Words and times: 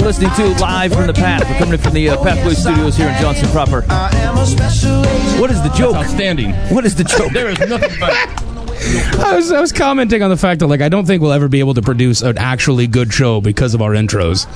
You're 0.00 0.06
listening 0.06 0.30
to 0.30 0.62
Live 0.62 0.94
from 0.94 1.06
the 1.06 1.12
Path. 1.12 1.42
We're 1.46 1.58
coming 1.58 1.74
in 1.74 1.80
from 1.80 1.92
the 1.92 2.08
uh, 2.08 2.22
Pathway 2.22 2.54
Studios 2.54 2.96
here 2.96 3.10
in 3.10 3.20
Johnson 3.20 3.50
proper. 3.50 3.84
I 3.90 4.08
am 4.16 4.38
a 4.38 4.46
special 4.46 5.04
agent. 5.04 5.40
What 5.40 5.50
is 5.50 5.62
the 5.62 5.68
joke? 5.70 5.94
Outstanding. 5.94 6.52
What 6.74 6.86
is 6.86 6.94
the 6.94 7.04
joke? 7.04 7.32
There 7.40 7.50
is 7.50 7.58
nothing 7.60 8.00
but. 8.00 8.10
I 9.20 9.36
was, 9.36 9.52
I 9.52 9.60
was 9.60 9.72
commenting 9.72 10.22
on 10.22 10.30
the 10.30 10.38
fact 10.38 10.60
that 10.60 10.68
like 10.68 10.80
I 10.80 10.88
don't 10.88 11.04
think 11.04 11.20
we'll 11.20 11.32
ever 11.32 11.48
be 11.48 11.60
able 11.60 11.74
to 11.74 11.82
produce 11.82 12.22
an 12.22 12.38
actually 12.38 12.86
good 12.86 13.12
show 13.12 13.42
because 13.42 13.74
of 13.74 13.82
our 13.82 13.90
intros, 13.90 14.46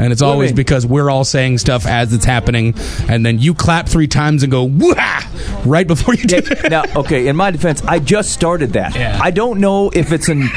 and 0.00 0.10
it's 0.10 0.22
always 0.22 0.50
mean? 0.50 0.56
because 0.56 0.86
we're 0.86 1.10
all 1.10 1.24
saying 1.24 1.58
stuff 1.58 1.86
as 1.86 2.14
it's 2.14 2.24
happening, 2.24 2.74
and 3.08 3.26
then 3.26 3.38
you 3.38 3.52
clap 3.52 3.86
three 3.86 4.08
times 4.08 4.42
and 4.42 4.50
go 4.50 4.64
Wah! 4.64 5.20
right 5.66 5.86
before 5.86 6.14
you 6.14 6.24
do 6.24 6.38
it. 6.38 6.70
now, 6.70 6.84
okay, 6.96 7.26
in 7.26 7.36
my 7.36 7.50
defense, 7.50 7.82
I 7.84 7.98
just 7.98 8.32
started 8.32 8.72
that. 8.72 8.94
Yeah. 8.94 9.18
I 9.22 9.30
don't 9.30 9.60
know 9.60 9.90
if 9.90 10.12
it's 10.12 10.28
an 10.30 10.48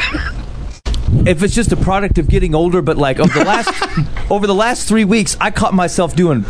if 1.26 1.44
it's 1.44 1.54
just 1.56 1.72
a 1.72 1.78
product 1.78 2.18
of 2.18 2.28
getting 2.30 2.54
older, 2.56 2.82
but 2.82 2.98
like 2.98 3.20
over 3.20 3.40
the 3.40 3.46
last 3.46 4.30
over 4.32 4.48
the 4.48 4.56
last 4.56 4.88
three 4.88 5.06
weeks, 5.06 5.36
I 5.40 5.52
caught 5.52 5.74
myself 5.74 6.16
doing 6.16 6.46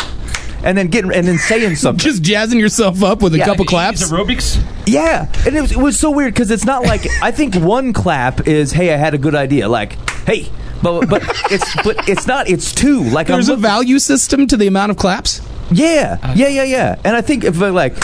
and 0.64 0.78
then 0.78 0.88
getting 0.88 1.14
and 1.14 1.28
then 1.28 1.38
saying 1.38 1.76
something. 1.84 2.00
Just 2.04 2.24
jazzing 2.24 2.60
yourself 2.60 3.04
up 3.04 3.22
with 3.22 3.34
a 3.36 3.38
Yeah. 3.38 3.46
couple 3.46 3.66
claps. 3.66 4.02
It's 4.02 4.12
aerobics. 4.12 4.62
Yeah, 4.86 5.32
and 5.46 5.56
it 5.56 5.62
was, 5.62 5.72
it 5.74 5.78
was 5.78 6.00
so 6.00 6.12
weird 6.12 6.34
because 6.34 6.50
it's 6.52 6.66
not 6.66 6.84
like 6.84 7.06
I 7.22 7.32
think 7.32 7.56
one 7.56 7.94
clap 7.94 8.48
is 8.48 8.72
hey 8.72 8.94
I 8.94 8.98
had 8.98 9.14
a 9.14 9.18
good 9.18 9.36
idea 9.36 9.68
like 9.68 9.94
hey 10.26 10.48
but 10.82 11.08
but 11.08 11.24
it's 11.52 11.76
but 11.84 12.08
it's 12.08 12.28
not 12.28 12.50
it's 12.50 12.72
two 12.74 13.04
like 13.04 13.28
There's 13.28 13.50
I'm 13.50 13.54
a 13.54 13.56
looking- 13.58 13.62
value 13.64 14.00
system 14.00 14.48
to 14.48 14.58
the 14.58 14.68
amount 14.68 14.92
of 14.92 14.98
claps. 14.98 15.42
yeah 15.72 16.34
yeah 16.36 16.48
yeah 16.48 16.64
yeah 16.64 16.96
and 17.04 17.16
I 17.16 17.22
think 17.22 17.44
if 17.44 17.62
I, 17.62 17.70
like 17.70 17.96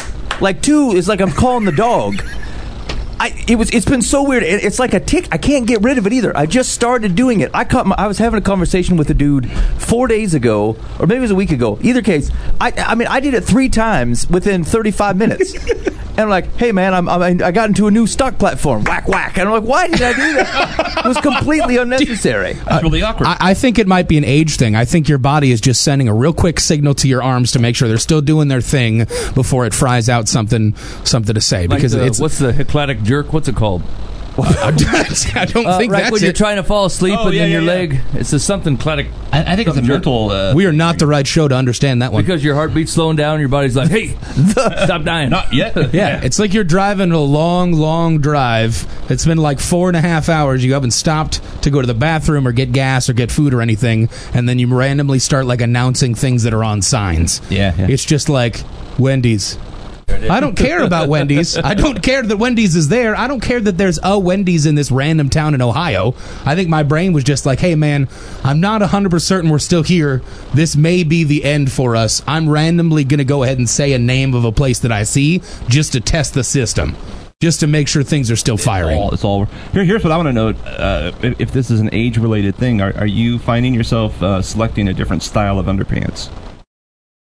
like 0.42 0.62
two 0.62 0.92
is 0.92 1.08
like 1.08 1.22
I'm 1.22 1.32
calling 1.32 1.66
the 1.66 1.72
dog. 1.72 2.16
I, 3.24 3.46
it 3.48 3.56
was. 3.56 3.70
It's 3.70 3.86
been 3.86 4.02
so 4.02 4.22
weird. 4.22 4.44
It, 4.44 4.66
it's 4.66 4.80
like 4.80 4.94
a 4.94 5.00
tick. 5.00 5.30
I 5.32 5.38
can't 5.38 5.66
get 5.66 5.82
rid 5.82 5.98
of 5.98 6.06
it 6.06 6.12
either. 6.12 6.36
I 6.36 6.46
just 6.46 6.74
started 6.74 7.16
doing 7.16 7.40
it. 7.40 7.52
I 7.54 7.64
caught. 7.64 7.88
My, 7.88 7.96
I 7.98 8.06
was 8.06 8.18
having 8.18 8.38
a 8.38 8.42
conversation 8.42 8.98
with 8.98 9.10
a 9.10 9.14
dude 9.14 9.50
four 9.78 10.08
days 10.08 10.34
ago, 10.34 10.76
or 11.00 11.08
maybe 11.08 11.20
it 11.20 11.22
was 11.22 11.32
a 11.32 11.36
week 11.36 11.52
ago. 11.52 11.80
Either 11.82 12.02
case, 12.02 12.30
I. 12.60 12.74
I 12.76 12.96
mean, 12.96 13.08
I 13.08 13.22
did 13.22 13.34
it 13.34 13.46
three 13.46 13.70
times 13.70 14.30
within 14.30 14.66
35 14.66 15.16
minutes. 15.16 15.54
and 16.14 16.22
I'm 16.22 16.30
like, 16.30 16.56
hey 16.58 16.72
man, 16.72 16.94
I'm, 16.94 17.10
I'm. 17.10 17.42
I 17.42 17.52
got 17.52 17.70
into 17.70 17.88
a 17.88 17.92
new 17.92 18.06
stock 18.08 18.38
platform. 18.38 18.84
Whack 18.84 19.08
whack. 19.08 19.38
And 19.38 19.50
I'm 19.50 19.54
like, 19.56 19.68
why 19.68 19.88
did 19.88 20.02
I 20.02 20.14
do 20.14 20.34
that? 20.36 21.02
it 21.04 21.08
was 21.08 21.18
completely 21.18 21.78
unnecessary. 21.84 22.54
That's 22.54 22.84
really 22.84 23.02
uh, 23.02 23.10
awkward. 23.10 23.28
I, 23.28 23.38
I 23.40 23.54
think 23.54 23.80
it 23.80 23.88
might 23.88 24.08
be 24.08 24.18
an 24.18 24.24
age 24.26 24.58
thing. 24.58 24.76
I 24.76 24.86
think 24.86 25.10
your 25.10 25.18
body 25.18 25.52
is 25.52 25.60
just 25.60 25.82
sending 25.82 26.08
a 26.08 26.14
real 26.14 26.34
quick 26.34 26.60
signal 26.60 26.94
to 26.96 27.08
your 27.08 27.24
arms 27.24 27.52
to 27.54 27.60
make 27.60 27.76
sure 27.76 27.88
they're 27.88 27.98
still 27.98 28.22
doing 28.22 28.48
their 28.48 28.62
thing 28.62 29.06
before 29.34 29.66
it 29.66 29.74
fries 29.74 30.08
out 30.10 30.28
something 30.28 30.76
something 31.04 31.34
to 31.34 31.42
say. 31.42 31.68
Like 31.68 31.80
because 31.80 31.94
the- 31.94 32.06
it's 32.06 32.20
what's 32.20 32.38
the 32.40 32.54
Hippocratic 32.54 33.02
jerk? 33.04 33.34
What's 33.34 33.48
it 33.48 33.56
called? 33.56 33.82
I 34.38 35.46
don't 35.46 35.66
Uh, 35.68 35.78
think 35.78 35.92
right 35.92 36.02
that's 36.04 36.12
when 36.12 36.22
you're 36.24 36.34
trying 36.34 36.56
to 36.56 36.64
fall 36.64 36.86
asleep 36.86 37.16
Oh, 37.20 37.26
and 37.28 37.34
yeah, 37.36 37.42
then 37.44 37.52
your 37.52 37.62
yeah, 37.62 37.74
yeah. 37.74 37.80
leg. 37.80 38.02
It's 38.14 38.34
a 38.34 38.40
something 38.40 38.78
clatic 38.78 39.12
I, 39.32 39.54
I 39.54 39.56
think 39.56 39.68
it's 39.68 39.78
a 39.78 39.80
Something 39.82 39.88
mental. 39.88 40.30
Uh, 40.32 40.54
we 40.56 40.66
are 40.66 40.72
not 40.72 40.98
the 41.00 41.06
right 41.08 41.26
show 41.26 41.48
to 41.48 41.56
understand 41.56 42.02
that 42.02 42.12
one. 42.12 42.24
because 42.24 42.44
your 42.44 42.56
heartbeat's 42.56 42.92
slowing 42.92 43.16
down. 43.16 43.40
Your 43.40 43.50
body's 43.50 43.76
like, 43.76 43.90
hey, 43.90 44.08
stop 44.52 45.04
dying. 45.04 45.30
not 45.30 45.54
yet. 45.54 45.76
Yeah, 45.94 46.22
it's 46.24 46.40
like 46.40 46.54
you're 46.54 46.64
driving 46.64 47.12
a 47.12 47.20
long, 47.20 47.74
long 47.74 48.20
drive. 48.20 48.88
It's 49.12 49.26
been 49.26 49.38
like 49.38 49.60
four 49.60 49.88
and 49.90 49.98
a 49.98 50.02
half 50.02 50.30
hours. 50.30 50.64
You 50.66 50.74
haven't 50.74 50.92
stopped 50.92 51.42
to 51.64 51.70
go 51.70 51.82
to 51.82 51.88
the 51.88 51.94
bathroom 51.94 52.48
or 52.48 52.52
get 52.52 52.72
gas 52.72 53.10
or 53.10 53.14
get 53.14 53.32
food 53.32 53.54
or 53.54 53.62
anything, 53.62 54.10
and 54.34 54.48
then 54.50 54.58
you 54.60 54.68
randomly 54.68 55.20
start 55.20 55.46
like 55.46 55.62
announcing 55.62 56.16
things 56.16 56.44
that 56.44 56.54
are 56.54 56.64
on 56.64 56.82
signs. 56.82 57.42
Yeah, 57.52 57.74
yeah. 57.78 57.88
It's 57.90 58.06
just 58.06 58.30
like 58.30 58.62
Wendy's. 58.98 59.58
I 60.10 60.40
don't 60.40 60.56
care 60.56 60.84
about 60.84 61.10
Wendy's. 61.10 61.58
I 61.64 61.74
don't 61.74 62.02
care 62.02 62.24
that 62.24 62.38
Wendy's 62.38 62.76
is 62.76 62.88
there. 62.90 63.16
I 63.16 63.28
don't 63.28 63.40
care 63.40 63.60
that 63.60 63.78
there's 63.78 64.00
a 64.04 64.18
Wendy's 64.18 64.66
in 64.66 64.76
this 64.76 64.92
random 64.92 65.30
town 65.30 65.54
in 65.54 65.62
Ohio. 65.62 66.16
I 66.46 66.56
think 66.56 66.70
my 66.70 66.84
brain 66.84 67.14
was 67.14 67.24
just 67.24 67.46
like, 67.46 67.60
hey, 67.60 67.76
man, 67.76 68.08
I'm 68.44 68.60
not 68.60 68.82
100% 68.82 69.22
certain 69.22 69.50
we're 69.50 69.60
still 69.60 69.84
here. 69.84 70.22
This 70.54 70.76
may 70.76 71.04
be 71.04 71.24
the 71.24 71.44
end 71.44 71.72
for 71.72 71.96
us. 71.96 72.22
I'm 72.28 72.50
randomly 72.50 73.04
going 73.04 73.20
to 73.20 73.26
go 73.26 73.44
ahead 73.44 73.58
and 73.58 73.70
say 73.70 73.94
a 73.94 74.00
name 74.00 74.34
of 74.34 74.46
a 74.46 74.52
place 74.52 74.80
that 74.80 74.92
I 74.92 75.04
see 75.04 75.42
just 75.68 75.94
to 75.94 76.02
test 76.02 76.34
the 76.34 76.44
system, 76.44 76.96
just 77.42 77.60
to 77.62 77.68
make 77.68 77.88
sure 77.88 78.04
things 78.04 78.32
are 78.32 78.36
still 78.36 78.58
firing. 78.58 78.98
all, 78.98 79.14
it's 79.14 79.24
all 79.24 79.46
here. 79.72 79.84
Here's 79.84 80.04
what 80.04 80.12
I 80.12 80.18
want 80.18 80.28
to 80.28 80.34
know: 80.34 80.50
uh, 80.50 81.12
if, 81.22 81.42
if 81.42 81.52
this 81.52 81.72
is 81.72 81.80
an 81.80 81.90
age-related 81.92 82.56
thing, 82.56 82.82
are, 82.82 82.96
are 82.98 83.06
you 83.06 83.40
finding 83.40 83.74
yourself 83.74 84.22
uh, 84.22 84.42
selecting 84.42 84.88
a 84.88 84.94
different 84.94 85.24
style 85.24 85.60
of 85.60 85.66
underpants? 85.66 86.30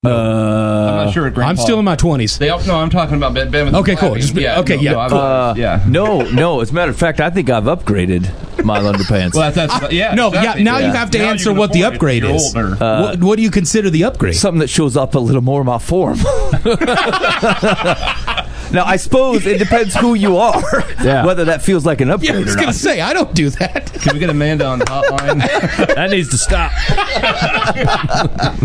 I'm 0.04 1.06
not 1.06 1.14
sure. 1.14 1.28
At 1.28 1.38
I'm 1.38 1.58
still 1.58 1.78
in 1.78 1.86
my 1.86 1.96
20s. 1.96 2.40
They 2.40 2.50
all, 2.50 2.60
no, 2.66 2.78
I'm 2.78 2.90
talking 2.90 3.18
about 3.18 3.36
Ben. 3.36 3.52
ben 3.52 3.76
Okay, 3.76 3.96
cool. 3.96 4.10
laughing. 4.10 4.22
Just- 4.24 4.34
yeah, 4.36 4.60
okay, 4.62 4.78
no, 4.78 4.82
yeah, 4.82 4.92
no, 4.94 5.10
cool. 5.10 5.18
Uh, 5.20 5.54
Yeah. 5.56 5.84
No, 5.88 6.22
no. 6.32 6.62
As 6.62 6.72
a 6.72 6.74
matter 6.74 6.90
of 6.90 6.98
fact, 6.98 7.20
I 7.22 7.30
think 7.30 7.52
I've 7.52 7.66
upgraded 7.66 8.24
my 8.66 8.80
underpants. 8.80 9.36
Well, 9.36 9.52
that's, 9.52 9.72
that's 9.80 9.94
yeah. 9.94 10.16
no, 10.16 10.30
exactly. 10.30 10.64
yeah, 10.64 10.72
now 10.72 10.78
you 10.80 10.92
have 10.92 11.12
to 11.12 11.20
Now 11.20 11.30
answer 11.30 11.54
what 11.54 11.72
the 11.72 11.82
afford 11.84 11.94
it 11.94 11.94
if 11.94 11.94
upgrade 11.98 12.24
is. 12.24 12.56
older. 12.56 12.76
what, 12.78 13.20
what 13.24 13.36
do 13.36 13.44
you 13.44 13.52
consider 13.52 13.92
the 13.92 14.06
upgrade? 14.06 14.34
Something 14.36 14.60
that 14.62 14.72
shows 14.72 14.98
up 14.98 15.14
a 15.14 15.20
little 15.20 15.44
more 15.44 15.62
in 15.62 15.68
my 15.68 15.78
form. 15.78 16.18
now, 18.72 18.86
I 18.86 18.96
suppose 18.98 19.46
it 19.46 19.58
depends 19.60 19.96
who 19.96 20.14
you 20.14 20.38
are, 20.38 20.62
Yeah. 21.04 21.26
whether 21.26 21.46
that 21.46 21.62
feels 21.62 21.86
like 21.86 22.02
an 22.02 22.10
upgrade 22.10 22.30
yeah, 22.30 22.36
I 22.36 22.40
upgrade 22.40 22.46
was 22.46 22.56
or 22.56 22.60
going 22.60 22.74
to 22.74 22.78
say, 22.80 23.02
I 23.02 23.14
don't 23.14 23.34
do 23.34 23.50
that. 23.52 23.92
Can 23.94 24.14
we 24.14 24.20
get 24.20 24.30
Amanda 24.30 24.66
on 24.66 24.80
the 24.80 24.86
hotline? 24.86 25.40
that 25.96 26.10
needs 26.10 26.30
to 26.30 26.38
stop. 26.38 26.72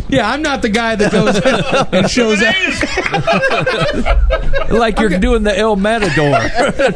Yeah, 0.09 0.31
I'm 0.31 0.43
not 0.43 0.63
the 0.63 0.69
guy 0.69 0.97
that 0.97 1.11
goes 1.13 1.41
and 1.93 2.09
shows 2.11 2.43
up. 2.43 2.55
Like 4.69 4.99
you're 4.99 5.19
doing 5.19 5.43
the 5.45 5.57
El 5.57 5.77
Matador. 5.77 6.39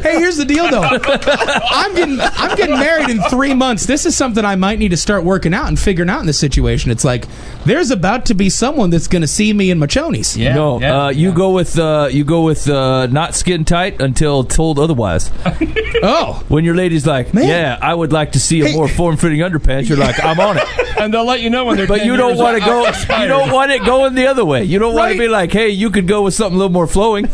Hey, 0.03 0.19
here's 0.19 0.37
the 0.37 0.45
deal, 0.45 0.69
though. 0.71 0.83
I'm 0.83 1.95
getting 1.95 2.19
I'm 2.21 2.57
getting 2.57 2.75
married 2.79 3.09
in 3.11 3.21
three 3.23 3.55
months. 3.55 3.87
This 3.87 4.07
is 4.07 4.17
something 4.17 4.45
I 4.45 4.57
might 4.57 4.79
need 4.81 4.91
to 4.91 4.97
start 4.97 5.25
working 5.25 5.55
out 5.55 5.69
and 5.69 5.79
figuring 5.79 6.11
out 6.11 6.21
in 6.21 6.27
this 6.27 6.39
situation. 6.39 6.91
It's 6.91 7.05
like 7.05 7.27
there's 7.65 7.91
about 7.93 8.27
to 8.27 8.35
be 8.35 8.51
someone 8.51 8.91
that's 8.91 9.07
going 9.07 9.23
to 9.23 9.29
see 9.29 9.53
me 9.53 9.71
in 9.71 9.79
my 9.79 9.87
chonies. 9.87 10.37
Yeah, 10.37 10.55
no, 10.55 10.81
yeah, 10.81 11.05
uh, 11.05 11.09
you 11.11 11.33
go 11.33 11.53
with 11.53 11.79
uh, 11.79 12.09
you 12.11 12.25
go 12.25 12.43
with 12.43 12.69
uh, 12.69 13.00
Uh, 13.01 13.07
not 13.07 13.35
skin 13.35 13.65
tight 13.65 14.01
until 14.01 14.45
told 14.45 14.79
otherwise. 14.79 15.31
Oh, 16.03 16.43
When 16.49 16.65
your 16.65 16.75
lady's 16.75 17.07
like, 17.07 17.35
Man. 17.35 17.47
"Yeah, 17.47 17.79
I 17.83 17.93
would 17.95 18.11
like 18.11 18.33
to 18.33 18.41
see 18.41 18.63
a 18.63 18.69
Hey. 18.69 18.75
more 18.75 18.89
form-fitting 18.89 19.41
underpants," 19.41 19.87
you're 19.87 19.99
like, 19.99 20.23
"I'm 20.25 20.41
on 20.41 20.57
it." 20.57 20.65
and 20.99 21.13
they'll 21.13 21.27
let 21.27 21.43
you 21.43 21.51
know 21.51 21.67
when 21.67 21.77
they're. 21.77 21.87
But 21.87 21.99
10 21.99 22.07
you 22.07 22.17
don't 22.17 22.39
want 22.39 22.57
to 22.59 22.65
go. 22.65 22.87
expired. 22.87 23.21
You 23.23 23.29
don't 23.29 23.51
want 23.51 23.71
it 23.71 23.85
going 23.85 24.15
the 24.15 24.27
other 24.29 24.45
way. 24.45 24.65
You 24.65 24.79
don't 24.79 24.95
want 24.95 25.13
to 25.13 25.19
be 25.19 25.29
like, 25.29 25.53
"Hey, 25.53 25.69
you 25.69 25.91
could 25.91 26.07
go 26.09 26.23
with 26.23 26.33
something 26.33 26.55
a 26.55 26.59
little 26.59 26.73
more 26.73 26.87
flowing." 26.87 27.27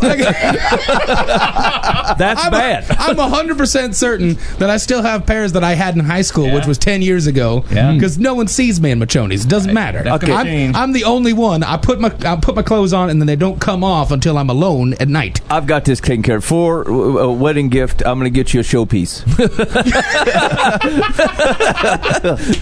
That's 2.19 2.45
I'm 2.45 2.51
bad. 2.51 2.87
I'm 2.99 3.17
hundred 3.17 3.57
percent 3.59 3.95
certain 3.95 4.35
that 4.59 4.71
I 4.71 4.77
still 4.79 5.03
have 5.03 5.27
pairs 5.27 5.53
that 5.53 5.63
I 5.65 5.75
had 5.75 5.95
in 5.97 6.01
high 6.05 6.23
school, 6.23 6.53
which 6.53 6.67
was 6.67 6.79
ten 6.79 7.03
years 7.03 7.27
ago. 7.27 7.65
Yeah. 7.71 7.93
Because 7.93 8.19
no 8.19 8.35
one 8.35 8.49
sees 8.49 8.81
me 8.81 8.91
in 8.91 8.99
my 8.99 9.07
chonies. 9.07 9.45
It 9.45 9.49
doesn't 9.49 9.73
matter. 9.75 10.03
That's 10.03 10.25
gonna 10.25 10.35
I'm. 10.51 10.75
I'm 10.77 10.93
the 10.93 11.05
only 11.05 11.33
one. 11.33 11.63
I 11.63 11.77
put 11.77 12.01
my 12.01 12.13
I 12.25 12.37
put 12.37 12.55
my 12.57 12.63
clothes 12.63 12.93
on 12.93 13.11
and 13.11 13.21
then 13.21 13.27
they 13.27 13.37
don't 13.37 13.61
come 13.61 13.85
off 13.85 14.11
until 14.11 14.39
I'm 14.39 14.51
alone 14.51 14.95
at 14.95 15.09
night. 15.09 15.41
I've 15.57 15.67
got 15.67 15.87
this 15.87 16.01
taken 16.01 16.23
care 16.23 16.37
of. 16.37 16.45
For 16.45 16.87
uh, 16.87 16.93
a 16.93 17.33
wedding 17.33 17.71
gift, 17.71 18.03
I'm 18.05 18.19
going 18.19 18.31
to 18.31 18.31
get 18.31 18.53
you 18.53 18.61
a 18.61 18.63
showpiece. 18.63 19.25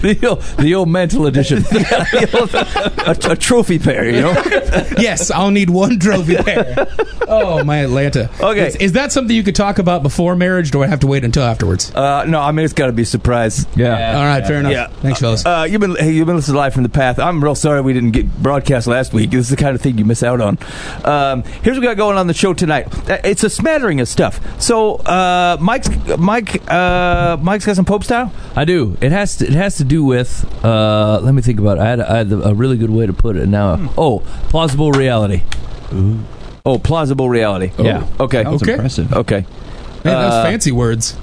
the, 0.01 0.27
old, 0.27 0.41
the 0.57 0.75
old 0.75 0.87
mantle 0.87 1.25
edition. 1.27 1.57
a, 3.05 3.31
a 3.31 3.35
trophy 3.35 3.79
pair, 3.79 4.05
you 4.05 4.21
know? 4.21 4.31
yes, 4.97 5.29
I'll 5.29 5.51
need 5.51 5.69
one 5.69 5.99
trophy 5.99 6.35
pair. 6.43 6.87
Oh, 7.27 7.65
my 7.65 7.79
Atlanta. 7.79 8.29
Okay. 8.39 8.67
Is, 8.67 8.75
is 8.77 8.91
that 8.93 9.11
something 9.11 9.35
you 9.35 9.43
could 9.43 9.55
talk 9.55 9.77
about 9.77 10.01
before 10.01 10.37
marriage? 10.37 10.69
Or 10.69 10.71
do 10.71 10.83
I 10.83 10.87
have 10.87 11.01
to 11.01 11.07
wait 11.07 11.25
until 11.25 11.43
afterwards? 11.43 11.93
Uh, 11.93 12.23
no, 12.23 12.39
I 12.39 12.53
mean, 12.53 12.63
it's 12.63 12.73
got 12.73 12.85
to 12.85 12.93
be 12.93 13.01
a 13.01 13.05
surprise. 13.05 13.67
Yeah. 13.75 14.17
All 14.17 14.23
right, 14.23 14.47
fair 14.47 14.59
enough. 14.59 14.71
Yeah. 14.71 14.87
Thanks, 14.87 15.19
fellas. 15.19 15.45
Uh, 15.45 15.67
you've 15.69 15.81
been 15.81 15.95
hey, 15.95 16.11
you've 16.11 16.27
been 16.27 16.37
listening 16.37 16.55
to 16.55 16.59
live 16.59 16.73
from 16.73 16.83
the 16.83 16.89
path. 16.89 17.19
I'm 17.19 17.43
real 17.43 17.55
sorry 17.55 17.81
we 17.81 17.91
didn't 17.91 18.11
get 18.11 18.41
broadcast 18.41 18.87
last 18.87 19.11
week. 19.11 19.31
This 19.31 19.41
is 19.41 19.49
the 19.49 19.57
kind 19.57 19.75
of 19.75 19.81
thing 19.81 19.97
you 19.97 20.05
miss 20.05 20.23
out 20.23 20.39
on. 20.39 20.57
Um, 21.03 21.43
here's 21.43 21.75
what 21.75 21.81
we 21.81 21.87
got 21.87 21.97
going 21.97 22.17
on 22.17 22.27
the 22.27 22.33
show 22.33 22.53
tonight. 22.53 22.84
Uh, 23.09 23.17
It's 23.23 23.43
a 23.43 23.49
smattering 23.49 23.99
of 24.01 24.07
stuff. 24.07 24.39
So 24.61 24.95
uh, 24.97 25.57
Mike's 25.59 25.89
Mike 26.17 26.61
uh, 26.71 27.37
Mike's 27.41 27.65
got 27.65 27.75
some 27.75 27.85
Pope 27.85 28.03
style. 28.03 28.31
I 28.55 28.65
do. 28.65 28.97
It 29.01 29.11
has 29.11 29.37
to. 29.37 29.45
It 29.45 29.53
has 29.53 29.77
to 29.77 29.83
do 29.83 30.03
with. 30.03 30.45
Uh, 30.63 31.19
let 31.21 31.33
me 31.33 31.41
think 31.41 31.59
about 31.59 31.77
it. 31.77 31.81
I 31.81 31.87
had, 31.89 31.99
I 32.01 32.17
had 32.17 32.31
a 32.31 32.53
really 32.53 32.77
good 32.77 32.89
way 32.91 33.05
to 33.05 33.13
put 33.13 33.35
it. 33.35 33.47
Now, 33.47 33.75
Hmm. 33.77 33.87
oh, 33.97 34.19
plausible 34.49 34.91
reality. 34.91 35.43
Oh, 36.65 36.79
plausible 36.79 37.29
reality. 37.29 37.71
Yeah. 37.77 38.07
Okay. 38.19 38.43
That 38.43 38.51
was 38.51 38.63
Okay. 38.63 38.73
impressive. 38.73 39.13
Okay. 39.13 39.45
Man, 40.03 40.21
those 40.21 40.33
uh, 40.33 40.43
fancy 40.43 40.71
words. 40.71 41.15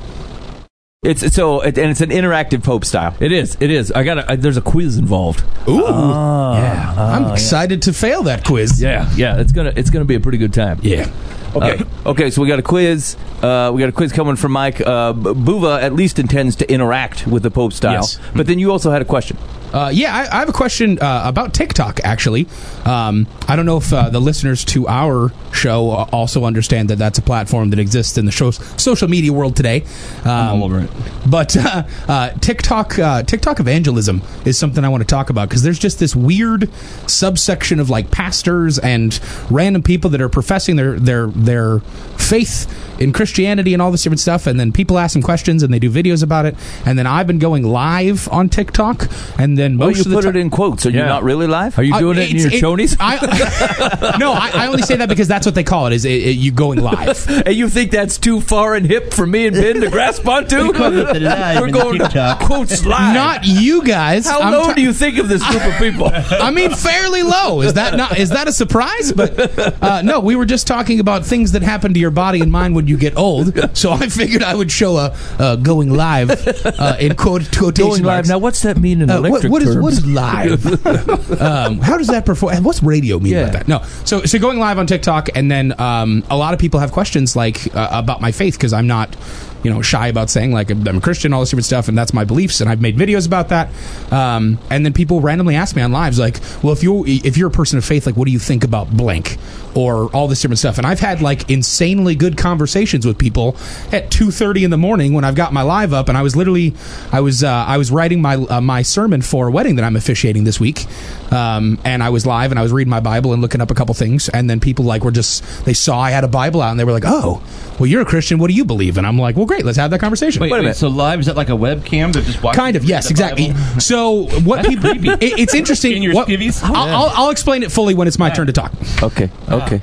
It's 1.05 1.35
so, 1.35 1.61
and 1.63 1.77
it's 1.77 2.01
an 2.01 2.11
interactive 2.11 2.63
Pope 2.63 2.85
style. 2.85 3.17
It 3.19 3.33
is. 3.33 3.57
It 3.59 3.73
is. 3.73 3.91
I 3.91 4.05
got. 4.05 4.41
There's 4.41 4.57
a 4.57 4.61
quiz 4.61 4.99
involved. 4.99 5.43
Ooh, 5.69 5.85
Ah. 5.85 6.57
yeah. 6.63 6.95
I'm 6.97 7.33
excited 7.33 7.83
to 7.83 7.93
fail 7.93 8.23
that 8.25 8.45
quiz. 8.45 8.81
Yeah, 8.81 9.11
yeah. 9.17 9.41
It's 9.41 9.51
gonna. 9.51 9.73
It's 9.75 9.91
gonna 9.91 10.05
be 10.05 10.15
a 10.15 10.21
pretty 10.21 10.39
good 10.39 10.53
time. 10.55 10.79
Yeah. 10.83 11.11
Okay. 11.55 11.85
okay. 12.07 12.31
So 12.31 12.43
we 12.43 12.49
got 12.49 12.59
a 12.59 12.63
quiz. 12.63 13.17
Uh, 13.43 13.71
we 13.75 13.81
got 13.81 13.89
a 13.89 13.93
quiz 13.93 14.13
coming 14.13 14.37
from 14.37 14.53
Mike. 14.53 14.81
Uh, 14.81 15.13
Buva 15.13 15.83
at 15.83 15.93
least 15.95 16.19
intends 16.19 16.57
to 16.57 16.73
interact 16.73 17.27
with 17.27 17.43
the 17.43 17.51
Pope 17.51 17.73
style. 17.73 17.95
Yes. 17.95 18.19
But 18.35 18.47
then 18.47 18.59
you 18.59 18.71
also 18.71 18.91
had 18.91 19.03
a 19.03 19.05
question. 19.05 19.37
Uh, 19.73 19.91
yeah, 19.93 20.15
I, 20.15 20.37
I 20.37 20.39
have 20.41 20.49
a 20.49 20.53
question 20.53 20.99
uh, 21.01 21.23
about 21.25 21.55
TikTok. 21.55 22.01
Actually, 22.05 22.47
um, 22.85 23.27
I 23.49 23.57
don't 23.57 23.67
know 23.67 23.79
if 23.79 23.93
uh, 23.93 24.11
the 24.11 24.21
listeners 24.21 24.65
to 24.67 24.87
our 24.89 25.33
show 25.53 25.91
also 26.13 26.45
understand 26.45 26.91
that 26.91 26.97
that's 26.97 27.19
a 27.19 27.23
platform 27.23 27.71
that 27.71 27.79
exists 27.79 28.19
in 28.19 28.27
the 28.27 28.33
show, 28.33 28.51
social 28.51 29.09
media 29.09 29.33
world 29.33 29.57
today. 29.57 29.85
Um, 30.25 30.61
all 30.61 30.65
over 30.65 30.81
it. 30.81 30.91
But 31.29 31.57
uh, 31.59 31.85
uh, 32.09 32.31
TikTok, 32.41 32.99
uh, 32.99 33.23
TikTok 33.23 33.61
evangelism 33.61 34.23
is 34.45 34.59
something 34.59 34.85
I 34.85 34.89
want 34.89 35.03
to 35.03 35.07
talk 35.07 35.31
about 35.31 35.49
because 35.49 35.63
there's 35.63 35.79
just 35.79 35.99
this 35.99 36.15
weird 36.15 36.71
subsection 37.07 37.81
of 37.81 37.91
like 37.91 38.11
pastors 38.11 38.79
and 38.79 39.19
random 39.51 39.83
people 39.83 40.11
that 40.11 40.21
are 40.21 40.29
professing 40.29 40.77
their 40.77 40.99
their 40.99 41.29
their 41.29 41.81
faith 42.19 42.69
in 43.01 43.13
Christianity 43.13 43.73
and 43.73 43.83
all 43.83 43.91
this 43.91 44.03
different 44.03 44.21
stuff, 44.21 44.47
and 44.47 44.59
then 44.59 44.73
people 44.73 44.99
ask 44.99 45.15
them 45.15 45.23
questions 45.23 45.63
and 45.63 45.73
they 45.73 45.79
do 45.79 45.91
videos 45.91 46.23
about 46.23 46.47
it, 46.47 46.57
and 46.87 46.99
then 46.99 47.07
I've 47.07 47.27
been 47.27 47.39
going 47.39 47.65
live 47.65 48.29
on 48.29 48.49
TikTok, 48.49 49.09
and 49.39 49.59
then 49.63 49.79
Well, 49.79 49.89
most 49.89 49.99
you 49.99 50.03
of 50.03 50.09
the 50.11 50.17
put 50.17 50.23
ti- 50.25 50.29
it 50.31 50.37
in 50.37 50.51
quotes. 50.51 50.85
Are 50.87 50.91
you 50.91 50.99
Yeah. 50.99 51.07
not 51.07 51.23
really 51.23 51.47
live? 51.47 51.79
Are 51.79 51.83
you 51.83 51.97
doing 51.99 52.19
uh, 52.19 52.23
it 52.23 52.31
in 52.31 52.37
it's- 52.37 52.53
your 52.61 52.61
chonies? 52.77 52.97
I, 53.01 54.17
no, 54.19 54.33
I, 54.33 54.51
I 54.55 54.67
only 54.67 54.83
say 54.83 54.97
that 54.97 55.09
because 55.09 55.29
that's 55.29 55.47
what 55.47 55.55
they 55.55 55.65
call 55.65 55.87
it. 55.87 55.93
Is 55.93 56.05
it, 56.05 56.11
it- 56.13 56.37
you 56.37 56.53
going 56.53 56.81
live? 56.81 57.25
Hey, 57.47 57.53
you 57.53 57.69
think 57.69 57.91
that's 57.91 58.19
too 58.19 58.41
far 58.41 58.75
and 58.75 58.87
hip 58.87 59.13
for 59.15 59.27
me 59.27 59.47
and 59.47 59.57
Ben 59.57 59.81
to 59.81 59.91
grasp 59.91 60.27
onto? 60.29 60.73
call 60.79 60.93
it 60.97 61.13
the 61.15 61.21
live 61.21 61.61
We're 61.61 61.71
going 61.71 61.99
TikTok. 61.99 62.41
to 62.41 62.47
quotes 62.47 62.85
live. 62.87 63.15
Not 63.15 63.45
you 63.45 63.83
guys. 63.85 64.27
How 64.27 64.41
I'm 64.41 64.53
low 64.53 64.67
ta- 64.67 64.75
do 64.75 64.83
you 64.83 64.93
think 64.93 65.19
of 65.19 65.29
this 65.29 65.45
group 65.49 65.65
of 65.65 65.75
people? 65.79 66.09
I 66.13 66.51
mean, 66.51 66.71
fairly 66.73 67.23
low. 67.23 67.63
Is 67.63 67.75
that 67.75 67.97
not? 67.97 68.19
Is 68.19 68.31
that 68.31 68.49
a 68.49 68.53
surprise? 68.53 69.13
But 69.13 69.83
uh, 69.83 70.03
no, 70.03 70.21
we 70.21 70.37
were 70.37 70.45
just 70.47 70.67
talking 70.67 71.01
about 71.01 71.25
things 71.27 71.53
that 71.53 71.63
happen 71.63 71.95
to 71.95 72.01
your 72.01 72.11
body 72.11 72.41
and 72.41 72.51
mind 72.53 72.75
when 72.75 72.87
you 72.87 72.97
get 72.97 73.17
old. 73.17 73.53
So 73.77 73.91
I 73.93 74.09
figured 74.09 74.43
I 74.43 74.55
would 74.55 74.71
show 74.71 74.97
a 74.97 75.17
uh, 75.39 75.57
going 75.57 75.93
live 75.93 76.31
uh, 76.67 76.97
in 77.01 77.15
quote 77.17 77.51
quotation 77.57 77.89
Going 77.91 78.03
live. 78.05 78.29
Now, 78.29 78.39
what's 78.39 78.63
that 78.63 78.77
mean 78.79 79.01
in 79.03 79.11
Uh, 79.11 79.21
what, 79.21 79.29
electric 79.31 79.52
what 79.53 79.63
is 79.63 79.75
terms? 79.75 79.83
what 79.85 79.93
is 79.93 80.07
live? 80.07 80.87
um, 81.41 81.79
how 81.79 81.97
does 81.99 82.09
that 82.09 82.25
perform? 82.27 82.63
What's 82.65 82.83
radio 82.83 83.19
mean 83.19 83.33
Yeah. 83.33 83.45
by 83.47 83.51
that? 83.51 83.69
No. 83.69 83.83
So 84.05 84.25
so 84.25 84.39
going 84.39 84.59
live 84.59 84.79
on 84.79 84.87
TikTok, 84.87 85.29
and 85.35 85.51
then 85.51 85.79
um, 85.81 86.25
a 86.31 86.37
lot 86.37 86.55
of 86.55 86.61
people 86.61 86.81
have 86.81 86.93
questions 86.93 87.37
like 87.37 87.75
uh, 87.75 87.89
about 87.93 88.21
my 88.21 88.33
faith 88.33 88.55
because 88.55 88.73
I'm 88.73 88.87
not. 88.87 89.15
You 89.63 89.71
know, 89.71 89.83
shy 89.83 90.09
about 90.09 90.31
saying 90.31 90.53
like 90.53 90.71
I'm 90.71 90.87
a 90.87 91.01
Christian, 91.01 91.33
all 91.33 91.41
this 91.41 91.51
different 91.51 91.67
stuff, 91.67 91.89
and 91.89 91.97
that's 91.97 92.13
my 92.13 92.25
beliefs, 92.25 92.61
and 92.61 92.69
I've 92.69 92.81
made 92.81 92.97
videos 92.97 93.27
about 93.27 93.51
that. 93.51 93.71
Um, 94.13 94.59
and 94.71 94.85
then 94.85 94.93
people 94.93 95.21
randomly 95.21 95.57
ask 95.57 95.77
me 95.77 95.83
on 95.83 95.93
lives 95.93 96.19
like, 96.19 96.41
"Well, 96.63 96.73
if 96.73 96.83
you 96.83 97.05
if 97.07 97.37
you're 97.37 97.49
a 97.49 97.53
person 97.53 97.79
of 97.79 97.85
faith, 97.85 98.07
like, 98.07 98.17
what 98.17 98.27
do 98.27 98.33
you 98.33 98.39
think 98.39 98.65
about 98.65 98.91
blank 98.91 99.39
or 99.75 100.07
all 100.15 100.29
this 100.29 100.43
different 100.43 100.59
stuff?" 100.59 100.79
And 100.79 100.87
I've 100.87 101.01
had 101.01 101.23
like 101.23 101.51
insanely 101.51 102.15
good 102.15 102.37
conversations 102.37 103.07
with 103.07 103.19
people 103.19 103.57
at 103.93 104.11
two 104.11 104.31
thirty 104.31 104.65
in 104.65 104.71
the 104.71 104.79
morning 104.79 105.13
when 105.13 105.25
I've 105.25 105.37
got 105.37 105.53
my 105.53 105.63
live 105.63 105.93
up, 105.93 106.09
and 106.09 106.19
I 106.19 106.23
was 106.23 106.35
literally 106.35 106.75
I 107.13 107.21
was 107.21 107.45
uh, 107.45 107.51
I 107.51 107.79
was 107.79 107.91
writing 107.91 108.21
my 108.21 108.35
uh, 108.35 108.61
my 108.61 108.83
sermon 108.83 109.23
for 109.23 109.49
a 109.49 109.51
wedding 109.51 109.77
that 109.77 109.85
I'm 109.85 109.97
officiating 109.97 110.45
this 110.45 110.59
week, 110.59 110.87
um, 111.33 111.79
and 111.85 112.03
I 112.03 112.11
was 112.11 112.27
live 112.27 112.53
and 112.53 112.59
I 112.59 112.63
was 112.63 112.73
reading 112.73 112.91
my 112.91 113.01
Bible 113.01 113.33
and 113.33 113.41
looking 113.43 113.61
up 113.61 113.71
a 113.71 113.75
couple 113.75 113.95
things, 113.95 114.29
and 114.29 114.49
then 114.51 114.61
people 114.61 114.85
like 114.85 115.03
were 115.05 115.11
just 115.11 115.65
they 115.65 115.73
saw 115.73 115.99
I 116.01 116.11
had 116.11 116.25
a 116.25 116.29
Bible 116.29 116.61
out 116.63 116.71
and 116.71 116.79
they 116.81 116.85
were 116.85 116.93
like, 116.93 117.05
"Oh, 117.07 117.43
well, 117.79 117.87
you're 117.87 118.03
a 118.03 118.05
Christian. 118.05 118.39
What 118.39 118.49
do 118.49 118.55
you 118.55 118.65
believe?" 118.65 118.99
And 118.99 119.07
I'm 119.07 119.19
like, 119.19 119.37
"Well, 119.37 119.47
great, 119.47 119.65
let's 119.65 119.79
have 119.79 119.91
that 119.91 120.01
conversation." 120.01 120.41
Wait, 120.41 120.53
Wait 120.53 120.59
a 120.59 120.63
minute. 120.63 120.77
so 120.77 120.89
live 120.89 121.21
is 121.21 121.27
that 121.27 121.37
like 121.37 121.49
a 121.49 121.53
webcam? 121.53 122.13
They're 122.13 122.23
just 122.23 122.43
watching. 122.43 122.59
Kind 122.61 122.77
of, 122.77 122.85
yes, 122.85 123.11
exactly. 123.11 123.49
Bible? 123.53 123.61
So 123.81 124.27
what 124.41 124.65
people? 124.67 124.91
It, 124.91 125.23
it's 125.23 125.55
interesting. 125.55 125.93
In 125.97 126.03
your 126.03 126.15
what- 126.15 126.29
skivvies? 126.29 126.63
I'll, 126.63 126.75
I'll, 126.77 127.13
I'll 127.25 127.31
explain 127.31 127.63
it 127.63 127.73
fully 127.73 127.95
when 127.95 128.09
it's 128.09 128.19
my 128.19 128.31
turn 128.31 128.47
to 128.47 128.53
talk. 128.53 128.73
Okay. 129.03 129.31
Okay. 129.49 129.81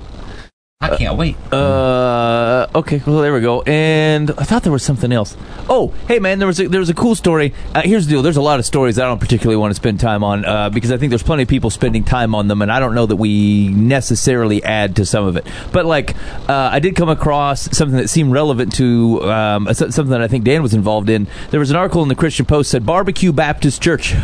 I 0.82 0.96
can't 0.96 1.18
wait. 1.18 1.36
Uh, 1.52 2.68
okay. 2.74 3.04
Well, 3.06 3.18
there 3.20 3.34
we 3.34 3.42
go. 3.42 3.64
And 3.64 4.32
I 4.38 4.46
thought 4.46 4.64
there 4.64 4.72
was 4.72 4.82
something 4.82 5.12
else. 5.12 5.36
Oh, 5.68 5.94
hey 6.08 6.20
man, 6.20 6.40
there 6.40 6.48
was 6.48 6.58
a, 6.62 6.70
there 6.70 6.80
was 6.80 6.90
a 6.90 6.94
cool 6.94 7.16
story. 7.16 7.54
Uh, 7.76 7.82
here's 7.82 8.06
the 8.08 8.12
deal. 8.14 8.22
There's 8.22 8.38
a 8.38 8.42
lot 8.42 8.60
of 8.60 8.66
stories 8.66 8.98
I 8.98 9.04
don't 9.04 9.20
particularly 9.20 9.58
want 9.58 9.72
to 9.72 9.76
spend 9.76 10.00
time 10.00 10.24
on 10.24 10.46
uh, 10.46 10.70
because 10.70 10.94
I 10.94 10.98
think 10.98 11.10
there's 11.10 11.22
plenty 11.22 11.44
of 11.44 11.50
people 11.50 11.70
spending 11.70 12.06
time 12.06 12.34
on 12.34 12.48
them, 12.48 12.62
and 12.62 12.72
I 12.72 12.80
don't 12.80 12.96
know 12.96 13.06
that 13.06 13.18
we 13.18 13.68
necessarily 13.68 14.64
add 14.64 14.96
to 14.96 15.06
some 15.06 15.26
of 15.26 15.36
it. 15.36 15.46
But 15.74 15.86
like, 15.86 16.16
uh, 16.48 16.70
I 16.72 16.80
did 16.80 16.96
come 16.96 17.10
across 17.10 17.64
something 17.78 17.98
that 17.98 18.08
seemed 18.08 18.32
relevant 18.32 18.74
to 18.76 19.22
um, 19.30 19.68
uh, 19.68 19.74
something 19.74 20.08
that 20.12 20.22
I 20.22 20.30
think 20.30 20.46
Dan 20.46 20.64
was 20.64 20.74
involved 20.74 21.10
in. 21.10 21.28
There 21.52 21.60
was 21.60 21.72
an 21.72 21.76
article 21.76 22.04
in 22.04 22.08
the 22.08 22.16
Christian 22.16 22.46
Post 22.46 22.72
said 22.72 22.86
Barbecue 22.86 23.34
Baptist 23.34 23.82
Church 23.82 24.16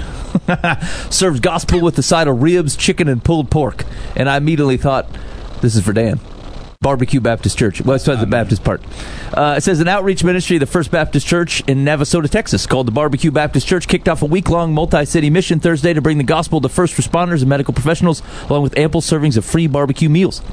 serves 1.10 1.42
gospel 1.42 1.81
with 1.81 1.98
the 1.98 2.04
side 2.04 2.30
of 2.30 2.42
ribs, 2.42 2.78
chicken, 2.78 3.10
and 3.10 3.22
pulled 3.22 3.51
pork, 3.51 3.84
and 4.16 4.30
I 4.30 4.38
immediately 4.38 4.78
thought, 4.78 5.10
this 5.60 5.75
is 5.75 5.84
for 5.84 5.92
Dan. 5.92 6.22
Barbecue 6.86 7.20
Baptist 7.20 7.58
Church. 7.58 7.82
Well, 7.82 7.98
that's 7.98 8.06
the 8.06 8.28
Baptist 8.28 8.64
part. 8.64 8.80
Uh, 9.34 9.56
it 9.58 9.62
says 9.62 9.80
an 9.80 9.88
outreach 9.88 10.24
ministry 10.24 10.58
of 10.58 10.60
the 10.60 10.68
First 10.68 10.92
Baptist 10.92 11.26
Church 11.26 11.62
in 11.62 11.80
Navasota, 11.80 12.30
Texas, 12.30 12.68
called 12.68 12.86
the 12.86 12.92
Barbecue 12.92 13.32
Baptist 13.32 13.66
Church, 13.66 13.88
kicked 13.88 14.08
off 14.08 14.22
a 14.22 14.28
week 14.28 14.52
long 14.52 14.72
multi 14.72 15.04
city 15.04 15.32
mission 15.32 15.60
Thursday 15.60 15.94
to 15.94 16.02
bring 16.02 16.20
the 16.20 16.24
gospel 16.24 16.62
to 16.62 16.70
first 16.70 16.94
responders 16.94 17.40
and 17.40 17.50
medical 17.50 17.74
professionals, 17.74 18.22
along 18.52 18.62
with 18.62 18.78
ample 18.78 19.02
servings 19.02 19.36
of 19.36 19.44
free 19.44 19.66
barbecue 19.66 20.10
meals. 20.10 20.44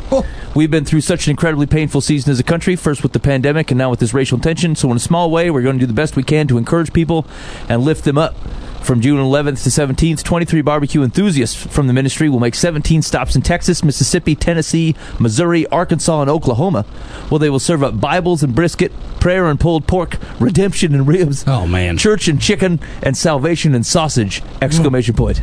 We've 0.54 0.70
been 0.70 0.86
through 0.86 1.02
such 1.02 1.26
an 1.26 1.32
incredibly 1.32 1.66
painful 1.66 2.00
season 2.00 2.32
as 2.32 2.40
a 2.40 2.44
country, 2.44 2.76
first 2.76 3.02
with 3.02 3.12
the 3.12 3.20
pandemic 3.20 3.70
and 3.70 3.76
now 3.76 3.90
with 3.90 4.00
this 4.00 4.14
racial 4.14 4.38
tension. 4.38 4.74
So, 4.74 4.90
in 4.90 4.96
a 4.96 5.00
small 5.00 5.30
way, 5.30 5.50
we're 5.50 5.60
going 5.60 5.76
to 5.76 5.80
do 5.80 5.86
the 5.86 5.92
best 5.92 6.16
we 6.16 6.22
can 6.22 6.48
to 6.48 6.56
encourage 6.56 6.94
people 6.94 7.26
and 7.68 7.82
lift 7.82 8.04
them 8.04 8.16
up. 8.16 8.34
From 8.82 9.00
June 9.00 9.18
11th 9.18 9.62
to 9.62 9.70
17th, 9.70 10.24
23 10.24 10.60
barbecue 10.60 11.02
enthusiasts 11.04 11.54
from 11.54 11.86
the 11.86 11.92
ministry 11.92 12.28
will 12.28 12.40
make 12.40 12.54
17 12.56 13.00
stops 13.02 13.36
in 13.36 13.42
Texas, 13.42 13.84
Mississippi, 13.84 14.34
Tennessee, 14.34 14.96
Missouri, 15.20 15.66
Arkansas, 15.68 16.20
and 16.20 16.28
Oklahoma, 16.28 16.82
where 17.28 17.38
they 17.38 17.48
will 17.48 17.60
serve 17.60 17.82
up 17.84 18.00
Bibles 18.00 18.42
and 18.42 18.54
brisket, 18.56 18.92
prayer 19.20 19.46
and 19.46 19.60
pulled 19.60 19.86
pork, 19.86 20.18
redemption 20.40 20.94
and 20.94 21.06
ribs, 21.06 21.44
Oh 21.46 21.66
man, 21.66 21.96
church 21.96 22.26
and 22.26 22.40
chicken, 22.40 22.80
and 23.04 23.16
salvation 23.16 23.74
and 23.74 23.86
sausage! 23.86 24.42
Exclamation 24.60 25.14
point. 25.14 25.42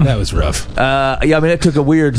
that 0.00 0.16
was 0.16 0.34
rough. 0.34 0.68
Uh, 0.78 1.18
yeah, 1.22 1.38
I 1.38 1.40
mean, 1.40 1.50
it 1.52 1.62
took 1.62 1.76
a 1.76 1.82
weird. 1.82 2.16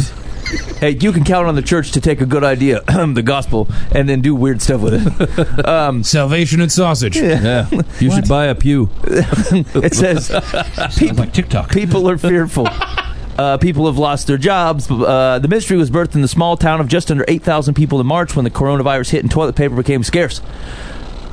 Hey, 0.79 0.91
you 0.91 1.11
can 1.11 1.23
count 1.23 1.47
on 1.47 1.55
the 1.55 1.61
church 1.63 1.91
to 1.94 2.01
take 2.01 2.21
a 2.21 2.25
good 2.25 2.44
idea, 2.44 2.81
the 2.85 3.23
gospel, 3.23 3.67
and 3.91 4.07
then 4.07 4.21
do 4.21 4.35
weird 4.35 4.61
stuff 4.61 4.81
with 4.81 4.94
it. 4.94 5.47
Um, 5.67 6.03
Salvation 6.03 6.61
and 6.61 6.71
sausage. 6.71 7.17
Yeah, 7.17 7.67
you 7.99 8.11
should 8.11 8.27
buy 8.27 8.45
a 8.45 8.55
pew. 8.55 8.89
it 9.03 9.95
says 9.95 10.27
Sounds 10.27 11.19
like 11.19 11.33
TikTok. 11.33 11.71
people 11.71 12.07
are 12.09 12.18
fearful. 12.18 12.68
Uh, 13.37 13.57
people 13.57 13.85
have 13.87 13.97
lost 13.97 14.27
their 14.27 14.37
jobs. 14.37 14.89
Uh, 14.89 15.39
the 15.39 15.47
ministry 15.47 15.77
was 15.77 15.89
birthed 15.92 16.16
in 16.16 16.21
the 16.21 16.27
small 16.27 16.57
town 16.57 16.80
of 16.80 16.87
just 16.87 17.11
under 17.11 17.25
8,000 17.27 17.73
people 17.73 17.99
in 17.99 18.07
March 18.07 18.35
when 18.35 18.44
the 18.45 18.51
coronavirus 18.51 19.09
hit 19.11 19.21
and 19.23 19.31
toilet 19.31 19.56
paper 19.56 19.75
became 19.75 20.04
scarce. 20.04 20.42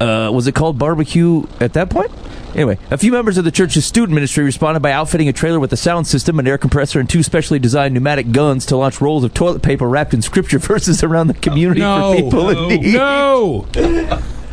Uh, 0.00 0.30
was 0.32 0.46
it 0.46 0.54
called 0.54 0.78
barbecue 0.78 1.44
at 1.60 1.72
that 1.74 1.88
point? 1.90 2.10
Anyway, 2.54 2.78
a 2.90 2.98
few 2.98 3.10
members 3.10 3.36
of 3.36 3.44
the 3.44 3.50
church's 3.50 3.84
student 3.84 4.14
ministry 4.14 4.44
responded 4.44 4.80
by 4.80 4.92
outfitting 4.92 5.28
a 5.28 5.32
trailer 5.32 5.58
with 5.58 5.72
a 5.72 5.76
sound 5.76 6.06
system, 6.06 6.38
an 6.38 6.46
air 6.46 6.58
compressor, 6.58 7.00
and 7.00 7.08
two 7.10 7.22
specially 7.22 7.58
designed 7.58 7.94
pneumatic 7.94 8.30
guns 8.32 8.66
to 8.66 8.76
launch 8.76 9.00
rolls 9.00 9.24
of 9.24 9.34
toilet 9.34 9.62
paper 9.62 9.88
wrapped 9.88 10.14
in 10.14 10.22
scripture 10.22 10.58
verses 10.60 11.02
around 11.02 11.26
the 11.28 11.34
community 11.34 11.80
No. 11.80 12.12
for 12.12 12.22
people 12.22 12.48
in 12.50 12.68
need. 12.68 12.94
No. 12.94 13.66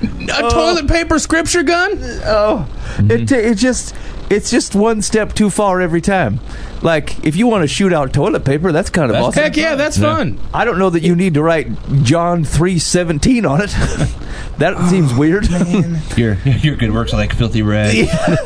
A 0.02 0.50
toilet 0.50 0.88
paper 0.88 1.20
scripture 1.20 1.62
gun? 1.62 1.92
Oh, 2.26 2.68
it, 3.02 3.32
it 3.32 3.56
just 3.56 3.94
it's 4.32 4.50
just 4.50 4.76
one 4.76 5.02
step 5.02 5.34
too 5.34 5.50
far 5.50 5.82
every 5.82 6.02
time. 6.02 6.40
Like 6.82 7.24
if 7.26 7.36
you 7.36 7.48
want 7.48 7.64
to 7.64 7.68
shoot 7.68 7.94
out 7.94 8.14
toilet 8.14 8.46
paper, 8.46 8.72
that's 8.72 8.90
kind 8.90 9.12
of 9.12 9.14
That's 9.14 9.28
awesome. 9.28 9.44
Heck 9.44 9.58
yeah, 9.58 9.76
that's 9.76 9.98
fun. 10.00 10.40
I 10.54 10.66
don't 10.66 10.80
know 10.80 10.90
that 10.90 11.04
you 11.04 11.16
need 11.16 11.36
to 11.36 11.44
write 11.44 11.68
John 12.04 12.44
three 12.44 12.80
seventeen 12.80 13.46
on 13.46 13.62
it. 13.62 13.70
that 14.58 14.90
seems 14.90 15.14
weird. 15.14 15.48
Your 16.18 16.36
your 16.46 16.76
good 16.76 16.92
works 16.92 17.14
are 17.14 17.18
like 17.18 17.36
filthy 17.36 17.62
rag. 17.62 18.08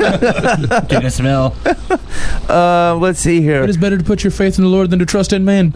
Getting 0.89 1.05
a 1.05 1.11
smell. 1.11 1.55
Uh, 2.49 2.95
let's 2.99 3.19
see 3.19 3.41
here. 3.41 3.63
It 3.63 3.69
is 3.69 3.77
better 3.77 3.97
to 3.97 4.03
put 4.03 4.23
your 4.23 4.31
faith 4.31 4.57
in 4.57 4.63
the 4.63 4.69
Lord 4.69 4.89
than 4.89 4.99
to 4.99 5.05
trust 5.05 5.33
in 5.33 5.45
man. 5.45 5.73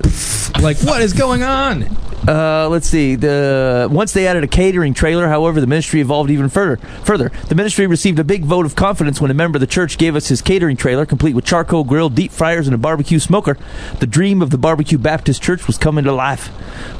Like, 0.61 0.77
what 0.81 1.01
is 1.01 1.13
going 1.13 1.43
on? 1.43 1.83
Uh, 2.27 2.67
let's 2.69 2.87
see. 2.87 3.15
The 3.15 3.87
once 3.89 4.13
they 4.13 4.27
added 4.27 4.43
a 4.43 4.47
catering 4.47 4.93
trailer, 4.93 5.27
however, 5.27 5.61
the 5.61 5.67
ministry 5.67 6.01
evolved 6.01 6.29
even 6.29 6.49
further. 6.49 6.77
Further, 7.03 7.31
the 7.47 7.55
ministry 7.55 7.87
received 7.87 8.19
a 8.19 8.23
big 8.23 8.43
vote 8.43 8.65
of 8.65 8.75
confidence 8.75 9.21
when 9.21 9.31
a 9.31 9.33
member 9.33 9.57
of 9.57 9.61
the 9.61 9.67
church 9.67 9.97
gave 9.99 10.15
us 10.15 10.29
his 10.29 10.41
catering 10.41 10.77
trailer, 10.77 11.05
complete 11.05 11.35
with 11.35 11.45
charcoal 11.45 11.83
grill, 11.83 12.09
deep 12.09 12.31
fryers, 12.31 12.67
and 12.67 12.73
a 12.73 12.79
barbecue 12.79 13.19
smoker. 13.19 13.57
The 13.99 14.07
dream 14.07 14.41
of 14.41 14.49
the 14.49 14.57
Barbecue 14.57 14.97
Baptist 14.97 15.43
Church 15.43 15.67
was 15.67 15.77
coming 15.77 16.05
to 16.05 16.11
life. 16.11 16.49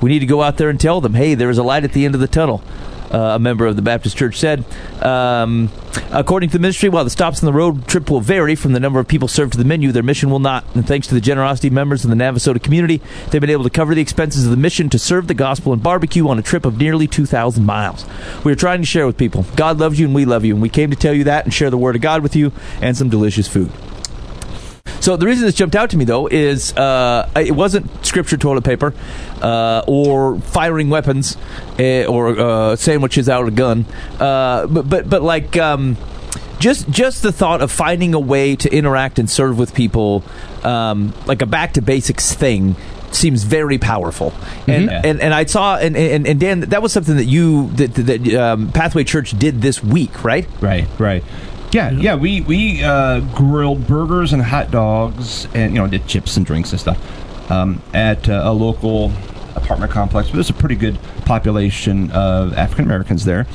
We 0.04 0.10
need 0.10 0.20
to 0.20 0.26
go 0.28 0.44
out 0.44 0.58
there 0.58 0.70
and 0.70 0.80
tell 0.80 1.02
them, 1.02 1.16
hey, 1.16 1.34
there 1.34 1.50
is 1.50 1.58
a 1.58 1.64
light 1.64 1.84
at 1.84 1.94
the 1.94 2.06
end 2.06 2.14
of 2.14 2.22
the 2.22 2.28
tunnel. 2.28 2.62
Uh, 3.12 3.36
a 3.36 3.40
member 3.40 3.66
of 3.66 3.76
the 3.76 3.82
Baptist 3.82 4.18
Church, 4.18 4.38
said. 4.38 4.64
Um, 5.04 5.70
according 6.12 6.50
to 6.50 6.58
the 6.58 6.62
ministry, 6.62 6.90
while 6.90 7.04
the 7.04 7.10
stops 7.10 7.42
on 7.42 7.46
the 7.46 7.54
road 7.54 7.88
trip 7.88 8.10
will 8.10 8.22
vary 8.22 8.56
from 8.56 8.74
the 8.74 8.80
number 8.80 9.00
of 9.00 9.08
people 9.08 9.28
served 9.28 9.54
to 9.54 9.58
the 9.58 9.66
menu, 9.66 9.92
their 9.92 10.04
mission 10.04 10.30
will 10.30 10.40
not. 10.40 10.64
And 10.76 10.88
thanks 10.88 11.08
to 11.08 11.14
the 11.14 11.22
generosity 11.22 11.68
of 11.68 11.74
members 11.74 12.04
of 12.04 12.10
the 12.10 12.16
Navasota 12.16 12.62
community, 12.62 13.02
they've 13.30 13.42
been 13.42 13.50
able 13.50 13.64
to 13.64 13.70
cover 13.70 13.96
the 13.96 14.02
expenses 14.02 14.46
of 14.46 14.52
the 14.52 14.58
mission 14.58 14.90
to 14.90 15.00
serve 15.00 15.28
the 15.28 15.34
gospel 15.34 15.74
and 15.74 15.82
barbecue 15.82 16.28
on 16.28 16.40
a 16.40 16.44
trip 16.44 16.66
of 16.66 16.78
nearly 16.78 17.08
2,000 17.08 17.66
miles. 17.66 18.06
We 18.44 18.52
are 18.52 18.56
trying 18.56 18.82
to 18.82 18.88
share 18.88 19.06
with 19.06 19.18
people. 19.18 19.46
God 19.56 19.80
loves 19.80 20.00
you 20.00 20.06
and 20.06 20.16
we 20.16 20.26
love 20.26 20.46
you, 20.46 20.54
and 20.54 20.62
we 20.62 20.70
came 20.70 20.90
to 20.90 20.96
tell 20.96 21.14
you 21.14 21.24
that 21.26 21.46
and 21.46 21.54
share 21.54 21.70
the 21.70 21.78
word 21.78 21.96
of 21.96 22.02
God 22.02 22.24
with 22.24 22.36
you 22.36 22.52
and 22.82 22.96
some 22.96 23.10
delicious 23.10 23.48
food. 23.48 23.72
So 25.02 25.16
the 25.16 25.26
reason 25.26 25.46
this 25.46 25.56
jumped 25.56 25.76
out 25.76 25.90
to 25.92 25.98
me 25.98 26.06
though 26.06 26.28
is 26.28 26.74
uh, 26.76 27.30
it 27.36 27.52
wasn't 27.56 28.06
scripture 28.06 28.38
toilet 28.38 28.64
paper 28.64 28.94
uh, 29.42 29.84
or 29.88 30.40
firing 30.42 30.90
weapons 30.90 31.38
eh, 31.78 32.06
or 32.06 32.38
uh, 32.40 32.76
sandwiches 32.76 33.30
out 33.30 33.44
of 33.44 33.48
a 33.48 33.52
gun, 33.52 33.86
uh, 34.20 34.68
but 34.68 34.90
but 34.90 35.10
but 35.10 35.22
like. 35.24 35.58
Um, 35.58 35.98
just, 36.60 36.90
just 36.90 37.24
the 37.24 37.32
thought 37.32 37.62
of 37.62 37.72
finding 37.72 38.14
a 38.14 38.20
way 38.20 38.54
to 38.58 38.70
interact 38.70 39.18
and 39.18 39.30
serve 39.30 39.58
with 39.58 39.74
people, 39.74 40.24
um, 40.66 41.14
like 41.26 41.42
a 41.42 41.46
back 41.46 41.72
to 41.76 41.82
basics 41.82 42.34
thing, 42.34 42.76
seems 43.12 43.44
very 43.44 43.78
powerful. 43.78 44.34
And 44.68 44.90
Mhm. 44.90 45.02
and, 45.06 45.22
and 45.22 45.34
I 45.34 45.46
saw 45.46 45.78
and, 45.78 45.96
and 45.96 46.28
and 46.28 46.38
Dan, 46.38 46.60
that 46.60 46.82
was 46.82 46.92
something 46.92 47.16
that 47.16 47.26
you 47.28 47.70
that, 47.78 47.94
that 47.96 48.36
um, 48.36 48.74
Pathway 48.74 49.06
Church 49.06 49.40
did 49.40 49.62
this 49.62 49.82
week, 49.82 50.22
right? 50.26 50.46
Right, 50.60 50.86
right. 51.00 51.24
Yeah, 51.72 51.92
yeah. 51.92 52.16
We 52.16 52.42
we 52.42 52.84
uh, 52.84 53.20
grilled 53.36 53.86
burgers 53.86 54.34
and 54.34 54.42
hot 54.42 54.72
dogs, 54.72 55.48
and 55.54 55.74
you 55.74 55.80
know, 55.80 55.88
did 55.88 56.08
chips 56.08 56.36
and 56.38 56.46
drinks 56.46 56.72
and 56.72 56.80
stuff 56.80 57.52
um, 57.52 57.82
at 57.94 58.28
uh, 58.28 58.42
a 58.46 58.54
local 58.54 59.12
apartment 59.56 59.92
complex. 59.92 60.30
But 60.30 60.36
there's 60.36 60.50
a 60.50 60.54
pretty 60.54 60.76
good 60.76 60.98
population 61.26 62.12
of 62.12 62.54
African 62.54 62.86
Americans 62.86 63.24
there, 63.24 63.46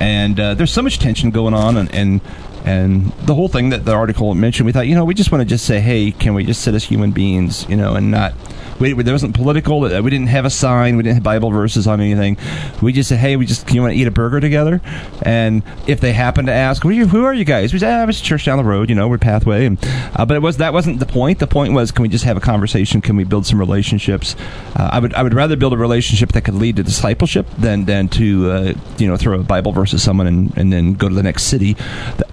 and 0.00 0.38
uh, 0.38 0.54
there's 0.54 0.72
so 0.72 0.82
much 0.82 0.98
tension 0.98 1.30
going 1.30 1.54
on, 1.54 1.76
and. 1.76 1.94
and 1.94 2.20
and 2.64 3.10
the 3.14 3.34
whole 3.34 3.48
thing 3.48 3.70
that 3.70 3.84
the 3.84 3.92
article 3.92 4.32
mentioned, 4.36 4.66
we 4.66 4.72
thought, 4.72 4.86
you 4.86 4.94
know, 4.94 5.04
we 5.04 5.14
just 5.14 5.32
want 5.32 5.42
to 5.42 5.44
just 5.44 5.64
say, 5.64 5.80
hey, 5.80 6.12
can 6.12 6.32
we 6.32 6.44
just 6.44 6.62
sit 6.62 6.76
as 6.76 6.84
human 6.84 7.10
beings, 7.10 7.68
you 7.68 7.74
know, 7.74 7.96
and 7.96 8.12
not 8.12 8.34
we, 8.82 8.92
we- 8.94 9.02
there 9.02 9.14
wasn't 9.14 9.34
political. 9.34 9.84
uh, 9.84 10.02
We 10.02 10.10
didn't 10.10 10.26
have 10.28 10.44
a 10.44 10.50
sign. 10.50 10.96
We 10.96 11.02
didn't 11.02 11.14
have 11.16 11.22
Bible 11.22 11.50
verses 11.50 11.86
on 11.86 12.00
anything. 12.00 12.36
We 12.82 12.92
just 12.92 13.08
said, 13.08 13.18
"Hey, 13.18 13.36
we 13.36 13.46
just 13.46 13.70
you 13.72 13.80
want 13.80 13.94
to 13.94 13.98
eat 13.98 14.06
a 14.06 14.10
burger 14.10 14.40
together?" 14.40 14.80
And 15.22 15.62
if 15.86 16.00
they 16.00 16.12
happen 16.12 16.46
to 16.46 16.52
ask, 16.52 16.82
"Who 16.82 16.88
are 16.90 16.92
you, 16.92 17.06
who 17.06 17.24
are 17.24 17.32
you 17.34 17.44
guys?" 17.44 17.72
We 17.72 17.78
said, 17.78 18.02
"Ah, 18.04 18.08
"It's 18.08 18.20
a 18.20 18.22
church 18.22 18.44
down 18.44 18.58
the 18.58 18.64
road. 18.64 18.88
You 18.90 18.94
know, 18.94 19.08
we're 19.08 19.18
Pathway." 19.18 19.66
And, 19.66 19.78
uh, 20.16 20.26
but 20.26 20.36
it 20.36 20.42
was 20.42 20.58
that 20.58 20.72
wasn't 20.72 20.98
the 21.00 21.06
point. 21.06 21.38
The 21.38 21.46
point 21.46 21.72
was, 21.72 21.90
can 21.92 22.02
we 22.02 22.08
just 22.08 22.24
have 22.24 22.36
a 22.36 22.40
conversation? 22.40 23.00
Can 23.00 23.16
we 23.16 23.24
build 23.24 23.46
some 23.46 23.58
relationships? 23.58 24.36
Uh, 24.76 24.88
I 24.92 24.98
would 24.98 25.14
I 25.14 25.22
would 25.22 25.34
rather 25.34 25.56
build 25.56 25.72
a 25.72 25.78
relationship 25.78 26.32
that 26.32 26.42
could 26.42 26.54
lead 26.54 26.76
to 26.76 26.82
discipleship 26.82 27.46
than 27.58 27.84
than 27.86 28.08
to 28.08 28.50
uh, 28.50 28.72
you 28.98 29.06
know 29.06 29.16
throw 29.16 29.38
a 29.38 29.42
Bible 29.42 29.72
verse 29.72 29.94
at 29.94 30.00
someone 30.00 30.26
and, 30.26 30.52
and 30.56 30.72
then 30.72 30.94
go 30.94 31.08
to 31.08 31.14
the 31.14 31.22
next 31.22 31.44
city. 31.44 31.74
That- 32.18 32.28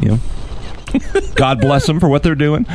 you 0.00 0.08
know. 0.08 0.18
God 1.34 1.60
bless 1.60 1.86
them 1.86 2.00
for 2.00 2.08
what 2.08 2.22
they're 2.22 2.34
doing, 2.34 2.66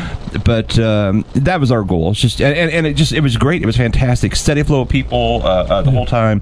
but 0.43 0.77
um, 0.79 1.25
that 1.33 1.59
was 1.59 1.71
our 1.71 1.83
goal. 1.83 2.11
It's 2.11 2.19
just 2.19 2.41
and, 2.41 2.55
and, 2.57 2.71
and 2.71 2.87
it 2.87 2.95
just 2.95 3.11
it 3.11 3.21
was 3.21 3.37
great. 3.37 3.61
It 3.61 3.65
was 3.65 3.77
fantastic. 3.77 4.35
Steady 4.35 4.63
flow 4.63 4.81
of 4.81 4.89
people 4.89 5.41
uh, 5.43 5.63
uh, 5.63 5.81
the 5.81 5.91
whole 5.91 6.05
time. 6.05 6.41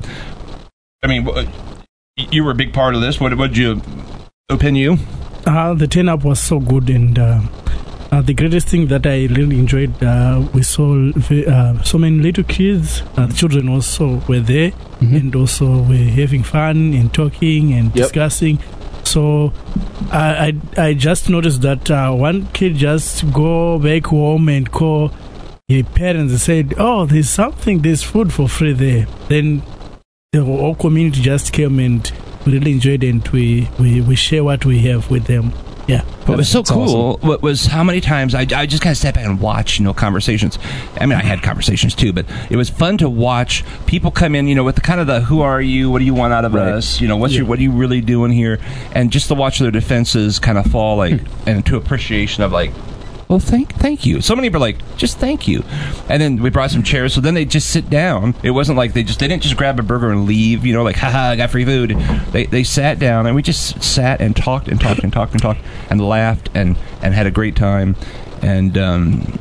I 1.01 1.07
mean, 1.07 1.27
you 2.15 2.43
were 2.43 2.51
a 2.51 2.55
big 2.55 2.73
part 2.73 2.95
of 2.95 3.01
this. 3.01 3.19
What 3.19 3.35
would 3.37 3.57
you 3.57 3.81
opin 4.49 4.75
you? 4.75 4.97
Uh, 5.45 5.73
the 5.73 5.87
turn 5.87 6.07
up 6.07 6.23
was 6.23 6.39
so 6.39 6.59
good, 6.59 6.89
and 6.89 7.19
uh, 7.19 7.41
uh, 8.11 8.21
the 8.21 8.33
greatest 8.33 8.69
thing 8.69 8.87
that 8.87 9.05
I 9.05 9.25
really 9.25 9.57
enjoyed, 9.57 10.01
uh, 10.03 10.47
we 10.53 10.61
saw 10.61 11.09
uh, 11.09 11.83
so 11.83 11.97
many 11.97 12.19
little 12.19 12.43
kids. 12.43 13.01
Uh, 13.17 13.25
the 13.25 13.33
children 13.33 13.67
also 13.67 14.21
were 14.27 14.39
there, 14.39 14.71
and 15.01 15.35
also 15.35 15.81
were 15.83 15.95
having 15.95 16.43
fun 16.43 16.93
and 16.93 17.13
talking 17.13 17.73
and 17.73 17.91
discussing. 17.91 18.59
So 19.03 19.53
I, 20.12 20.53
I 20.77 20.81
I 20.88 20.93
just 20.93 21.29
noticed 21.29 21.62
that 21.62 21.91
uh, 21.91 22.12
one 22.12 22.48
kid 22.48 22.75
just 22.75 23.31
go 23.31 23.79
back 23.79 24.07
home 24.07 24.50
and 24.50 24.72
call 24.72 25.12
his 25.67 25.83
parents 25.93 26.31
and 26.31 26.41
said, 26.41 26.74
"Oh, 26.77 27.05
there's 27.05 27.29
something, 27.29 27.81
there's 27.81 28.03
food 28.03 28.33
for 28.33 28.48
free 28.48 28.74
there." 28.74 29.07
Then 29.29 29.62
the 30.31 30.43
whole 30.43 30.75
community 30.75 31.22
just 31.22 31.53
came 31.53 31.79
and 31.79 32.12
really 32.45 32.72
enjoyed 32.72 33.03
and 33.03 33.25
we, 33.29 33.69
we, 33.79 34.01
we 34.01 34.15
share 34.15 34.43
what 34.43 34.65
we 34.65 34.79
have 34.79 35.10
with 35.10 35.25
them. 35.25 35.53
Yeah. 35.87 36.03
What 36.25 36.37
was 36.37 36.49
so 36.49 36.63
cool 36.63 37.17
what 37.17 37.41
was 37.41 37.65
how 37.65 37.83
many 37.83 37.99
times 37.99 38.33
I, 38.33 38.41
I 38.55 38.65
just 38.65 38.81
kind 38.81 38.91
of 38.91 38.97
sat 38.97 39.15
back 39.15 39.25
and 39.25 39.39
watched, 39.39 39.79
you 39.79 39.85
know, 39.85 39.93
conversations. 39.93 40.57
I 40.99 41.05
mean, 41.05 41.19
I 41.19 41.23
had 41.23 41.41
conversations 41.43 41.93
too, 41.95 42.13
but 42.13 42.25
it 42.49 42.55
was 42.55 42.69
fun 42.69 42.97
to 42.99 43.09
watch 43.09 43.65
people 43.85 44.09
come 44.09 44.33
in, 44.35 44.47
you 44.47 44.55
know, 44.55 44.63
with 44.63 44.75
the 44.75 44.81
kind 44.81 45.01
of 45.01 45.07
the 45.07 45.19
"Who 45.21 45.41
are 45.41 45.61
you? 45.61 45.89
What 45.91 45.99
do 45.99 46.05
you 46.05 46.13
want 46.13 46.33
out 46.33 46.45
of 46.45 46.53
Right. 46.53 46.69
us? 46.73 47.01
You 47.01 47.07
know, 47.07 47.17
what's 47.17 47.33
your 47.33 47.45
what 47.45 47.59
are 47.59 47.61
you 47.61 47.71
really 47.71 47.99
doing 47.99 48.31
here?" 48.31 48.59
And 48.93 49.11
just 49.11 49.27
to 49.27 49.35
watch 49.35 49.59
their 49.59 49.71
defenses 49.71 50.39
kind 50.39 50.57
of 50.57 50.65
fall, 50.67 50.95
like, 50.97 51.19
hmm. 51.19 51.49
and 51.49 51.65
to 51.65 51.75
appreciation 51.77 52.43
of 52.43 52.51
like. 52.51 52.71
Well, 53.33 53.39
thank 53.39 53.73
thank 53.73 54.05
you. 54.05 54.21
So 54.21 54.35
many 54.35 54.47
were 54.49 54.59
like, 54.59 54.77
just 54.95 55.17
thank 55.17 55.47
you, 55.47 55.63
and 56.07 56.21
then 56.21 56.39
we 56.39 56.51
brought 56.51 56.69
some 56.69 56.83
chairs. 56.83 57.15
So 57.15 57.19
then 57.19 57.33
they 57.33 57.45
just 57.45 57.71
sit 57.71 57.89
down. 57.89 58.35
It 58.43 58.51
wasn't 58.51 58.77
like 58.77 58.93
they 58.93 59.01
just 59.01 59.19
they 59.19 59.27
didn't 59.27 59.41
just 59.41 59.57
grab 59.57 59.79
a 59.79 59.81
burger 59.81 60.11
and 60.11 60.25
leave. 60.25 60.63
You 60.67 60.73
know, 60.75 60.83
like 60.83 60.97
haha, 60.97 61.31
I 61.31 61.35
got 61.35 61.49
free 61.49 61.65
food. 61.65 61.97
They 62.31 62.45
they 62.45 62.63
sat 62.63 62.99
down 62.99 63.25
and 63.25 63.35
we 63.35 63.41
just 63.41 63.81
sat 63.81 64.21
and 64.21 64.35
talked 64.35 64.67
and 64.67 64.79
talked 64.79 65.03
and 65.03 65.11
talked 65.11 65.31
and 65.31 65.41
talked 65.41 65.61
and 65.89 65.99
laughed 65.99 66.51
and 66.53 66.77
and 67.01 67.15
had 67.15 67.25
a 67.25 67.31
great 67.31 67.55
time. 67.55 67.95
And 68.43 68.77
um, 68.77 69.39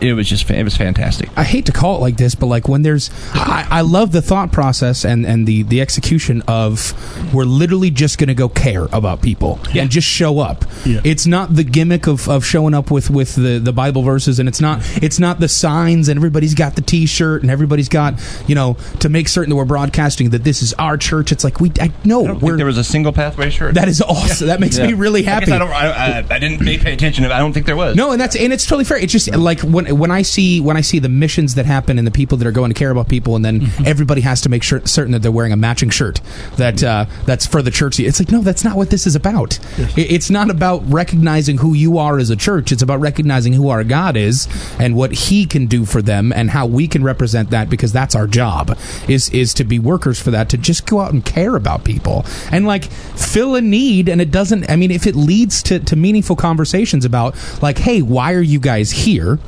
it 0.00 0.12
was 0.12 0.28
just 0.28 0.48
it 0.50 0.62
was 0.62 0.76
fantastic. 0.76 1.28
I 1.36 1.44
hate 1.44 1.66
to 1.66 1.72
call 1.72 1.96
it 1.96 2.00
like 2.00 2.16
this, 2.16 2.34
but 2.34 2.46
like 2.46 2.68
when 2.68 2.82
there's, 2.82 3.10
I, 3.34 3.66
I 3.70 3.80
love 3.82 4.12
the 4.12 4.22
thought 4.22 4.52
process 4.52 5.04
and 5.04 5.26
and 5.26 5.46
the 5.46 5.62
the 5.64 5.80
execution 5.80 6.42
of 6.48 6.94
we're 7.34 7.44
literally 7.44 7.90
just 7.90 8.18
going 8.18 8.28
to 8.28 8.34
go 8.34 8.48
care 8.48 8.86
about 8.92 9.22
people 9.22 9.58
and 9.74 9.90
just 9.90 10.06
show 10.06 10.38
up. 10.38 10.64
Yeah. 10.84 11.00
It's 11.04 11.26
not 11.26 11.54
the 11.54 11.64
gimmick 11.64 12.06
of, 12.06 12.28
of 12.28 12.44
showing 12.44 12.74
up 12.74 12.90
with 12.90 13.10
with 13.10 13.34
the, 13.34 13.58
the 13.58 13.72
Bible 13.72 14.02
verses, 14.02 14.38
and 14.38 14.48
it's 14.48 14.60
not 14.60 14.80
it's 15.02 15.18
not 15.18 15.40
the 15.40 15.48
signs 15.48 16.08
and 16.08 16.18
everybody's 16.18 16.54
got 16.54 16.76
the 16.76 16.82
T-shirt 16.82 17.42
and 17.42 17.50
everybody's 17.50 17.88
got 17.88 18.14
you 18.46 18.54
know 18.54 18.76
to 19.00 19.08
make 19.08 19.28
certain 19.28 19.50
that 19.50 19.56
we're 19.56 19.64
broadcasting 19.64 20.30
that 20.30 20.44
this 20.44 20.62
is 20.62 20.74
our 20.74 20.96
church. 20.96 21.32
It's 21.32 21.44
like 21.44 21.60
we 21.60 21.72
I 21.80 21.92
know 22.04 22.26
I 22.26 22.32
we're 22.32 22.56
there 22.56 22.66
was 22.66 22.78
a 22.78 22.84
single 22.84 23.12
pathway 23.12 23.50
shirt. 23.50 23.74
that 23.74 23.88
is 23.88 24.00
awesome. 24.02 24.46
That 24.46 24.60
makes 24.60 24.78
me 24.78 24.92
really 24.92 25.20
I 25.20 25.40
guess 25.40 25.48
happy. 25.48 25.52
I 25.52 25.58
don't. 25.58 25.70
I, 25.70 26.18
I, 26.20 26.26
I 26.30 26.38
didn't 26.38 26.60
pay 26.60 26.78
pay 26.78 26.92
attention. 26.92 27.24
I 27.24 27.38
don't 27.38 27.52
think 27.52 27.66
there 27.66 27.76
was. 27.76 27.96
No, 27.96 28.12
and 28.12 28.20
that's 28.20 28.36
and 28.36 28.52
it's 28.52 28.64
totally 28.64 28.84
fair. 28.84 28.98
It's 28.98 29.12
just 29.12 29.34
like 29.34 29.60
when 29.60 29.87
when 29.92 30.10
I 30.10 30.22
see 30.22 30.60
when 30.60 30.76
I 30.76 30.80
see 30.80 30.98
the 30.98 31.08
missions 31.08 31.54
that 31.56 31.66
happen 31.66 31.98
and 31.98 32.06
the 32.06 32.10
people 32.10 32.38
that 32.38 32.46
are 32.46 32.52
going 32.52 32.70
to 32.70 32.78
care 32.78 32.90
about 32.90 33.08
people, 33.08 33.36
and 33.36 33.44
then 33.44 33.68
everybody 33.84 34.20
has 34.22 34.40
to 34.42 34.48
make 34.48 34.62
sure 34.62 34.80
certain 34.86 35.12
that 35.12 35.22
they're 35.22 35.32
wearing 35.32 35.52
a 35.52 35.56
matching 35.56 35.90
shirt 35.90 36.20
that 36.56 36.82
uh, 36.82 37.06
that's 37.26 37.46
for 37.46 37.62
the 37.62 37.70
church. 37.70 37.98
It's 38.00 38.18
like 38.20 38.30
no, 38.30 38.40
that's 38.42 38.64
not 38.64 38.76
what 38.76 38.90
this 38.90 39.06
is 39.06 39.16
about. 39.16 39.58
It- 39.96 40.12
It's 40.18 40.30
not 40.30 40.50
about 40.50 40.82
recognizing 40.90 41.58
who 41.58 41.74
you 41.74 41.98
are 41.98 42.18
as 42.18 42.30
a 42.30 42.36
church. 42.36 42.72
It's 42.72 42.82
about 42.82 43.00
recognizing 43.00 43.52
who 43.52 43.68
our 43.68 43.84
God 43.84 44.16
is 44.16 44.48
and 44.78 44.94
what 44.96 45.12
He 45.12 45.46
can 45.46 45.66
do 45.66 45.84
for 45.84 46.02
them 46.02 46.32
and 46.32 46.50
how 46.50 46.66
we 46.66 46.88
can 46.88 47.02
represent 47.04 47.50
that 47.50 47.68
because 47.70 47.92
that's 47.92 48.14
our 48.14 48.26
job 48.26 48.76
is 49.08 49.28
is 49.30 49.54
to 49.54 49.64
be 49.64 49.78
workers 49.78 50.20
for 50.20 50.30
that 50.30 50.48
to 50.50 50.56
just 50.58 50.86
go 50.86 51.00
out 51.00 51.12
and 51.12 51.24
care 51.24 51.56
about 51.56 51.84
people 51.84 52.24
and 52.50 52.66
like 52.66 52.84
fill 52.84 53.54
a 53.54 53.60
need 53.60 54.08
and 54.08 54.20
it 54.20 54.30
doesn't 54.30 54.68
i 54.70 54.76
mean 54.76 54.90
if 54.90 55.06
it 55.06 55.14
leads 55.14 55.62
to, 55.62 55.78
to 55.80 55.96
meaningful 55.96 56.34
conversations 56.36 57.04
about 57.04 57.34
like 57.62 57.78
hey 57.78 58.02
why 58.02 58.32
are 58.32 58.40
you 58.42 58.58
guys 58.58 58.90
here 58.90 59.38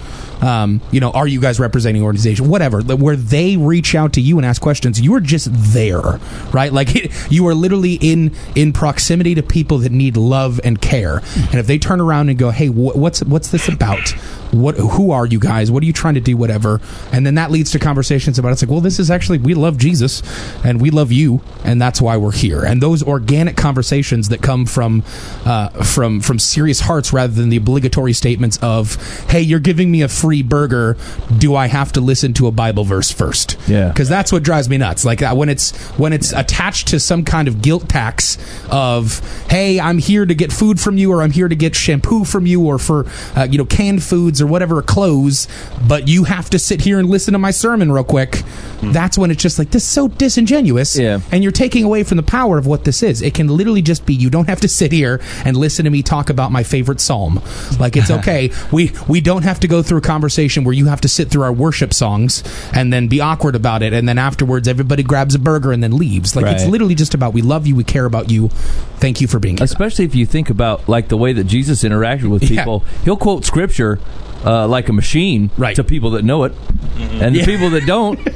um, 0.43 0.81
you 0.91 1.01
know 1.01 1.11
are 1.11 1.27
you 1.27 1.41
guys 1.41 1.61
representing 1.61 2.03
an 2.03 2.07
organization? 2.07 2.49
Whatever. 2.49 2.81
Where 2.81 3.17
they 3.17 3.57
reach 3.57 3.95
out 3.95 4.13
to 4.15 4.21
you 4.21 4.39
and 4.39 4.47
ask 4.47 4.61
questions 4.61 5.01
you 5.01 5.15
are 5.15 5.21
just 5.21 5.49
there 5.53 6.19
right? 6.53 6.73
Like 6.73 7.11
you 7.31 7.47
are 7.47 7.55
literally 7.55 7.95
in 7.95 8.35
in 8.55 8.73
proximity 8.73 9.35
to 9.35 9.43
people 9.43 9.79
that 9.79 9.93
need 9.93 10.17
love 10.17 10.61
and 10.65 10.81
care. 10.81 11.19
And 11.37 11.55
if 11.55 11.67
they 11.67 11.79
turn 11.79 12.01
around 12.01 12.29
and 12.29 12.39
go 12.39 12.51
hey 12.51 12.67
wh- 12.69 12.97
what's 12.97 13.23
what's 13.23 13.49
this 13.51 13.69
about? 13.69 14.11
What 14.53 14.77
who 14.77 15.13
are 15.13 15.27
you 15.27 15.39
guys? 15.39 15.71
What 15.71 15.83
are 15.83 15.87
you 15.87 15.93
trying 15.93 16.15
to 16.15 16.21
do? 16.21 16.37
Whatever. 16.37 16.81
And 17.13 17.25
then 17.25 17.37
that 17.37 17.51
leads 17.51 17.71
to 17.73 17.79
conversations 17.79 18.39
about 18.39 18.53
it's 18.53 18.63
like 18.63 18.71
well 18.71 18.81
this 18.81 18.99
is 18.99 19.11
actually 19.11 19.39
we 19.39 19.55
love 19.55 19.79
jesus 19.79 20.23
and 20.65 20.81
we 20.81 20.91
love 20.91 21.13
you 21.13 21.41
and 21.65 21.81
that's 21.81 22.01
why 22.01 22.17
we're 22.17 22.33
here. 22.33 22.65
And 22.65 22.83
those 22.83 23.03
organic 23.03 23.57
conversations 23.57 24.29
that 24.31 24.43
come 24.43 24.67
from 24.67 25.05
uh, 25.45 25.69
from 25.85 26.21
from 26.21 26.39
serious 26.39 26.81
hearts 26.81 27.13
rather 27.13 27.33
than 27.33 27.49
the 27.49 27.57
obligatory 27.57 28.13
statements 28.13 28.59
of 28.63 28.97
hey 29.31 29.41
you're 29.41 29.61
giving 29.61 29.91
me 29.91 30.03
a 30.03 30.09
free 30.09 30.30
burger 30.43 30.97
do 31.39 31.55
i 31.55 31.67
have 31.67 31.91
to 31.93 32.01
listen 32.01 32.33
to 32.33 32.47
a 32.47 32.51
bible 32.53 32.85
verse 32.85 33.11
first 33.11 33.57
Yeah. 33.69 33.89
because 33.89 34.09
that's 34.09 34.31
what 34.33 34.43
drives 34.43 34.69
me 34.69 34.79
nuts 34.79 35.05
like 35.05 35.21
uh, 35.23 35.35
when 35.35 35.49
it's 35.49 35.77
when 35.99 36.13
it's 36.13 36.33
attached 36.33 36.89
to 36.89 37.01
some 37.01 37.25
kind 37.25 37.49
of 37.49 37.61
guilt 37.61 37.89
tax 37.89 38.39
of 38.71 39.21
hey, 39.51 39.81
I'm 39.81 39.99
here 39.99 40.25
to 40.25 40.35
get 40.35 40.53
food 40.53 40.79
from 40.81 40.97
you, 40.97 41.13
or 41.13 41.23
I'm 41.23 41.33
here 41.33 41.49
to 41.49 41.57
get 41.57 41.75
shampoo 41.75 42.25
from 42.25 42.47
you, 42.47 42.65
or 42.65 42.79
for 42.79 43.07
uh, 43.37 43.49
you 43.51 43.59
know 43.59 43.65
canned 43.65 44.03
foods 44.03 44.41
or 44.41 44.47
whatever 44.47 44.81
clothes, 44.83 45.49
but 45.89 46.07
you 46.09 46.25
have 46.25 46.49
to 46.51 46.59
sit 46.59 46.81
here 46.83 46.99
and 47.01 47.09
listen 47.11 47.33
to 47.33 47.39
my 47.39 47.51
sermon 47.51 47.91
real 47.91 48.05
quick. 48.05 48.43
That's 48.83 49.19
when 49.19 49.31
it's 49.31 49.43
just 49.43 49.59
like 49.59 49.71
this 49.71 49.83
is 49.83 49.89
so 49.89 50.09
disingenuous, 50.09 50.97
Yeah. 50.97 51.21
and 51.33 51.43
you're 51.43 51.53
taking 51.53 51.85
away 51.85 52.05
from 52.05 52.17
the 52.17 52.23
power 52.23 52.59
of 52.59 52.67
what 52.67 52.85
this 52.85 53.03
is. 53.03 53.23
It 53.23 53.35
can 53.35 53.49
literally 53.49 53.83
just 53.83 54.07
be 54.07 54.15
you 54.15 54.31
don't 54.31 54.49
have 54.49 54.61
to 54.61 54.69
sit 54.69 54.93
here 54.93 55.21
and 55.45 55.57
listen 55.57 55.85
to 55.85 55.91
me 55.91 56.03
talk 56.03 56.31
about 56.31 56.53
my 56.53 56.63
favorite 56.63 57.01
psalm. 57.01 57.41
Like 57.79 57.97
it's 57.97 58.11
okay. 58.21 58.51
we 58.73 58.93
we 59.09 59.21
don't 59.21 59.43
have 59.43 59.61
to 59.61 59.69
go 59.69 59.83
through 59.83 59.99
a 59.99 60.03
conversation 60.03 60.20
where 60.65 60.75
you 60.75 60.87
have 60.87 61.01
to 61.03 61.09
sit 61.09 61.31
through 61.31 61.43
our 61.43 61.53
worship 61.53 61.95
songs 61.95 62.43
and 62.75 62.93
then 62.93 63.09
be 63.09 63.21
awkward 63.21 63.55
about 63.55 63.83
it 63.83 63.93
and 63.93 64.09
then 64.09 64.19
afterwards 64.19 64.69
everybody 64.69 65.03
grabs 65.03 65.35
a 65.35 65.39
burger 65.39 65.73
and 65.73 65.83
then 65.83 65.97
leaves. 65.97 66.37
Like 66.37 66.47
it's 66.47 66.67
literally 66.67 66.95
just 66.95 67.15
about 67.15 67.33
we 67.33 67.43
love 67.43 67.67
you, 67.67 67.75
we 67.75 67.85
care 67.85 68.05
about 68.05 68.31
you. 68.31 68.49
Thank 68.99 69.21
you 69.21 69.27
for 69.27 69.39
being 69.39 69.57
here. 69.57 69.65
Especially 69.65 70.05
if 70.05 70.15
you 70.15 70.27
think 70.27 70.51
about 70.51 70.89
like 70.89 71.09
the 71.09 71.17
way 71.17 71.33
that 71.33 71.45
Jesus 71.45 71.83
interacted 71.83 72.29
with 72.31 72.43
Yeah. 72.43 72.61
people, 72.61 72.81
he'll 73.05 73.17
quote 73.17 73.45
scripture 73.45 73.99
uh, 74.45 74.67
like 74.67 74.89
a 74.89 74.93
machine 74.93 75.51
Right. 75.59 75.77
to 75.77 75.85
people 75.85 76.11
that 76.13 76.25
know 76.25 76.45
it, 76.45 76.55
and 76.99 77.35
the 77.35 77.41
Yeah. 77.41 77.45
people 77.47 77.71
that 77.71 77.85
don't. 77.87 78.19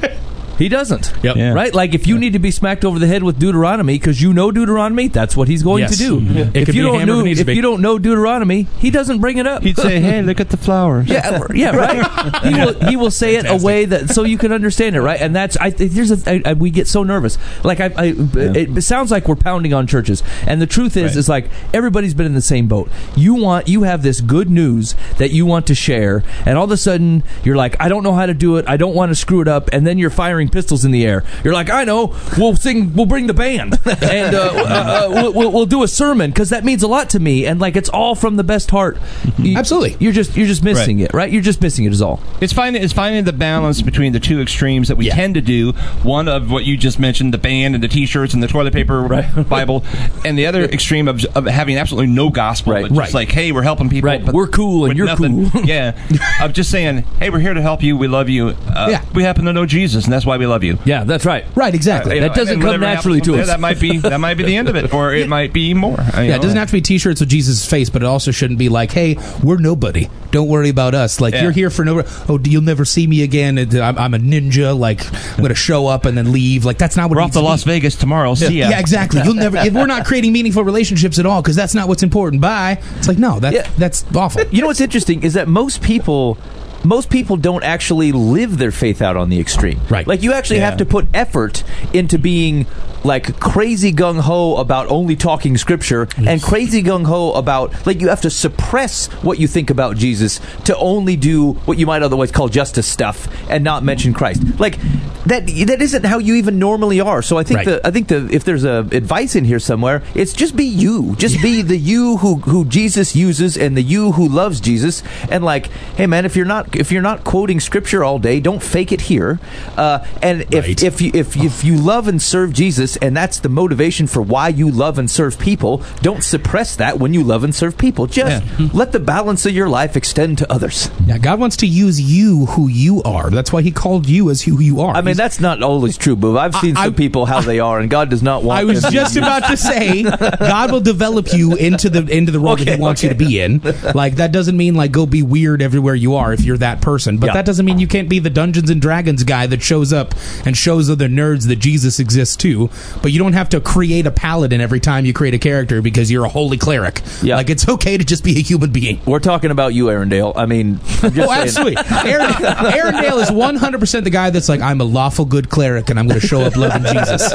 He 0.57 0.69
doesn't. 0.69 1.13
Yep. 1.23 1.35
Yeah. 1.35 1.53
Right? 1.53 1.73
Like 1.73 1.93
if 1.93 2.07
you 2.07 2.17
need 2.17 2.33
to 2.33 2.39
be 2.39 2.51
smacked 2.51 2.85
over 2.85 2.97
the 2.99 3.07
head 3.07 3.23
with 3.23 3.39
Deuteronomy 3.39 3.97
because 3.97 4.21
you 4.21 4.33
know 4.33 4.51
Deuteronomy, 4.51 5.07
that's 5.09 5.35
what 5.35 5.47
he's 5.47 5.63
going 5.63 5.81
Yes. 5.81 5.91
to 5.91 5.97
do. 5.97 6.19
Mm-hmm. 6.21 6.37
It 6.55 6.69
If 6.69 6.75
you 6.75 6.83
don't 6.83 7.05
know 7.05 7.19
it 7.19 7.23
needs 7.23 7.43
to 7.43 7.49
if 7.51 7.55
you 7.55 7.61
don't 7.61 7.81
know 7.81 7.97
Deuteronomy, 7.99 8.67
he 8.79 8.89
doesn't 8.91 9.19
bring 9.19 9.37
it 9.37 9.45
up. 9.47 9.63
He'd 9.63 9.77
say, 9.77 9.99
"Hey, 9.99 10.21
look 10.21 10.39
at 10.39 10.49
the 10.49 10.57
flowers." 10.57 11.07
Yeah, 11.09 11.41
yeah, 11.53 11.75
right. 11.75 12.43
He 12.45 12.53
will 12.53 12.73
he 12.89 12.95
will 12.95 13.11
say 13.11 13.35
it 13.35 13.45
a 13.45 13.55
way 13.63 13.85
that 13.85 14.09
so 14.09 14.23
you 14.23 14.37
can 14.37 14.51
understand 14.51 14.95
it, 14.95 15.01
right? 15.01 15.19
And 15.19 15.35
that's 15.35 15.57
I 15.57 15.69
think 15.71 15.91
there's 15.91 16.11
a 16.11 16.29
I, 16.31 16.41
I, 16.51 16.53
we 16.53 16.69
get 16.71 16.87
so 16.87 17.03
nervous. 17.03 17.37
Like 17.63 17.79
I, 17.79 17.85
I 17.97 18.05
it, 18.35 18.77
it 18.77 18.81
sounds 18.83 19.11
like 19.11 19.27
we're 19.27 19.35
pounding 19.35 19.73
on 19.73 19.87
churches, 19.87 20.23
and 20.47 20.61
the 20.61 20.67
truth 20.67 20.95
is, 20.97 21.11
Right. 21.11 21.17
is 21.17 21.29
like 21.29 21.49
everybody's 21.73 22.13
been 22.13 22.25
in 22.25 22.33
the 22.33 22.41
same 22.41 22.67
boat. 22.67 22.89
You 23.15 23.33
want 23.35 23.67
you 23.67 23.83
have 23.83 24.03
this 24.03 24.21
good 24.21 24.49
news 24.49 24.95
that 25.17 25.31
you 25.31 25.45
want 25.45 25.67
to 25.67 25.75
share, 25.75 26.23
and 26.45 26.57
all 26.57 26.65
of 26.65 26.71
a 26.71 26.77
sudden 26.77 27.23
you're 27.43 27.55
like, 27.57 27.75
I 27.81 27.89
don't 27.89 28.03
know 28.03 28.13
how 28.13 28.25
to 28.25 28.33
do 28.33 28.57
it. 28.57 28.65
I 28.67 28.77
don't 28.77 28.95
want 28.95 29.09
to 29.11 29.15
screw 29.15 29.41
it 29.41 29.47
up, 29.47 29.69
and 29.73 29.85
then 29.85 29.97
you're 29.97 30.09
firing 30.09 30.44
pistols 30.49 30.85
in 30.85 30.91
the 30.91 31.05
air. 31.05 31.23
You're 31.43 31.53
like, 31.53 31.69
I 31.69 31.83
know. 31.83 32.15
We'll 32.37 32.55
sing. 32.55 32.93
We'll 32.93 33.05
bring 33.05 33.27
the 33.27 33.33
band, 33.33 33.79
and 33.85 34.35
uh, 34.35 34.39
uh, 34.39 34.61
uh, 34.63 35.07
we'll, 35.11 35.33
we'll, 35.33 35.51
we'll 35.51 35.65
do 35.65 35.83
a 35.83 35.87
sermon 35.87 36.31
because 36.31 36.49
that 36.49 36.63
means 36.63 36.83
a 36.83 36.87
lot 36.87 37.09
to 37.11 37.19
me, 37.19 37.45
and 37.45 37.59
like 37.59 37.75
it's 37.75 37.89
all 37.89 38.15
from 38.15 38.35
the 38.35 38.43
best 38.43 38.71
heart. 38.71 38.97
You- 39.37 39.57
Absolutely. 39.57 39.97
You're 39.99 40.13
just 40.13 40.35
you're 40.35 40.47
just 40.47 40.63
missing 40.63 40.97
Right. 40.99 41.05
it, 41.09 41.13
right? 41.13 41.31
You're 41.31 41.41
just 41.41 41.61
missing 41.61 41.85
it 41.85 41.91
is 41.91 42.01
all. 42.01 42.21
It's 42.41 42.53
finding 42.53 42.83
it's 42.83 42.93
finding 42.93 43.23
the 43.25 43.33
balance 43.33 43.81
between 43.81 44.13
the 44.13 44.19
two 44.19 44.41
extremes 44.41 44.87
that 44.89 44.95
we 44.97 45.07
Yeah. 45.07 45.15
tend 45.15 45.35
to 45.35 45.41
do. 45.41 45.71
One 46.03 46.27
of 46.27 46.51
what 46.51 46.65
you 46.65 46.77
just 46.77 46.99
mentioned, 46.99 47.33
the 47.33 47.37
band 47.37 47.75
and 47.75 47.83
the 47.83 47.87
T-shirts 47.87 48.33
and 48.33 48.41
the 48.43 48.47
toilet 48.47 48.73
paper 48.73 49.01
right. 49.01 49.25
Bible, 49.49 49.83
and 50.23 50.37
the 50.37 50.45
other 50.47 50.63
extreme 50.65 51.07
of, 51.07 51.23
of 51.35 51.45
having 51.45 51.77
absolutely 51.77 52.11
no 52.13 52.29
gospel. 52.29 52.73
Right. 52.73 52.81
but 52.83 52.89
just 52.89 52.99
Right. 52.99 53.13
like, 53.13 53.31
hey, 53.31 53.51
we're 53.51 53.61
helping 53.63 53.89
people. 53.89 54.07
Right. 54.09 54.23
but 54.25 54.33
We're 54.33 54.47
cool 54.47 54.85
and 54.85 54.89
with 54.89 54.97
you're 54.97 55.07
nothing. 55.07 55.49
cool. 55.49 55.61
yeah, 55.65 55.95
of 56.41 56.53
just 56.53 56.69
saying, 56.71 56.99
hey, 57.19 57.29
we're 57.29 57.39
here 57.39 57.53
to 57.53 57.61
help 57.61 57.81
you. 57.83 57.97
We 57.97 58.07
love 58.07 58.29
you. 58.29 58.49
Uh, 58.67 58.87
Yeah. 58.91 59.05
we 59.13 59.23
happen 59.23 59.45
to 59.45 59.53
know 59.53 59.65
Jesus, 59.65 60.03
and 60.05 60.13
that's 60.13 60.25
why 60.25 60.34
we 60.37 60.45
love 60.45 60.63
you. 60.63 60.77
Yeah, 60.85 61.03
that's 61.03 61.25
right. 61.25 61.45
Right, 61.55 61.73
exactly. 61.73 62.11
Uh, 62.11 62.15
you 62.15 62.21
That 62.21 62.27
know, 62.29 62.33
doesn't 62.35 62.61
come 62.61 62.79
naturally 62.81 63.21
to 63.21 63.31
there, 63.33 63.41
us. 63.41 63.47
That 63.47 63.59
might 63.59 63.79
be 63.79 63.97
that 63.97 64.19
might 64.19 64.35
be 64.35 64.43
the 64.43 64.55
end 64.55 64.69
of 64.69 64.75
it, 64.75 64.93
or 64.93 65.13
it 65.13 65.27
might 65.27 65.53
be 65.53 65.73
more. 65.73 65.99
Uh, 65.99 66.21
yeah, 66.21 66.27
know. 66.29 66.35
it 66.35 66.41
doesn't 66.41 66.57
have 66.57 66.67
to 66.69 66.73
be 66.73 66.81
T-shirts 66.81 67.19
with 67.19 67.29
Jesus' 67.29 67.65
face, 67.69 67.89
but 67.89 68.01
it 68.01 68.05
also 68.05 68.31
shouldn't 68.31 68.59
be 68.59 68.69
like, 68.69 68.91
"Hey, 68.91 69.17
we're 69.43 69.57
nobody. 69.57 70.09
Don't 70.31 70.47
worry 70.49 70.69
about 70.69 70.93
us. 70.93 71.21
Like 71.21 71.33
Yeah. 71.33 71.43
you're 71.43 71.51
here 71.51 71.69
for 71.69 71.85
no. 71.85 72.03
Oh, 72.27 72.39
you'll 72.43 72.61
never 72.61 72.83
see 72.85 73.07
me 73.07 73.23
again. 73.23 73.57
I'm, 73.57 73.97
I'm 73.97 74.13
a 74.13 74.17
ninja. 74.19 74.77
Like 74.77 75.05
I'm 75.13 75.37
going 75.37 75.49
to 75.49 75.55
show 75.55 75.87
up 75.87 76.05
and 76.05 76.17
then 76.17 76.31
leave. 76.31 76.65
Like 76.65 76.77
that's 76.77 76.97
not 76.97 77.09
what 77.09 77.15
We're 77.15 77.21
off 77.21 77.27
needs 77.27 77.35
to 77.37 77.41
be. 77.41 77.45
Las 77.45 77.63
Vegas 77.63 77.95
tomorrow. 77.95 78.35
See 78.35 78.59
ya. 78.59 78.69
Yeah, 78.69 78.79
exactly. 78.79 79.21
You'll 79.23 79.33
never. 79.35 79.57
If 79.57 79.73
we're 79.73 79.85
not 79.85 80.05
creating 80.07 80.33
meaningful 80.33 80.63
relationships 80.63 81.19
at 81.19 81.25
all, 81.25 81.41
because 81.41 81.55
that's 81.55 81.73
not 81.73 81.87
what's 81.87 82.03
important. 82.03 82.41
Bye. 82.41 82.81
It's 82.97 83.07
like 83.07 83.17
no, 83.17 83.39
that 83.39 83.53
Yeah. 83.53 83.69
that's 83.77 84.03
awful. 84.13 84.43
You 84.51 84.61
know 84.61 84.67
what's 84.67 84.81
interesting 84.81 85.23
is 85.23 85.33
that 85.35 85.47
most 85.47 85.81
people 85.81 86.37
most 86.85 87.09
people 87.09 87.37
don't 87.37 87.63
actually 87.63 88.11
live 88.11 88.57
their 88.57 88.71
faith 88.71 89.01
out 89.01 89.17
on 89.17 89.29
the 89.29 89.39
extreme. 89.39 89.79
Right. 89.89 90.05
Like 90.07 90.21
you 90.23 90.33
actually 90.33 90.57
Yeah. 90.59 90.69
have 90.69 90.77
to 90.77 90.85
put 90.85 91.07
effort 91.13 91.63
into 91.93 92.17
being 92.19 92.65
like 93.03 93.39
crazy 93.39 93.93
gung 93.93 94.19
ho 94.21 94.55
about 94.57 94.87
only 94.89 95.15
talking 95.15 95.57
scripture 95.57 96.07
and 96.17 96.41
crazy 96.41 96.81
gung 96.81 97.05
ho 97.05 97.33
about 97.33 97.85
like 97.85 98.01
you 98.01 98.09
have 98.09 98.21
to 98.21 98.31
suppress 98.31 99.05
what 99.21 99.39
you 99.39 99.47
think 99.47 99.69
about 99.69 99.95
Jesus 99.95 100.39
to 100.63 100.75
only 100.77 101.15
do 101.15 101.53
what 101.65 101.77
you 101.77 101.85
might 101.85 102.01
otherwise 102.01 102.31
call 102.31 102.49
justice 102.49 102.87
stuff 102.87 103.27
and 103.49 103.63
not 103.63 103.83
mention 103.83 104.11
Christ. 104.13 104.41
Like 104.59 104.79
that 105.27 105.45
that 105.67 105.81
isn't 105.81 106.03
how 106.05 106.17
you 106.17 106.33
even 106.35 106.57
normally 106.57 106.99
are. 106.99 107.21
So 107.21 107.37
I 107.37 107.43
think 107.43 107.57
Right. 107.57 107.65
the 107.65 107.87
I 107.87 107.91
think 107.91 108.07
the 108.07 108.27
if 108.31 108.43
there's 108.43 108.63
a 108.63 108.79
advice 108.91 109.35
in 109.35 109.45
here 109.45 109.59
somewhere, 109.59 110.01
it's 110.15 110.33
just 110.33 110.55
be 110.55 110.65
you. 110.65 111.15
Just 111.17 111.41
be 111.43 111.61
the 111.61 111.77
you 111.77 112.17
who 112.17 112.35
who 112.37 112.65
Jesus 112.65 113.15
uses 113.15 113.55
and 113.55 113.77
the 113.77 113.83
you 113.83 114.13
who 114.13 114.27
loves 114.27 114.59
Jesus. 114.59 115.03
And 115.29 115.43
like, 115.43 115.67
hey 115.95 116.07
man, 116.07 116.25
if 116.25 116.35
you're 116.35 116.45
not 116.45 116.74
if 116.75 116.91
you're 116.91 117.01
not 117.01 117.23
quoting 117.23 117.59
scripture 117.59 118.03
all 118.03 118.19
day, 118.19 118.39
don't 118.39 118.61
fake 118.61 118.91
it 118.91 119.01
here. 119.01 119.39
Uh, 119.77 119.99
and 120.21 120.41
if 120.51 120.65
Right. 120.65 120.83
if 120.83 121.01
you 121.01 121.11
if 121.13 121.35
if 121.37 121.63
you 121.63 121.75
love 121.77 122.07
and 122.07 122.21
serve 122.21 122.53
Jesus 122.53 122.95
and 122.97 123.15
that's 123.15 123.39
the 123.39 123.49
motivation 123.49 124.07
for 124.07 124.21
why 124.21 124.49
you 124.49 124.69
love 124.69 124.97
and 124.99 125.09
serve 125.09 125.37
people, 125.39 125.81
don't 126.01 126.23
suppress 126.23 126.75
that 126.75 126.99
when 126.99 127.13
you 127.13 127.23
love 127.23 127.43
and 127.43 127.53
serve 127.53 127.77
people. 127.77 128.07
Just 128.07 128.43
let 128.73 128.91
the 128.91 128.99
balance 128.99 129.45
of 129.45 129.53
your 129.53 129.69
life 129.69 129.95
extend 129.97 130.37
to 130.39 130.51
others. 130.51 130.89
Yeah, 131.05 131.17
God 131.17 131.39
wants 131.39 131.57
to 131.57 131.67
use 131.67 131.99
you, 132.01 132.45
who 132.47 132.67
you 132.67 133.01
are. 133.03 133.29
That's 133.29 133.51
why 133.53 133.61
He 133.61 133.71
called 133.71 134.07
you 134.07 134.29
as 134.29 134.41
who 134.43 134.59
you 134.61 134.81
are. 134.81 134.93
I 134.95 134.97
mean, 135.01 135.05
He's- 135.07 135.17
that's 135.17 135.39
not 135.39 135.61
always 135.61 135.97
true, 135.97 136.15
but 136.15 136.35
I've 136.37 136.55
seen 136.55 136.75
I- 136.77 136.85
some 136.85 136.93
people 136.93 137.25
how 137.25 137.41
they 137.41 137.59
are, 137.59 137.79
and 137.79 137.89
God 137.89 138.09
does 138.09 138.23
not 138.23 138.43
want. 138.43 138.59
I 138.59 138.63
was 138.63 138.83
just 138.83 139.15
about 139.17 139.45
to 139.47 139.57
say 139.57 140.03
God 140.03 140.71
will 140.71 140.81
develop 140.81 141.33
you 141.33 141.55
into 141.55 141.89
the 141.89 142.05
into 142.07 142.31
the 142.31 142.39
role 142.39 142.55
that 142.55 142.63
Okay, 142.67 142.75
He 142.75 142.81
wants 142.81 143.03
you 143.03 143.09
to 143.09 143.15
be 143.15 143.39
in. 143.39 143.61
Like 143.93 144.15
that 144.15 144.31
doesn't 144.31 144.55
mean 144.57 144.75
like 144.75 144.91
go 144.91 145.05
be 145.05 145.21
weird 145.23 145.61
everywhere 145.61 145.95
you 145.95 146.15
are 146.15 146.33
if 146.33 146.41
you're 146.43 146.54
that 146.59 146.81
person. 146.81 147.17
But 147.17 147.27
Yeah. 147.27 147.33
that 147.33 147.45
doesn't 147.45 147.65
mean 147.65 147.79
you 147.79 147.87
can't 147.87 148.09
be 148.09 148.19
the 148.19 148.29
Dungeons 148.29 148.69
and 148.69 148.81
Dragons 148.81 149.23
guy 149.23 149.47
that 149.47 149.61
shows 149.61 149.91
up 149.93 150.13
and 150.45 150.55
shows 150.57 150.89
other 150.89 151.07
nerds 151.07 151.47
that 151.47 151.57
Jesus 151.57 151.99
exists 151.99 152.35
too. 152.35 152.69
But 153.01 153.11
you 153.11 153.19
don't 153.19 153.33
have 153.33 153.49
to 153.49 153.59
create 153.61 154.05
a 154.05 154.11
paladin 154.11 154.61
every 154.61 154.79
time 154.79 155.05
you 155.05 155.13
create 155.13 155.33
a 155.33 155.39
character 155.39 155.81
because 155.81 156.11
you're 156.11 156.25
a 156.25 156.29
holy 156.29 156.57
cleric. 156.57 157.01
Yeah. 157.21 157.35
Like 157.35 157.49
it's 157.49 157.67
okay 157.67 157.97
to 157.97 158.03
just 158.03 158.23
be 158.23 158.37
a 158.37 158.41
human 158.41 158.71
being. 158.71 158.99
We're 159.05 159.19
talking 159.19 159.51
about 159.51 159.73
you, 159.73 159.85
Arendelle. 159.85 160.33
I 160.35 160.45
mean, 160.45 160.79
I'm 161.03 161.13
just 161.13 161.17
Oh, 161.17 161.27
saying. 161.27 161.41
absolutely. 161.41 161.75
Arendelle 161.83 163.21
is 163.21 163.29
100% 163.31 164.03
the 164.03 164.09
guy 164.09 164.29
that's 164.29 164.49
like, 164.49 164.61
I'm 164.61 164.81
a 164.81 164.85
lawful 164.85 165.25
good 165.25 165.49
cleric 165.49 165.89
and 165.89 165.99
I'm 165.99 166.07
going 166.07 166.19
to 166.19 166.27
show 166.27 166.41
up 166.41 166.55
loving 166.55 166.83
Jesus. 166.83 167.31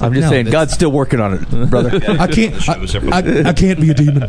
I'm 0.00 0.12
just 0.12 0.24
No, 0.24 0.30
saying, 0.30 0.46
God's 0.46 0.72
still 0.72 0.90
working 0.92 1.20
on 1.20 1.34
it, 1.34 1.70
brother. 1.70 1.90
I 2.20 2.26
can't. 2.26 2.68
I, 2.68 2.74
I, 3.12 3.48
I 3.48 3.52
can't 3.52 3.80
be 3.80 3.90
a 3.90 3.94
demon. 3.94 4.22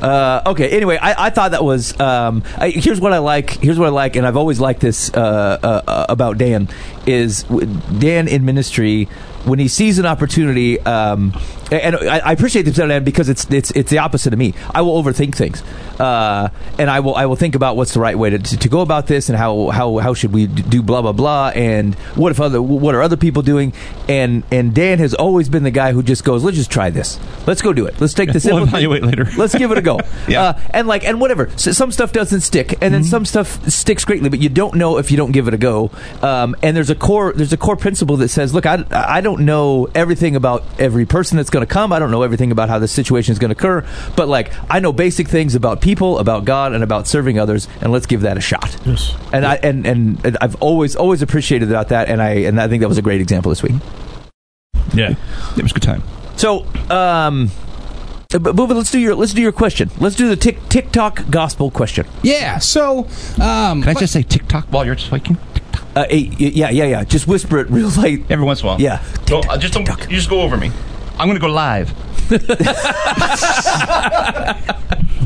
Uh, 0.00 0.42
okay. 0.46 0.68
Anyway, 0.70 0.96
I, 0.96 1.26
I 1.26 1.30
thought 1.30 1.50
that 1.52 1.64
was. 1.64 1.98
Um, 2.00 2.42
I, 2.60 2.70
here's 2.70 3.00
what 3.00 3.12
I 3.12 3.18
like. 3.18 3.50
Here's 3.50 3.78
what 3.78 3.86
I 3.86 3.90
like, 3.90 4.16
and 4.16 4.26
I've 4.26 4.36
always 4.36 4.60
liked 4.60 4.80
this 4.80 5.12
uh, 5.14 5.58
uh, 5.62 5.82
uh, 5.86 6.06
about 6.08 6.38
Dan. 6.38 6.68
Is 7.06 7.44
Dan 7.44 8.28
in 8.28 8.44
ministry 8.44 9.04
when 9.44 9.58
he 9.58 9.68
sees 9.68 9.98
an 9.98 10.06
opportunity, 10.06 10.80
um, 10.80 11.32
and 11.70 11.96
I, 11.96 12.18
I 12.18 12.32
appreciate 12.32 12.62
this 12.62 12.76
Dan 12.76 13.04
because 13.04 13.28
it's 13.28 13.50
it's 13.50 13.70
it's 13.72 13.90
the 13.90 13.98
opposite 13.98 14.32
of 14.32 14.38
me. 14.38 14.54
I 14.74 14.82
will 14.82 15.02
overthink 15.02 15.34
things, 15.34 15.62
uh, 15.98 16.48
and 16.78 16.90
I 16.90 17.00
will 17.00 17.14
I 17.14 17.26
will 17.26 17.36
think 17.36 17.54
about 17.54 17.76
what's 17.76 17.94
the 17.94 18.00
right 18.00 18.18
way 18.18 18.30
to, 18.30 18.38
to 18.38 18.68
go 18.68 18.80
about 18.80 19.06
this, 19.06 19.28
and 19.28 19.38
how 19.38 19.68
how 19.68 19.98
how 19.98 20.14
should 20.14 20.32
we 20.32 20.46
do 20.46 20.82
blah 20.82 21.02
blah 21.02 21.12
blah, 21.12 21.52
and 21.54 21.94
what 22.14 22.32
if 22.32 22.40
other 22.40 22.60
what 22.60 22.94
are 22.94 23.02
other 23.02 23.16
people 23.16 23.42
doing, 23.42 23.72
and 24.08 24.42
and 24.50 24.74
Dan 24.74 24.98
has 24.98 25.14
always 25.14 25.48
been 25.48 25.62
the 25.62 25.70
guy 25.70 25.92
who 25.92 26.02
just 26.02 26.24
goes, 26.24 26.44
let's 26.44 26.56
just 26.56 26.70
try 26.70 26.90
this, 26.90 27.18
let's 27.46 27.62
go 27.62 27.72
do 27.72 27.86
it, 27.86 28.00
let's 28.00 28.14
take 28.14 28.32
this, 28.32 28.44
We'll 28.48 28.62
evaluate 28.62 29.02
later. 29.02 29.28
let's 29.36 29.54
give 29.54 29.70
it 29.72 29.78
a 29.78 29.82
go. 29.82 30.00
Yeah. 30.26 30.42
Uh, 30.42 30.60
and 30.70 30.86
like 30.86 31.04
and 31.04 31.20
whatever. 31.20 31.48
So 31.56 31.72
some 31.72 31.90
stuff 31.90 32.12
doesn't 32.12 32.42
stick, 32.42 32.74
and 32.82 32.92
then 32.92 33.02
some 33.02 33.24
stuff 33.24 33.66
sticks 33.68 34.04
greatly, 34.04 34.28
but 34.28 34.40
you 34.40 34.50
don't 34.50 34.74
know 34.74 34.98
if 34.98 35.10
you 35.10 35.16
don't 35.16 35.32
give 35.32 35.48
it 35.48 35.54
a 35.54 35.56
go. 35.56 35.90
Um, 36.20 36.54
and 36.62 36.76
there's 36.76 36.90
a 36.90 36.94
core 36.94 37.32
there's 37.32 37.52
a 37.52 37.56
core 37.56 37.76
principle 37.76 38.18
that 38.18 38.28
says, 38.28 38.52
look, 38.52 38.66
I 38.66 38.84
I 38.90 39.20
don't 39.22 39.46
know 39.46 39.88
everything 39.94 40.36
about 40.36 40.64
every 40.78 41.06
person 41.06 41.36
that's 41.36 41.48
going 41.50 41.66
to 41.66 41.72
come. 41.72 41.92
I 41.92 41.98
don't 41.98 42.10
know 42.10 42.22
everything 42.22 42.52
about 42.52 42.68
how 42.68 42.78
this 42.78 42.92
situation 42.92 43.32
is 43.32 43.38
going 43.38 43.54
to 43.54 43.56
occur, 43.56 43.86
but 44.16 44.28
like 44.28 44.52
I 44.70 44.80
know 44.80 44.92
basic 44.92 45.28
things 45.28 45.54
about 45.54 45.80
people, 45.80 45.87
about 45.96 46.44
God, 46.44 46.72
and 46.72 46.82
about 46.84 47.06
serving 47.06 47.38
others, 47.38 47.68
and 47.80 47.92
let's 47.92 48.06
give 48.06 48.22
that 48.22 48.36
a 48.36 48.40
shot. 48.40 48.76
Yes. 48.84 49.14
And 49.32 49.46
I 49.46 49.56
and, 49.56 49.86
and 49.86 50.24
and 50.24 50.36
I've 50.40 50.56
always 50.56 50.96
always 50.96 51.22
appreciated 51.22 51.70
about 51.70 51.88
that, 51.88 52.08
and 52.08 52.20
I 52.22 52.30
and 52.30 52.60
I 52.60 52.68
think 52.68 52.80
that 52.80 52.88
was 52.88 52.98
a 52.98 53.02
great 53.02 53.20
example 53.20 53.50
this 53.50 53.62
week. 53.62 53.74
Yeah, 54.94 55.14
it 55.56 55.62
was 55.62 55.70
a 55.72 55.74
good 55.74 55.82
time. 55.82 56.02
So, 56.36 56.64
um, 56.90 57.50
but, 58.30 58.40
but 58.40 58.68
let's 58.70 58.90
do 58.90 58.98
your 58.98 59.14
let's 59.14 59.34
do 59.34 59.42
your 59.42 59.52
question. 59.52 59.90
Let's 59.98 60.16
do 60.16 60.28
the 60.28 60.36
tick 60.36 60.68
TikTok 60.68 61.30
gospel 61.30 61.70
question. 61.70 62.06
Yeah. 62.22 62.58
So, 62.58 63.06
um, 63.40 63.82
Can 63.82 63.88
I 63.88 63.94
just 63.94 64.12
say 64.12 64.22
TikTok 64.22 64.66
while 64.66 64.84
you're 64.84 64.96
speaking? 64.98 65.36
Uh, 65.96 66.02
eh, 66.10 66.28
y- 66.28 66.36
yeah, 66.38 66.70
yeah, 66.70 66.84
yeah. 66.84 67.04
Just 67.04 67.26
whisper 67.26 67.58
it 67.58 67.70
real 67.70 67.88
light. 67.90 68.24
Every 68.30 68.44
once 68.44 68.60
in 68.60 68.66
a 68.66 68.68
while. 68.70 68.80
Yeah. 68.80 69.02
Go, 69.26 69.40
uh, 69.40 69.58
just 69.58 69.74
don't, 69.74 69.88
you 70.02 70.16
just 70.16 70.30
go 70.30 70.42
over 70.42 70.56
me. 70.56 70.70
I'm 71.18 71.28
going 71.28 71.34
to 71.34 71.40
go 71.40 71.48
live. 71.52 71.92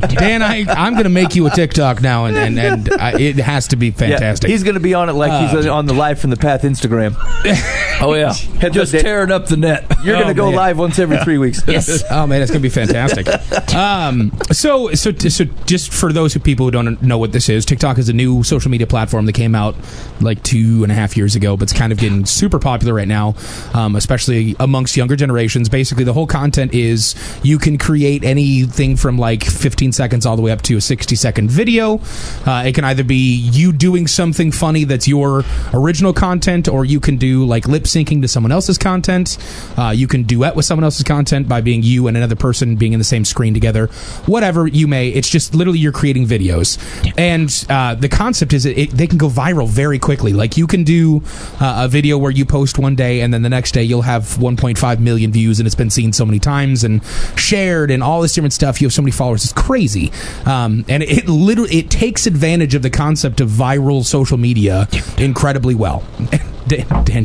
Dan, 0.08 0.42
I, 0.42 0.64
I'm 0.68 0.94
going 0.94 1.04
to 1.04 1.10
make 1.10 1.36
you 1.36 1.46
a 1.46 1.50
TikTok 1.50 2.02
now, 2.02 2.24
and 2.24 2.36
and, 2.36 2.58
and 2.58 2.92
I, 3.00 3.20
it 3.20 3.36
has 3.36 3.68
to 3.68 3.76
be 3.76 3.86
Yeah, 3.88 3.92
fantastic. 3.92 4.50
he's 4.50 4.64
going 4.64 4.74
to 4.74 4.80
be 4.80 4.94
on 4.94 5.08
it 5.08 5.12
like 5.12 5.48
he's 5.50 5.64
on 5.66 5.86
the 5.86 5.94
live 5.94 6.18
from 6.18 6.30
the 6.30 6.36
path 6.36 6.62
Instagram. 6.62 7.14
Oh 8.02 8.14
yeah, 8.14 8.32
Heads 8.32 8.74
just 8.74 8.92
up, 8.92 8.98
Dan. 8.98 9.04
tearing 9.04 9.30
up 9.30 9.46
the 9.46 9.56
net. 9.56 9.84
You're 10.02 10.16
going 10.16 10.26
to 10.26 10.32
Oh, 10.32 10.34
go 10.34 10.46
man. 10.46 10.56
live 10.56 10.78
once 10.78 10.98
every 10.98 11.18
three 11.18 11.38
weeks. 11.38 11.62
Yes. 11.68 12.02
Oh 12.10 12.26
man, 12.26 12.42
it's 12.42 12.50
gonna 12.50 12.58
be 12.60 12.68
fantastic. 12.68 13.28
Um, 13.76 14.32
so, 14.50 14.92
so, 14.94 15.12
so, 15.12 15.44
just 15.66 15.92
for 15.92 16.12
those 16.12 16.34
who 16.34 16.40
people 16.40 16.66
who 16.66 16.72
don't 16.72 17.00
know 17.00 17.16
what 17.18 17.30
this 17.30 17.48
is, 17.48 17.64
TikTok 17.64 17.98
is 17.98 18.08
a 18.08 18.12
new 18.12 18.42
social 18.42 18.72
media 18.72 18.88
platform 18.88 19.26
that 19.26 19.34
came 19.34 19.54
out 19.54 19.76
like 20.20 20.42
two 20.42 20.82
and 20.82 20.90
a 20.90 20.96
half 20.96 21.16
years 21.16 21.36
ago, 21.36 21.56
but 21.56 21.64
it's 21.64 21.72
kind 21.72 21.92
of 21.92 21.98
getting 21.98 22.26
super 22.26 22.58
popular 22.58 22.92
right 22.92 23.06
now, 23.06 23.36
um, 23.72 23.94
especially 23.94 24.56
amongst 24.58 24.96
younger 24.96 25.14
generations. 25.14 25.68
Basically, 25.82 26.04
the 26.04 26.12
whole 26.12 26.28
content 26.28 26.74
is 26.74 27.16
you 27.42 27.58
can 27.58 27.76
create 27.76 28.22
anything 28.22 28.94
from 28.94 29.18
like 29.18 29.42
15 29.42 29.90
seconds 29.90 30.24
all 30.24 30.36
the 30.36 30.42
way 30.42 30.52
up 30.52 30.62
to 30.62 30.76
a 30.76 30.80
60 30.80 31.16
second 31.16 31.50
video. 31.50 31.98
Uh, 32.46 32.62
it 32.64 32.76
can 32.76 32.84
either 32.84 33.02
be 33.02 33.34
you 33.34 33.72
doing 33.72 34.06
something 34.06 34.52
funny 34.52 34.84
that's 34.84 35.08
your 35.08 35.42
original 35.74 36.12
content, 36.12 36.68
or 36.68 36.84
you 36.84 37.00
can 37.00 37.16
do 37.16 37.44
like 37.44 37.66
lip 37.66 37.82
syncing 37.82 38.22
to 38.22 38.28
someone 38.28 38.52
else's 38.52 38.78
content. 38.78 39.38
Uh, 39.76 39.90
you 39.90 40.06
can 40.06 40.22
duet 40.22 40.54
with 40.54 40.64
someone 40.64 40.84
else's 40.84 41.02
content 41.02 41.48
by 41.48 41.60
being 41.60 41.82
you 41.82 42.06
and 42.06 42.16
another 42.16 42.36
person 42.36 42.76
being 42.76 42.92
in 42.92 43.00
the 43.00 43.04
same 43.04 43.24
screen 43.24 43.52
together. 43.52 43.88
Whatever 44.26 44.68
you 44.68 44.86
may, 44.86 45.08
it's 45.08 45.28
just 45.28 45.52
literally 45.52 45.80
you're 45.80 45.90
creating 45.90 46.28
videos. 46.28 46.78
And 47.18 47.50
uh, 47.68 47.96
the 47.96 48.08
concept 48.08 48.52
is 48.52 48.66
it, 48.66 48.78
it, 48.78 48.90
they 48.90 49.08
can 49.08 49.18
go 49.18 49.28
viral 49.28 49.68
very 49.68 49.98
quickly. 49.98 50.32
Like 50.32 50.56
you 50.56 50.68
can 50.68 50.84
do 50.84 51.24
uh, 51.60 51.86
a 51.86 51.88
video 51.88 52.18
where 52.18 52.30
you 52.30 52.44
post 52.44 52.78
one 52.78 52.94
day 52.94 53.20
and 53.22 53.34
then 53.34 53.42
the 53.42 53.50
next 53.50 53.72
day 53.72 53.82
you'll 53.82 54.02
have 54.02 54.22
1.5 54.36 55.00
million 55.00 55.32
views 55.32 55.58
and 55.58 55.66
it's 55.72 55.78
been 55.78 55.90
seen 55.90 56.12
so 56.12 56.26
many 56.26 56.38
times 56.38 56.84
and 56.84 57.02
shared 57.36 57.90
and 57.90 58.02
all 58.02 58.20
this 58.20 58.34
different 58.34 58.52
stuff. 58.52 58.80
You 58.80 58.86
have 58.86 58.92
so 58.92 59.00
many 59.00 59.12
followers. 59.12 59.42
It's 59.44 59.54
crazy. 59.54 60.12
Um, 60.44 60.84
and 60.88 61.02
it 61.02 61.26
literally 61.28 61.76
it 61.78 61.90
takes 61.90 62.26
advantage 62.26 62.74
of 62.74 62.82
the 62.82 62.90
concept 62.90 63.40
of 63.40 63.48
viral 63.48 64.04
social 64.04 64.36
media 64.36 64.86
incredibly 65.16 65.74
well. 65.74 66.04
Dan, 66.68 66.86
Dan 67.04 67.24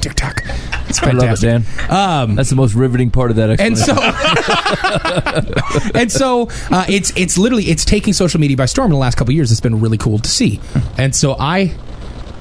TikTok. 0.00 0.40
It's 0.88 1.02
I 1.02 1.10
love 1.12 1.30
it. 1.32 1.40
Dan. 1.40 1.64
Um, 1.88 2.34
That's 2.34 2.50
the 2.50 2.56
most 2.56 2.74
riveting 2.74 3.10
part 3.10 3.30
of 3.30 3.36
that. 3.36 3.60
and 3.60 3.78
so 3.78 3.94
and 5.94 6.10
so 6.10 6.48
uh, 6.70 6.84
it's 6.88 7.12
it's 7.16 7.36
literally 7.38 7.64
it's 7.64 7.84
taking 7.84 8.12
social 8.12 8.40
media 8.40 8.56
by 8.56 8.64
storm 8.64 8.86
in 8.86 8.92
the 8.92 8.98
last 8.98 9.16
couple 9.16 9.32
years 9.34 9.52
it's 9.52 9.60
been 9.60 9.80
really 9.80 9.98
cool 9.98 10.18
to 10.18 10.28
see 10.28 10.58
and 10.98 11.14
so 11.14 11.36
i 11.38 11.72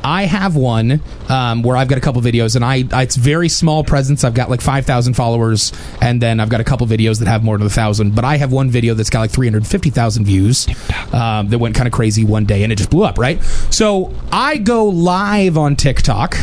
I 0.04 0.24
have 0.26 0.56
one 0.56 1.02
um, 1.28 1.62
where 1.64 1.76
I've 1.76 1.88
got 1.88 1.98
a 1.98 2.02
couple 2.02 2.22
videos, 2.22 2.56
and 2.56 2.64
I, 2.64 2.84
I 2.92 3.04
it's 3.04 3.16
very 3.16 3.50
small 3.50 3.84
presence. 3.84 4.24
I've 4.24 4.34
got 4.34 4.50
like 4.50 4.62
five 4.62 4.86
thousand 4.86 5.16
followers, 5.16 5.74
and 6.02 6.22
then 6.22 6.40
I've 6.40 6.50
got 6.50 6.62
a 6.62 6.64
couple 6.64 6.88
videos 6.88 7.20
that 7.20 7.28
have 7.28 7.44
more 7.44 7.58
than 7.58 7.68
a 7.68 7.70
thousand. 7.70 8.16
But 8.16 8.24
I 8.26 8.38
have 8.38 8.52
one 8.52 8.70
video 8.70 8.94
that's 8.94 9.10
got 9.10 9.20
like 9.22 9.32
three 9.32 9.48
hundred 9.48 9.68
fifty 9.68 9.90
thousand 9.90 10.26
views 10.26 10.68
um, 11.14 11.50
that 11.50 11.60
went 11.60 11.76
kind 11.76 11.88
of 11.88 11.94
crazy 11.94 12.24
one 12.24 12.46
day, 12.46 12.64
and 12.64 12.72
it 12.72 12.78
just 12.78 12.90
blew 12.90 13.04
up. 13.04 13.18
Right, 13.18 13.42
so 13.70 14.14
I 14.32 14.58
go 14.58 14.86
live 14.86 15.58
on 15.58 15.76
TikTok 15.76 16.36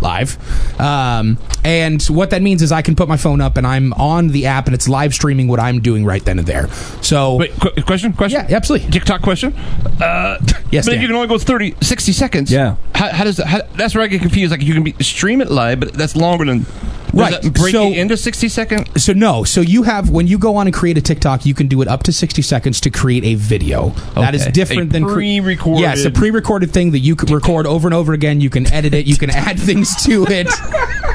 live, 0.00 0.80
um, 0.80 1.38
and 1.64 2.02
what 2.06 2.30
that 2.30 2.42
means 2.42 2.60
is 2.62 2.72
I 2.72 2.82
can 2.82 2.96
put 2.96 3.08
my 3.08 3.16
phone 3.16 3.40
up, 3.40 3.56
and 3.56 3.66
I'm 3.66 3.92
on 3.92 4.28
the 4.28 4.46
app, 4.46 4.66
and 4.66 4.74
it's 4.74 4.88
live 4.88 5.14
streaming 5.14 5.46
what 5.48 5.60
I'm 5.60 5.80
doing 5.80 6.04
right 6.04 6.24
then 6.24 6.38
and 6.38 6.48
there. 6.48 6.68
So 7.02 7.36
Wait, 7.36 7.52
qu- 7.60 7.82
question? 7.82 8.12
Question? 8.12 8.46
yeah, 8.48 8.56
absolutely. 8.56 8.90
TikTok 8.90 9.22
question? 9.22 9.52
Uh, 10.00 10.38
Yes, 10.72 10.86
but 10.86 10.92
if 10.92 10.96
Dan. 10.96 11.02
you 11.02 11.08
can 11.08 11.16
only 11.16 11.28
go 11.28 11.36
30, 11.36 11.74
60 11.82 12.12
seconds. 12.12 12.50
Yeah. 12.50 12.76
How, 13.02 13.12
how 13.12 13.24
does 13.24 13.38
that, 13.38 13.46
how, 13.48 13.62
that's 13.74 13.96
where 13.96 14.04
I 14.04 14.06
get 14.06 14.20
confused. 14.20 14.52
Like 14.52 14.62
you 14.62 14.74
can 14.74 14.84
be 14.84 14.92
stream 15.02 15.40
it 15.40 15.50
live, 15.50 15.80
but 15.80 15.92
that's 15.94 16.14
longer 16.14 16.44
than. 16.44 16.64
Right, 17.12 17.42
that 17.42 17.52
break 17.52 17.72
so- 17.74 17.88
it 17.88 17.98
into 17.98 18.16
60 18.16 18.48
second? 18.48 19.00
So 19.00 19.12
no, 19.12 19.42
so 19.42 19.60
you 19.60 19.82
have 19.82 20.08
when 20.08 20.28
you 20.28 20.38
go 20.38 20.54
on 20.54 20.68
and 20.68 20.74
create 20.74 20.96
a 20.96 21.02
TikTok, 21.02 21.44
you 21.44 21.52
can 21.52 21.66
do 21.66 21.82
it 21.82 21.88
up 21.88 22.04
to 22.04 22.12
sixty 22.12 22.42
seconds 22.42 22.80
to 22.82 22.90
create 22.90 23.24
a 23.24 23.34
video. 23.34 23.90
That 24.14 24.36
is 24.36 24.46
different 24.46 24.90
A 24.90 24.92
than 24.92 25.04
pre-recorded- 25.06 25.80
Yes, 25.80 26.04
a 26.04 26.10
pre-recorded 26.12 26.70
thing 26.70 26.92
that 26.92 27.00
you 27.00 27.16
can 27.16 27.34
record 27.34 27.66
over 27.66 27.88
and 27.88 27.94
over 27.94 28.12
again. 28.12 28.40
You 28.40 28.50
can 28.50 28.72
edit 28.72 28.94
it. 28.94 29.06
You 29.06 29.16
can 29.16 29.30
add 29.30 29.58
things 29.68 29.94
to 30.04 30.24
it. 30.28 30.48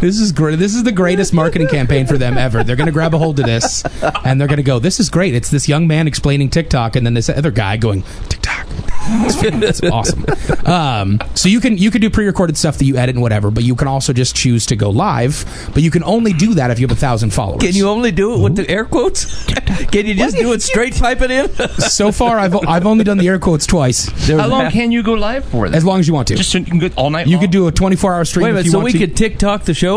This 0.00 0.18
is 0.20 0.32
great. 0.32 0.58
This 0.58 0.74
is 0.74 0.84
the 0.84 0.92
greatest 0.92 1.32
marketing 1.34 1.68
campaign 1.68 2.06
for 2.06 2.18
them 2.18 2.38
ever. 2.38 2.62
They're 2.64 2.76
going 2.76 2.86
to 2.86 2.92
grab 2.92 3.14
a 3.14 3.18
hold 3.18 3.38
of 3.40 3.46
this 3.46 3.82
and 4.24 4.40
they're 4.40 4.48
going 4.48 4.58
to 4.58 4.62
go, 4.62 4.78
"This 4.78 5.00
is 5.00 5.10
great." 5.10 5.34
It's 5.34 5.50
this 5.50 5.68
young 5.68 5.86
man 5.86 6.06
explaining 6.06 6.50
TikTok, 6.50 6.96
and 6.96 7.04
then 7.04 7.14
this 7.14 7.28
other 7.28 7.50
guy 7.50 7.76
going 7.76 8.02
TikTok. 8.28 8.66
It's 9.10 9.82
awesome. 9.84 10.26
Um, 10.66 11.18
so 11.34 11.48
you 11.48 11.60
can 11.60 11.78
you 11.78 11.90
can 11.90 12.02
do 12.02 12.10
pre-recorded 12.10 12.58
stuff 12.58 12.76
that 12.76 12.84
you 12.84 12.96
edit 12.98 13.14
and 13.16 13.22
whatever, 13.22 13.50
but 13.50 13.64
you 13.64 13.74
can 13.74 13.88
also 13.88 14.12
just 14.12 14.36
choose 14.36 14.66
to 14.66 14.76
go 14.76 14.90
live. 14.90 15.46
But 15.72 15.82
you 15.82 15.90
can 15.90 16.04
only 16.04 16.34
do 16.34 16.52
that 16.54 16.70
if 16.70 16.78
you 16.78 16.86
have 16.86 16.94
a 16.94 17.00
thousand 17.00 17.30
followers. 17.32 17.62
Can 17.62 17.74
you 17.74 17.88
only 17.88 18.12
do 18.12 18.34
it 18.34 18.40
with 18.42 18.56
the 18.56 18.68
air 18.68 18.84
quotes? 18.84 19.46
Can 19.92 20.04
you 20.06 20.14
just 20.14 20.36
do 20.36 20.52
it 20.52 20.60
straight, 20.60 20.94
pipe 20.96 21.22
it 21.22 21.30
in? 21.30 21.48
so 21.78 22.12
far, 22.12 22.38
I've 22.38 22.54
I've 22.68 22.84
only 22.84 23.04
done 23.04 23.16
the 23.16 23.28
air 23.28 23.38
quotes 23.38 23.64
twice. 23.64 24.08
How 24.28 24.46
long 24.48 24.70
can 24.70 24.90
you 24.92 25.02
go 25.02 25.14
live 25.14 25.44
for? 25.46 25.68
Then? 25.68 25.76
As 25.76 25.84
long 25.84 26.00
as 26.00 26.08
you 26.08 26.12
want 26.12 26.28
to. 26.28 26.34
Just 26.34 26.50
so 26.50 26.58
you 26.58 26.64
can 26.66 26.78
go 26.78 26.90
all 26.96 27.08
night. 27.10 27.26
you 27.28 27.36
long? 27.36 27.40
could 27.44 27.50
do 27.52 27.68
a 27.68 27.72
24 27.72 28.12
hour 28.14 28.24
stream 28.26 28.44
Wait 28.44 28.48
a 28.48 28.50
if 28.50 28.54
minute. 28.56 28.64
you 28.66 28.72
So 28.72 28.78
want 28.80 28.92
we 28.92 28.98
could 28.98 29.16
TikTok 29.16 29.64
the 29.64 29.72
show? 29.74 29.87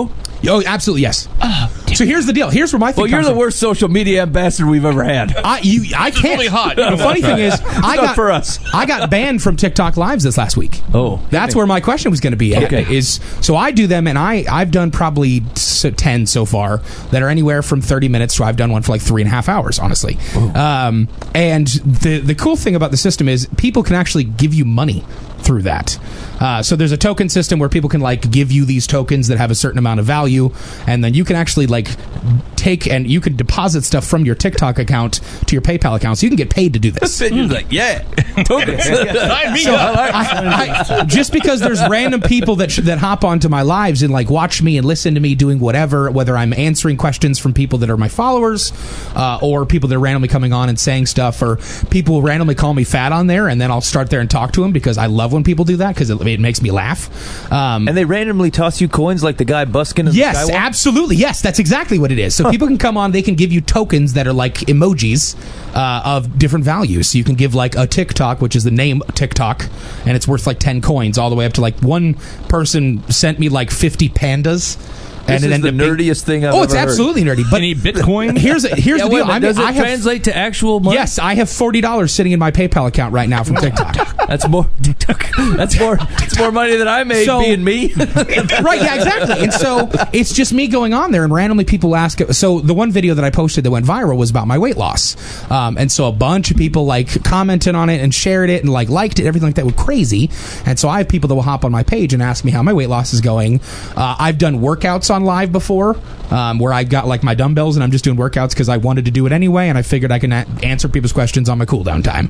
Oh, 0.48 0.64
absolutely 0.66 1.04
yes. 1.04 1.28
so 1.96 2.04
here's 2.04 2.26
the 2.26 2.34
deal. 2.34 2.50
Here's 2.50 2.74
where 2.74 2.80
my 2.80 2.92
thing 2.92 3.04
Well, 3.04 3.10
you're 3.12 3.20
comes 3.20 3.28
the 3.28 3.34
from. 3.34 3.40
worst 3.40 3.60
social 3.60 3.90
media 3.90 4.24
ambassador 4.24 4.68
we've 4.68 4.86
ever 4.86 5.04
had. 5.04 5.36
I 5.44 5.60
you 5.60 5.84
I 5.96 6.10
can't. 6.10 6.24
really 6.40 6.48
hot. 6.48 6.78
The 6.78 6.98
funny 6.98 7.22
thing 7.22 7.38
is, 7.38 7.62
I 7.66 7.96
got 7.98 8.16
for 8.16 8.32
us. 8.32 8.58
I 8.74 8.88
got 8.88 9.12
banned 9.12 9.44
from 9.44 9.56
TikTok 9.56 9.98
lives 9.98 10.24
this 10.24 10.38
last 10.40 10.58
week. 10.58 10.82
Oh, 10.96 11.22
That's 11.30 11.56
where 11.56 11.68
my 11.68 11.80
question 11.80 12.10
was 12.10 12.20
going 12.22 12.32
to 12.32 12.38
be. 12.38 12.56
at, 12.56 12.64
Okay. 12.64 12.92
Is 12.96 13.20
so 13.42 13.56
I 13.56 13.70
do 13.72 13.86
them, 13.86 14.08
and 14.08 14.18
I 14.18 14.46
I've 14.52 14.72
done 14.72 14.90
probably 14.90 15.42
ten 15.98 16.26
so 16.26 16.46
far 16.46 16.78
that 17.12 17.22
are 17.22 17.30
anywhere 17.30 17.62
from 17.62 17.82
thirty 17.82 18.10
minutes 18.10 18.36
to 18.38 18.44
I've 18.44 18.58
done 18.58 18.72
one 18.72 18.82
for 18.82 18.94
like 18.94 19.02
three 19.02 19.22
and 19.22 19.28
a 19.28 19.32
half 19.32 19.48
hours, 19.48 19.78
honestly. 19.78 20.18
Um, 20.56 21.08
and 21.36 21.68
the 21.68 22.20
the 22.20 22.34
cool 22.36 22.56
thing 22.56 22.76
about 22.76 22.90
the 22.92 22.98
system 22.98 23.30
is 23.30 23.48
people 23.58 23.84
can 23.84 23.96
actually 23.96 24.24
give 24.24 24.54
you 24.56 24.66
money 24.66 25.04
through 25.42 25.64
that. 25.64 25.98
Uh, 26.40 26.64
so 26.64 26.76
there's 26.76 26.92
a 26.92 26.98
token 26.98 27.30
system 27.30 27.60
where 27.60 27.70
people 27.70 27.90
can 27.90 28.02
like 28.02 28.32
give 28.32 28.52
you 28.52 28.66
these 28.66 28.88
tokens 28.88 29.28
that 29.28 29.38
have 29.38 29.52
a 29.52 29.56
certain 29.56 29.78
amount 29.78 30.00
of 30.00 30.06
value, 30.06 30.52
and 30.88 31.04
then 31.04 31.14
you 31.14 31.24
can 31.24 31.36
actually 31.36 31.68
like 31.68 31.88
take 32.56 32.88
and 32.88 33.10
you 33.10 33.20
can 33.22 33.36
deposit 33.36 33.84
stuff 33.84 34.06
from 34.06 34.26
your 34.26 34.36
TikTok 34.36 34.80
account 34.80 35.20
to 35.48 35.56
your 35.56 35.62
PayPal 35.62 35.96
account, 35.96 36.18
so 36.18 36.26
you 36.26 36.30
can 36.30 36.38
get 36.38 36.50
paid 36.50 36.74
to 36.74 36.80
do 36.80 36.92
this. 36.92 37.20
You're 37.32 37.48
like, 37.48 37.72
yeah, 37.72 38.02
tokens. 38.46 38.84
Sign 38.86 39.54
me 39.54 39.60
So 39.64 39.76
up. 39.76 39.96
I, 39.98 40.86
I, 41.02 41.04
just 41.06 41.32
because 41.34 41.60
there's 41.60 41.82
random 41.90 42.22
people 42.22 42.56
that 42.58 42.72
sh- 42.72 42.80
that 42.84 42.98
hop 42.98 43.24
onto 43.24 43.50
my 43.50 43.62
lives 43.62 44.02
and 44.04 44.12
like 44.12 44.30
watch 44.30 44.62
me 44.64 44.78
and 44.78 44.86
listen 44.86 45.14
to 45.16 45.20
me 45.20 45.36
doing 45.36 45.60
whatever, 45.60 46.10
whether 46.12 46.36
I'm 46.38 46.54
answering 46.54 46.98
questions 46.98 47.38
from 47.40 47.54
people 47.54 47.80
that 47.80 47.90
are 47.90 47.98
my 47.98 48.08
followers, 48.10 48.74
uh, 49.16 49.40
or 49.42 49.66
people 49.66 49.90
that 49.90 49.96
are 49.96 50.00
randomly 50.00 50.28
coming 50.28 50.54
on 50.54 50.70
and 50.70 50.80
saying 50.80 51.06
stuff, 51.06 51.42
or 51.42 51.58
people 51.90 52.22
randomly 52.22 52.56
call 52.56 52.74
me 52.74 52.84
fat 52.84 53.12
on 53.12 53.28
there, 53.28 53.48
and 53.48 53.60
then 53.62 53.70
I'll 53.72 53.82
start 53.82 54.10
there 54.10 54.20
and 54.22 54.30
talk 54.30 54.54
to 54.54 54.62
them 54.62 54.72
because 54.72 54.98
I 54.98 55.06
love 55.06 55.31
when 55.32 55.44
people 55.44 55.66
do 55.66 55.78
that 55.78 55.96
because 55.96 56.10
it, 56.10 56.22
it 56.28 56.40
makes 56.40 56.62
me 56.62 56.72
laugh. 56.72 57.10
Um, 57.52 57.88
And 57.88 57.96
they 57.98 58.06
randomly 58.06 58.52
toss 58.52 58.82
you 58.82 58.88
coins 58.88 59.24
like 59.24 59.38
the 59.38 59.46
guy 59.46 59.66
busking 59.66 60.08
in 60.08 60.14
Yes, 60.14 60.48
the 60.48 60.54
absolutely. 60.54 61.16
Yes, 61.16 61.42
that's 61.42 61.60
exactly 61.60 62.00
what 62.00 62.12
it 62.12 62.20
is. 62.20 62.36
So 62.36 62.50
people 62.50 62.68
can 62.68 62.78
come 62.78 62.98
on, 62.98 63.12
they 63.12 63.22
can 63.22 63.36
give 63.36 63.52
you 63.52 63.62
tokens 63.62 64.14
that 64.14 64.28
are 64.28 64.34
like 64.34 64.56
emojis 64.68 65.36
uh, 65.76 66.02
of 66.06 66.38
different 66.38 66.66
values. 66.66 67.08
So 67.12 67.18
you 67.18 67.24
can 67.24 67.36
give 67.36 67.56
like 67.56 67.76
a 67.76 67.88
TikTok, 67.88 68.42
which 68.42 68.56
is 68.56 68.64
the 68.64 68.72
name 68.72 69.02
TikTok, 69.14 69.66
and 70.06 70.16
it's 70.16 70.28
worth 70.28 70.48
like 70.48 70.60
10 70.60 70.82
coins, 70.82 71.18
all 71.18 71.30
the 71.30 71.36
way 71.36 71.46
up 71.46 71.54
to 71.54 71.62
like 71.62 71.80
one 71.82 72.16
person 72.50 73.04
sent 73.10 73.40
me 73.40 73.50
like 73.50 73.72
50 73.72 74.10
pandas. 74.10 74.78
This 75.28 75.44
and 75.44 75.52
it 75.52 75.56
is 75.56 75.62
the 75.62 75.68
ended 75.70 75.78
being- 75.78 75.92
nerdiest 76.10 76.22
thing 76.24 76.46
I've 76.46 76.50
ever 76.50 76.54
seen. 76.54 76.60
Oh, 76.60 76.64
it's 76.64 76.74
ever 76.74 76.80
heard. 76.82 76.90
absolutely 76.90 77.24
nerdy. 77.24 77.44
But 77.50 77.58
Any 77.62 77.76
Bitcoin? 77.76 78.38
here's 78.38 78.66
a, 78.66 78.76
here's 78.76 79.00
Yeah, 79.00 79.06
the 79.06 79.10
deal. 79.10 79.20
minute, 79.26 79.32
I'm- 79.32 79.42
does 79.42 79.58
it 79.58 79.64
I 79.64 79.72
have, 79.72 79.84
translate 79.86 80.24
to 80.26 80.36
actual 80.36 80.80
money? 80.80 80.96
Yes, 80.98 81.20
I 81.20 81.36
have 81.36 81.50
forty 81.50 81.82
dollars 81.82 82.12
sitting 82.14 82.32
in 82.32 82.40
my 82.40 82.52
PayPal 82.52 82.88
account 82.88 83.14
right 83.14 83.30
now 83.30 83.44
from 83.44 83.56
TikTok. 83.58 84.18
That's 84.28 84.48
more. 84.48 84.68
That's 85.56 85.80
more. 85.80 85.98
It's 86.02 86.38
more 86.38 86.52
money 86.52 86.76
than 86.78 86.88
I 86.88 87.04
made 87.04 87.26
So- 87.26 87.40
being 87.42 87.64
me. 87.64 87.94
right, 87.96 88.82
yeah, 88.82 88.96
exactly. 88.96 89.44
And 89.44 89.54
so 89.54 89.90
it's 90.14 90.34
just 90.34 90.54
me 90.54 90.68
going 90.68 90.94
on 90.94 91.12
there, 91.12 91.24
and 91.24 91.34
randomly 91.34 91.66
people 91.66 91.96
ask. 91.96 92.20
So 92.32 92.60
the 92.62 92.74
one 92.74 92.92
video 92.92 93.14
that 93.14 93.24
I 93.26 93.30
posted 93.30 93.64
that 93.66 93.72
went 93.72 93.86
viral 93.86 94.18
was 94.18 94.30
about 94.30 94.48
my 94.48 94.58
weight 94.58 94.78
loss, 94.78 95.16
um, 95.52 95.78
and 95.78 95.92
so 95.92 96.08
a 96.08 96.12
bunch 96.12 96.52
of 96.52 96.58
people 96.58 96.86
like 96.86 97.24
commented 97.24 97.76
on 97.76 97.90
it 97.90 98.02
and 98.02 98.14
shared 98.14 98.50
it 98.50 98.64
and 98.64 98.72
like 98.72 98.90
liked 98.90 99.20
it, 99.20 99.26
everything 99.26 99.48
like 99.50 99.56
that. 99.56 99.66
Was 99.66 99.76
crazy. 99.76 100.30
And 100.66 100.80
so 100.80 100.90
I 100.90 101.00
have 101.00 101.10
people 101.10 101.28
that 101.28 101.36
will 101.36 101.42
hop 101.42 101.66
on 101.66 101.72
my 101.72 101.84
page 101.84 102.14
and 102.14 102.22
ask 102.24 102.44
me 102.46 102.52
how 102.52 102.64
my 102.64 102.74
weight 102.74 102.90
loss 102.90 103.14
is 103.14 103.22
going. 103.22 103.60
Uh, 103.96 104.16
I've 104.18 104.38
done 104.38 104.60
workouts 104.60 105.11
on 105.12 105.24
live 105.26 105.52
before, 105.52 105.98
um, 106.32 106.58
where 106.60 106.74
I 106.74 106.84
got 106.84 107.08
like 107.08 107.24
my 107.24 107.36
dumbbells 107.36 107.76
and 107.76 107.84
I'm 107.84 107.92
just 107.92 108.04
doing 108.04 108.18
workouts 108.18 108.50
because 108.50 108.70
I 108.70 108.78
wanted 108.78 109.06
to 109.06 109.12
do 109.12 109.26
it 109.26 109.32
anyway, 109.32 109.70
and 109.70 109.78
I 109.78 109.82
figured 109.84 110.12
I 110.12 110.20
can 110.20 110.32
a- 110.32 110.46
answer 110.64 110.88
people's 110.88 111.14
questions 111.14 111.50
on 111.50 111.58
my 111.58 111.66
cool 111.66 111.84
down 111.84 112.02
time. 112.04 112.30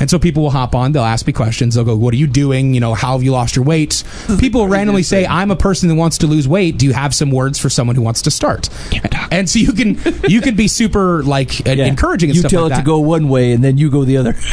And 0.00 0.10
so 0.10 0.18
people 0.18 0.42
will 0.42 0.50
hop 0.50 0.74
on, 0.74 0.92
they'll 0.92 1.02
ask 1.04 1.26
me 1.26 1.32
questions, 1.32 1.74
they'll 1.74 1.84
go, 1.84 1.94
"What 1.96 2.14
are 2.14 2.16
you 2.16 2.26
doing? 2.26 2.74
You 2.74 2.80
know, 2.80 2.94
how 2.94 3.12
have 3.12 3.22
you 3.22 3.32
lost 3.32 3.54
your 3.56 3.64
weight?" 3.64 4.02
People 4.38 4.66
randomly 4.68 5.02
say, 5.02 5.26
"I'm 5.26 5.50
a 5.50 5.56
person 5.56 5.88
that 5.88 5.94
wants 5.94 6.18
to 6.18 6.26
lose 6.26 6.48
weight. 6.48 6.78
Do 6.78 6.86
you 6.86 6.92
have 6.92 7.14
some 7.14 7.30
words 7.30 7.58
for 7.58 7.68
someone 7.70 7.94
who 7.96 8.02
wants 8.02 8.22
to 8.22 8.30
start?" 8.30 8.68
And 9.30 9.48
so 9.48 9.58
you 9.58 9.72
can 9.72 9.98
you 10.28 10.40
can 10.40 10.54
be 10.56 10.68
super 10.68 11.22
like 11.22 11.60
Yeah. 11.66 11.84
encouraging 11.86 12.30
and 12.30 12.36
you 12.36 12.42
tell 12.42 12.62
like 12.62 12.72
it 12.72 12.74
that 12.76 12.80
to 12.80 12.86
go 12.86 12.98
one 13.00 13.28
way 13.28 13.52
and 13.52 13.62
then 13.62 13.78
you 13.78 13.90
go 13.90 14.04
the 14.04 14.16
other. 14.16 14.34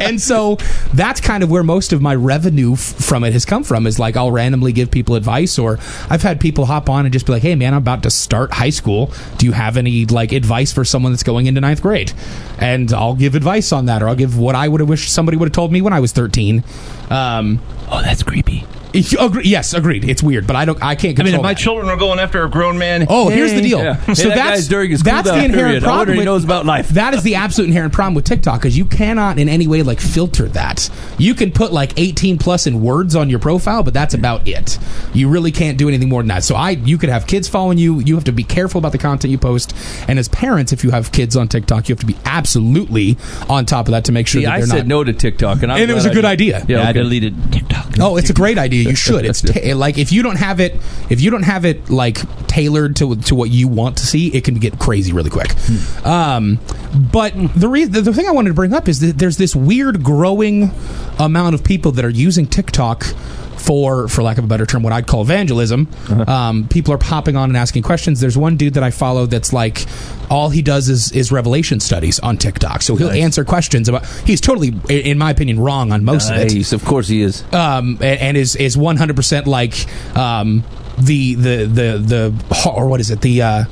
and 0.00 0.20
so 0.20 0.56
that's 0.92 1.20
kind 1.20 1.42
of 1.42 1.50
where 1.50 1.62
most 1.62 1.92
of 1.92 2.00
my 2.02 2.14
revenue 2.14 2.72
f- 2.74 2.78
from 2.80 3.24
it 3.24 3.32
has 3.32 3.44
come 3.44 3.64
from 3.64 3.86
is 3.86 3.98
like 3.98 4.16
I'll 4.16 4.30
randomly 4.32 4.72
give 4.72 4.90
people 4.90 5.14
advice 5.14 5.58
or 5.58 5.78
I've 6.10 6.22
had 6.22 6.40
people 6.40 6.66
hop 6.74 6.90
on 6.90 7.06
and 7.06 7.12
just 7.12 7.26
be 7.26 7.32
like, 7.32 7.42
"Hey, 7.42 7.54
man, 7.54 7.72
I'm 7.74 7.78
about 7.82 8.02
to 8.02 8.10
start 8.10 8.52
high 8.52 8.70
school. 8.70 9.12
Do 9.38 9.46
you 9.46 9.52
have 9.52 9.76
any 9.76 10.04
like 10.06 10.32
advice 10.32 10.72
for 10.72 10.84
someone 10.84 11.12
that's 11.12 11.22
going 11.22 11.46
into 11.46 11.60
ninth 11.60 11.82
grade?" 11.82 12.12
And 12.58 12.92
I'll 12.92 13.14
give 13.14 13.34
advice 13.34 13.72
on 13.72 13.86
that, 13.86 14.02
or 14.02 14.08
I'll 14.08 14.14
give 14.16 14.38
what 14.38 14.54
I 14.54 14.68
would 14.68 14.80
have 14.80 14.88
wished 14.88 15.12
somebody 15.12 15.36
would 15.36 15.48
have 15.48 15.54
told 15.54 15.72
me 15.72 15.80
when 15.82 15.92
I 15.92 16.00
was 16.00 16.12
13. 16.12 16.64
Um, 17.10 17.60
Oh, 17.90 18.00
that's 18.02 18.22
creepy. 18.22 18.64
Agree, 19.18 19.44
yes, 19.44 19.74
agreed. 19.74 20.04
It's 20.08 20.22
weird, 20.22 20.46
but 20.46 20.56
I 20.56 20.64
don't. 20.64 20.82
I 20.82 20.94
can't 20.94 21.18
I 21.18 21.22
mean, 21.24 21.34
if 21.34 21.42
my 21.42 21.54
that. 21.54 21.58
children 21.60 21.88
are 21.88 21.96
going 21.96 22.18
after 22.18 22.44
a 22.44 22.48
grown 22.50 22.78
man. 22.78 23.06
Oh, 23.08 23.28
here's 23.28 23.52
the 23.52 23.60
deal. 23.62 23.78
Yeah. 23.82 23.94
Hey, 23.94 24.14
So 24.14 24.28
that 24.28 24.36
that's 24.36 24.68
during 24.68 24.90
his 24.90 25.02
that's 25.02 25.28
the 25.28 25.34
inherent 25.34 25.54
period. 25.54 25.84
I 25.84 25.86
wonder 25.88 26.04
problem. 26.04 26.14
he 26.14 26.18
with- 26.18 26.24
knows 26.26 26.44
about 26.44 26.66
life. 26.66 26.88
That 26.90 27.14
is 27.14 27.22
the 27.22 27.34
absolute 27.36 27.66
inherent 27.68 27.92
problem 27.92 28.14
with 28.14 28.24
TikTok 28.24 28.60
because 28.60 28.76
you 28.78 28.84
cannot 28.84 29.38
in 29.38 29.48
any 29.48 29.66
way 29.66 29.82
like 29.82 30.00
filter 30.00 30.46
that. 30.48 30.88
You 31.18 31.34
can 31.34 31.50
put 31.50 31.72
like 31.72 31.92
18 31.98 32.38
plus 32.38 32.66
in 32.66 32.82
words 32.82 33.16
on 33.16 33.28
your 33.30 33.38
profile, 33.38 33.82
but 33.82 33.94
that's 33.94 34.14
about 34.14 34.46
it. 34.46 34.78
You 35.12 35.28
really 35.28 35.52
can't 35.52 35.76
do 35.78 35.88
anything 35.88 36.08
more 36.08 36.22
than 36.22 36.28
that. 36.28 36.44
So 36.44 36.54
I, 36.54 36.70
you 36.70 36.98
could 36.98 37.08
have 37.10 37.26
kids 37.26 37.48
following 37.48 37.78
you. 37.78 38.00
You 38.00 38.14
have 38.14 38.24
to 38.24 38.32
be 38.32 38.44
careful 38.44 38.78
about 38.78 38.92
the 38.92 38.98
content 38.98 39.30
you 39.30 39.38
post. 39.38 39.74
And 40.08 40.18
as 40.18 40.28
parents, 40.28 40.72
if 40.72 40.84
you 40.84 40.90
have 40.90 41.10
kids 41.12 41.36
on 41.36 41.48
TikTok, 41.48 41.88
you 41.88 41.94
have 41.94 42.00
to 42.00 42.06
be 42.06 42.16
absolutely 42.24 43.16
on 43.48 43.66
top 43.66 43.86
of 43.88 43.92
that 43.92 44.04
to 44.06 44.12
make 44.12 44.26
sure 44.26 44.40
See, 44.40 44.44
that 44.46 44.52
I 44.54 44.58
they're 44.58 44.66
said 44.68 44.76
not. 44.78 44.86
no 44.86 45.04
to 45.04 45.12
TikTok, 45.12 45.62
and, 45.62 45.72
I'm 45.72 45.80
And 45.82 45.90
it 45.90 45.94
was 45.94 46.04
glad 46.04 46.12
a 46.12 46.14
good 46.14 46.24
I- 46.24 46.30
idea. 46.32 46.64
Yeah, 46.68 46.78
I 46.78 46.90
okay. 46.90 46.92
deleted 46.94 47.34
TikTok. 47.52 47.86
Oh, 48.00 48.16
it's 48.16 48.30
a 48.30 48.34
great 48.34 48.58
idea. 48.58 48.83
You 48.90 48.96
should. 48.96 49.24
It's 49.24 49.40
ta- 49.42 49.60
like 49.76 49.98
if 49.98 50.12
you 50.12 50.22
don't 50.22 50.36
have 50.36 50.60
it, 50.60 50.74
if 51.10 51.20
you 51.20 51.30
don't 51.30 51.42
have 51.42 51.64
it 51.64 51.90
like 51.90 52.18
tailored 52.46 52.96
to 52.96 53.16
to 53.16 53.34
what 53.34 53.50
you 53.50 53.68
want 53.68 53.96
to 53.98 54.06
see, 54.06 54.28
it 54.28 54.44
can 54.44 54.54
get 54.54 54.78
crazy 54.78 55.12
really 55.12 55.30
quick. 55.30 55.54
Um, 56.06 56.58
but 57.12 57.34
the 57.34 57.86
the, 57.90 58.00
the 58.00 58.12
thing 58.12 58.26
I 58.26 58.30
wanted 58.30 58.48
to 58.50 58.54
bring 58.54 58.72
up 58.72 58.88
is 58.88 59.00
that 59.00 59.18
there's 59.18 59.36
this 59.36 59.54
weird 59.56 60.02
growing 60.02 60.70
amount 61.18 61.54
of 61.54 61.64
people 61.64 61.92
that 61.92 62.04
are 62.04 62.10
using 62.10 62.46
TikTok. 62.46 63.04
For, 63.64 64.08
for 64.08 64.22
lack 64.22 64.36
of 64.36 64.44
a 64.44 64.46
better 64.46 64.66
term, 64.66 64.82
what 64.82 64.92
I'd 64.92 65.06
call 65.06 65.22
evangelism. 65.22 65.88
Um, 66.28 66.68
people 66.68 66.92
are 66.92 66.98
popping 66.98 67.34
on 67.34 67.48
and 67.48 67.56
asking 67.56 67.82
questions. 67.82 68.20
There's 68.20 68.36
one 68.36 68.56
dude 68.58 68.74
that 68.74 68.82
I 68.82 68.90
follow 68.90 69.24
that's 69.24 69.54
like, 69.54 69.86
all 70.30 70.50
he 70.50 70.60
does 70.60 70.88
is 70.90 71.12
is 71.12 71.32
revelation 71.32 71.80
studies 71.80 72.18
on 72.20 72.36
TikTok. 72.36 72.82
So 72.82 72.94
he'll 72.96 73.10
answer 73.10 73.42
questions 73.44 73.88
about. 73.88 74.06
He's 74.26 74.40
totally, 74.42 74.74
in 74.90 75.16
my 75.16 75.30
opinion, 75.30 75.60
wrong 75.60 75.92
on 75.92 76.04
most 76.04 76.30
of 76.30 76.36
it 76.36 76.52
Nice. 76.52 76.72
Of 76.74 76.84
course 76.84 77.08
he 77.08 77.22
is. 77.22 77.42
um, 77.54 77.96
and, 78.02 78.20
and 78.20 78.36
is 78.36 78.54
is 78.56 78.76
one 78.76 78.96
hundred 78.98 79.16
percent 79.16 79.46
like 79.46 79.74
um, 80.14 80.62
the 80.98 81.34
the 81.34 81.56
the 81.64 81.98
the 81.98 82.70
or 82.70 82.86
what 82.86 83.00
is 83.00 83.10
it 83.10 83.22
the 83.22 83.42
uh, 83.42 83.64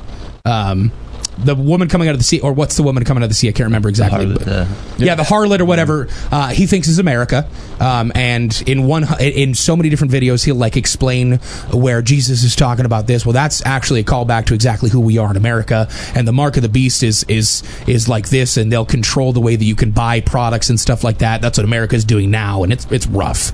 um, 0.45 0.91
the 1.37 1.55
woman 1.55 1.87
coming 1.87 2.07
out 2.07 2.11
of 2.13 2.19
the 2.19 2.23
sea 2.23 2.39
or 2.39 2.53
what's 2.53 2.75
the 2.77 2.83
woman 2.83 3.03
coming 3.03 3.23
out 3.23 3.25
of 3.25 3.29
the 3.29 3.35
sea? 3.35 3.49
I 3.49 3.51
can't 3.51 3.65
remember 3.67 3.89
exactly. 3.89 4.25
Harlot, 4.25 4.39
but- 4.39 4.47
uh, 4.47 4.65
yeah, 4.97 5.15
the 5.15 5.23
harlot 5.23 5.59
or 5.59 5.65
whatever. 5.65 6.07
Uh, 6.31 6.49
he 6.49 6.65
thinks 6.67 6.87
is 6.87 6.99
America, 6.99 7.47
um, 7.79 8.11
and 8.15 8.63
in 8.67 8.85
one 8.87 9.05
in 9.19 9.53
so 9.55 9.75
many 9.75 9.89
different 9.89 10.11
videos, 10.13 10.43
he'll 10.45 10.55
like 10.55 10.77
explain 10.77 11.37
where 11.71 12.01
Jesus 12.01 12.43
is 12.43 12.55
talking 12.55 12.85
about 12.85 13.07
this. 13.07 13.25
Well, 13.25 13.33
that's 13.33 13.65
actually 13.65 14.01
a 14.01 14.03
callback 14.03 14.45
to 14.47 14.53
exactly 14.53 14.89
who 14.89 14.99
we 14.99 15.17
are 15.17 15.29
in 15.31 15.37
America, 15.37 15.87
and 16.15 16.27
the 16.27 16.33
mark 16.33 16.55
of 16.57 16.63
the 16.63 16.69
beast 16.69 17.03
is 17.03 17.23
is 17.27 17.63
is 17.87 18.07
like 18.07 18.29
this, 18.29 18.57
and 18.57 18.71
they'll 18.71 18.85
control 18.85 19.33
the 19.33 19.41
way 19.41 19.55
that 19.55 19.65
you 19.65 19.75
can 19.75 19.91
buy 19.91 20.19
products 20.21 20.69
and 20.69 20.79
stuff 20.79 21.03
like 21.03 21.19
that. 21.19 21.41
That's 21.41 21.57
what 21.57 21.65
America 21.65 21.95
is 21.95 22.05
doing 22.05 22.29
now, 22.31 22.63
and 22.63 22.71
it's 22.73 22.85
it's 22.91 23.07
rough. 23.07 23.51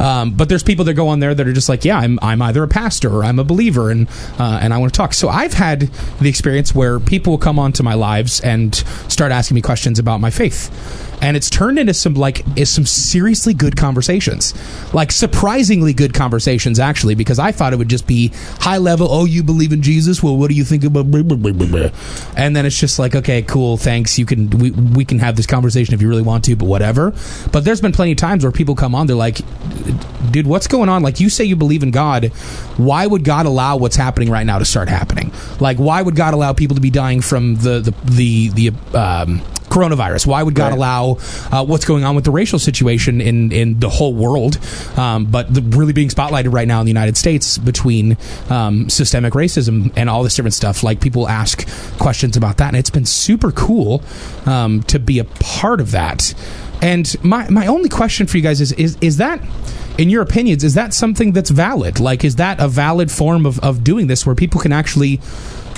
Um, 0.00 0.32
but 0.32 0.48
there's 0.48 0.62
people 0.62 0.84
that 0.86 0.94
go 0.94 1.08
on 1.08 1.20
there 1.20 1.34
that 1.34 1.46
are 1.46 1.52
just 1.52 1.68
like, 1.68 1.84
yeah, 1.84 1.98
I'm 1.98 2.18
I'm 2.22 2.42
either 2.42 2.62
a 2.62 2.68
pastor 2.68 3.08
or 3.14 3.24
I'm 3.24 3.38
a 3.38 3.44
believer, 3.44 3.90
and 3.90 4.08
uh, 4.38 4.58
and 4.62 4.74
I 4.74 4.78
want 4.78 4.92
to 4.92 4.96
talk. 4.96 5.14
So 5.14 5.28
I've 5.28 5.54
had 5.54 5.90
the 6.20 6.28
experience 6.28 6.74
where 6.74 7.00
people 7.00 7.21
will 7.26 7.38
come 7.38 7.58
onto 7.58 7.82
my 7.82 7.94
lives 7.94 8.40
and 8.40 8.74
start 9.08 9.32
asking 9.32 9.54
me 9.54 9.62
questions 9.62 9.98
about 9.98 10.20
my 10.20 10.30
faith. 10.30 10.70
And 11.22 11.36
it's 11.36 11.48
turned 11.48 11.78
into 11.78 11.94
some 11.94 12.14
like 12.14 12.44
is 12.58 12.68
some 12.68 12.84
seriously 12.84 13.54
good 13.54 13.76
conversations. 13.76 14.54
Like 14.92 15.12
surprisingly 15.12 15.92
good 15.92 16.14
conversations 16.14 16.80
actually 16.80 17.14
because 17.14 17.38
i 17.38 17.52
thought 17.52 17.72
it 17.72 17.76
would 17.76 17.88
just 17.88 18.08
be 18.08 18.32
high 18.58 18.78
level 18.78 19.06
oh 19.08 19.24
you 19.24 19.44
believe 19.44 19.72
in 19.72 19.82
jesus? 19.82 20.20
Well 20.20 20.36
what 20.36 20.48
do 20.48 20.56
you 20.56 20.64
think 20.64 20.82
about 20.82 21.10
blah, 21.10 21.22
blah, 21.22 21.36
blah. 21.36 21.90
and 22.36 22.56
then 22.56 22.66
it's 22.66 22.78
just 22.78 22.98
like 22.98 23.14
okay 23.14 23.42
cool 23.42 23.76
thanks. 23.76 24.18
You 24.18 24.26
can 24.26 24.50
we, 24.50 24.72
we 24.72 25.04
can 25.04 25.20
have 25.20 25.36
this 25.36 25.46
conversation 25.46 25.94
if 25.94 26.02
you 26.02 26.08
really 26.08 26.22
want 26.22 26.44
to 26.44 26.56
but 26.56 26.66
whatever. 26.66 27.14
But 27.52 27.64
there's 27.64 27.80
been 27.80 27.92
plenty 27.92 28.12
of 28.12 28.18
times 28.18 28.42
where 28.42 28.52
people 28.52 28.74
come 28.74 28.94
on 28.94 29.06
they're 29.06 29.14
like 29.14 29.40
dude 30.32 30.48
what's 30.48 30.66
going 30.66 30.88
on? 30.88 31.02
Like 31.02 31.20
you 31.20 31.30
say 31.30 31.44
you 31.44 31.54
believe 31.54 31.84
in 31.84 31.92
god. 31.92 32.26
Why 32.76 33.06
would 33.06 33.22
god 33.22 33.46
allow 33.46 33.76
what's 33.76 33.96
happening 33.96 34.28
right 34.28 34.44
now 34.44 34.58
to 34.58 34.64
start 34.64 34.88
happening? 34.88 35.30
Like 35.60 35.76
why 35.76 36.02
would 36.02 36.16
god 36.16 36.34
allow 36.34 36.52
people 36.52 36.74
to 36.74 36.82
be 36.82 36.90
dying 36.90 37.11
from 37.20 37.56
the 37.56 37.80
the 37.80 37.94
the, 38.04 38.70
the 38.70 38.98
um 38.98 39.42
coronavirus? 39.68 40.26
Why 40.26 40.42
would 40.42 40.54
god 40.54 40.62
Right. 40.68 40.76
allow 40.76 41.18
uh, 41.50 41.64
what's 41.64 41.86
going 41.86 42.04
on 42.04 42.14
with 42.14 42.24
the 42.24 42.30
racial 42.30 42.58
situation 42.58 43.20
in 43.22 43.50
in 43.52 43.80
the 43.80 43.88
whole 43.88 44.12
world 44.14 44.58
um, 44.98 45.24
but 45.26 45.52
the, 45.52 45.62
really 45.62 45.94
being 45.94 46.10
spotlighted 46.10 46.52
right 46.52 46.68
now 46.68 46.80
in 46.80 46.84
the 46.84 46.90
united 46.90 47.16
states 47.16 47.56
between 47.56 48.18
um, 48.50 48.90
systemic 48.90 49.32
racism 49.32 49.90
and 49.96 50.10
all 50.10 50.22
this 50.22 50.34
different 50.36 50.54
stuff? 50.54 50.82
Like 50.82 51.00
people 51.00 51.26
ask 51.28 51.66
questions 51.98 52.36
about 52.36 52.58
that 52.58 52.68
and 52.68 52.76
it's 52.76 52.90
been 52.90 53.06
super 53.06 53.50
cool 53.50 54.02
um, 54.44 54.82
to 54.84 54.98
be 54.98 55.18
a 55.18 55.24
part 55.24 55.80
of 55.80 55.90
that. 55.92 56.34
And 56.82 57.06
my 57.24 57.48
my 57.48 57.66
only 57.66 57.88
question 57.88 58.26
for 58.26 58.36
you 58.36 58.42
guys 58.42 58.60
is 58.60 58.72
is 58.72 58.98
is 59.00 59.16
that 59.18 59.40
in 59.98 60.10
your 60.10 60.20
opinions 60.20 60.64
is 60.64 60.74
that 60.74 60.92
something 60.92 61.32
that's 61.32 61.48
valid? 61.50 61.98
Like 62.00 62.24
is 62.24 62.36
that 62.36 62.60
a 62.60 62.68
valid 62.68 63.10
form 63.10 63.46
of, 63.46 63.58
of 63.60 63.82
doing 63.84 64.06
this 64.06 64.26
where 64.26 64.34
people 64.34 64.60
can 64.60 64.72
actually 64.72 65.20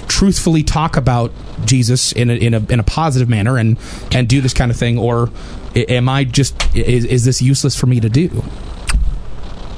truthfully 0.08 0.62
talk 0.62 0.96
about 0.96 1.32
Jesus 1.64 2.12
in 2.12 2.30
a, 2.30 2.34
in 2.34 2.54
a 2.54 2.60
in 2.70 2.80
a 2.80 2.84
positive 2.84 3.28
manner 3.28 3.58
and 3.58 3.78
and 4.12 4.28
do 4.28 4.40
this 4.40 4.54
kind 4.54 4.70
of 4.70 4.76
thing 4.76 4.98
or 4.98 5.30
am 5.74 6.08
I 6.08 6.24
just 6.24 6.54
is, 6.76 7.04
is 7.04 7.24
this 7.24 7.42
useless 7.42 7.78
for 7.78 7.86
me 7.86 8.00
to 8.00 8.08
do 8.08 8.42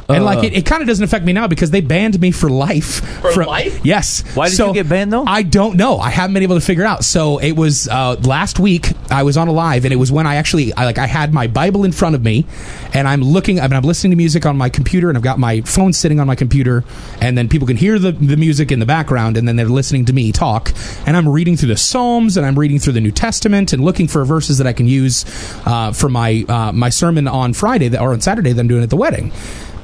and 0.08 0.24
like 0.24 0.44
it, 0.44 0.52
it 0.52 0.66
kind 0.66 0.82
of 0.82 0.88
doesn't 0.88 1.04
affect 1.04 1.24
me 1.24 1.32
now 1.32 1.46
because 1.48 1.70
they 1.70 1.80
banned 1.80 2.20
me 2.20 2.30
for 2.30 2.48
life. 2.48 3.04
For 3.32 3.44
life? 3.44 3.80
Yes. 3.84 4.22
Why 4.34 4.48
did 4.48 4.56
So, 4.56 4.68
you 4.68 4.74
get 4.74 4.88
banned, 4.88 5.12
though? 5.12 5.24
I 5.24 5.42
don't 5.42 5.76
know. 5.76 5.98
I 5.98 6.10
haven't 6.10 6.34
been 6.34 6.42
able 6.42 6.54
to 6.56 6.64
figure 6.64 6.84
it 6.84 6.86
out. 6.86 7.04
So 7.04 7.38
it 7.38 7.52
was 7.52 7.88
uh, 7.88 8.16
last 8.22 8.58
week. 8.58 8.92
I 9.10 9.22
was 9.22 9.36
on 9.36 9.48
a 9.48 9.52
live, 9.52 9.84
and 9.84 9.92
it 9.92 9.96
was 9.96 10.10
when 10.12 10.26
I 10.26 10.36
actually 10.36 10.72
I, 10.74 10.84
like 10.84 10.98
I 10.98 11.06
had 11.06 11.32
my 11.32 11.46
Bible 11.46 11.84
in 11.84 11.92
front 11.92 12.14
of 12.14 12.22
me, 12.22 12.44
and 12.92 13.06
I'm 13.08 13.22
looking. 13.22 13.60
I 13.60 13.62
mean, 13.64 13.74
I'm 13.74 13.82
listening 13.82 14.10
to 14.10 14.16
music 14.16 14.46
on 14.46 14.56
my 14.56 14.68
computer, 14.68 15.08
and 15.08 15.16
I've 15.16 15.24
got 15.24 15.38
my 15.38 15.60
phone 15.62 15.92
sitting 15.92 16.20
on 16.20 16.26
my 16.26 16.34
computer, 16.34 16.84
and 17.20 17.36
then 17.36 17.48
people 17.48 17.66
can 17.66 17.76
hear 17.76 17.98
the 17.98 18.12
the 18.12 18.36
music 18.36 18.70
in 18.72 18.78
the 18.78 18.86
background, 18.86 19.36
and 19.36 19.46
then 19.46 19.56
they're 19.56 19.66
listening 19.66 20.04
to 20.06 20.12
me 20.12 20.32
talk, 20.32 20.72
and 21.06 21.16
I'm 21.16 21.28
reading 21.28 21.56
through 21.56 21.68
the 21.68 21.76
Psalms, 21.76 22.36
and 22.36 22.44
I'm 22.46 22.58
reading 22.58 22.78
through 22.78 22.94
the 22.94 23.00
New 23.00 23.12
Testament, 23.12 23.72
and 23.72 23.84
looking 23.84 24.08
for 24.08 24.24
verses 24.24 24.58
that 24.58 24.66
I 24.66 24.72
can 24.72 24.86
use 24.86 25.24
uh, 25.66 25.92
for 25.92 26.08
my 26.08 26.44
uh, 26.48 26.72
my 26.72 26.88
sermon 26.90 27.28
on 27.28 27.52
Friday 27.52 27.88
that, 27.88 28.00
or 28.00 28.12
on 28.12 28.20
Saturday 28.20 28.52
that 28.52 28.60
I'm 28.60 28.68
doing 28.68 28.82
at 28.82 28.90
the 28.90 28.96
wedding. 28.96 29.32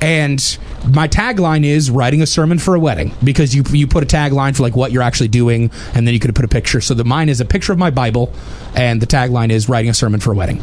And 0.03 0.59
my 0.89 1.07
tagline 1.07 1.65
is 1.65 1.89
writing 1.89 2.23
a 2.23 2.27
sermon 2.27 2.59
for 2.59 2.75
a 2.75 2.81
wedding 2.81 3.15
because 3.23 3.55
you 3.55 3.63
you 3.71 3.87
put 3.87 4.03
a 4.03 4.07
tagline 4.07 4.57
for 4.57 4.65
like 4.65 4.75
what 4.75 4.91
you're 4.91 5.03
actually 5.03 5.29
doing, 5.29 5.71
and 5.95 6.07
then 6.07 6.13
you 6.13 6.19
could 6.19 6.35
put 6.35 6.45
a 6.45 6.49
picture. 6.49 6.81
So 6.81 6.93
the 6.93 7.05
mine 7.05 7.29
is 7.29 7.41
a 7.41 7.45
picture 7.45 7.73
of 7.73 7.79
my 7.79 7.91
Bible, 7.91 8.33
and 8.75 9.01
the 9.01 9.07
tagline 9.07 9.51
is 9.51 9.69
writing 9.69 9.91
a 9.91 9.95
sermon 9.95 10.19
for 10.19 10.33
a 10.33 10.35
wedding. 10.35 10.61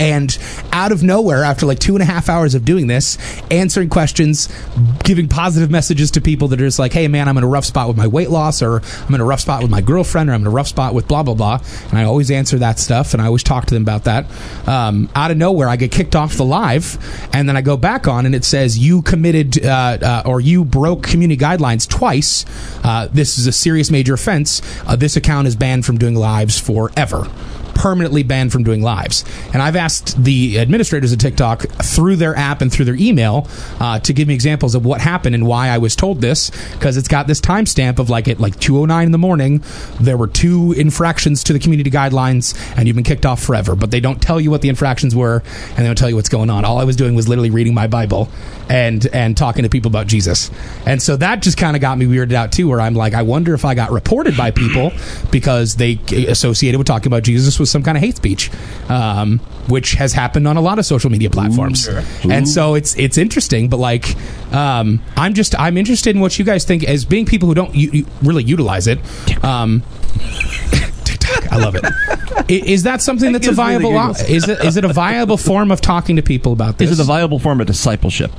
And 0.00 0.36
out 0.72 0.92
of 0.92 1.02
nowhere, 1.02 1.44
after 1.44 1.66
like 1.66 1.78
two 1.78 1.94
and 1.94 2.02
a 2.02 2.06
half 2.06 2.30
hours 2.30 2.54
of 2.54 2.64
doing 2.64 2.86
this, 2.86 3.18
answering 3.50 3.90
questions, 3.90 4.48
giving 5.04 5.28
positive 5.28 5.70
messages 5.70 6.10
to 6.12 6.22
people 6.22 6.48
that 6.48 6.60
are 6.60 6.64
just 6.64 6.78
like, 6.78 6.94
hey, 6.94 7.06
man, 7.06 7.28
I'm 7.28 7.36
in 7.36 7.44
a 7.44 7.48
rough 7.48 7.66
spot 7.66 7.86
with 7.86 7.98
my 7.98 8.06
weight 8.06 8.30
loss, 8.30 8.62
or 8.62 8.80
I'm 9.06 9.14
in 9.14 9.20
a 9.20 9.24
rough 9.24 9.40
spot 9.40 9.60
with 9.60 9.70
my 9.70 9.82
girlfriend, 9.82 10.30
or 10.30 10.32
I'm 10.32 10.40
in 10.40 10.46
a 10.46 10.50
rough 10.50 10.68
spot 10.68 10.94
with 10.94 11.06
blah, 11.06 11.22
blah, 11.22 11.34
blah. 11.34 11.60
And 11.90 11.98
I 11.98 12.04
always 12.04 12.30
answer 12.30 12.56
that 12.58 12.78
stuff, 12.78 13.12
and 13.12 13.22
I 13.22 13.26
always 13.26 13.42
talk 13.42 13.66
to 13.66 13.74
them 13.74 13.82
about 13.82 14.04
that. 14.04 14.24
Um, 14.66 15.10
out 15.14 15.30
of 15.30 15.36
nowhere, 15.36 15.68
I 15.68 15.76
get 15.76 15.92
kicked 15.92 16.16
off 16.16 16.34
the 16.34 16.46
live, 16.46 16.96
and 17.34 17.46
then 17.46 17.58
I 17.58 17.60
go 17.60 17.76
back 17.76 18.08
on, 18.08 18.24
and 18.24 18.34
it 18.34 18.44
says, 18.44 18.78
you 18.78 19.02
committed 19.02 19.62
uh, 19.62 19.98
uh, 20.00 20.22
or 20.24 20.40
you 20.40 20.64
broke 20.64 21.02
community 21.02 21.38
guidelines 21.38 21.86
twice. 21.86 22.46
Uh, 22.82 23.08
this 23.12 23.38
is 23.38 23.46
a 23.46 23.52
serious 23.52 23.90
major 23.90 24.14
offense. 24.14 24.62
Uh, 24.86 24.96
this 24.96 25.16
account 25.16 25.46
is 25.46 25.56
banned 25.56 25.84
from 25.84 25.98
doing 25.98 26.14
lives 26.14 26.58
forever 26.58 27.28
permanently 27.74 28.22
banned 28.22 28.52
from 28.52 28.64
doing 28.64 28.82
lives. 28.82 29.24
And 29.52 29.62
I've 29.62 29.76
asked 29.76 30.22
the 30.22 30.58
administrators 30.58 31.12
of 31.12 31.18
TikTok 31.18 31.62
through 31.82 32.16
their 32.16 32.36
app 32.36 32.60
and 32.60 32.72
through 32.72 32.84
their 32.84 32.96
email 32.96 33.48
uh, 33.80 33.98
to 34.00 34.12
give 34.12 34.28
me 34.28 34.34
examples 34.34 34.74
of 34.74 34.84
what 34.84 35.00
happened 35.00 35.34
and 35.34 35.46
why 35.46 35.68
I 35.68 35.78
was 35.78 35.96
told 35.96 36.20
this 36.20 36.50
because 36.72 36.96
it's 36.96 37.08
got 37.08 37.26
this 37.26 37.40
timestamp 37.40 37.98
of 37.98 38.10
like 38.10 38.28
at 38.28 38.40
like 38.40 38.56
2:09 38.56 39.04
in 39.04 39.12
the 39.12 39.18
morning 39.18 39.62
there 40.00 40.16
were 40.16 40.26
two 40.26 40.72
infractions 40.72 41.44
to 41.44 41.52
the 41.52 41.58
community 41.58 41.90
guidelines 41.90 42.56
and 42.76 42.86
you've 42.86 42.96
been 42.96 43.04
kicked 43.04 43.26
off 43.26 43.42
forever. 43.42 43.74
But 43.74 43.90
they 43.90 44.00
don't 44.00 44.20
tell 44.20 44.40
you 44.40 44.50
what 44.50 44.62
the 44.62 44.68
infractions 44.68 45.14
were 45.14 45.42
and 45.70 45.78
they 45.78 45.84
don't 45.84 45.98
tell 45.98 46.08
you 46.08 46.16
what's 46.16 46.28
going 46.28 46.50
on. 46.50 46.64
All 46.64 46.78
I 46.78 46.84
was 46.84 46.96
doing 46.96 47.14
was 47.14 47.28
literally 47.28 47.50
reading 47.50 47.74
my 47.74 47.86
Bible 47.86 48.28
and 48.68 49.06
and 49.12 49.36
talking 49.36 49.62
to 49.62 49.68
people 49.68 49.88
about 49.88 50.06
Jesus. 50.06 50.50
And 50.86 51.02
so 51.02 51.16
that 51.16 51.42
just 51.42 51.56
kind 51.56 51.76
of 51.76 51.82
got 51.82 51.98
me 51.98 52.06
weirded 52.06 52.32
out 52.32 52.52
too 52.52 52.68
where 52.68 52.80
I'm 52.80 52.94
like 52.94 53.14
I 53.14 53.22
wonder 53.22 53.54
if 53.54 53.64
I 53.64 53.74
got 53.74 53.90
reported 53.90 54.36
by 54.36 54.50
people 54.50 54.92
because 55.30 55.76
they 55.76 55.98
associated 56.28 56.78
with 56.78 56.86
talking 56.86 57.06
about 57.06 57.22
Jesus 57.22 57.46
with 57.60 57.68
some 57.68 57.82
kind 57.82 57.96
of 57.96 58.02
hate 58.02 58.16
speech, 58.16 58.50
um, 58.88 59.38
which 59.68 59.92
has 59.92 60.12
happened 60.14 60.48
on 60.48 60.56
a 60.56 60.60
lot 60.60 60.78
of 60.78 60.86
social 60.86 61.10
media 61.10 61.30
platforms. 61.30 61.86
And 62.28 62.48
so 62.48 62.74
it's 62.74 62.96
it's 62.96 63.16
interesting, 63.18 63.68
but 63.68 63.76
like 63.76 64.16
um, 64.52 65.00
I'm 65.16 65.34
just 65.34 65.54
I'm 65.58 65.76
interested 65.76 66.16
in 66.16 66.20
what 66.20 66.38
you 66.38 66.44
guys 66.44 66.64
think 66.64 66.82
as 66.84 67.04
being 67.04 67.26
people 67.26 67.46
who 67.48 67.54
don't 67.54 67.74
u- 67.74 67.90
u- 67.92 68.06
really 68.22 68.42
utilize 68.42 68.86
it. 68.88 68.98
Um, 69.44 69.82
TikTok, 71.04 71.52
I 71.52 71.56
love 71.56 71.76
it. 71.76 71.84
Is 72.48 72.82
that 72.84 73.00
something 73.02 73.32
that's 73.32 73.46
a 73.46 73.50
gives 73.50 73.58
me 73.58 73.74
the 73.78 73.80
viable? 73.90 74.16
Is 74.28 74.48
it 74.48 74.64
is 74.64 74.76
it 74.76 74.84
a 74.84 74.92
viable 74.92 75.36
form 75.36 75.70
of 75.70 75.80
talking 75.80 76.16
to 76.16 76.22
people 76.22 76.52
about 76.52 76.78
this? 76.78 76.90
Is 76.90 76.98
it 76.98 77.02
a 77.02 77.06
viable 77.06 77.38
form 77.38 77.60
of 77.60 77.66
discipleship? 77.66 78.32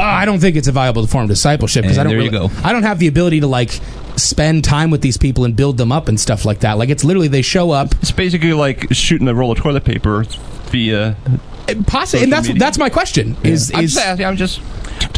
I 0.00 0.24
don't 0.24 0.38
think 0.40 0.56
it's 0.56 0.68
a 0.68 0.72
viable 0.72 1.06
form 1.06 1.24
of 1.24 1.30
discipleship 1.30 1.82
because 1.82 1.98
I 1.98 2.02
don't. 2.04 2.12
there 2.12 2.20
you 2.22 2.30
really- 2.30 2.48
go. 2.48 2.54
I 2.64 2.72
don't 2.72 2.82
have 2.84 2.98
the 2.98 3.06
ability 3.08 3.40
to 3.40 3.46
like 3.46 3.78
spend 4.16 4.64
time 4.64 4.90
with 4.90 5.00
these 5.00 5.16
people 5.16 5.44
and 5.44 5.54
build 5.54 5.76
them 5.78 5.92
up 5.92 6.08
and 6.08 6.18
stuff 6.18 6.44
like 6.44 6.60
that. 6.60 6.78
Like 6.78 6.88
it's 6.88 7.04
literally 7.04 7.28
they 7.28 7.42
show 7.42 7.70
up, 7.70 7.94
It's 8.02 8.10
basically 8.12 8.52
like 8.52 8.92
shooting 8.92 9.28
a 9.28 9.34
roll 9.34 9.52
of 9.52 9.58
toilet 9.58 9.84
paper 9.84 10.24
via. 10.70 11.16
possibly, 11.86 12.24
and 12.24 12.32
that's 12.32 12.48
media. 12.48 12.60
that's 12.60 12.78
my 12.78 12.88
question. 12.90 13.36
Is 13.44 13.72
I'm 13.74 13.84
is 13.84 13.94
just, 13.94 14.20
I'm 14.20 14.36
just 14.36 14.60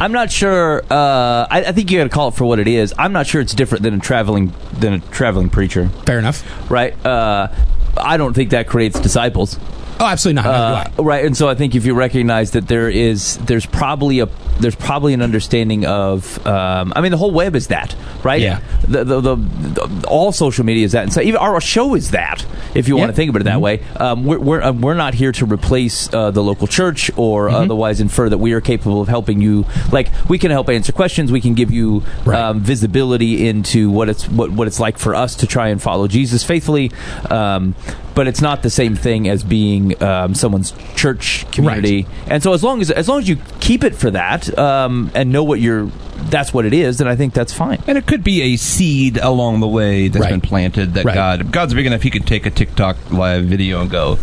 I'm 0.00 0.12
not 0.12 0.30
sure. 0.30 0.82
Uh, 0.90 1.46
I, 1.50 1.64
I 1.68 1.72
think 1.72 1.90
you 1.90 1.98
got 1.98 2.04
to 2.04 2.10
call 2.10 2.28
it 2.28 2.34
for 2.34 2.44
what 2.44 2.58
it 2.58 2.68
is. 2.68 2.92
I'm 2.98 3.12
not 3.12 3.26
sure 3.26 3.40
it's 3.40 3.54
different 3.54 3.82
than 3.82 3.94
a 3.94 3.98
traveling 3.98 4.52
than 4.78 4.94
a 4.94 4.98
traveling 4.98 5.48
preacher, 5.50 5.88
fair 6.06 6.18
enough? 6.18 6.42
right? 6.70 6.94
Uh, 7.06 7.48
I 7.96 8.16
don't 8.16 8.34
think 8.34 8.50
that 8.50 8.66
creates 8.68 9.00
disciples. 9.00 9.58
Oh, 9.98 10.06
absolutely 10.06 10.42
not. 10.42 10.46
Uh, 10.46 10.84
do 10.96 11.02
right, 11.02 11.24
and 11.24 11.36
so 11.36 11.48
I 11.48 11.54
think 11.54 11.74
if 11.74 11.84
you 11.84 11.94
recognize 11.94 12.52
that 12.52 12.68
there 12.68 12.88
is, 12.88 13.36
there's 13.38 13.66
probably 13.66 14.20
a, 14.20 14.28
there's 14.60 14.74
probably 14.76 15.14
an 15.14 15.22
understanding 15.22 15.86
of, 15.86 16.44
um, 16.46 16.92
I 16.94 17.00
mean, 17.00 17.10
the 17.10 17.18
whole 17.18 17.30
web 17.30 17.56
is 17.56 17.68
that, 17.68 17.94
right? 18.22 18.40
Yeah. 18.40 18.60
The, 18.86 19.04
the, 19.04 19.20
the, 19.20 19.36
the 19.36 20.06
all 20.08 20.32
social 20.32 20.64
media 20.64 20.84
is 20.84 20.92
that, 20.92 21.04
and 21.04 21.12
so 21.12 21.20
even 21.20 21.36
our 21.38 21.60
show 21.60 21.94
is 21.94 22.10
that, 22.12 22.44
if 22.74 22.88
you 22.88 22.96
want 22.96 23.10
to 23.10 23.14
think 23.16 23.30
about 23.30 23.40
it 23.40 23.44
that 23.44 23.60
way. 23.60 23.82
Um, 23.96 24.24
we're 24.24 24.38
we're, 24.38 24.62
um, 24.62 24.80
we're 24.80 24.94
not 24.94 25.14
here 25.14 25.32
to 25.32 25.46
replace 25.46 26.12
uh, 26.12 26.30
the 26.30 26.42
local 26.42 26.66
church 26.66 27.10
or 27.16 27.48
otherwise 27.50 28.00
infer 28.00 28.28
that 28.28 28.38
we 28.38 28.52
are 28.52 28.60
capable 28.60 29.00
of 29.00 29.08
helping 29.08 29.40
you. 29.40 29.64
Like 29.90 30.08
we 30.28 30.38
can 30.38 30.50
help 30.50 30.68
answer 30.68 30.92
questions, 30.92 31.32
we 31.32 31.40
can 31.40 31.54
give 31.54 31.70
you 31.70 32.02
Right. 32.24 32.38
um, 32.38 32.60
visibility 32.60 33.48
into 33.48 33.90
what 33.90 34.08
it's 34.08 34.28
what, 34.28 34.50
what 34.50 34.66
it's 34.68 34.78
like 34.80 34.98
for 34.98 35.14
us 35.14 35.36
to 35.36 35.46
try 35.46 35.68
and 35.68 35.80
follow 35.80 36.06
Jesus 36.08 36.44
faithfully. 36.44 36.92
Um, 37.30 37.74
but 38.14 38.26
it's 38.26 38.40
not 38.42 38.62
the 38.62 38.70
same 38.70 38.96
thing 38.96 39.28
as 39.28 39.44
being 39.44 40.00
um, 40.02 40.34
someone's 40.34 40.72
church 40.96 41.50
community. 41.52 42.06
And 42.26 42.42
so 42.42 42.52
as 42.52 42.62
long 42.62 42.80
as 42.80 42.90
as 42.90 43.08
long 43.08 43.20
as 43.20 43.28
you 43.28 43.38
keep 43.60 43.84
it 43.84 43.94
for 43.94 44.10
that 44.10 44.49
um, 44.58 45.10
and 45.14 45.30
know 45.32 45.44
what 45.44 45.60
you're 45.60 45.90
that's 46.30 46.52
what 46.52 46.66
it 46.66 46.74
is, 46.74 46.98
then 46.98 47.08
I 47.08 47.16
think 47.16 47.32
that's 47.32 47.52
fine. 47.52 47.82
And 47.86 47.96
it 47.96 48.06
could 48.06 48.22
be 48.22 48.42
a 48.42 48.56
seed 48.56 49.16
along 49.16 49.60
the 49.60 49.66
way 49.68 50.08
that's 50.08 50.22
Right. 50.24 50.30
been 50.30 50.40
planted 50.42 50.94
that 50.94 51.04
Right. 51.06 51.14
God 51.14 51.50
God's 51.50 51.72
big 51.74 51.86
enough 51.86 52.02
he 52.02 52.10
could 52.10 52.26
take 52.26 52.44
a 52.46 52.50
TikTok 52.50 52.96
live 53.10 53.44
video 53.46 53.80
and 53.80 53.90
go, 53.90 54.18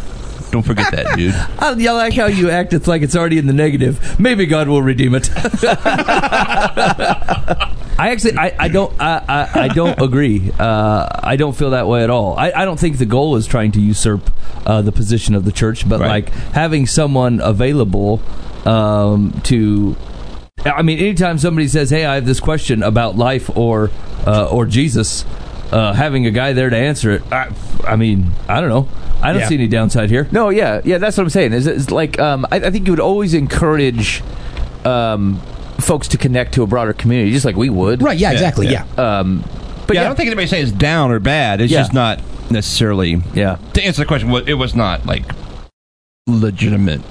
Don't 0.52 0.62
forget 0.63 0.92
that, 0.92 1.16
dude. 1.18 1.34
I, 1.60 1.70
I 1.72 1.92
like 1.94 2.13
how 2.13 2.28
you 2.28 2.50
act. 2.52 2.74
It's 2.74 2.88
like 2.88 3.02
it's 3.02 3.16
already 3.16 3.38
in 3.40 3.48
the 3.48 3.54
negative. 3.54 4.20
Maybe 4.20 4.46
God 4.46 4.68
will 4.68 4.82
redeem 4.84 5.16
it. 5.16 5.30
I 8.00 8.10
actually, 8.12 8.38
I, 8.38 8.54
I 8.60 8.68
don't, 8.68 8.94
I, 9.02 9.24
I, 9.28 9.60
I 9.63 9.68
don't 9.70 10.00
agree. 10.00 10.52
Uh, 10.60 11.08
I 11.24 11.36
don't 11.36 11.56
feel 11.56 11.72
that 11.72 11.88
way 11.88 12.04
at 12.04 12.12
all. 12.12 12.38
I, 12.38 12.52
I 12.56 12.63
don't 12.66 12.80
think 12.80 13.00
the 13.00 13.08
goal 13.08 13.36
is 13.38 13.48
trying 13.48 13.72
to 13.72 13.82
usurp 13.82 14.30
uh, 14.68 14.84
the 14.84 14.92
position 14.92 15.34
of 15.34 15.46
the 15.46 15.52
church, 15.52 15.88
but 15.90 16.00
Right. 16.00 16.08
like 16.26 16.30
having 16.54 16.86
someone 16.86 17.40
available 17.42 18.22
um, 18.66 19.34
to. 19.46 19.96
I 20.65 20.82
mean, 20.82 21.00
anytime 21.00 21.38
somebody 21.38 21.67
says, 21.67 21.89
"Hey, 21.89 22.06
I 22.06 22.15
have 22.15 22.26
this 22.26 22.39
question 22.39 22.84
about 22.84 23.15
life 23.17 23.50
or 23.56 23.91
uh, 24.26 24.48
or 24.52 24.65
Jesus," 24.65 25.24
uh, 25.72 25.93
having 25.93 26.26
a 26.26 26.32
guy 26.32 26.54
there 26.54 26.70
to 26.70 26.76
answer 26.76 27.12
it. 27.12 27.32
I, 27.32 27.54
I 27.86 27.96
mean, 27.96 28.32
I 28.50 28.60
don't 28.60 28.70
know. 28.70 28.88
I 29.22 29.32
don't 29.32 29.41
Yeah. 29.41 29.48
see 29.48 29.56
any 29.56 29.67
downside 29.67 30.10
here. 30.10 30.28
No, 30.32 30.50
yeah, 30.50 30.82
yeah, 30.84 30.98
that's 30.98 31.15
what 31.17 31.24
I'm 31.24 31.30
saying. 31.30 31.54
Is, 31.54 31.67
is 31.67 31.91
like 31.91 32.20
um, 32.20 32.46
I, 32.52 32.58
I 32.58 32.72
think 32.72 32.86
you 32.88 32.91
would 32.93 33.00
always 33.00 33.34
encourage 33.34 34.22
um, 34.84 35.39
folks 35.80 36.08
to 36.10 36.17
connect 36.17 36.54
to 36.56 36.63
a 36.63 36.67
broader 36.67 36.93
community, 36.93 37.32
just 37.32 37.46
like 37.46 37.56
we 37.56 37.70
would. 37.70 38.02
Right? 38.02 38.17
Yeah, 38.17 38.32
exactly. 38.32 38.67
yeah. 38.67 38.86
Yeah. 38.98 39.20
Um, 39.20 39.41
But 39.41 39.88
but 39.88 39.96
yeah, 39.96 40.02
yeah, 40.02 40.06
I 40.06 40.10
don't 40.10 40.15
think 40.17 40.28
anybody 40.28 40.48
saying 40.48 40.63
it's 40.63 40.72
down 40.72 41.12
or 41.12 41.20
bad. 41.20 41.62
It's 41.62 41.72
Yeah. 41.72 41.80
just 41.80 41.93
not 41.93 42.20
necessarily. 42.52 43.22
yeah. 43.34 43.58
To 43.74 43.84
answer 43.84 44.02
the 44.02 44.06
question, 44.06 44.30
it 44.48 44.56
was 44.56 44.76
not 44.76 45.06
like 45.06 45.24
legitimate 46.28 47.02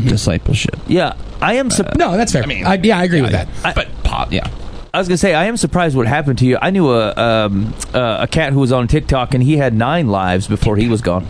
discipleship. 0.00 0.76
Yeah, 0.86 1.14
I 1.40 1.54
am. 1.54 1.70
Sup- 1.70 1.96
No, 1.96 2.16
that's 2.16 2.32
fair. 2.32 2.42
I 2.42 2.46
mean, 2.46 2.64
I, 2.64 2.74
yeah, 2.74 2.98
I 2.98 3.04
agree 3.04 3.22
with 3.22 3.32
yeah, 3.32 3.44
that. 3.62 3.74
but 3.74 3.88
pop, 4.04 4.32
yeah. 4.32 4.48
I 4.92 4.98
was 4.98 5.08
gonna 5.08 5.18
say 5.18 5.34
I 5.34 5.44
am 5.44 5.56
surprised 5.56 5.96
what 5.96 6.06
happened 6.06 6.38
to 6.38 6.46
you. 6.46 6.58
I 6.60 6.70
knew 6.70 6.90
a 6.90 7.12
um, 7.14 7.74
uh, 7.94 8.18
a 8.20 8.26
cat 8.26 8.52
who 8.52 8.60
was 8.60 8.72
on 8.72 8.88
TikTok 8.88 9.34
and 9.34 9.42
he 9.42 9.56
had 9.56 9.74
nine 9.74 10.08
lives 10.08 10.48
before 10.48 10.76
he 10.76 10.88
was 10.88 11.00
gone. 11.00 11.26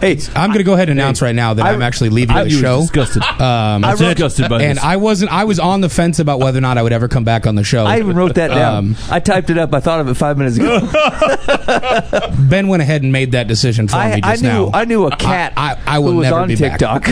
Hey, 0.00 0.18
I'm 0.34 0.48
going 0.50 0.58
to 0.58 0.64
go 0.64 0.74
ahead 0.74 0.88
and 0.88 0.98
announce 0.98 1.22
right 1.22 1.34
now 1.34 1.54
that 1.54 1.64
I- 1.64 1.70
I, 1.70 1.72
am 1.74 1.82
actually 1.82 2.10
leaving 2.10 2.36
I 2.36 2.44
the 2.44 2.50
was 2.50 2.60
show. 2.60 2.80
disgusted. 2.80 3.22
Um, 3.22 3.84
I 3.84 3.92
was 3.92 4.00
disgusted 4.00 4.48
by 4.48 4.62
and 4.62 4.78
this. 4.78 4.84
I 4.84 4.96
wasn't. 4.96 5.32
I 5.32 5.44
was 5.44 5.58
on 5.58 5.80
the 5.80 5.88
fence 5.88 6.18
about 6.18 6.38
whether 6.40 6.58
or 6.58 6.62
not 6.62 6.78
I 6.78 6.82
would 6.82 6.92
ever 6.92 7.08
come 7.08 7.24
back 7.24 7.46
on 7.46 7.54
the 7.54 7.64
show. 7.64 7.84
I 7.84 7.98
even 7.98 8.16
wrote 8.16 8.34
that 8.36 8.48
down. 8.48 8.76
Um, 8.76 8.96
I 9.10 9.20
typed 9.20 9.50
it 9.50 9.58
up. 9.58 9.74
I 9.74 9.80
thought 9.80 10.00
of 10.00 10.08
it 10.08 10.14
five 10.14 10.38
minutes 10.38 10.56
ago. 10.56 10.80
ben 12.48 12.68
went 12.68 12.82
ahead 12.82 13.02
and 13.02 13.12
made 13.12 13.32
that 13.32 13.48
decision 13.48 13.88
for 13.88 13.96
I, 13.96 14.16
me 14.16 14.20
I 14.22 14.30
just 14.32 14.42
knew 14.42 14.48
now. 14.48 14.70
I 14.72 14.84
knew 14.84 15.06
a 15.06 15.16
cat 15.16 15.52
I- 15.56 15.78
I 15.86 15.98
will 15.98 16.12
who 16.12 16.16
was 16.18 16.24
never 16.24 16.40
on 16.40 16.48
be 16.48 16.56
back. 16.56 16.78
TikTok, 16.78 17.08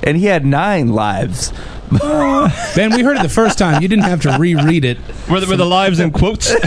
and 0.04 0.16
he 0.16 0.26
had 0.26 0.44
nine 0.46 0.88
lives. 0.88 1.52
Ben, 2.76 2.94
we 2.94 3.02
heard 3.02 3.16
it 3.16 3.22
the 3.22 3.28
first 3.28 3.58
time. 3.58 3.82
You 3.82 3.88
didn't 3.88 4.04
have 4.04 4.22
to 4.22 4.36
reread 4.38 4.84
it. 4.84 4.98
Were 5.28 5.40
the, 5.40 5.46
were 5.48 5.56
the 5.56 5.66
lives 5.66 5.98
in 6.00 6.10
quotes? 6.12 6.54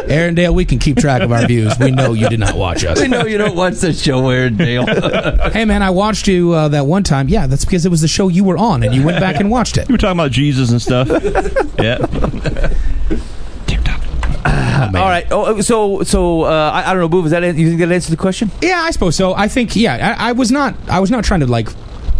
Arendelle, 0.09 0.53
we 0.53 0.65
can 0.65 0.79
keep 0.79 0.97
track 0.97 1.21
of 1.21 1.31
our 1.31 1.45
views. 1.47 1.77
We 1.79 1.91
know 1.91 2.13
you 2.13 2.29
did 2.29 2.39
not 2.39 2.55
watch 2.55 2.83
us. 2.83 2.99
We 2.99 3.07
know 3.07 3.25
you 3.25 3.37
don't 3.37 3.55
watch 3.55 3.75
the 3.75 3.93
show, 3.93 4.21
Arendelle. 4.21 5.51
Hey 5.59 5.65
man, 5.65 5.81
I 5.81 5.89
watched 5.89 6.27
you 6.27 6.53
uh, 6.53 6.67
that 6.69 6.85
one 6.85 7.03
time. 7.03 7.27
Yeah, 7.29 7.47
that's 7.47 7.65
because 7.65 7.85
it 7.85 7.89
was 7.89 8.01
the 8.01 8.07
show 8.07 8.27
you 8.27 8.43
were 8.43 8.57
on, 8.57 8.83
and 8.83 8.93
you 8.93 9.03
went 9.03 9.19
back 9.19 9.37
and 9.39 9.49
watched 9.49 9.77
it. 9.77 9.89
You 9.89 9.93
were 9.93 9.97
talking 9.97 10.19
about 10.19 10.31
Jesus 10.31 10.71
and 10.71 10.81
stuff. 10.81 11.07
yeah. 11.79 11.97
TikTok. 14.79 14.89
Oh, 14.89 14.91
man. 14.91 15.01
All 15.01 15.09
right. 15.09 15.27
Oh, 15.31 15.61
so 15.61 16.03
so 16.03 16.43
uh, 16.43 16.71
I, 16.73 16.89
I 16.89 16.93
don't 16.93 17.01
know, 17.01 17.09
Boo. 17.09 17.25
Is 17.25 17.31
that 17.31 17.43
you 17.43 17.69
think 17.69 17.79
that 17.79 17.91
answers 17.91 18.09
the 18.09 18.17
question? 18.17 18.51
Yeah, 18.61 18.81
I 18.81 18.91
suppose 18.91 19.15
so. 19.15 19.33
I 19.33 19.47
think 19.47 19.75
yeah, 19.75 20.15
I, 20.17 20.29
I 20.29 20.31
was 20.33 20.51
not 20.51 20.75
I 20.89 20.99
was 20.99 21.11
not 21.11 21.23
trying 21.23 21.41
to 21.41 21.47
like 21.47 21.69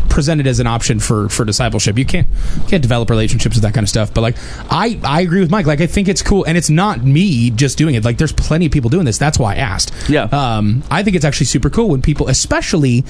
present 0.09 0.41
it 0.41 0.47
as 0.47 0.59
an 0.59 0.67
option 0.67 0.99
for 0.99 1.29
for 1.29 1.45
discipleship. 1.45 1.97
You 1.97 2.05
can't 2.05 2.27
you 2.55 2.67
can't 2.67 2.81
develop 2.81 3.09
relationships 3.09 3.55
with 3.55 3.63
that 3.63 3.73
kind 3.73 3.83
of 3.83 3.89
stuff. 3.89 4.13
But 4.13 4.21
like 4.21 4.35
I 4.69 4.99
I 5.03 5.21
agree 5.21 5.39
with 5.39 5.51
Mike. 5.51 5.65
Like 5.65 5.81
I 5.81 5.87
think 5.87 6.07
it's 6.07 6.21
cool, 6.21 6.43
and 6.45 6.57
it's 6.57 6.69
not 6.69 7.03
me 7.03 7.51
just 7.51 7.77
doing 7.77 7.95
it. 7.95 8.03
Like 8.03 8.17
there's 8.17 8.33
plenty 8.33 8.65
of 8.65 8.71
people 8.71 8.89
doing 8.89 9.05
this. 9.05 9.17
That's 9.17 9.39
why 9.39 9.53
I 9.53 9.57
asked. 9.57 9.93
Yeah. 10.09 10.23
Um, 10.23 10.83
I 10.89 11.03
think 11.03 11.15
it's 11.15 11.25
actually 11.25 11.45
super 11.45 11.69
cool 11.69 11.89
when 11.89 12.01
people, 12.01 12.27
especially, 12.27 13.05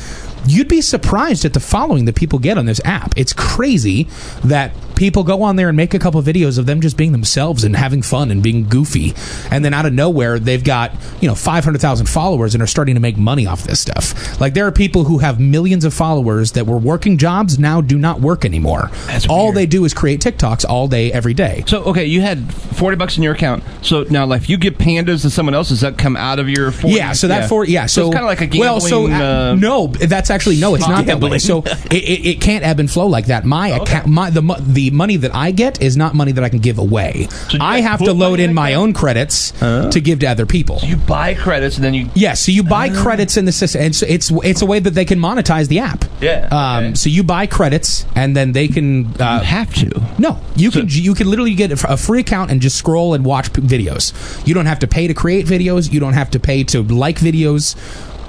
you'd 0.45 0.67
be 0.67 0.81
surprised 0.81 1.45
at 1.45 1.53
the 1.53 1.59
following 1.59 2.05
that 2.05 2.15
people 2.15 2.37
get 2.39 2.57
on 2.57 2.65
this 2.65 2.81
app. 2.85 3.13
It's 3.17 3.33
crazy 3.33 4.07
that 4.43 4.71
people 4.99 5.23
go 5.23 5.41
on 5.43 5.55
there 5.55 5.69
and 5.69 5.77
make 5.77 5.93
a 5.93 5.99
couple 5.99 6.21
videos 6.21 6.59
of 6.59 6.65
them 6.65 6.81
just 6.81 6.97
being 6.97 7.13
themselves 7.13 7.63
and 7.63 7.75
having 7.75 8.01
fun 8.01 8.29
and 8.29 8.43
being 8.43 8.67
goofy, 8.67 9.13
and 9.49 9.63
then 9.63 9.73
out 9.73 9.85
of 9.85 9.93
nowhere 9.93 10.37
they've 10.37 10.63
got 10.63 10.91
you 11.21 11.27
know 11.27 11.33
five 11.33 11.63
hundred 11.63 11.79
thousand 11.79 12.07
followers 12.07 12.53
and 12.53 12.61
are 12.61 12.67
starting 12.67 12.95
to 12.95 13.01
make 13.01 13.17
money 13.17 13.47
off 13.47 13.63
this 13.63 13.79
stuff. 13.79 14.39
Like 14.41 14.53
there 14.53 14.67
are 14.67 14.71
people 14.71 15.05
who 15.05 15.19
have 15.19 15.39
millions 15.39 15.85
of 15.85 15.93
followers 15.93 16.51
that 16.51 16.67
were 16.67 16.77
working 16.77 17.17
jobs 17.17 17.57
now 17.57 17.79
do 17.81 17.97
not 17.97 18.19
work 18.19 18.43
anymore. 18.43 18.91
That's 19.07 19.27
all 19.27 19.45
weird. 19.45 19.55
they 19.55 19.65
do 19.65 19.85
is 19.85 19.93
create 19.93 20.19
TikToks 20.19 20.65
all 20.67 20.87
day 20.87 21.11
every 21.11 21.33
day. 21.33 21.63
So 21.65 21.83
okay, 21.85 22.05
you 22.05 22.21
had 22.21 22.53
forty 22.53 22.97
bucks 22.97 23.17
in 23.17 23.23
your 23.23 23.33
account. 23.33 23.63
So 23.81 24.03
now, 24.09 24.25
like, 24.25 24.41
if 24.41 24.49
you 24.49 24.57
give 24.57 24.73
pandas 24.73 25.21
to 25.21 25.29
someone 25.29 25.55
else, 25.55 25.69
does 25.69 25.81
that 25.81 25.97
come 25.97 26.17
out 26.17 26.39
of 26.39 26.49
your? 26.49 26.71
40? 26.71 26.95
Yeah, 26.95 27.13
so 27.13 27.27
that 27.29 27.47
for 27.47 27.65
yeah, 27.65 27.85
so, 27.85 28.07
it's 28.07 28.13
kind 28.13 28.25
of 28.25 28.29
like 28.29 28.41
a 28.41 28.47
gambling. 28.47 28.59
Well, 28.59 28.79
so 28.81 29.07
uh, 29.07 29.51
uh, 29.51 29.55
no, 29.55 29.87
that's 29.87 30.29
actually 30.29 30.59
no, 30.59 30.75
it's 30.75 30.87
not 30.87 31.05
that 31.05 31.21
way. 31.21 31.39
So 31.39 31.59
it, 31.59 31.93
it, 31.93 32.25
it 32.25 32.41
can't 32.41 32.65
ebb 32.65 32.79
and 32.79 32.91
flow 32.91 33.07
like 33.07 33.27
that. 33.27 33.45
My 33.45 33.69
account, 33.69 34.07
my 34.07 34.29
the 34.29 34.41
mo- 34.41 34.59
the 34.89 34.95
money 34.95 35.17
that 35.17 35.33
I 35.35 35.51
get 35.51 35.81
is 35.81 35.95
not 35.97 36.13
money 36.15 36.31
that 36.31 36.43
I 36.43 36.49
can 36.49 36.59
give 36.59 36.77
away. 36.77 37.27
you 37.51 37.59
I 37.61 37.81
have 37.81 37.99
to 38.03 38.13
load 38.13 38.39
in 38.39 38.53
my 38.53 38.73
own 38.73 38.93
credits 38.93 39.51
to 39.59 39.99
give 40.01 40.19
to 40.19 40.27
other 40.27 40.45
people. 40.45 40.79
you 40.83 40.97
buy 40.97 41.33
credits 41.33 41.75
and 41.77 41.83
then 41.85 41.93
you. 41.93 42.09
Yeah, 42.15 42.33
so 42.33 42.51
you 42.51 42.63
buy 42.63 42.89
credits 42.89 43.37
in 43.37 43.45
the 43.45 43.51
system, 43.51 43.81
and 43.81 43.95
so 43.95 44.05
it's 44.07 44.31
it's 44.43 44.61
a 44.61 44.65
way 44.65 44.79
that 44.79 44.91
they 44.91 45.05
can 45.05 45.19
monetize 45.19 45.67
the 45.67 45.79
app. 45.79 46.05
Yeah, 46.21 46.47
Um. 46.51 46.85
okay. 46.85 46.93
So 46.95 47.09
you 47.09 47.23
buy 47.23 47.45
credits, 47.47 48.05
and 48.15 48.35
then 48.35 48.51
they 48.53 48.67
can. 48.67 49.05
Uh, 49.19 49.39
you 49.41 49.47
have 49.47 49.73
to. 49.75 50.01
no, 50.17 50.39
you 50.55 50.71
So- 50.71 50.79
can 50.81 50.89
you 50.89 51.13
can 51.13 51.29
literally 51.29 51.53
get 51.55 51.71
a 51.71 51.97
free 51.97 52.19
account 52.21 52.51
and 52.51 52.61
just 52.61 52.75
scroll 52.77 53.13
and 53.13 53.23
watch 53.25 53.53
p- 53.53 53.61
videos. 53.61 54.13
You 54.47 54.53
don't 54.53 54.65
have 54.65 54.79
to 54.79 54.87
pay 54.87 55.07
to 55.07 55.13
create 55.13 55.45
videos. 55.45 55.91
You 55.91 55.99
don't 55.99 56.13
have 56.13 56.31
to 56.31 56.39
pay 56.39 56.63
to 56.65 56.81
like 56.83 57.19
videos. 57.19 57.75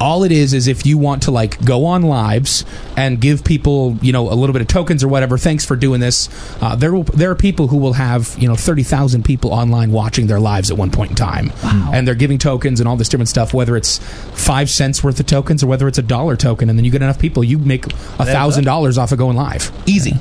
All 0.01 0.25
it 0.25 0.33
is 0.33 0.55
is 0.55 0.67
if 0.67 0.87
you 0.87 0.97
want 0.97 1.23
to 1.25 1.31
like 1.31 1.63
go 1.65 1.85
on 1.85 2.03
lives 2.03 2.65
and 2.97 3.21
give 3.21 3.45
people 3.45 3.97
you 4.01 4.13
know 4.13 4.33
a 4.33 4.35
little 4.35 4.53
bit 4.53 4.63
of 4.63 4.69
tokens 4.69 5.05
or 5.05 5.09
whatever. 5.09 5.37
Thanks 5.37 5.65
for 5.65 5.77
doing 5.77 6.01
this. 6.01 6.29
Uh, 6.63 6.75
there 6.75 6.93
will 6.93 7.05
there 7.05 7.31
are 7.31 7.35
people 7.35 7.69
who 7.69 7.77
will 7.77 7.93
have 7.93 8.35
you 8.39 8.49
know 8.49 8.57
thirty 8.57 8.83
thousand 8.83 9.25
people 9.25 9.53
online 9.53 9.93
watching 9.93 10.27
their 10.27 10.41
lives 10.41 10.71
at 10.71 10.77
one 10.77 10.91
point 10.91 11.11
in 11.11 11.17
time, 11.17 11.53
and 11.63 12.07
they're 12.09 12.15
giving 12.15 12.39
tokens 12.39 12.81
and 12.81 12.89
all 12.89 12.97
this 12.97 13.09
different 13.09 13.29
stuff. 13.29 13.53
Whether 13.53 13.77
it's 13.77 13.99
five 14.35 14.71
cents 14.71 15.05
worth 15.05 15.21
of 15.21 15.27
tokens 15.27 15.63
or 15.63 15.67
whether 15.67 15.87
it's 15.87 15.99
a 15.99 16.03
dollar 16.03 16.37
token, 16.37 16.71
and 16.71 16.79
then 16.79 16.85
you 16.85 16.91
get 16.91 17.03
enough 17.03 17.19
people, 17.19 17.45
you 17.45 17.59
make 17.59 17.87
a 17.87 18.25
thousand 18.25 18.65
dollars 18.65 18.97
off 18.99 19.13
of 19.13 19.19
going 19.19 19.37
live, 19.37 19.71
easy. 19.87 20.15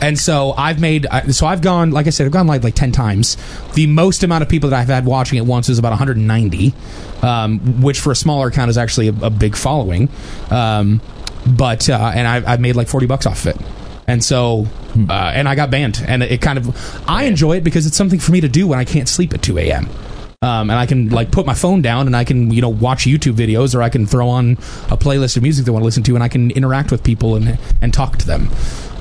And 0.00 0.18
so 0.18 0.52
I've 0.52 0.80
made 0.80 1.06
so 1.30 1.46
I've 1.46 1.60
gone 1.60 1.90
like 1.90 2.06
I 2.06 2.10
said 2.10 2.26
I've 2.26 2.32
gone 2.32 2.46
live 2.46 2.64
like 2.64 2.74
ten 2.74 2.92
times. 2.92 3.36
The 3.74 3.86
most 3.86 4.22
amount 4.22 4.42
of 4.42 4.48
people 4.48 4.70
that 4.70 4.80
I've 4.80 4.88
had 4.88 5.04
watching 5.04 5.38
it 5.38 5.44
once 5.44 5.68
is 5.68 5.78
about 5.78 5.90
190, 5.90 6.74
um, 7.22 7.82
which 7.82 8.00
for 8.00 8.10
a 8.10 8.16
smaller 8.16 8.48
account 8.48 8.70
is 8.70 8.78
actually 8.78 9.08
a, 9.08 9.14
a 9.22 9.30
big 9.30 9.56
following. 9.56 10.08
Um, 10.50 11.00
but 11.46 11.88
uh, 11.88 12.12
and 12.14 12.26
I've, 12.26 12.46
I've 12.46 12.60
made 12.60 12.76
like 12.76 12.88
40 12.88 13.06
bucks 13.06 13.26
off 13.26 13.46
of 13.46 13.56
it. 13.56 13.66
And 14.06 14.24
so, 14.24 14.66
uh, 15.08 15.12
and 15.12 15.48
I 15.48 15.54
got 15.54 15.70
banned, 15.70 16.02
and 16.04 16.24
it 16.24 16.42
kind 16.42 16.58
of, 16.58 17.08
I 17.08 17.24
enjoy 17.24 17.58
it 17.58 17.64
because 17.64 17.86
it's 17.86 17.96
something 17.96 18.18
for 18.18 18.32
me 18.32 18.40
to 18.40 18.48
do 18.48 18.66
when 18.66 18.78
I 18.78 18.84
can't 18.84 19.08
sleep 19.08 19.32
at 19.32 19.40
2 19.40 19.56
a.m. 19.58 19.88
Um, 20.42 20.70
and 20.70 20.78
I 20.78 20.86
can 20.86 21.10
like 21.10 21.30
put 21.30 21.44
my 21.44 21.52
phone 21.52 21.82
down 21.82 22.06
and 22.06 22.16
I 22.16 22.24
can 22.24 22.50
you 22.50 22.62
know 22.62 22.70
watch 22.70 23.04
YouTube 23.04 23.34
videos 23.34 23.74
or 23.74 23.82
I 23.82 23.90
can 23.90 24.06
throw 24.06 24.26
on 24.30 24.52
a 24.88 24.96
playlist 24.96 25.36
of 25.36 25.42
music 25.42 25.66
that 25.66 25.70
I 25.70 25.74
want 25.74 25.82
to 25.82 25.84
listen 25.84 26.02
to 26.04 26.14
and 26.14 26.24
I 26.24 26.28
can 26.28 26.50
interact 26.52 26.90
with 26.90 27.04
people 27.04 27.36
and 27.36 27.58
and 27.82 27.92
talk 27.92 28.16
to 28.16 28.26
them. 28.26 28.48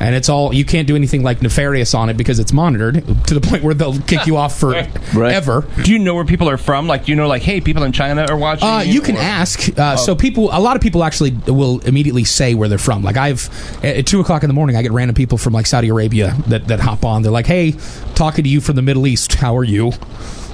And 0.01 0.15
it's 0.15 0.27
all 0.27 0.53
you 0.53 0.65
can't 0.65 0.85
do 0.85 0.97
anything 0.97 1.23
like 1.23 1.41
nefarious 1.41 1.93
on 1.93 2.09
it 2.09 2.17
because 2.17 2.39
it's 2.39 2.51
monitored 2.51 3.05
to 3.27 3.33
the 3.33 3.39
point 3.39 3.63
where 3.63 3.73
they'll 3.73 3.97
kick 4.01 4.27
you 4.27 4.35
off 4.35 4.59
forever. 4.59 5.65
Do 5.85 5.93
you 5.93 5.99
know 5.99 6.13
where 6.13 6.25
people 6.25 6.49
are 6.49 6.57
from? 6.57 6.87
Like, 6.87 7.05
do 7.05 7.13
you 7.13 7.15
know, 7.15 7.29
like, 7.29 7.41
hey, 7.41 7.61
people 7.61 7.83
in 7.83 7.93
China 7.93 8.25
are 8.29 8.37
watching? 8.37 8.67
Uh, 8.67 8.79
you 8.79 8.99
can 8.99 9.15
or- 9.15 9.19
ask. 9.21 9.79
Uh, 9.79 9.95
So 9.95 10.15
people, 10.15 10.49
a 10.51 10.59
lot 10.59 10.75
of 10.75 10.81
people 10.81 11.05
actually 11.05 11.31
will 11.47 11.79
immediately 11.79 12.25
say 12.25 12.53
where 12.53 12.67
they're 12.67 12.77
from. 12.77 13.01
Like 13.01 13.15
I've 13.15 13.47
at 13.81 13.95
at 13.95 14.05
two 14.05 14.19
o'clock 14.19 14.43
in 14.43 14.49
the 14.49 14.53
morning, 14.53 14.75
I 14.75 14.81
get 14.81 14.91
random 14.91 15.15
people 15.15 15.37
from 15.37 15.53
like 15.53 15.67
Saudi 15.67 15.87
Arabia 15.87 16.35
that 16.47 16.67
that 16.67 16.81
hop 16.81 17.05
on. 17.05 17.21
They're 17.21 17.31
like, 17.31 17.47
"Hey, 17.47 17.75
talking 18.15 18.43
to 18.43 18.49
you 18.49 18.59
from 18.59 18.75
the 18.75 18.81
Middle 18.81 19.07
East. 19.07 19.35
How 19.35 19.55
are 19.55 19.63
you?" 19.63 19.93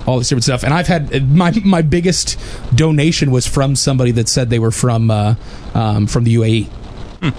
All 0.05 0.19
this 0.19 0.29
different 0.29 0.43
stuff. 0.43 0.63
And 0.63 0.73
I've 0.73 0.87
had 0.87 1.29
my 1.29 1.51
my 1.63 1.81
biggest 1.81 2.37
donation 2.75 3.31
was 3.31 3.47
from 3.47 3.75
somebody 3.75 4.11
that 4.11 4.29
said 4.29 4.49
they 4.49 4.59
were 4.59 4.71
from 4.71 5.09
uh, 5.09 5.35
um, 5.73 6.07
from 6.07 6.23
the 6.23 6.35
UAE. 6.35 6.69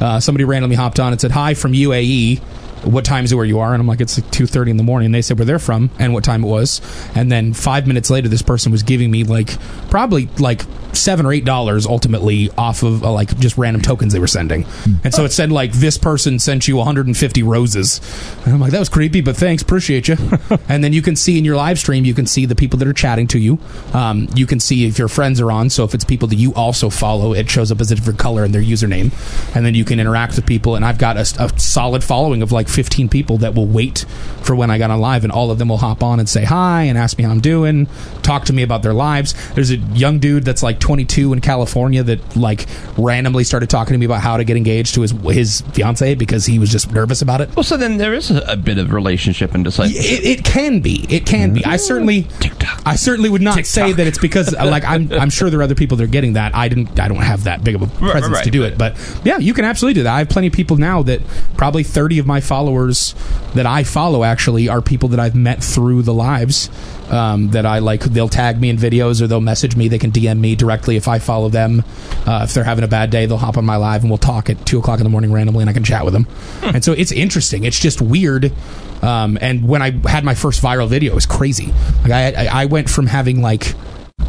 Uh, 0.00 0.18
somebody 0.18 0.44
randomly 0.44 0.74
hopped 0.76 0.98
on 0.98 1.12
and 1.12 1.20
said, 1.20 1.30
"Hi 1.30 1.54
from 1.54 1.72
UAE." 1.72 2.40
What 2.84 3.04
time 3.04 3.24
is 3.24 3.32
it 3.32 3.36
where 3.36 3.44
you 3.44 3.58
are? 3.60 3.72
And 3.72 3.80
I'm 3.80 3.86
like, 3.86 4.00
it's 4.00 4.20
like 4.20 4.30
two 4.30 4.46
thirty 4.46 4.70
in 4.70 4.76
the 4.76 4.82
morning. 4.82 5.06
And 5.06 5.14
they 5.14 5.22
said 5.22 5.38
where 5.38 5.46
they're 5.46 5.58
from 5.58 5.90
and 5.98 6.12
what 6.12 6.24
time 6.24 6.44
it 6.44 6.48
was. 6.48 6.80
And 7.14 7.30
then 7.30 7.52
five 7.52 7.86
minutes 7.86 8.10
later, 8.10 8.28
this 8.28 8.42
person 8.42 8.72
was 8.72 8.82
giving 8.82 9.10
me 9.10 9.24
like 9.24 9.58
probably 9.90 10.28
like 10.38 10.62
seven 10.96 11.26
or 11.26 11.32
eight 11.32 11.44
dollars 11.44 11.86
ultimately 11.86 12.50
off 12.56 12.82
of 12.82 13.04
uh, 13.04 13.12
like 13.12 13.36
just 13.38 13.56
random 13.58 13.82
tokens 13.82 14.12
they 14.12 14.18
were 14.18 14.26
sending. 14.26 14.66
And 15.04 15.14
so 15.14 15.24
it 15.24 15.32
said 15.32 15.52
like 15.52 15.72
this 15.72 15.98
person 15.98 16.38
sent 16.38 16.66
you 16.66 16.76
150 16.76 17.42
roses. 17.42 18.00
And 18.44 18.54
I'm 18.54 18.60
like, 18.60 18.72
that 18.72 18.78
was 18.78 18.88
creepy, 18.88 19.20
but 19.20 19.36
thanks, 19.36 19.62
appreciate 19.62 20.08
you. 20.08 20.16
and 20.68 20.82
then 20.82 20.92
you 20.92 21.02
can 21.02 21.16
see 21.16 21.38
in 21.38 21.44
your 21.44 21.56
live 21.56 21.78
stream, 21.78 22.04
you 22.04 22.14
can 22.14 22.26
see 22.26 22.46
the 22.46 22.54
people 22.54 22.78
that 22.78 22.88
are 22.88 22.92
chatting 22.92 23.26
to 23.28 23.38
you. 23.38 23.58
Um, 23.92 24.28
you 24.34 24.46
can 24.46 24.60
see 24.60 24.86
if 24.86 24.98
your 24.98 25.08
friends 25.08 25.40
are 25.40 25.52
on. 25.52 25.70
So 25.70 25.84
if 25.84 25.94
it's 25.94 26.04
people 26.04 26.28
that 26.28 26.36
you 26.36 26.54
also 26.54 26.90
follow, 26.90 27.32
it 27.34 27.48
shows 27.50 27.70
up 27.70 27.80
as 27.80 27.90
a 27.90 27.94
different 27.94 28.18
color 28.18 28.44
in 28.44 28.52
their 28.52 28.62
username. 28.62 29.12
And 29.54 29.64
then 29.64 29.74
you 29.74 29.84
can 29.84 30.00
interact 30.00 30.36
with 30.36 30.46
people. 30.46 30.76
And 30.76 30.84
I've 30.84 30.98
got 30.98 31.16
a, 31.16 31.26
a 31.38 31.58
solid 31.58 32.02
following 32.02 32.42
of 32.42 32.52
like 32.52 32.65
15 32.66 33.08
people 33.08 33.38
that 33.38 33.54
will 33.54 33.66
wait 33.66 34.04
for 34.42 34.54
when 34.54 34.70
I 34.70 34.78
got 34.78 34.90
on 34.90 35.00
live, 35.00 35.24
and 35.24 35.32
all 35.32 35.50
of 35.50 35.58
them 35.58 35.68
will 35.68 35.78
hop 35.78 36.02
on 36.02 36.20
and 36.20 36.28
say 36.28 36.44
hi 36.44 36.82
and 36.82 36.96
ask 36.96 37.18
me 37.18 37.24
how 37.24 37.30
I'm 37.30 37.40
doing, 37.40 37.86
talk 38.22 38.44
to 38.46 38.52
me 38.52 38.62
about 38.62 38.82
their 38.82 38.94
lives. 38.94 39.34
There's 39.54 39.70
a 39.70 39.76
young 39.76 40.18
dude 40.18 40.44
that's 40.44 40.62
like 40.62 40.78
22 40.80 41.32
in 41.32 41.40
California 41.40 42.02
that 42.02 42.36
like 42.36 42.66
randomly 42.96 43.44
started 43.44 43.70
talking 43.70 43.94
to 43.94 43.98
me 43.98 44.06
about 44.06 44.20
how 44.20 44.36
to 44.36 44.44
get 44.44 44.56
engaged 44.56 44.94
to 44.94 45.02
his 45.02 45.12
his 45.12 45.60
fiance 45.72 46.14
because 46.14 46.46
he 46.46 46.58
was 46.58 46.70
just 46.70 46.90
nervous 46.92 47.22
about 47.22 47.40
it. 47.40 47.54
Well, 47.56 47.62
so 47.62 47.76
then 47.76 47.96
there 47.96 48.14
is 48.14 48.30
a, 48.30 48.56
bit 48.56 48.78
of 48.78 48.92
relationship 48.92 49.54
and 49.54 49.66
like 49.78 49.90
It, 49.90 50.24
it 50.24 50.44
can 50.44 50.80
be. 50.80 51.06
It 51.08 51.26
can 51.26 51.52
be. 51.52 51.64
I 51.64 51.76
certainly, 51.76 52.24
TikTok. 52.40 52.82
I 52.84 52.96
certainly 52.96 53.28
would 53.28 53.42
not 53.42 53.64
say 53.66 53.92
that 53.92 54.06
it's 54.06 54.18
because 54.18 54.52
like 54.56 54.84
I'm. 54.84 55.12
I'm 55.12 55.30
sure 55.30 55.50
there 55.50 55.60
are 55.60 55.62
other 55.62 55.74
people 55.74 55.96
that 55.98 56.04
are 56.04 56.08
getting 56.08 56.34
that. 56.34 56.54
I 56.54 56.68
didn't. 56.68 56.98
I 56.98 57.08
don't 57.08 57.18
have 57.18 57.44
that 57.44 57.62
big 57.62 57.74
of 57.74 57.82
a 57.82 57.86
right, 58.04 58.12
presence 58.12 58.40
to 58.42 58.50
do 58.50 58.62
right. 58.62 58.72
it. 58.72 58.78
But 58.78 58.96
yeah, 59.24 59.38
you 59.38 59.54
can 59.54 59.64
absolutely 59.64 59.94
do 59.94 60.02
that. 60.04 60.14
I 60.14 60.18
have 60.18 60.28
plenty 60.28 60.48
of 60.48 60.52
people 60.52 60.76
now 60.76 61.02
that 61.04 61.20
probably 61.56 61.82
30 61.82 62.18
of 62.18 62.26
my 62.26 62.40
followers 62.56 63.14
that 63.54 63.66
I 63.66 63.84
follow 63.84 64.24
actually 64.24 64.66
are 64.70 64.80
people 64.80 65.10
that 65.10 65.20
I've 65.20 65.34
met 65.34 65.62
through 65.62 66.02
the 66.02 66.14
lives. 66.14 66.70
Um, 67.10 67.50
that 67.50 67.64
I 67.66 67.78
like, 67.78 68.00
they'll 68.00 68.28
tag 68.28 68.60
me 68.60 68.68
in 68.68 68.78
videos 68.78 69.22
or 69.22 69.28
they'll 69.28 69.40
message 69.40 69.76
me. 69.76 69.86
They 69.86 69.98
can 69.98 70.10
DM 70.10 70.40
me 70.40 70.56
directly 70.56 70.96
if 70.96 71.06
I 71.06 71.20
follow 71.20 71.48
them. 71.48 71.84
Uh, 72.26 72.40
if 72.42 72.54
they're 72.54 72.64
having 72.64 72.82
a 72.82 72.88
bad 72.88 73.10
day, 73.10 73.26
they'll 73.26 73.36
hop 73.36 73.56
on 73.58 73.64
my 73.64 73.76
live 73.76 74.00
and 74.00 74.10
we'll 74.10 74.18
talk 74.18 74.50
at 74.50 74.66
two 74.66 74.80
o'clock 74.80 74.98
in 74.98 75.04
the 75.04 75.10
morning 75.10 75.32
randomly, 75.32 75.62
and 75.62 75.70
I 75.70 75.72
can 75.72 75.84
chat 75.84 76.04
with 76.04 76.14
them. 76.14 76.24
Hmm. 76.62 76.76
And 76.76 76.84
so 76.84 76.92
it's 76.92 77.12
interesting. 77.12 77.62
It's 77.62 77.78
just 77.78 78.00
weird. 78.02 78.52
Um, 79.02 79.38
and 79.40 79.68
when 79.68 79.82
I 79.82 79.90
had 80.08 80.24
my 80.24 80.34
first 80.34 80.60
viral 80.60 80.88
video, 80.88 81.12
it 81.12 81.14
was 81.14 81.26
crazy. 81.26 81.72
Like 82.02 82.10
I, 82.10 82.46
I, 82.46 82.62
I 82.62 82.64
went 82.64 82.90
from 82.90 83.06
having 83.06 83.40
like 83.40 83.74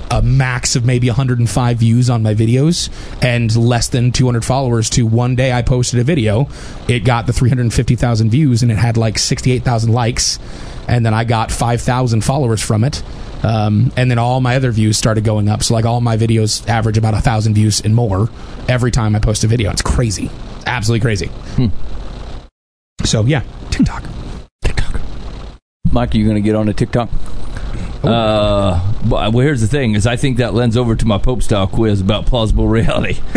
a 0.10 0.22
max 0.22 0.76
of 0.76 0.86
maybe 0.86 1.08
105 1.08 1.78
views 1.78 2.10
on 2.10 2.24
my 2.24 2.34
videos 2.34 2.90
and 3.24 3.56
less 3.56 3.90
than 3.90 4.12
200 4.12 4.46
followers 4.46 4.90
to 4.92 5.06
one 5.06 5.36
day 5.36 5.52
I 5.52 5.62
posted 5.62 6.00
a 6.00 6.04
video. 6.04 6.48
It 6.88 7.02
got 7.02 7.28
the 7.28 7.34
350,000 7.34 8.30
views 8.30 8.64
and 8.64 8.72
it 8.72 8.78
had 8.78 8.98
like 8.98 9.20
68,000 9.20 9.92
likes. 9.92 10.40
And 10.88 11.06
then 11.06 11.14
I 11.14 11.26
got 11.26 11.52
5,000 11.52 12.24
followers 12.24 12.62
from 12.62 12.84
it. 12.84 13.04
Um, 13.44 13.92
and 13.96 14.10
then 14.10 14.18
all 14.18 14.42
my 14.42 14.56
other 14.56 14.72
views 14.72 14.98
started 14.98 15.24
going 15.24 15.48
up. 15.48 15.62
So, 15.62 15.74
like, 15.74 15.86
all 15.86 16.02
my 16.02 16.18
videos 16.18 16.68
average 16.68 16.98
about 16.98 17.14
a 17.14 17.22
thousand 17.22 17.54
views 17.54 17.82
and 17.82 17.94
more 17.94 18.30
every 18.68 18.90
time 18.90 19.16
I 19.16 19.20
post 19.20 19.44
a 19.44 19.48
video. 19.48 19.70
It's 19.70 19.82
crazy. 19.82 20.32
Absolutely 20.66 21.02
crazy. 21.02 21.30
So, 23.04 23.24
yeah, 23.26 23.44
TikTok. 23.70 24.04
TikTok. 24.64 25.02
Mike, 25.92 26.16
are 26.16 26.18
you 26.18 26.26
going 26.26 26.36
to 26.36 26.42
get 26.42 26.56
on 26.56 26.68
a 26.68 26.74
TikTok? 26.74 27.10
Uh, 28.08 28.94
well, 29.10 29.32
well, 29.32 29.46
here's 29.46 29.62
the 29.62 29.68
thing: 29.68 29.96
is 29.96 30.08
I 30.08 30.16
think 30.16 30.38
that 30.38 30.54
lends 30.54 30.78
over 30.78 30.96
to 30.96 31.06
my 31.06 31.18
Pope 31.18 31.44
style 31.44 31.68
quiz 31.68 32.02
about 32.02 32.26
plausible 32.26 32.68
reality. 32.68 33.20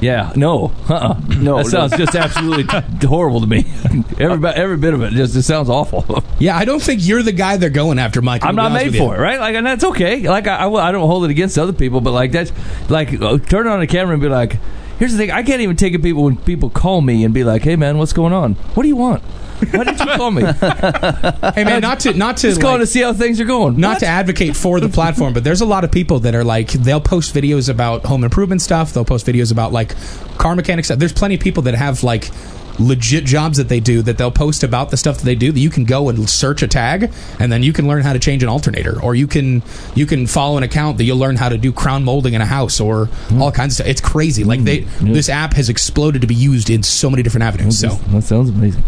yeah, 0.00 0.32
no, 0.36 0.72
uh-uh. 0.88 1.20
no, 1.40 1.58
that 1.58 1.66
sounds 1.66 1.96
just 1.96 2.14
absolutely 2.14 2.64
horrible 3.08 3.40
to 3.40 3.46
me. 3.46 3.64
every 4.18 4.48
every 4.50 4.76
bit 4.76 4.94
of 4.94 5.02
it 5.02 5.12
just 5.12 5.34
it 5.36 5.42
sounds 5.42 5.68
awful. 5.68 6.22
Yeah, 6.38 6.56
I 6.56 6.64
don't 6.64 6.82
think 6.82 7.06
you're 7.06 7.22
the 7.22 7.32
guy 7.32 7.56
they're 7.56 7.70
going 7.70 7.98
after, 7.98 8.20
Mike. 8.22 8.44
I'm 8.44 8.56
not 8.56 8.72
made 8.72 8.96
for 8.96 9.16
it, 9.16 9.20
right? 9.20 9.40
Like, 9.40 9.54
and 9.54 9.66
that's 9.66 9.84
okay. 9.84 10.20
Like, 10.28 10.46
I, 10.46 10.56
I, 10.56 10.66
will- 10.66 10.78
I 10.78 10.92
don't 10.92 11.06
hold 11.06 11.24
it 11.24 11.30
against 11.30 11.58
other 11.58 11.72
people, 11.72 12.00
but 12.00 12.12
like 12.12 12.32
that's 12.32 12.52
like 12.90 13.20
uh, 13.20 13.38
turn 13.38 13.66
on 13.66 13.80
the 13.80 13.86
camera 13.86 14.12
and 14.14 14.22
be 14.22 14.28
like, 14.28 14.58
here's 14.98 15.12
the 15.12 15.18
thing: 15.18 15.30
I 15.30 15.42
can't 15.42 15.60
even 15.60 15.76
take 15.76 15.94
it 15.94 16.02
people 16.02 16.24
when 16.24 16.36
people 16.36 16.70
call 16.70 17.00
me 17.00 17.24
and 17.24 17.32
be 17.32 17.44
like, 17.44 17.62
hey 17.62 17.76
man, 17.76 17.98
what's 17.98 18.12
going 18.12 18.32
on? 18.32 18.54
What 18.74 18.82
do 18.82 18.88
you 18.88 18.96
want? 18.96 19.22
Why 19.70 19.84
did 19.84 19.98
you 19.98 20.06
call 20.06 20.30
me? 20.30 20.42
Hey 20.42 21.64
man, 21.64 21.80
not 21.80 22.00
to 22.00 22.14
not 22.14 22.36
to 22.38 22.48
Just 22.48 22.60
calling 22.60 22.80
like- 22.80 22.86
to 22.86 22.92
see 22.92 23.02
how 23.02 23.12
things 23.12 23.40
are 23.40 23.44
going. 23.44 23.78
not 23.78 23.94
What? 23.94 23.98
to 24.00 24.06
advocate 24.06 24.56
for 24.56 24.80
the 24.80 24.88
platform, 24.88 25.32
but 25.32 25.44
there's 25.44 25.60
a 25.60 25.66
lot 25.66 25.84
of 25.84 25.90
people 25.90 26.20
that 26.20 26.34
are 26.34 26.44
like 26.44 26.72
they'll 26.72 27.00
post 27.00 27.34
videos 27.34 27.68
about 27.68 28.04
home 28.04 28.24
improvement 28.24 28.62
stuff. 28.62 28.92
They'll 28.92 29.04
post 29.04 29.26
videos 29.26 29.52
about 29.52 29.72
like 29.72 29.94
car 30.38 30.54
mechanics 30.54 30.88
stuff. 30.88 30.98
There's 30.98 31.12
plenty 31.12 31.36
of 31.36 31.40
people 31.40 31.62
that 31.64 31.74
have 31.74 32.02
like 32.02 32.30
legit 32.78 33.24
jobs 33.24 33.58
that 33.58 33.68
they 33.68 33.80
do 33.80 34.02
that 34.02 34.18
they'll 34.18 34.30
post 34.30 34.62
about 34.62 34.90
the 34.90 34.96
stuff 34.96 35.18
that 35.18 35.24
they 35.24 35.34
do 35.34 35.52
that 35.52 35.60
you 35.60 35.70
can 35.70 35.84
go 35.84 36.08
and 36.08 36.28
search 36.28 36.62
a 36.62 36.68
tag 36.68 37.10
and 37.40 37.50
then 37.50 37.62
you 37.62 37.72
can 37.72 37.86
learn 37.86 38.02
how 38.02 38.12
to 38.12 38.18
change 38.18 38.42
an 38.42 38.48
alternator 38.48 39.02
or 39.02 39.14
you 39.14 39.26
can 39.26 39.62
you 39.94 40.06
can 40.06 40.26
follow 40.26 40.56
an 40.56 40.62
account 40.62 40.98
that 40.98 41.04
you'll 41.04 41.16
learn 41.16 41.36
how 41.36 41.48
to 41.48 41.56
do 41.56 41.72
crown 41.72 42.04
molding 42.04 42.34
in 42.34 42.40
a 42.40 42.46
house 42.46 42.80
or 42.80 43.06
hmm. 43.06 43.40
all 43.40 43.50
kinds 43.50 43.72
of 43.72 43.76
stuff 43.76 43.86
it's 43.86 44.00
crazy 44.00 44.44
like 44.44 44.62
they 44.64 44.80
hmm. 44.80 45.12
this 45.12 45.28
app 45.28 45.54
has 45.54 45.68
exploded 45.68 46.20
to 46.20 46.26
be 46.26 46.34
used 46.34 46.68
in 46.68 46.82
so 46.82 47.08
many 47.08 47.22
different 47.22 47.44
avenues 47.44 47.78
so 47.78 47.88
that 47.88 48.22
sounds 48.22 48.50
amazing. 48.50 48.84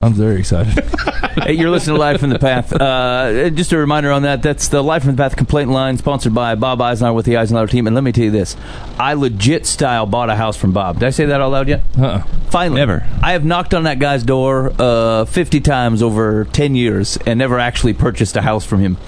I'm 0.00 0.12
very 0.12 0.38
excited. 0.38 0.74
hey, 1.42 1.54
you're 1.54 1.70
listening 1.70 1.96
to 1.96 2.00
Live 2.00 2.20
from 2.20 2.30
the 2.30 2.38
Path. 2.38 2.72
Uh, 2.72 3.50
just 3.50 3.72
a 3.72 3.76
reminder 3.76 4.12
on 4.12 4.22
that. 4.22 4.42
That's 4.44 4.68
the 4.68 4.80
Live 4.80 5.02
from 5.02 5.16
the 5.16 5.20
Path 5.20 5.34
complaint 5.34 5.70
line, 5.70 5.98
sponsored 5.98 6.32
by 6.32 6.54
Bob 6.54 6.80
Eisenhower 6.80 7.14
with 7.14 7.26
the 7.26 7.36
Eisenhower 7.36 7.66
team. 7.66 7.88
And 7.88 7.96
let 7.96 8.04
me 8.04 8.12
tell 8.12 8.22
you 8.22 8.30
this: 8.30 8.56
I 8.96 9.14
legit 9.14 9.66
style 9.66 10.06
bought 10.06 10.30
a 10.30 10.36
house 10.36 10.56
from 10.56 10.70
Bob. 10.70 11.00
Did 11.00 11.06
I 11.06 11.10
say 11.10 11.24
that 11.26 11.40
out 11.40 11.50
loud 11.50 11.66
yet? 11.66 11.82
Uh-uh. 11.98 12.22
Finally, 12.48 12.78
Never. 12.78 13.08
I 13.24 13.32
have 13.32 13.44
knocked 13.44 13.74
on 13.74 13.82
that 13.82 13.98
guy's 13.98 14.22
door 14.22 14.72
uh, 14.78 15.24
50 15.24 15.60
times 15.62 16.00
over 16.00 16.44
10 16.44 16.76
years 16.76 17.18
and 17.26 17.36
never 17.36 17.58
actually 17.58 17.94
purchased 17.94 18.36
a 18.36 18.40
house 18.42 18.64
from 18.64 18.78
him. 18.78 18.98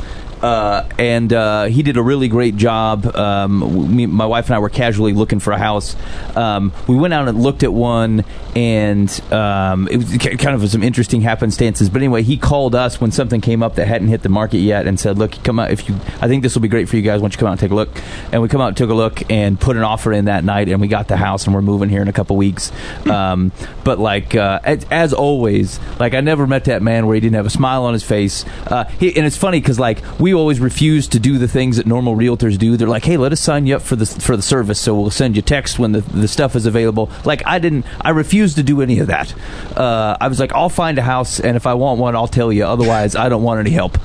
Uh, 0.42 0.88
and 0.98 1.32
uh, 1.32 1.64
he 1.64 1.82
did 1.82 1.96
a 1.96 2.02
really 2.02 2.28
great 2.28 2.56
job. 2.56 3.06
Um, 3.14 3.94
me, 3.94 4.06
my 4.06 4.26
wife 4.26 4.46
and 4.46 4.54
I 4.54 4.58
were 4.58 4.68
casually 4.68 5.12
looking 5.12 5.38
for 5.38 5.52
a 5.52 5.58
house. 5.58 5.96
Um, 6.36 6.72
we 6.86 6.96
went 6.96 7.14
out 7.14 7.28
and 7.28 7.42
looked 7.42 7.62
at 7.62 7.72
one, 7.72 8.24
and 8.56 9.08
um, 9.32 9.88
it 9.88 9.96
was 9.98 10.16
kind 10.18 10.50
of 10.50 10.68
some 10.70 10.82
interesting 10.82 11.20
happenstances. 11.20 11.90
But 11.90 12.02
anyway, 12.02 12.22
he 12.22 12.36
called 12.36 12.74
us 12.74 13.00
when 13.00 13.12
something 13.12 13.40
came 13.40 13.62
up 13.62 13.76
that 13.76 13.86
hadn't 13.86 14.08
hit 14.08 14.22
the 14.22 14.28
market 14.28 14.58
yet, 14.58 14.86
and 14.86 14.98
said, 14.98 15.18
"Look, 15.18 15.42
come 15.44 15.58
out 15.58 15.70
if 15.70 15.88
you. 15.88 15.96
I 16.20 16.28
think 16.28 16.42
this 16.42 16.54
will 16.54 16.62
be 16.62 16.68
great 16.68 16.88
for 16.88 16.96
you 16.96 17.02
guys. 17.02 17.20
Why 17.20 17.24
don't 17.24 17.34
you 17.34 17.38
come 17.38 17.48
out 17.48 17.52
and 17.52 17.60
take 17.60 17.70
a 17.70 17.74
look?" 17.74 17.90
And 18.32 18.42
we 18.42 18.48
come 18.48 18.60
out 18.60 18.68
and 18.68 18.76
took 18.76 18.90
a 18.90 18.94
look 18.94 19.30
and 19.30 19.60
put 19.60 19.76
an 19.76 19.82
offer 19.82 20.12
in 20.12 20.24
that 20.26 20.44
night, 20.44 20.68
and 20.68 20.80
we 20.80 20.88
got 20.88 21.08
the 21.08 21.16
house, 21.16 21.46
and 21.46 21.54
we're 21.54 21.62
moving 21.62 21.88
here 21.88 22.02
in 22.02 22.08
a 22.08 22.12
couple 22.12 22.36
weeks. 22.36 22.72
Um, 23.06 23.52
but 23.84 23.98
like 23.98 24.34
uh, 24.34 24.60
as, 24.64 24.86
as 24.90 25.12
always, 25.12 25.78
like 25.98 26.14
I 26.14 26.20
never 26.20 26.46
met 26.46 26.64
that 26.64 26.82
man 26.82 27.06
where 27.06 27.14
he 27.14 27.20
didn't 27.20 27.36
have 27.36 27.46
a 27.46 27.50
smile 27.50 27.84
on 27.84 27.92
his 27.92 28.02
face. 28.02 28.44
Uh, 28.66 28.84
he, 28.84 29.14
and 29.16 29.26
it's 29.26 29.36
funny 29.36 29.60
because 29.60 29.78
like 29.78 30.02
we 30.18 30.29
we 30.30 30.34
always 30.34 30.60
refuse 30.60 31.08
to 31.08 31.18
do 31.18 31.38
the 31.38 31.48
things 31.48 31.76
that 31.76 31.86
normal 31.86 32.14
realtors 32.14 32.56
do. 32.56 32.76
They're 32.76 32.86
like, 32.86 33.04
"Hey, 33.04 33.16
let 33.16 33.32
us 33.32 33.40
sign 33.40 33.66
you 33.66 33.76
up 33.76 33.82
for 33.82 33.96
the 33.96 34.06
for 34.06 34.36
the 34.36 34.42
service, 34.42 34.78
so 34.78 34.94
we'll 34.94 35.10
send 35.10 35.34
you 35.34 35.42
text 35.42 35.78
when 35.78 35.90
the, 35.92 36.02
the 36.02 36.28
stuff 36.28 36.54
is 36.54 36.66
available." 36.66 37.10
Like 37.24 37.42
I 37.46 37.58
didn't, 37.58 37.84
I 38.00 38.10
refused 38.10 38.56
to 38.56 38.62
do 38.62 38.80
any 38.80 39.00
of 39.00 39.08
that. 39.08 39.34
Uh, 39.76 40.16
I 40.20 40.28
was 40.28 40.38
like, 40.38 40.52
"I'll 40.52 40.68
find 40.68 40.98
a 40.98 41.02
house, 41.02 41.40
and 41.40 41.56
if 41.56 41.66
I 41.66 41.74
want 41.74 41.98
one, 41.98 42.14
I'll 42.14 42.28
tell 42.28 42.52
you. 42.52 42.64
Otherwise, 42.64 43.16
I 43.16 43.28
don't 43.28 43.42
want 43.42 43.58
any 43.60 43.70
help." 43.70 43.98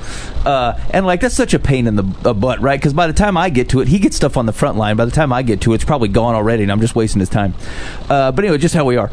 Uh, 0.46 0.80
and 0.90 1.06
like 1.06 1.22
that's 1.22 1.36
such 1.36 1.54
a 1.54 1.60
pain 1.60 1.86
in 1.86 1.96
the 1.96 2.04
butt, 2.04 2.60
right? 2.60 2.80
Because 2.80 2.94
by 2.94 3.06
the 3.06 3.14
time 3.14 3.38
I 3.38 3.50
get 3.50 3.70
to 3.70 3.82
it, 3.82 3.88
he 3.88 4.00
gets 4.00 4.16
stuff 4.16 4.36
on 4.36 4.48
the 4.48 4.54
front 4.54 4.78
line. 4.78 4.96
By 4.96 5.06
the 5.06 5.12
time 5.12 5.32
I 5.32 5.44
get 5.44 5.62
to 5.62 5.74
it, 5.74 5.76
it's 5.76 5.86
probably 5.86 6.10
gone 6.10 6.34
already, 6.34 6.64
and 6.64 6.72
I'm 6.72 6.82
just 6.82 6.96
wasting 6.96 7.20
his 7.20 7.30
time. 7.30 7.54
Uh, 8.10 8.32
but 8.32 8.44
anyway, 8.44 8.58
just 8.58 8.74
how 8.74 8.86
we 8.86 8.98
are. 8.98 9.12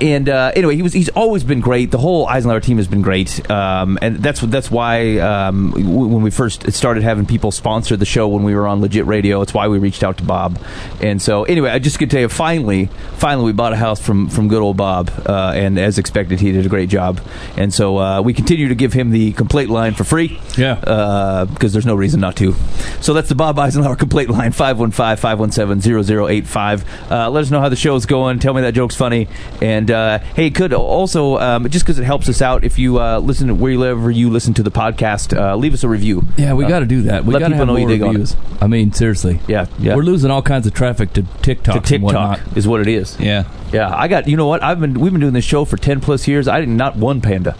And 0.00 0.28
uh, 0.28 0.50
anyway, 0.56 0.74
he 0.76 0.82
was 0.82 0.92
he's 0.92 1.08
always 1.10 1.44
been 1.44 1.60
great. 1.60 1.90
The 1.92 1.98
whole 1.98 2.26
Eisenhower 2.26 2.60
team 2.60 2.78
has 2.78 2.88
been 2.88 3.02
great, 3.02 3.48
um, 3.50 3.98
and 4.02 4.16
that's 4.16 4.40
that's 4.40 4.68
why 4.70 5.18
um, 5.18 5.70
w- 5.70 6.08
when 6.08 6.22
we 6.22 6.30
first 6.30 6.70
started 6.72 7.04
having 7.04 7.24
people 7.24 7.52
sponsor 7.52 7.96
the 7.96 8.04
show 8.04 8.26
when 8.26 8.42
we 8.42 8.54
were 8.54 8.66
on 8.66 8.80
legit 8.80 9.06
radio, 9.06 9.42
it's 9.42 9.54
why 9.54 9.68
we 9.68 9.78
reached 9.78 10.02
out 10.02 10.18
to 10.18 10.24
Bob. 10.24 10.58
And 11.00 11.22
so 11.22 11.44
anyway, 11.44 11.70
I 11.70 11.78
just 11.78 11.98
could 12.00 12.10
tell 12.10 12.20
you, 12.20 12.28
finally, 12.28 12.86
finally, 13.14 13.44
we 13.46 13.52
bought 13.52 13.72
a 13.72 13.76
house 13.76 14.00
from 14.00 14.28
from 14.28 14.48
good 14.48 14.60
old 14.62 14.76
Bob, 14.76 15.10
uh, 15.24 15.52
and 15.54 15.78
as 15.78 15.98
expected, 15.98 16.40
he 16.40 16.50
did 16.50 16.66
a 16.66 16.68
great 16.68 16.88
job. 16.88 17.20
And 17.56 17.72
so 17.72 17.98
uh, 17.98 18.20
we 18.22 18.34
continue 18.34 18.66
to 18.68 18.74
give 18.74 18.92
him 18.92 19.10
the 19.10 19.32
complaint 19.32 19.70
line 19.70 19.94
for 19.94 20.02
free, 20.04 20.40
Yeah. 20.56 21.46
because 21.54 21.72
there's 21.72 21.86
no 21.86 21.94
reason 21.94 22.18
not 22.20 22.34
to. 22.36 22.54
So 23.00 23.12
that's 23.14 23.28
the 23.28 23.34
Bob 23.36 23.56
Eisenhower 23.58 23.96
complaint 23.96 24.30
line 24.30 24.52
515-517-0085. 24.52 26.84
Uh, 27.10 27.30
let 27.30 27.42
us 27.42 27.50
know 27.50 27.60
how 27.60 27.68
the 27.68 27.76
show's 27.76 28.06
going. 28.06 28.38
Tell 28.38 28.54
me 28.54 28.62
that 28.62 28.72
joke's 28.74 28.96
funny. 28.96 29.28
And 29.60 29.81
uh, 29.90 30.18
hey, 30.36 30.46
it 30.46 30.54
could 30.54 30.72
also 30.72 31.38
um, 31.38 31.68
just 31.68 31.84
because 31.84 31.98
it 31.98 32.04
helps 32.04 32.28
us 32.28 32.40
out 32.42 32.64
if 32.64 32.78
you 32.78 32.98
uh, 33.00 33.18
listen 33.18 33.48
to 33.48 33.54
wherever 33.54 34.10
you 34.10 34.30
listen 34.30 34.54
to 34.54 34.62
the 34.62 34.70
podcast, 34.70 35.36
uh, 35.36 35.56
leave 35.56 35.74
us 35.74 35.82
a 35.84 35.88
review. 35.88 36.22
Yeah, 36.36 36.54
we 36.54 36.64
Uh, 36.64 36.68
got 36.68 36.80
to 36.80 36.86
do 36.86 37.02
that. 37.02 37.24
We 37.24 37.32
let 37.32 37.40
got 37.40 37.48
to 37.48 37.54
people 37.54 37.58
have 37.58 37.68
know 37.68 37.76
you 37.76 37.86
more 37.86 37.88
dig 37.90 38.02
on 38.02 38.08
it. 38.08 38.12
reviews. 38.12 38.36
I 38.60 38.66
mean, 38.66 38.92
seriously. 38.92 39.40
Yeah, 39.48 39.66
yeah. 39.78 39.96
We're 39.96 40.02
losing 40.02 40.30
all 40.30 40.42
kinds 40.42 40.66
of 40.66 40.74
traffic 40.74 41.12
to 41.14 41.22
TikTok. 41.42 41.74
to 41.74 41.78
and. 41.78 41.86
TikTok 41.86 42.40
is 42.56 42.66
what 42.68 42.80
it 42.80 42.88
is. 42.88 43.18
Yeah. 43.20 43.44
Yeah, 43.72 43.94
I 43.94 44.08
got. 44.08 44.28
You 44.28 44.36
know 44.36 44.46
what? 44.46 44.62
I've 44.62 44.80
been 44.80 45.00
we've 45.00 45.12
been 45.12 45.20
doing 45.20 45.32
this 45.32 45.44
show 45.44 45.64
for 45.64 45.76
ten 45.76 46.00
plus 46.00 46.28
years. 46.28 46.46
I 46.48 46.60
didn't 46.60 46.76
not 46.76 46.96
one 46.96 47.20
panda. 47.20 47.56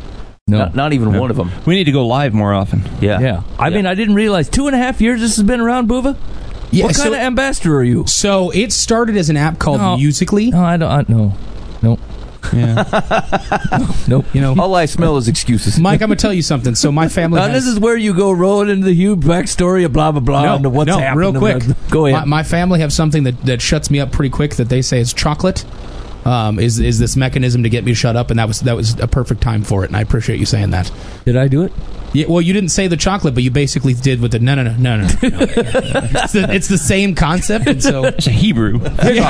No. 0.48 0.58
Not, 0.58 0.74
not 0.74 0.92
even 0.92 1.12
No. 1.12 1.20
one 1.20 1.30
of 1.30 1.36
them. 1.36 1.50
We 1.66 1.74
need 1.76 1.84
to 1.84 1.92
go 1.92 2.04
live 2.06 2.34
more 2.34 2.52
often. 2.52 2.82
Yeah, 3.00 3.20
Yeah. 3.20 3.42
I 3.58 3.68
Yeah. 3.68 3.76
mean, 3.76 3.86
I 3.86 3.94
didn't 3.94 4.16
realize 4.16 4.48
two 4.48 4.66
and 4.66 4.74
a 4.74 4.78
half 4.78 5.00
years 5.00 5.20
this 5.20 5.36
has 5.36 5.44
been 5.44 5.60
around, 5.60 5.88
Boova. 5.88 6.16
Yeah, 6.72 6.86
what 6.86 6.96
so- 6.96 7.04
kind 7.04 7.14
of 7.14 7.20
ambassador 7.20 7.76
are 7.76 7.84
you? 7.84 8.04
So 8.08 8.50
it 8.50 8.72
started 8.72 9.16
as 9.16 9.30
an 9.30 9.36
app 9.36 9.58
called 9.60 9.80
No. 9.80 9.96
Musical.ly. 9.96 10.46
No, 10.50 10.64
I 10.64 10.76
don't. 10.76 10.90
I, 10.90 11.04
no, 11.06 11.32
nope, 11.82 12.00
Yeah. 12.52 12.84
nope. 14.08 14.26
you 14.32 14.40
know, 14.40 14.54
All 14.58 14.74
I 14.74 14.86
smell 14.86 15.16
is 15.16 15.28
excuses. 15.28 15.78
Mike, 15.78 16.02
I'm 16.02 16.08
gonna 16.08 16.16
tell 16.16 16.32
you 16.32 16.42
something. 16.42 16.74
So 16.74 16.90
my 16.92 17.08
family. 17.08 17.40
Now 17.40 17.48
has, 17.48 17.64
this 17.64 17.72
is 17.72 17.78
where 17.80 17.96
you 17.96 18.14
go 18.14 18.32
rolling 18.32 18.68
into 18.68 18.86
the 18.86 18.94
Hugh 18.94 19.16
backstory 19.16 19.84
of 19.84 19.92
blah 19.92 20.12
blah 20.12 20.20
blah 20.20 20.42
no, 20.42 20.54
and 20.56 20.72
what's 20.74 20.88
no, 20.88 20.98
happened. 20.98 21.18
real 21.20 21.32
quick. 21.38 21.62
Go 21.90 22.06
ahead. 22.06 22.20
My, 22.20 22.38
my 22.38 22.42
family 22.42 22.80
have 22.80 22.92
something 22.92 23.24
that, 23.24 23.40
that 23.42 23.60
shuts 23.62 23.90
me 23.90 24.00
up 24.00 24.12
pretty 24.12 24.30
quick. 24.30 24.56
That 24.56 24.68
they 24.68 24.82
say 24.82 25.00
is 25.00 25.12
chocolate. 25.12 25.64
Um, 26.24 26.58
is 26.58 26.78
is 26.78 26.98
this 26.98 27.16
mechanism 27.16 27.62
to 27.64 27.68
get 27.68 27.84
me 27.84 27.94
shut 27.94 28.14
up? 28.16 28.30
And 28.30 28.38
that 28.38 28.46
was 28.48 28.60
that 28.60 28.76
was 28.76 28.98
a 29.00 29.08
perfect 29.08 29.40
time 29.40 29.62
for 29.64 29.82
it. 29.84 29.88
And 29.88 29.96
I 29.96 30.00
appreciate 30.02 30.38
you 30.38 30.46
saying 30.46 30.70
that. 30.70 30.90
Did 31.24 31.36
I 31.36 31.48
do 31.48 31.62
it? 31.62 31.72
Yeah, 32.12 32.26
well, 32.28 32.40
you 32.42 32.52
didn't 32.52 32.70
say 32.70 32.86
the 32.88 32.96
chocolate, 32.96 33.34
but 33.34 33.42
you 33.42 33.50
basically 33.50 33.94
did 33.94 34.20
with 34.20 34.32
the 34.32 34.38
no, 34.38 34.54
no, 34.54 34.62
no, 34.64 34.76
no, 34.76 34.96
no. 34.98 35.02
no. 35.06 35.08
it's, 35.22 36.32
the, 36.32 36.46
it's 36.50 36.68
the 36.68 36.78
same 36.78 37.14
concept, 37.14 37.66
and 37.66 37.82
so 37.82 38.04
It's 38.04 38.26
a 38.26 38.30
Hebrew. 38.30 38.80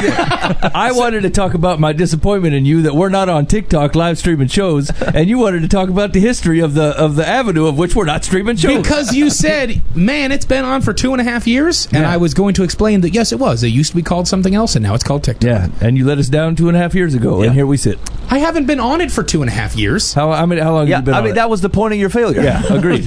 I 0.05 0.91
wanted 0.95 1.22
to 1.22 1.30
talk 1.30 1.55
about 1.55 1.78
my 1.80 1.93
disappointment 1.93 2.55
in 2.55 2.64
you 2.64 2.83
that 2.83 2.95
we're 2.95 3.09
not 3.09 3.28
on 3.28 3.47
TikTok 3.47 3.95
live 3.95 4.18
streaming 4.18 4.49
shows, 4.49 4.91
and 5.01 5.28
you 5.28 5.39
wanted 5.39 5.62
to 5.62 5.68
talk 5.68 5.89
about 5.89 6.12
the 6.12 6.20
history 6.20 6.61
of 6.61 6.74
the 6.74 6.97
of 6.99 7.16
the 7.16 7.26
avenue 7.26 7.66
of 7.66 7.78
which 7.78 7.95
we're 7.95 8.05
not 8.05 8.24
streaming 8.24 8.57
shows. 8.57 8.83
because 8.83 9.14
you 9.14 9.30
said, 9.30 9.80
"Man, 9.95 10.33
it's 10.33 10.45
been 10.45 10.64
on 10.64 10.83
for 10.83 10.93
two 10.93 11.12
and 11.12 11.20
a 11.20 11.24
half 11.24 11.47
years," 11.47 11.87
and 11.87 12.03
Yeah. 12.03 12.12
I 12.12 12.16
was 12.16 12.35
going 12.35 12.55
to 12.55 12.62
explain 12.62 13.01
that 13.03 13.11
yes, 13.14 13.33
it 13.33 13.39
was. 13.39 13.62
It 13.62 13.68
used 13.68 13.91
to 13.91 13.97
be 13.97 14.03
called 14.03 14.28
something 14.28 14.55
else, 14.55 14.74
and 14.76 14.83
now 14.83 14.95
it's 14.95 15.05
called 15.05 15.24
TikTok. 15.24 15.45
yeah, 15.47 15.68
and 15.80 15.97
you 15.97 16.05
let 16.07 16.18
us 16.18 16.28
down 16.28 16.57
two 16.57 16.68
and 16.68 16.76
a 16.76 16.80
half 16.80 16.95
years 16.95 17.14
ago, 17.14 17.41
Yeah. 17.41 17.47
and 17.47 17.55
here 17.55 17.66
we 17.66 17.76
sit. 17.76 17.99
I 18.30 18.39
haven't 18.39 18.66
been 18.66 18.80
on 18.80 19.01
it 19.01 19.11
for 19.12 19.22
two 19.22 19.43
and 19.43 19.51
a 19.51 19.55
half 19.55 19.76
years. 19.76 20.14
How 20.14 20.30
I 20.30 20.47
mean, 20.47 20.59
how 20.59 20.72
long 20.74 20.87
Yeah, 20.89 20.97
have 20.97 21.03
you 21.03 21.07
been? 21.07 21.14
I 21.14 21.18
on 21.18 21.24
mean 21.24 21.33
it? 21.33 21.37
that 21.37 21.51
was 21.51 21.61
the 21.61 21.68
point 21.68 21.93
of 21.95 22.01
your 22.01 22.09
failure. 22.09 22.43
Yeah, 22.43 22.62
agreed. 22.79 23.05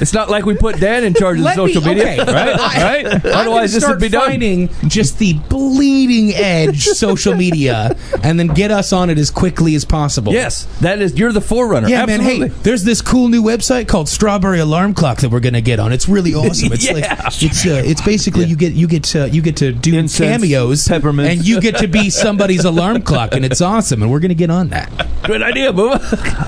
it's 0.00 0.12
not 0.12 0.30
like 0.30 0.44
we 0.44 0.54
put 0.54 0.78
Dan 0.80 1.04
in 1.04 1.14
charge 1.14 1.38
of 1.38 1.44
the 1.44 1.44
Let 1.44 1.56
me- 1.58 1.72
social 1.72 1.82
media, 1.88 2.22
okay. 2.22 2.32
right? 2.32 2.60
I- 2.60 2.82
right? 2.82 3.06
I'm 3.06 3.20
gonna 3.20 3.34
Otherwise, 3.34 3.72
this 3.72 3.82
start 3.82 3.96
would 3.96 4.02
be 4.02 4.08
done. 4.08 4.28
finding 4.30 4.68
just 4.88 5.18
the 5.18 5.34
bleeding 5.48 6.32
edge 6.34 6.84
social 6.84 7.34
media, 7.34 7.96
and 8.22 8.38
then 8.38 8.48
get 8.48 8.70
us 8.70 8.92
on 8.92 9.10
it 9.10 9.18
as 9.18 9.30
quickly 9.30 9.74
as 9.74 9.84
possible. 9.84 10.32
Yes, 10.32 10.64
that 10.80 11.00
is. 11.00 11.18
You're 11.18 11.32
the 11.32 11.40
forerunner. 11.40 11.88
Yeah, 11.88 12.02
Absolutely. 12.02 12.38
man. 12.40 12.50
Hey, 12.50 12.54
there's 12.62 12.84
this 12.84 13.00
cool 13.02 13.28
new 13.28 13.42
website 13.42 13.88
called 13.88 14.08
Strawberry 14.08 14.58
Alarm 14.60 14.94
Clock 14.94 15.18
that 15.18 15.30
we're 15.30 15.40
gonna 15.40 15.60
get 15.60 15.78
on. 15.80 15.92
It's 15.92 16.08
really 16.08 16.34
awesome. 16.34 16.72
It's 16.72 16.90
like 16.90 17.04
it's 17.42 17.66
uh, 17.66 17.82
it's 17.84 18.00
basically 18.02 18.44
you 18.46 18.56
get 18.56 18.72
you 18.72 18.86
get 18.86 19.04
to, 19.04 19.28
you 19.28 19.42
get 19.42 19.56
to 19.58 19.72
do 19.72 19.96
Incense, 19.98 20.18
cameos, 20.42 20.88
peppermint. 20.88 21.28
and 21.30 21.46
you 21.46 21.60
get 21.60 21.76
to 21.78 21.88
be 21.88 22.10
somebody's 22.10 22.64
alarm 22.64 23.02
clock, 23.02 23.34
and 23.34 23.44
it's 23.44 23.60
awesome. 23.60 24.02
And 24.02 24.10
we're 24.10 24.20
gonna 24.20 24.34
get 24.34 24.50
on 24.50 24.68
that. 24.68 24.90
Good 25.24 25.42
idea, 25.42 25.72
Booba. 25.72 26.00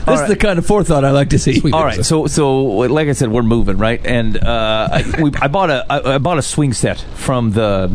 this 0.05 0.21
is 0.21 0.29
the 0.29 0.37
kind 0.37 0.59
of 0.59 0.67
forethought 0.67 1.05
I 1.05 1.11
like 1.11 1.31
to 1.31 1.39
see. 1.39 1.56
All 1.73 1.85
right, 1.85 2.05
so 2.05 2.27
so 2.27 2.63
like 2.65 3.09
I 3.09 3.13
said, 3.13 3.31
we're 3.31 3.43
moving 3.43 3.79
right, 3.79 4.05
and 4.05 4.37
uh, 4.37 4.89
I, 4.93 5.23
we, 5.23 5.33
I 5.41 5.49
bought 5.49 5.71
a 5.71 5.85
I, 5.91 6.15
I 6.15 6.19
bought 6.19 6.39
a 6.39 6.43
swing 6.43 6.73
set 6.73 7.01
from 7.15 7.53
the 7.53 7.89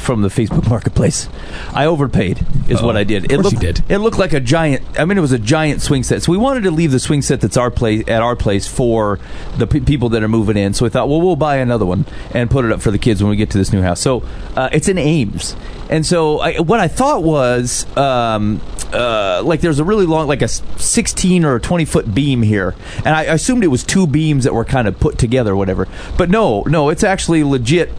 from 0.00 0.22
the 0.22 0.28
Facebook 0.28 0.68
Marketplace. 0.68 1.28
I 1.72 1.86
overpaid, 1.86 2.44
is 2.68 2.82
what 2.82 2.96
I 2.96 3.04
did. 3.04 3.30
It 3.30 3.38
looked, 3.38 3.54
you 3.54 3.58
did. 3.58 3.84
It 3.88 3.98
looked 3.98 4.18
like 4.18 4.32
a 4.32 4.40
giant. 4.40 4.82
I 4.98 5.04
mean, 5.04 5.18
it 5.18 5.20
was 5.20 5.32
a 5.32 5.38
giant 5.38 5.82
swing 5.82 6.02
set. 6.02 6.22
So 6.22 6.32
we 6.32 6.38
wanted 6.38 6.64
to 6.64 6.70
leave 6.70 6.90
the 6.90 7.00
swing 7.00 7.22
set 7.22 7.40
that's 7.40 7.56
our 7.56 7.70
place 7.70 8.08
at 8.08 8.22
our 8.22 8.36
place 8.36 8.66
for 8.66 9.18
the 9.56 9.66
pe- 9.66 9.80
people 9.80 10.08
that 10.10 10.22
are 10.22 10.28
moving 10.28 10.56
in. 10.56 10.74
So 10.74 10.84
we 10.84 10.90
thought, 10.90 11.08
well, 11.08 11.20
we'll 11.20 11.36
buy 11.36 11.56
another 11.56 11.86
one 11.86 12.06
and 12.32 12.50
put 12.50 12.64
it 12.64 12.72
up 12.72 12.80
for 12.80 12.90
the 12.90 12.98
kids 12.98 13.22
when 13.22 13.30
we 13.30 13.36
get 13.36 13.50
to 13.50 13.58
this 13.58 13.72
new 13.72 13.82
house. 13.82 14.00
So 14.00 14.22
uh, 14.56 14.68
it's 14.72 14.88
in 14.88 14.98
Ames, 14.98 15.56
and 15.88 16.04
so 16.04 16.38
I, 16.38 16.60
what 16.60 16.80
I 16.80 16.88
thought 16.88 17.22
was 17.22 17.84
um, 17.96 18.60
uh, 18.92 19.42
like 19.44 19.60
there's 19.60 19.78
a 19.78 19.84
really 19.84 20.06
long, 20.06 20.26
like 20.26 20.42
a 20.42 20.48
16 20.48 21.44
or 21.44 21.58
20 21.58 21.84
foot 21.84 22.14
beam 22.14 22.42
here, 22.42 22.74
and 22.98 23.08
I, 23.08 23.20
I 23.22 23.34
assumed 23.34 23.64
it 23.64 23.68
was 23.68 23.84
two 23.84 24.06
beams 24.06 24.44
that 24.44 24.54
were 24.54 24.64
kind 24.64 24.88
of 24.88 24.98
put 24.98 25.18
together, 25.18 25.52
or 25.52 25.56
whatever. 25.56 25.88
But 26.16 26.30
no, 26.30 26.62
no, 26.62 26.88
it's 26.88 27.04
actually 27.04 27.44
legit 27.44 27.90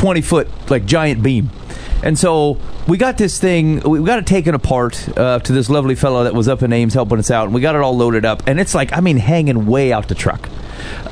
20 0.00 0.22
foot 0.22 0.48
like 0.70 0.86
giant 0.86 1.22
beam. 1.22 1.50
And 2.02 2.18
so 2.18 2.58
we 2.90 2.98
got 2.98 3.16
this 3.16 3.38
thing 3.38 3.78
we 3.88 4.02
got 4.02 4.18
it 4.18 4.26
taken 4.26 4.52
apart 4.52 5.08
uh, 5.16 5.38
to 5.38 5.52
this 5.52 5.70
lovely 5.70 5.94
fellow 5.94 6.24
that 6.24 6.34
was 6.34 6.48
up 6.48 6.60
in 6.60 6.72
ames 6.72 6.92
helping 6.92 7.20
us 7.20 7.30
out 7.30 7.44
and 7.44 7.54
we 7.54 7.60
got 7.60 7.76
it 7.76 7.80
all 7.80 7.96
loaded 7.96 8.24
up 8.24 8.42
and 8.48 8.58
it's 8.58 8.74
like 8.74 8.92
i 8.92 9.00
mean 9.00 9.16
hanging 9.16 9.64
way 9.66 9.92
out 9.92 10.08
the 10.08 10.14
truck 10.14 10.48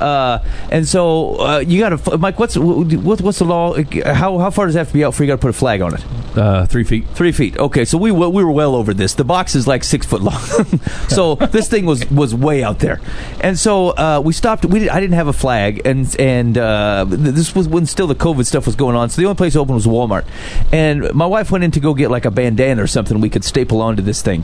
uh, 0.01 0.39
and 0.71 0.85
so 0.87 1.35
uh, 1.39 1.59
you 1.59 1.79
got 1.79 1.89
to 1.89 2.17
mike 2.17 2.37
what's 2.37 2.57
what, 2.57 3.21
what's 3.21 3.39
the 3.39 3.45
law 3.45 3.81
how, 4.13 4.37
how 4.39 4.49
far 4.49 4.65
does 4.65 4.75
it 4.75 4.79
have 4.79 4.87
to 4.87 4.93
be 4.93 5.05
out 5.05 5.15
for 5.15 5.23
you 5.23 5.27
got 5.27 5.35
to 5.35 5.41
put 5.41 5.51
a 5.51 5.53
flag 5.53 5.79
on 5.81 5.93
it 5.93 6.03
Uh, 6.35 6.65
three 6.65 6.83
feet. 6.83 7.07
Three 7.15 7.31
feet. 7.31 7.57
Okay, 7.57 7.85
so 7.85 7.97
we 7.97 8.11
we 8.11 8.43
were 8.43 8.51
well 8.51 8.75
over 8.75 8.93
this. 8.93 9.15
The 9.15 9.23
box 9.23 9.55
is 9.55 9.65
like 9.67 9.83
six 9.83 10.05
foot 10.05 10.21
long, 10.21 10.39
so 11.09 11.35
this 11.51 11.67
thing 11.67 11.85
was 11.85 12.09
was 12.11 12.35
way 12.35 12.63
out 12.63 12.79
there. 12.79 13.01
And 13.41 13.57
so 13.57 13.89
uh, 13.89 14.21
we 14.23 14.33
stopped. 14.33 14.63
We 14.63 14.79
did, 14.79 14.89
I 14.89 14.99
didn't 14.99 15.15
have 15.15 15.27
a 15.27 15.33
flag, 15.33 15.81
and 15.85 16.15
and 16.19 16.55
uh, 16.55 17.05
this 17.09 17.55
was 17.55 17.67
when 17.67 17.87
still 17.87 18.05
the 18.07 18.15
COVID 18.15 18.45
stuff 18.45 18.67
was 18.67 18.75
going 18.75 18.95
on. 18.95 19.09
So 19.09 19.21
the 19.21 19.27
only 19.27 19.37
place 19.37 19.55
open 19.55 19.73
was 19.73 19.87
Walmart. 19.87 20.25
And 20.71 21.11
my 21.13 21.25
wife 21.25 21.49
went 21.51 21.63
in 21.63 21.68
to 21.71 21.79
go 21.79 21.93
get 21.93 22.11
like 22.11 22.25
a 22.25 22.31
bandana 22.31 22.83
or 22.83 22.87
something 22.87 23.19
we 23.21 23.29
could 23.29 23.43
staple 23.43 23.81
onto 23.81 24.01
this 24.01 24.21
thing. 24.21 24.43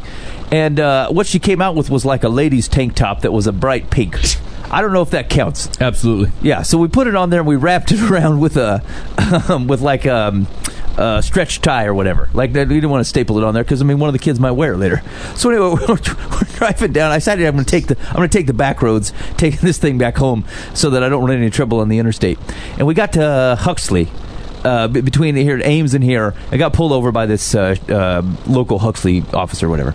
And 0.52 0.80
uh, 0.80 1.10
what 1.10 1.28
she 1.28 1.40
came 1.40 1.62
out 1.62 1.76
with 1.76 1.90
was 1.90 2.06
like 2.06 2.24
a 2.24 2.30
lady's 2.30 2.68
tank 2.68 2.96
top 2.96 3.22
that 3.22 3.32
was 3.32 3.48
a 3.48 3.54
bright 3.54 3.90
pink. 3.90 4.18
I 4.72 4.82
don't 4.82 4.94
know 4.94 5.02
if 5.02 5.12
that 5.12 5.30
counts. 5.30 5.70
Absolutely. 5.80 6.32
Yeah, 6.42 6.64
so 6.64 6.78
we 6.78 6.88
put 6.88 7.08
it 7.08 7.16
on 7.16 7.30
there 7.30 7.40
and 7.40 7.48
we 7.48 7.56
wrapped 7.56 7.92
it 7.92 8.02
around 8.10 8.40
with 8.40 8.58
a 8.58 8.84
um, 9.50 9.68
with 9.68 9.82
like 9.82 10.06
um, 10.06 10.48
a 10.98 11.22
stretch 11.24 11.62
tie 11.62 11.86
or 11.86 11.94
whatever. 11.94 12.30
Like 12.34 12.54
that, 12.54 12.68
we 12.68 12.76
didn't 12.76 12.90
want 12.90 13.02
to 13.02 13.10
staple 13.10 13.38
it 13.38 13.44
on 13.44 13.54
there 13.54 13.64
because 13.64 13.82
I 13.82 13.86
mean 13.86 14.00
one 14.00 14.10
of 14.10 14.14
the 14.14 14.20
kids 14.20 14.40
might 14.40 14.52
wear 14.52 14.74
it 14.74 14.78
later. 14.78 15.02
So 15.36 15.50
anyway, 15.50 15.70
we're, 15.88 15.96
we're 15.96 16.56
driving 16.56 16.94
down. 16.94 17.12
I 17.12 17.18
decided 17.18 17.46
I'm 17.46 17.56
going 17.56 17.66
to 17.66 17.70
take 17.70 17.88
the 17.88 17.98
I'm 18.08 18.16
going 18.16 18.30
to 18.30 18.38
take 18.38 18.48
the 18.48 18.54
back 18.54 18.82
roads, 18.82 19.12
taking 19.38 19.60
this 19.60 19.78
thing 19.78 19.98
back 19.98 20.18
home 20.18 20.46
so 20.74 20.90
that 20.92 21.04
I 21.04 21.10
don't 21.10 21.26
run 21.26 21.38
into 21.38 21.50
trouble 21.50 21.80
on 21.80 21.90
the 21.90 22.00
interstate. 22.00 22.40
And 22.78 22.88
we 22.88 22.94
got 22.94 23.14
to 23.14 23.58
Huxley. 23.60 24.10
Uh, 24.66 24.88
between 24.88 25.36
here 25.36 25.56
at 25.58 25.64
Ames 25.64 25.94
and 25.94 26.04
here, 26.04 26.34
I 26.52 26.58
got 26.58 26.74
pulled 26.74 26.92
over 26.92 27.12
by 27.12 27.28
this 27.28 27.54
uh, 27.54 27.76
uh, 27.88 28.24
local 28.48 28.80
Huxley 28.80 29.24
officer, 29.32 29.70
whatever. 29.70 29.94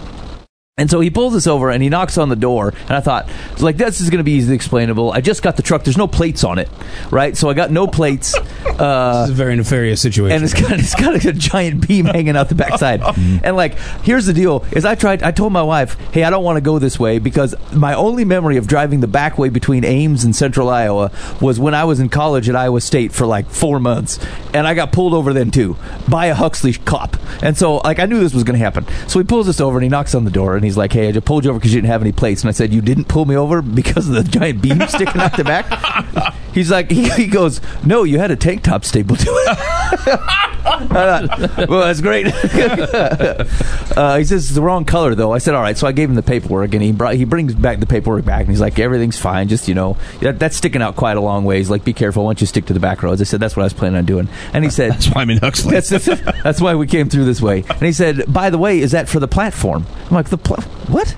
And 0.79 0.89
so 0.91 1.01
he 1.01 1.11
pulls 1.11 1.35
us 1.35 1.47
over 1.47 1.69
and 1.71 1.83
he 1.83 1.91
knocks 1.91 2.17
on 2.17 2.31
the 2.31 2.37
door. 2.37 2.73
And 2.83 2.93
I 2.93 3.01
thought, 3.01 3.29
like, 3.59 3.77
this 3.77 4.01
is 4.01 4.09
going 4.09 4.19
to 4.19 4.25
be 4.25 4.33
easily 4.33 4.55
explainable. 4.55 5.13
I 5.13 5.21
just 5.21 5.43
got 5.43 5.57
the 5.57 5.63
truck. 5.63 5.85
There's 5.85 5.99
no 5.99 6.07
plates 6.07 6.43
on 6.43 6.59
it, 6.59 6.71
right? 7.11 7.37
So 7.37 7.51
I 7.51 7.55
got 7.55 7.71
no 7.71 7.87
plates. 7.87 8.35
Uh, 8.81 9.25
It's 9.25 9.33
a 9.33 9.35
very 9.35 9.57
nefarious 9.57 10.01
situation. 10.01 10.35
and 10.37 10.43
it's 10.45 10.55
got 10.55 10.73
it's 10.73 10.95
got 10.95 11.23
a 11.27 11.33
giant 11.35 11.87
beam 11.87 12.07
hanging 12.07 12.35
out 12.35 12.49
the 12.49 12.55
backside. 12.55 13.03
and 13.45 13.55
like, 13.55 13.79
here's 14.03 14.25
the 14.25 14.33
deal: 14.33 14.65
is 14.73 14.87
I 14.87 14.95
tried. 14.95 15.23
I 15.23 15.33
told 15.33 15.53
my 15.53 15.63
wife, 15.63 15.99
"Hey, 16.13 16.25
I 16.25 16.31
don't 16.31 16.43
want 16.45 16.57
to 16.57 16.63
go 16.63 16.79
this 16.79 16.99
way 16.99 17.19
because 17.19 17.55
my 17.75 17.93
only 17.93 18.25
memory 18.25 18.57
of 18.57 18.67
driving 18.67 19.01
the 19.01 19.07
back 19.07 19.37
way 19.37 19.51
between 19.51 19.85
Ames 19.85 20.25
and 20.25 20.35
Central 20.35 20.71
Iowa 20.71 21.11
was 21.43 21.61
when 21.61 21.75
I 21.75 21.85
was 21.85 22.01
in 22.01 22.09
college 22.09 22.49
at 22.49 22.57
Iowa 22.57 22.81
State 22.81 23.13
for 23.13 23.27
like 23.27 23.51
four 23.51 23.81
months, 23.81 24.19
and 24.55 24.67
I 24.67 24.73
got 24.73 24.93
pulled 24.93 25.13
over 25.13 25.35
then 25.35 25.51
too 25.51 25.77
by 26.09 26.27
a 26.27 26.35
Huxley 26.35 26.73
cop. 26.73 27.19
And 27.43 27.59
so, 27.59 27.79
like, 27.79 27.99
I 27.99 28.07
knew 28.07 28.21
this 28.21 28.33
was 28.33 28.45
going 28.45 28.59
to 28.59 28.65
happen. 28.65 28.87
So 29.09 29.19
he 29.19 29.27
pulls 29.27 29.47
us 29.47 29.61
over 29.61 29.77
and 29.77 29.83
he 29.83 29.91
knocks 29.91 30.15
on 30.15 30.25
the 30.25 30.31
door 30.31 30.57
and 30.57 30.65
he's 30.71 30.77
like, 30.77 30.93
"Hey, 30.93 31.09
I 31.09 31.13
just 31.13 31.27
pulled 31.27 31.45
you 31.45 31.51
over 31.51 31.59
because 31.59 31.75
you 31.75 31.81
didn't 31.81 31.91
have 31.91 32.03
any 32.03 32.13
plates." 32.13 32.43
And 32.43 32.49
I 32.49 32.53
said, 32.53 32.73
"You 32.73 32.81
didn't 32.81 33.07
pull 33.07 33.27
me 33.27 33.37
over 33.37 33.61
because 33.61 34.09
of 34.09 34.15
the 34.15 34.23
giant 34.23 34.63
beam 34.63 34.81
sticking 34.89 35.21
out 35.21 35.37
the 35.37 35.45
back." 35.45 36.37
He's 36.53 36.71
like, 36.71 36.91
he, 36.91 37.09
he 37.11 37.27
goes, 37.27 37.61
"No, 37.85 38.05
you 38.05 38.19
had 38.19 38.31
a 38.31 38.37
tank 38.37 38.63
top 38.63 38.85
stapled 38.85 39.21
to 39.21 39.31
it." 39.31 39.59
I 40.63 40.87
thought, 40.87 41.69
well, 41.69 41.81
that's 41.81 42.01
great. 42.01 42.27
uh, 43.97 44.17
he 44.19 44.25
says 44.25 44.45
it's 44.47 44.55
the 44.55 44.61
wrong 44.63 44.85
color 44.85 45.15
though. 45.15 45.33
I 45.33 45.39
said, 45.39 45.55
"All 45.55 45.63
right." 45.63 45.77
So 45.77 45.87
I 45.87 45.93
gave 45.93 46.09
him 46.09 46.17
the 46.17 46.23
paperwork, 46.23 46.75
and 46.75 46.83
he 46.83 46.93
brought 46.93 47.15
he 47.15 47.25
brings 47.25 47.55
back 47.55 47.81
the 47.81 47.87
paperwork 47.87 48.25
back, 48.25 48.41
and 48.41 48.51
he's 48.51 48.61
like, 48.61 48.79
"Everything's 48.79 49.19
fine. 49.19 49.49
Just 49.49 49.69
you 49.69 49.75
know, 49.75 49.97
that, 50.21 50.39
that's 50.39 50.57
sticking 50.57 50.83
out 50.83 50.97
quite 50.97 51.17
a 51.17 51.21
long 51.21 51.45
ways. 51.45 51.71
Like, 51.71 51.85
be 51.85 51.93
careful. 51.93 52.25
Once 52.25 52.41
you 52.41 52.47
stick 52.47 52.67
to 52.67 52.73
the 52.73 52.81
back 52.81 53.03
roads." 53.03 53.21
I 53.21 53.25
said, 53.25 53.41
"That's 53.41 53.57
what 53.57 53.63
I 53.63 53.67
was 53.67 53.73
planning 53.73 53.99
on 53.99 54.05
doing." 54.05 54.29
And 54.53 54.65
he 54.65 54.71
said, 54.71 54.93
That's 54.93 55.09
why 55.09 55.23
I'm 55.23 55.31
in 55.31 55.39
Huxley. 55.39 55.73
that's, 55.73 55.89
that's, 55.89 56.07
that's 56.43 56.61
why 56.61 56.75
we 56.75 56.87
came 56.87 57.09
through 57.09 57.25
this 57.25 57.41
way. 57.41 57.65
And 57.69 57.83
he 57.83 57.93
said, 57.93 58.33
by 58.33 58.51
the 58.51 58.59
way, 58.59 58.81
is 58.81 58.93
that 58.93 59.09
for 59.09 59.21
the 59.21 59.29
platform? 59.29 59.87
I'm 60.07 60.15
like, 60.15 60.29
the 60.29 60.39
pla- 60.39 60.63
what? 60.89 61.17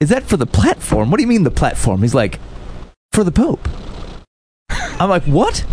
Is 0.00 0.10
that 0.10 0.24
for 0.24 0.36
the 0.36 0.46
platform? 0.46 1.10
What 1.10 1.16
do 1.18 1.22
you 1.22 1.28
mean 1.28 1.44
the 1.44 1.50
platform? 1.50 2.02
He's 2.02 2.14
like, 2.14 2.38
for 3.12 3.24
the 3.24 3.32
Pope. 3.32 3.68
I'm 5.00 5.08
like, 5.08 5.24
what? 5.24 5.64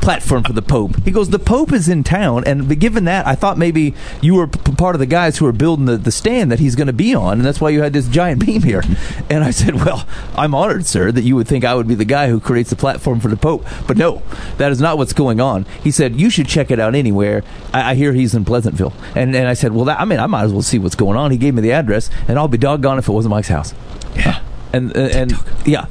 Platform 0.00 0.44
for 0.44 0.52
the 0.52 0.62
Pope. 0.62 1.02
He 1.04 1.10
goes, 1.10 1.30
the 1.30 1.38
Pope 1.40 1.72
is 1.72 1.88
in 1.88 2.04
town, 2.04 2.44
and 2.46 2.78
given 2.78 3.06
that, 3.06 3.26
I 3.26 3.34
thought 3.34 3.58
maybe 3.58 3.92
you 4.22 4.36
were 4.36 4.46
p- 4.46 4.72
part 4.72 4.94
of 4.94 5.00
the 5.00 5.06
guys 5.06 5.38
who 5.38 5.46
are 5.46 5.52
building 5.52 5.86
the, 5.86 5.96
the 5.96 6.12
stand 6.12 6.52
that 6.52 6.60
he's 6.60 6.76
going 6.76 6.86
to 6.86 6.92
be 6.92 7.12
on, 7.12 7.38
and 7.38 7.44
that's 7.44 7.60
why 7.60 7.70
you 7.70 7.82
had 7.82 7.92
this 7.92 8.06
giant 8.06 8.40
beam 8.46 8.62
here. 8.62 8.84
And 9.28 9.42
I 9.42 9.50
said, 9.50 9.74
well, 9.84 10.06
I'm 10.36 10.54
honored, 10.54 10.86
sir, 10.86 11.10
that 11.10 11.22
you 11.22 11.34
would 11.34 11.48
think 11.48 11.64
I 11.64 11.74
would 11.74 11.88
be 11.88 11.96
the 11.96 12.04
guy 12.04 12.28
who 12.28 12.38
creates 12.38 12.70
the 12.70 12.76
platform 12.76 13.18
for 13.18 13.26
the 13.26 13.36
Pope, 13.36 13.66
but 13.88 13.96
no, 13.96 14.22
that 14.58 14.70
is 14.70 14.80
not 14.80 14.96
what's 14.96 15.12
going 15.12 15.40
on. 15.40 15.64
He 15.82 15.90
said, 15.90 16.14
you 16.20 16.30
should 16.30 16.46
check 16.46 16.70
it 16.70 16.78
out 16.78 16.94
anywhere. 16.94 17.42
I, 17.74 17.90
I 17.90 17.94
hear 17.96 18.12
he's 18.12 18.32
in 18.32 18.44
Pleasantville, 18.44 18.92
and 19.16 19.34
and 19.34 19.48
I 19.48 19.54
said, 19.54 19.72
well, 19.72 19.86
that, 19.86 19.98
I 20.00 20.04
mean, 20.04 20.20
I 20.20 20.26
might 20.26 20.44
as 20.44 20.52
well 20.52 20.62
see 20.62 20.78
what's 20.78 20.94
going 20.94 21.16
on. 21.18 21.32
He 21.32 21.36
gave 21.36 21.52
me 21.54 21.62
the 21.62 21.72
address, 21.72 22.10
and 22.28 22.38
I'll 22.38 22.46
be 22.46 22.58
doggone 22.58 22.98
if 22.98 23.08
it 23.08 23.12
wasn't 23.12 23.30
Mike's 23.30 23.48
house. 23.48 23.74
Yeah, 24.14 24.40
and 24.72 24.94
and, 24.96 25.32
and 25.32 25.32
yeah. 25.66 25.86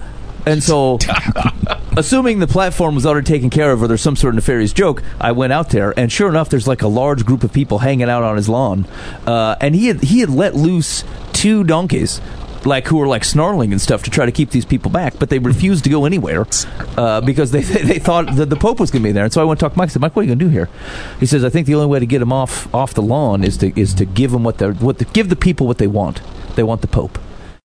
And 0.46 0.64
so, 0.64 1.00
assuming 1.98 2.40
the 2.40 2.48
platform 2.48 2.96
was 2.96 3.06
already 3.06 3.26
taken 3.26 3.50
care 3.50 3.72
of 3.72 3.82
or 3.82 3.88
there's 3.88 4.02
some 4.02 4.16
sort 4.16 4.34
of 4.34 4.36
nefarious 4.36 4.74
joke, 4.74 5.02
I 5.20 5.32
went 5.32 5.54
out 5.54 5.70
there, 5.70 5.98
and 5.98 6.12
sure 6.12 6.30
enough, 6.30 6.50
there's 6.50 6.68
like 6.68 6.82
a 6.82 6.88
large 6.88 7.26
group 7.26 7.44
of 7.44 7.52
people 7.52 7.80
hanging 7.80 8.10
out 8.10 8.24
on 8.24 8.38
his 8.38 8.48
lawn. 8.48 8.86
Uh, 9.26 9.56
and 9.60 9.76
he 9.76 9.88
had, 9.88 10.02
he 10.02 10.20
had 10.20 10.30
let 10.30 10.56
loose 10.56 11.04
two 11.34 11.64
donkeys. 11.64 12.22
Like 12.64 12.88
who 12.88 12.98
were 12.98 13.06
like 13.06 13.24
snarling 13.24 13.72
and 13.72 13.80
stuff 13.80 14.02
to 14.04 14.10
try 14.10 14.26
to 14.26 14.32
keep 14.32 14.50
these 14.50 14.66
people 14.66 14.90
back, 14.90 15.20
but 15.20 15.30
they 15.30 15.38
refused 15.38 15.84
to 15.84 15.92
go 15.92 16.06
anywhere 16.06 16.48
uh, 16.98 17.22
because 17.22 17.52
they, 17.52 17.62
they 17.62 18.00
thought 18.00 18.38
that 18.38 18.50
the 18.50 18.56
Pope 18.56 18.80
was 18.80 18.90
going 18.90 19.04
to 19.04 19.08
be 19.08 19.12
there. 19.12 19.24
And 19.24 19.32
so 19.32 19.40
I 19.40 19.44
went 19.44 19.60
to 19.60 19.66
talk 19.66 19.74
to 19.74 19.78
Mike. 19.78 19.90
I 19.90 19.94
said, 19.94 20.02
"Mike, 20.02 20.16
what 20.16 20.22
are 20.22 20.24
you 20.24 20.30
going 20.30 20.40
to 20.40 20.46
do 20.46 20.50
here?" 20.50 20.68
He 21.20 21.28
says, 21.28 21.46
"I 21.46 21.50
think 21.50 21.68
the 21.68 21.76
only 21.76 21.86
way 21.86 22.00
to 22.00 22.08
get 22.08 22.18
them 22.18 22.34
off 22.34 22.74
off 22.74 22.96
the 22.96 23.04
lawn 23.04 23.44
is 23.44 23.58
to 23.58 23.80
is 23.80 23.94
to 23.94 24.06
give 24.06 24.32
them 24.32 24.44
what 24.44 24.58
they 24.58 24.72
what 24.72 24.98
the, 24.98 25.06
give 25.06 25.30
the 25.30 25.36
people 25.36 25.68
what 25.68 25.78
they 25.78 25.86
want. 25.86 26.22
They 26.56 26.64
want 26.64 26.82
the 26.82 26.88
Pope." 26.88 27.20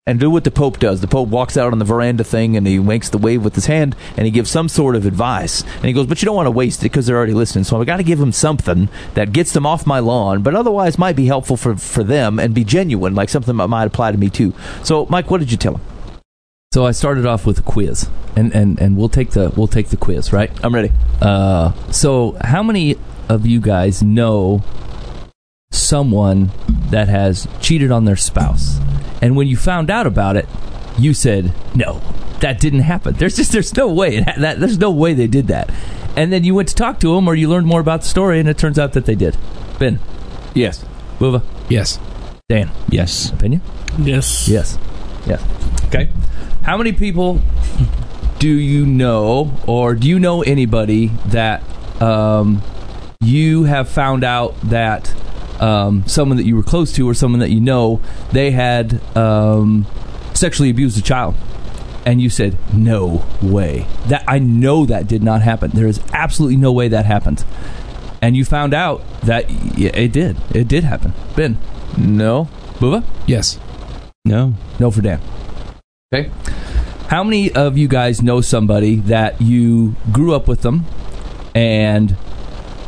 And 0.08 0.20
do 0.20 0.30
what 0.30 0.44
the 0.44 0.52
Pope 0.52 0.78
does. 0.78 1.02
The 1.02 1.08
Pope 1.08 1.30
walks 1.30 1.58
out 1.58 1.72
on 1.72 1.80
the 1.80 1.86
veranda 1.86 2.24
thing 2.24 2.56
and 2.56 2.68
he 2.68 2.78
makes 2.78 3.10
the 3.10 3.18
wave 3.18 3.44
with 3.44 3.56
his 3.56 3.66
hand 3.66 3.96
and 4.16 4.26
he 4.26 4.32
gives 4.32 4.52
some 4.52 4.70
sort 4.70 4.96
of 4.96 5.06
advice. 5.06 5.64
And 5.64 5.86
he 5.86 5.94
goes, 5.94 6.06
But 6.06 6.22
you 6.22 6.28
don't 6.28 6.36
want 6.36 6.46
to 6.46 6.52
waste 6.52 6.82
it 6.82 6.92
because 6.92 7.08
they're 7.08 7.18
already 7.18 7.34
listening. 7.34 7.64
So 7.64 7.80
I've 7.80 7.88
got 7.88 7.98
to 7.98 8.04
give 8.04 8.20
them 8.20 8.32
something 8.32 8.90
that 9.16 9.32
gets 9.32 9.52
them 9.54 9.66
off 9.66 9.88
my 9.88 9.98
lawn, 9.98 10.44
but 10.44 10.54
otherwise 10.54 11.00
might 11.00 11.16
be 11.16 11.26
helpful 11.26 11.58
for, 11.58 11.76
for 11.76 12.04
them 12.04 12.38
and 12.38 12.54
be 12.54 12.64
genuine, 12.64 13.16
like 13.16 13.30
something 13.30 13.58
that 13.58 13.68
might 13.68 13.86
apply 13.86 14.12
to 14.12 14.18
me 14.18 14.30
too. 14.30 14.54
So, 14.84 15.08
Mike, 15.10 15.32
what 15.32 15.40
did 15.40 15.52
you 15.52 15.58
tell 15.58 15.76
him? 15.76 15.82
So 16.72 16.86
I 16.86 16.92
started 16.92 17.26
off 17.26 17.46
with 17.48 17.58
a 17.58 17.62
quiz, 17.62 18.10
and, 18.36 18.54
and, 18.54 18.80
and 18.80 18.98
we'll 18.98 19.10
take 19.10 19.32
the 19.32 19.50
we'll 19.56 19.68
take 19.68 19.88
the 19.90 19.98
quiz, 19.98 20.34
right? 20.34 20.52
I'm 20.62 20.76
ready. 20.76 20.92
Uh, 21.22 21.72
so 21.90 22.38
how 22.42 22.62
many 22.62 22.98
of 23.30 23.46
you 23.46 23.62
guys 23.62 24.04
know 24.04 24.62
someone 25.76 26.52
that 26.90 27.08
has 27.08 27.48
cheated 27.62 27.92
on 27.92 28.06
their 28.06 28.16
spouse? 28.16 28.80
And 29.22 29.36
when 29.36 29.48
you 29.48 29.58
found 29.58 29.90
out 29.90 30.08
about 30.08 30.36
it, 30.38 30.48
you 30.98 31.14
said, 31.14 31.54
"No, 31.74 32.02
that 32.40 32.60
didn't 32.60 32.82
happen." 32.82 33.16
There's 33.16 33.36
just 33.36 33.52
there's 33.52 33.76
no 33.76 33.88
way 33.92 34.18
it 34.18 34.24
ha- 34.30 34.40
that 34.40 34.60
there's 34.60 34.78
no 34.80 34.92
way 34.92 35.14
they 35.14 35.28
did 35.28 35.48
that. 35.48 35.70
And 36.16 36.32
then 36.32 36.44
you 36.44 36.56
went 36.56 36.70
to 36.70 36.76
talk 36.76 37.00
to 37.02 37.14
them, 37.16 37.28
or 37.28 37.36
you 37.36 37.50
learned 37.50 37.68
more 37.68 37.82
about 37.82 38.02
the 38.02 38.08
story, 38.08 38.40
and 38.40 38.48
it 38.48 38.58
turns 38.58 38.80
out 38.80 38.94
that 38.94 39.06
they 39.06 39.16
did. 39.16 39.36
Ben, 39.80 40.00
Yes. 40.54 40.86
Bova, 41.20 41.42
Yes. 41.70 42.00
Dan, 42.48 42.70
yes. 42.90 43.32
opinion? 43.32 43.62
Yes. 44.00 44.48
Yes. 44.48 44.78
Yes. 45.28 45.44
Okay. 45.88 46.10
How 46.62 46.78
many 46.78 46.94
people 46.94 47.42
do 48.40 48.48
you 48.50 48.86
know, 48.86 49.52
or 49.68 49.96
do 49.96 50.08
you 50.08 50.20
know 50.20 50.42
anybody 50.44 51.08
that 51.28 51.64
um, 52.02 52.62
you 53.20 53.64
have 53.64 53.90
found 53.90 54.24
out 54.24 54.54
that 54.70 55.14
um, 55.62 56.06
someone 56.08 56.38
that 56.38 56.46
you 56.46 56.56
were 56.56 56.64
close 56.64 56.92
to, 56.94 57.08
or 57.10 57.14
someone 57.14 57.40
that 57.40 57.50
you 57.52 57.62
know, 57.62 58.02
they 58.32 58.52
had 58.52 59.02
um, 59.18 59.86
sexually 60.34 60.70
abused 60.70 60.98
a 60.98 61.02
child? 61.02 61.36
And 62.06 62.22
you 62.22 62.30
said, 62.30 62.58
"No 62.74 63.26
way! 63.42 63.88
That 64.08 64.24
I 64.28 64.38
know 64.40 64.86
that 64.86 65.08
did 65.08 65.24
not 65.24 65.42
happen. 65.42 65.72
There 65.74 65.88
is 65.88 66.00
absolutely 66.14 66.58
no 66.58 66.72
way 66.72 66.88
that 66.90 67.06
happened." 67.06 67.44
And 68.22 68.36
you 68.36 68.46
found 68.46 68.74
out 68.74 69.02
that 69.22 69.48
y- 69.50 69.92
it 69.94 70.12
did. 70.12 70.38
It 70.54 70.68
did 70.68 70.84
happen. 70.84 71.14
Ben, 71.36 71.58
No. 71.98 72.48
Bova, 72.80 73.04
Yes. 73.26 73.58
No. 74.26 74.54
no 74.80 74.92
for 74.92 75.02
Dan. 75.02 75.20
Okay. 76.14 76.30
How 77.08 77.24
many 77.24 77.52
of 77.52 77.78
you 77.78 77.88
guys 77.88 78.22
know 78.22 78.42
somebody 78.42 78.96
that 78.98 79.42
you 79.42 79.96
grew 80.12 80.34
up 80.34 80.48
with 80.48 80.62
them 80.62 80.86
and 81.54 82.16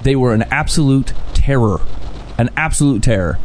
they 0.04 0.16
were 0.16 0.34
an 0.34 0.44
absolute 0.52 1.14
terror? 1.34 1.82
An 2.38 2.50
absolute 2.56 3.04
terror. 3.04 3.40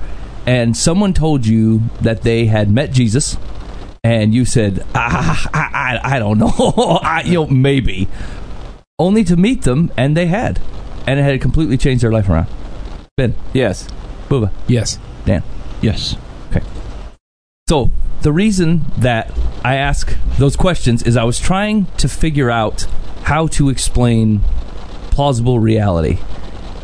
And 0.47 0.77
someone 0.77 1.15
told 1.15 1.47
you 1.47 1.83
that 2.01 2.23
they 2.23 2.47
had 2.47 2.71
met 2.71 2.93
Jesus 2.93 3.37
and 4.05 4.35
you 4.35 4.45
said, 4.45 4.85
ah, 4.95 5.49
I, 5.55 5.99
I, 6.03 6.17
I 6.17 6.19
don't 6.19 6.39
know. 6.39 6.49
I, 7.03 7.23
you 7.23 7.35
know, 7.35 7.47
maybe. 7.47 8.09
Only 8.99 9.23
to 9.25 9.37
meet 9.37 9.63
them 9.63 9.93
and 9.97 10.17
they 10.17 10.27
had. 10.27 10.61
And 11.07 11.19
it 11.21 11.23
had 11.23 11.41
completely 11.41 11.77
changed 11.77 12.03
their 12.03 12.13
life 12.13 12.29
around. 12.29 12.49
Ben, 13.17 13.35
Yes. 13.53 13.89
Booba, 14.29 14.51
Yes. 14.67 14.99
Dan. 15.25 15.43
Yes. 15.81 16.17
Okay. 16.51 16.65
So 17.69 17.91
the 18.23 18.33
reason 18.33 18.83
that 18.99 19.31
I 19.65 19.77
ask 19.77 20.17
those 20.39 20.57
questions 20.57 21.03
is 21.03 21.17
I 21.17 21.25
was 21.25 21.39
trying 21.39 21.87
to 21.99 22.09
figure 22.09 22.51
out 22.51 22.87
how 23.25 23.47
to 23.49 23.69
explain 23.69 24.41
plausible 25.11 25.59
reality. 25.61 26.19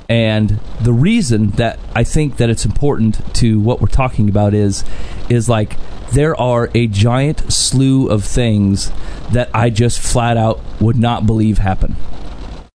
And 0.09 0.59
the 0.81 0.93
reason 0.93 1.51
that 1.53 1.79
I 1.95 2.03
think 2.03 2.39
that 2.39 2.49
it's 2.49 2.65
important 2.65 3.35
to 3.37 3.61
what 3.61 3.81
we're 3.81 3.89
talking 3.89 4.29
about 4.29 4.55
is 4.55 4.85
is 5.29 5.49
like 5.49 5.77
there 6.13 6.35
are 6.41 6.71
a 6.75 6.87
giant 6.87 7.53
slew 7.53 8.09
of 8.09 8.25
things 8.25 8.91
that 9.33 9.51
I 9.53 9.69
just 9.69 10.01
flat 10.01 10.39
out 10.39 10.61
would 10.81 10.97
not 10.97 11.27
believe 11.27 11.59
happen. 11.59 11.97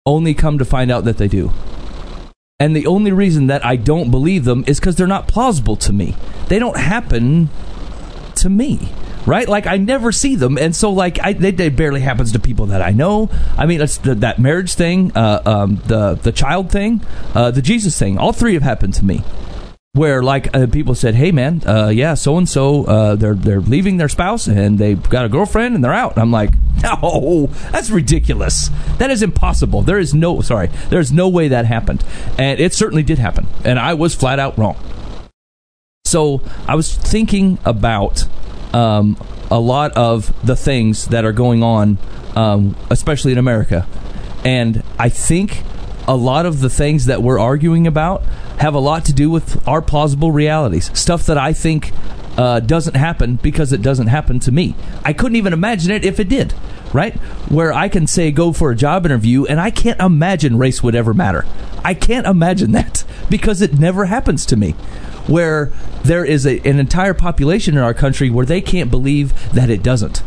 Only 0.06 0.34
come 0.34 0.58
to 0.58 0.64
find 0.64 0.92
out 0.92 1.04
that 1.04 1.18
they 1.18 1.26
do. 1.26 1.52
And 2.60 2.76
the 2.76 2.86
only 2.86 3.10
reason 3.10 3.48
that 3.48 3.64
I 3.64 3.74
don't 3.74 4.12
believe 4.12 4.44
them 4.44 4.62
is 4.68 4.78
because 4.78 4.94
they're 4.94 5.06
not 5.08 5.26
plausible 5.26 5.74
to 5.76 5.92
me. 5.92 6.14
They 6.46 6.60
don't 6.60 6.76
happen 6.76 7.48
to 8.36 8.48
me 8.48 8.92
right? 9.26 9.48
Like 9.48 9.66
i 9.66 9.76
never 9.76 10.12
see 10.12 10.36
them. 10.36 10.58
And 10.58 10.74
so 10.74 10.90
like 10.90 11.18
I, 11.22 11.32
they, 11.32 11.48
it 11.48 11.76
barely 11.76 12.00
happens 12.00 12.32
to 12.32 12.38
people 12.38 12.66
that 12.66 12.82
i 12.82 12.90
know. 12.90 13.30
I 13.56 13.66
mean 13.66 13.80
it's 13.80 13.98
the, 13.98 14.14
that 14.16 14.38
marriage 14.38 14.74
thing 14.74 15.12
uh, 15.16 15.42
um, 15.44 15.76
the 15.86 16.14
the 16.14 16.32
child 16.32 16.70
thing 16.70 17.02
uh, 17.34 17.50
the 17.50 17.62
jesus 17.62 17.98
thing. 17.98 18.18
All 18.18 18.32
three 18.32 18.54
have 18.54 18.62
happened 18.62 18.94
to 18.94 19.04
me. 19.04 19.22
Where 19.92 20.24
like 20.24 20.54
uh, 20.56 20.66
people 20.66 20.96
said 20.96 21.14
hey 21.14 21.30
man 21.30 21.62
uh, 21.66 21.88
yeah 21.88 22.14
so 22.14 22.36
and 22.36 22.48
so 22.48 23.14
they're 23.16 23.34
they're 23.34 23.60
leaving 23.60 23.96
their 23.96 24.08
spouse 24.08 24.48
and 24.48 24.78
they've 24.78 25.02
got 25.08 25.24
a 25.24 25.28
girlfriend 25.28 25.74
and 25.74 25.84
they're 25.84 25.92
out. 25.92 26.18
I'm 26.18 26.32
like 26.32 26.50
no 26.82 27.48
that's 27.70 27.90
ridiculous. 27.90 28.70
That 28.98 29.10
is 29.10 29.22
impossible. 29.22 29.82
There 29.82 29.98
is 29.98 30.12
no 30.12 30.40
sorry 30.40 30.68
there's 30.90 31.12
no 31.12 31.28
way 31.28 31.48
that 31.48 31.66
happened. 31.66 32.04
And 32.38 32.58
it 32.58 32.74
certainly 32.74 33.04
did 33.04 33.18
happen. 33.18 33.46
And 33.64 33.78
i 33.78 33.94
was 33.94 34.14
flat 34.14 34.38
out 34.38 34.58
wrong. 34.58 34.76
So 36.06 36.42
I 36.68 36.74
was 36.74 36.94
thinking 36.94 37.58
about 37.64 38.26
um, 38.74 39.16
a 39.50 39.58
lot 39.58 39.92
of 39.92 40.46
the 40.46 40.56
things 40.56 41.06
that 41.08 41.24
are 41.24 41.32
going 41.32 41.62
on, 41.62 41.98
um, 42.34 42.76
especially 42.90 43.32
in 43.32 43.38
America, 43.38 43.86
and 44.44 44.82
I 44.98 45.08
think 45.08 45.62
a 46.06 46.16
lot 46.16 46.44
of 46.44 46.60
the 46.60 46.68
things 46.68 47.06
that 47.06 47.22
we're 47.22 47.38
arguing 47.38 47.86
about 47.86 48.22
have 48.58 48.74
a 48.74 48.78
lot 48.78 49.04
to 49.06 49.12
do 49.12 49.30
with 49.30 49.66
our 49.66 49.80
plausible 49.80 50.32
realities, 50.32 50.96
stuff 50.98 51.24
that 51.26 51.38
I 51.38 51.52
think 51.52 51.92
uh, 52.36 52.60
doesn't 52.60 52.94
happen 52.94 53.36
because 53.36 53.72
it 53.72 53.80
doesn't 53.80 54.08
happen 54.08 54.40
to 54.40 54.52
me. 54.52 54.74
I 55.04 55.12
couldn't 55.12 55.36
even 55.36 55.52
imagine 55.52 55.90
it 55.90 56.04
if 56.04 56.18
it 56.18 56.28
did, 56.28 56.52
right? 56.92 57.14
Where 57.48 57.72
I 57.72 57.88
can 57.88 58.06
say 58.06 58.30
go 58.30 58.52
for 58.52 58.70
a 58.70 58.76
job 58.76 59.06
interview 59.06 59.44
and 59.46 59.60
I 59.60 59.70
can't 59.70 60.00
imagine 60.00 60.58
race 60.58 60.82
would 60.82 60.94
ever 60.94 61.14
matter. 61.14 61.46
I 61.84 61.94
can't 61.94 62.26
imagine 62.26 62.72
that 62.72 63.04
because 63.30 63.62
it 63.62 63.78
never 63.78 64.06
happens 64.06 64.44
to 64.46 64.56
me. 64.56 64.74
Where 65.26 65.72
there 66.02 66.24
is 66.24 66.46
a, 66.46 66.58
an 66.68 66.78
entire 66.78 67.14
population 67.14 67.76
in 67.76 67.82
our 67.82 67.94
country 67.94 68.30
where 68.30 68.46
they 68.46 68.60
can't 68.60 68.90
believe 68.90 69.32
that 69.52 69.70
it 69.70 69.82
doesn't. 69.82 70.22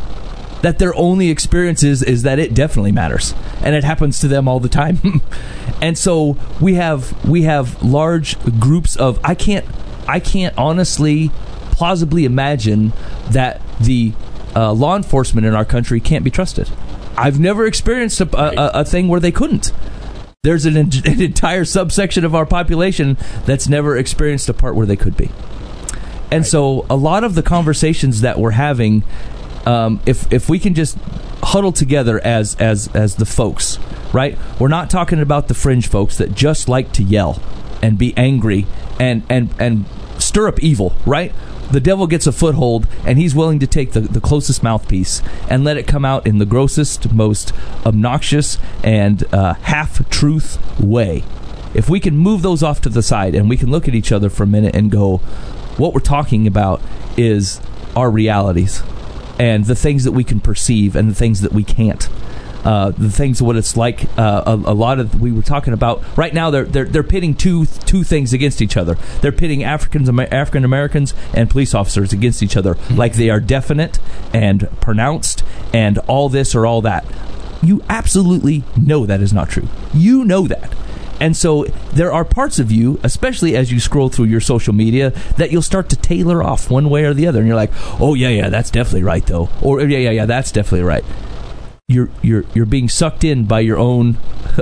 That 0.64 0.80
their 0.80 0.96
only 0.96 1.30
experience 1.30 1.84
is, 1.84 2.02
is 2.02 2.24
that 2.24 2.40
it 2.40 2.56
definitely 2.56 2.92
matters, 2.92 3.36
and 3.62 3.76
it 3.76 3.84
happens 3.84 4.20
to 4.22 4.28
them 4.28 4.48
all 4.48 4.60
the 4.60 4.70
time. 4.70 5.22
and 5.82 5.96
so 5.98 6.36
we 6.60 6.74
have 6.74 7.24
we 7.28 7.44
have 7.44 7.82
large 7.84 8.38
groups 8.60 8.96
of 8.96 9.20
I 9.24 9.36
can't 9.36 9.66
I 10.08 10.20
can't 10.20 10.58
honestly 10.58 11.30
plausibly 11.72 12.26
imagine 12.26 12.92
that 13.30 13.62
the 13.80 14.14
uh, 14.56 14.72
law 14.74 14.96
enforcement 14.96 15.46
in 15.46 15.54
our 15.54 15.66
country 15.66 16.00
can't 16.00 16.24
be 16.24 16.32
trusted. 16.32 16.68
I've 17.16 17.40
never 17.40 17.68
experienced 17.68 18.20
a, 18.22 18.28
a, 18.36 18.56
a- 18.56 18.72
a 18.82 18.86
thing 18.86 19.08
where 19.10 19.20
they 19.20 19.32
couldn't. 19.32 19.72
There's 20.48 20.66
an, 20.66 20.78
an 20.78 21.22
entire 21.22 21.66
subsection 21.66 22.24
of 22.24 22.34
our 22.34 22.46
population 22.46 23.18
that's 23.46 23.68
never 23.68 23.98
experienced 23.98 24.48
a 24.48 24.54
part 24.54 24.76
where 24.76 24.86
they 24.86 24.96
could 24.96 25.18
be. 25.18 25.30
And 26.32 26.46
so, 26.46 26.86
a 26.90 26.96
lot 26.96 27.26
of 27.26 27.36
the 27.36 27.44
conversations 27.44 28.22
that 28.22 28.40
we're 28.40 28.52
having, 28.52 29.04
um, 29.66 30.00
if 30.06 30.32
if 30.32 30.48
we 30.48 30.58
can 30.58 30.74
just 30.74 30.98
huddle 31.44 31.74
together 31.74 32.26
as 32.26 32.56
as 32.62 32.88
as 32.96 33.16
the 33.16 33.26
folks, 33.26 33.78
right? 34.14 34.38
We're 34.58 34.70
not 34.70 34.90
talking 34.90 35.20
about 35.20 35.50
the 35.50 35.54
fringe 35.54 35.90
folks 35.90 36.18
that 36.18 36.34
just 36.34 36.70
like 36.70 36.94
to 36.94 37.04
yell 37.04 37.42
and 37.82 37.98
be 37.98 38.14
angry 38.16 38.68
and 39.02 39.24
and 39.30 39.54
and 39.60 39.84
stir 40.18 40.48
up 40.48 40.64
evil, 40.64 40.96
right? 41.06 41.34
The 41.72 41.80
devil 41.82 42.08
gets 42.08 42.26
a 42.26 42.32
foothold, 42.32 42.88
and 43.06 43.18
he's 43.20 43.36
willing 43.36 43.60
to 43.60 43.68
take 43.68 43.92
the, 43.92 44.02
the 44.02 44.22
closest 44.22 44.64
mouthpiece 44.64 45.22
and 45.50 45.64
let 45.64 45.78
it 45.78 45.86
come 45.86 46.06
out 46.06 46.26
in 46.26 46.38
the 46.38 46.46
grossest, 46.46 47.12
most 47.12 47.52
obnoxious, 47.86 48.58
and 48.84 49.24
uh, 49.34 49.54
half 49.56 50.08
truth 50.10 50.60
way. 50.80 51.24
If 51.74 51.90
we 51.90 52.00
can 52.00 52.18
move 52.18 52.42
those 52.42 52.64
off 52.64 52.82
to 52.82 52.90
the 52.90 53.04
side 53.04 53.36
and 53.36 53.50
we 53.50 53.58
can 53.58 53.70
look 53.70 53.88
at 53.88 53.96
each 53.96 54.12
other 54.12 54.30
for 54.30 54.44
a 54.44 54.48
minute 54.48 54.76
and 54.76 54.90
go, 54.90 55.18
what 55.78 55.94
we're 55.94 56.00
talking 56.00 56.48
about 56.48 56.82
is 57.18 57.60
our 57.96 58.10
realities 58.10 58.82
and 59.40 59.66
the 59.66 59.76
things 59.76 60.04
that 60.04 60.12
we 60.12 60.24
can 60.24 60.40
perceive 60.40 60.96
and 60.96 61.10
the 61.10 61.16
things 61.16 61.42
that 61.42 61.54
we 61.54 61.64
can't. 61.64 62.10
Uh, 62.64 62.90
the 62.92 63.10
things 63.10 63.42
what 63.42 63.56
it's 63.56 63.78
like 63.78 64.06
uh, 64.18 64.44
a, 64.46 64.54
a 64.54 64.74
lot 64.74 65.00
of 65.00 65.22
we 65.22 65.32
were 65.32 65.42
talking 65.42 65.74
about 65.74 66.04
right 66.18 66.34
now 66.34 66.50
they're 66.50 66.66
they're, 66.66 66.86
they're 66.86 67.04
pitting 67.04 67.34
two 67.34 67.66
two 67.66 68.04
things 68.04 68.34
against 68.34 68.62
each 68.62 68.76
other 68.76 68.96
they're 69.22 69.32
pitting 69.32 69.64
Africans 69.64 70.10
African 70.10 70.66
Americans 70.66 71.14
and 71.34 71.50
police 71.50 71.74
officers 71.74 72.12
against 72.12 72.44
each 72.44 72.58
other 72.58 72.76
like 72.90 73.14
they 73.14 73.30
are 73.30 73.40
definite 73.40 74.00
and 74.34 74.70
pronounced 74.82 75.44
and 75.72 75.98
all 76.00 76.30
this 76.30 76.56
or 76.56 76.66
all 76.66 76.82
that 76.82 77.06
you 77.62 77.82
absolutely 77.88 78.64
know 78.76 79.06
that 79.06 79.22
is 79.22 79.32
not 79.32 79.50
true 79.50 79.68
you 79.94 80.26
know 80.26 80.48
that 80.48 80.74
and 81.20 81.36
so 81.36 81.64
there 81.94 82.12
are 82.12 82.24
parts 82.24 82.60
of 82.60 82.72
you, 82.72 83.00
especially 83.04 83.56
as 83.56 83.72
you 83.72 83.80
scroll 83.80 84.10
through 84.10 84.26
your 84.26 84.42
social 84.42 84.74
media, 84.74 85.12
that 85.38 85.52
you'll 85.52 85.62
start 85.62 85.90
to 85.90 85.96
tailor 85.96 86.44
off 86.44 86.70
one 86.70 86.90
way 86.90 87.06
or 87.06 87.14
the 87.14 87.28
other. 87.28 87.40
And 87.40 87.48
you're 87.48 87.56
like, 87.56 87.72
oh, 88.00 88.14
yeah, 88.14 88.30
yeah, 88.30 88.50
that's 88.50 88.70
definitely 88.70 89.04
right, 89.04 89.26
though. 89.26 89.50
Or, 89.62 89.82
yeah, 89.82 89.98
yeah, 89.98 90.12
yeah, 90.12 90.26
that's 90.26 90.52
definitely 90.52 90.84
right. 90.84 91.04
You're, 91.90 92.10
you're, 92.22 92.44
you're 92.54 92.66
being 92.66 92.90
sucked 92.90 93.24
in 93.24 93.46
by 93.46 93.62
your 93.62 93.78
own 93.78 94.18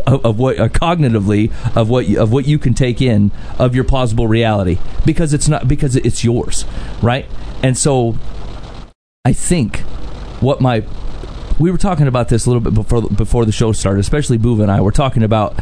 of, 0.06 0.24
of 0.24 0.38
what 0.38 0.60
uh, 0.60 0.70
cognitively 0.70 1.52
of 1.76 1.90
what 1.90 2.08
you, 2.08 2.22
of 2.22 2.32
what 2.32 2.48
you 2.48 2.60
can 2.60 2.76
take 2.76 3.02
in 3.02 3.32
of 3.58 3.74
your 3.74 3.84
plausible 3.84 4.28
reality. 4.28 4.78
Because 5.08 5.34
it's 5.34 5.48
not 5.48 5.68
because 5.68 5.96
it's 5.96 6.24
yours 6.24 6.66
right? 7.02 7.26
And 7.64 7.76
so 7.76 8.16
I 9.26 9.34
think 9.34 9.80
what 10.40 10.62
my 10.62 10.84
we 11.58 11.72
were 11.72 11.80
talking 11.80 12.06
about 12.06 12.30
this 12.30 12.46
a 12.46 12.50
little 12.52 12.62
bit 12.62 12.76
before 12.76 13.02
before 13.02 13.44
the 13.44 13.52
show 13.52 13.72
started, 13.72 14.02
especially 14.02 14.38
Boova 14.38 14.62
and 14.62 14.72
I 14.72 14.82
were 14.82 14.92
talking 14.92 15.24
about 15.24 15.58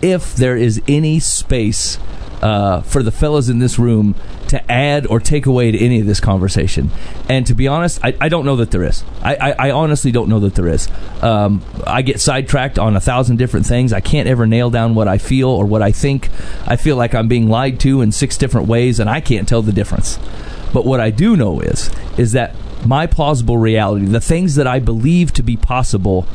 if 0.00 0.34
there 0.34 0.56
is 0.56 0.80
any 0.88 1.20
space 1.20 1.98
uh, 2.44 2.82
for 2.82 3.02
the 3.02 3.10
fellas 3.10 3.48
in 3.48 3.58
this 3.58 3.78
room 3.78 4.14
to 4.48 4.70
add 4.70 5.06
or 5.06 5.18
take 5.18 5.46
away 5.46 5.70
to 5.70 5.78
any 5.78 5.98
of 5.98 6.06
this 6.06 6.20
conversation. 6.20 6.90
And 7.26 7.46
to 7.46 7.54
be 7.54 7.66
honest, 7.66 8.04
I, 8.04 8.14
I 8.20 8.28
don't 8.28 8.44
know 8.44 8.56
that 8.56 8.70
there 8.70 8.84
is. 8.84 9.02
I, 9.22 9.34
I, 9.36 9.50
I 9.52 9.70
honestly 9.70 10.12
don't 10.12 10.28
know 10.28 10.40
that 10.40 10.54
there 10.54 10.68
is. 10.68 10.86
Um, 11.22 11.64
I 11.86 12.02
get 12.02 12.20
sidetracked 12.20 12.78
on 12.78 12.96
a 12.96 13.00
thousand 13.00 13.36
different 13.36 13.64
things. 13.64 13.94
I 13.94 14.00
can't 14.00 14.28
ever 14.28 14.46
nail 14.46 14.68
down 14.68 14.94
what 14.94 15.08
I 15.08 15.16
feel 15.16 15.48
or 15.48 15.64
what 15.64 15.80
I 15.80 15.90
think. 15.90 16.28
I 16.66 16.76
feel 16.76 16.96
like 16.96 17.14
I'm 17.14 17.28
being 17.28 17.48
lied 17.48 17.80
to 17.80 18.02
in 18.02 18.12
six 18.12 18.36
different 18.36 18.68
ways, 18.68 19.00
and 19.00 19.08
I 19.08 19.22
can't 19.22 19.48
tell 19.48 19.62
the 19.62 19.72
difference. 19.72 20.18
But 20.74 20.84
what 20.84 21.00
I 21.00 21.08
do 21.08 21.36
know 21.36 21.60
is 21.60 21.90
is 22.18 22.32
that 22.32 22.54
my 22.84 23.06
plausible 23.06 23.56
reality, 23.56 24.04
the 24.04 24.20
things 24.20 24.56
that 24.56 24.66
I 24.66 24.80
believe 24.80 25.32
to 25.32 25.42
be 25.42 25.56
possible, 25.56 26.26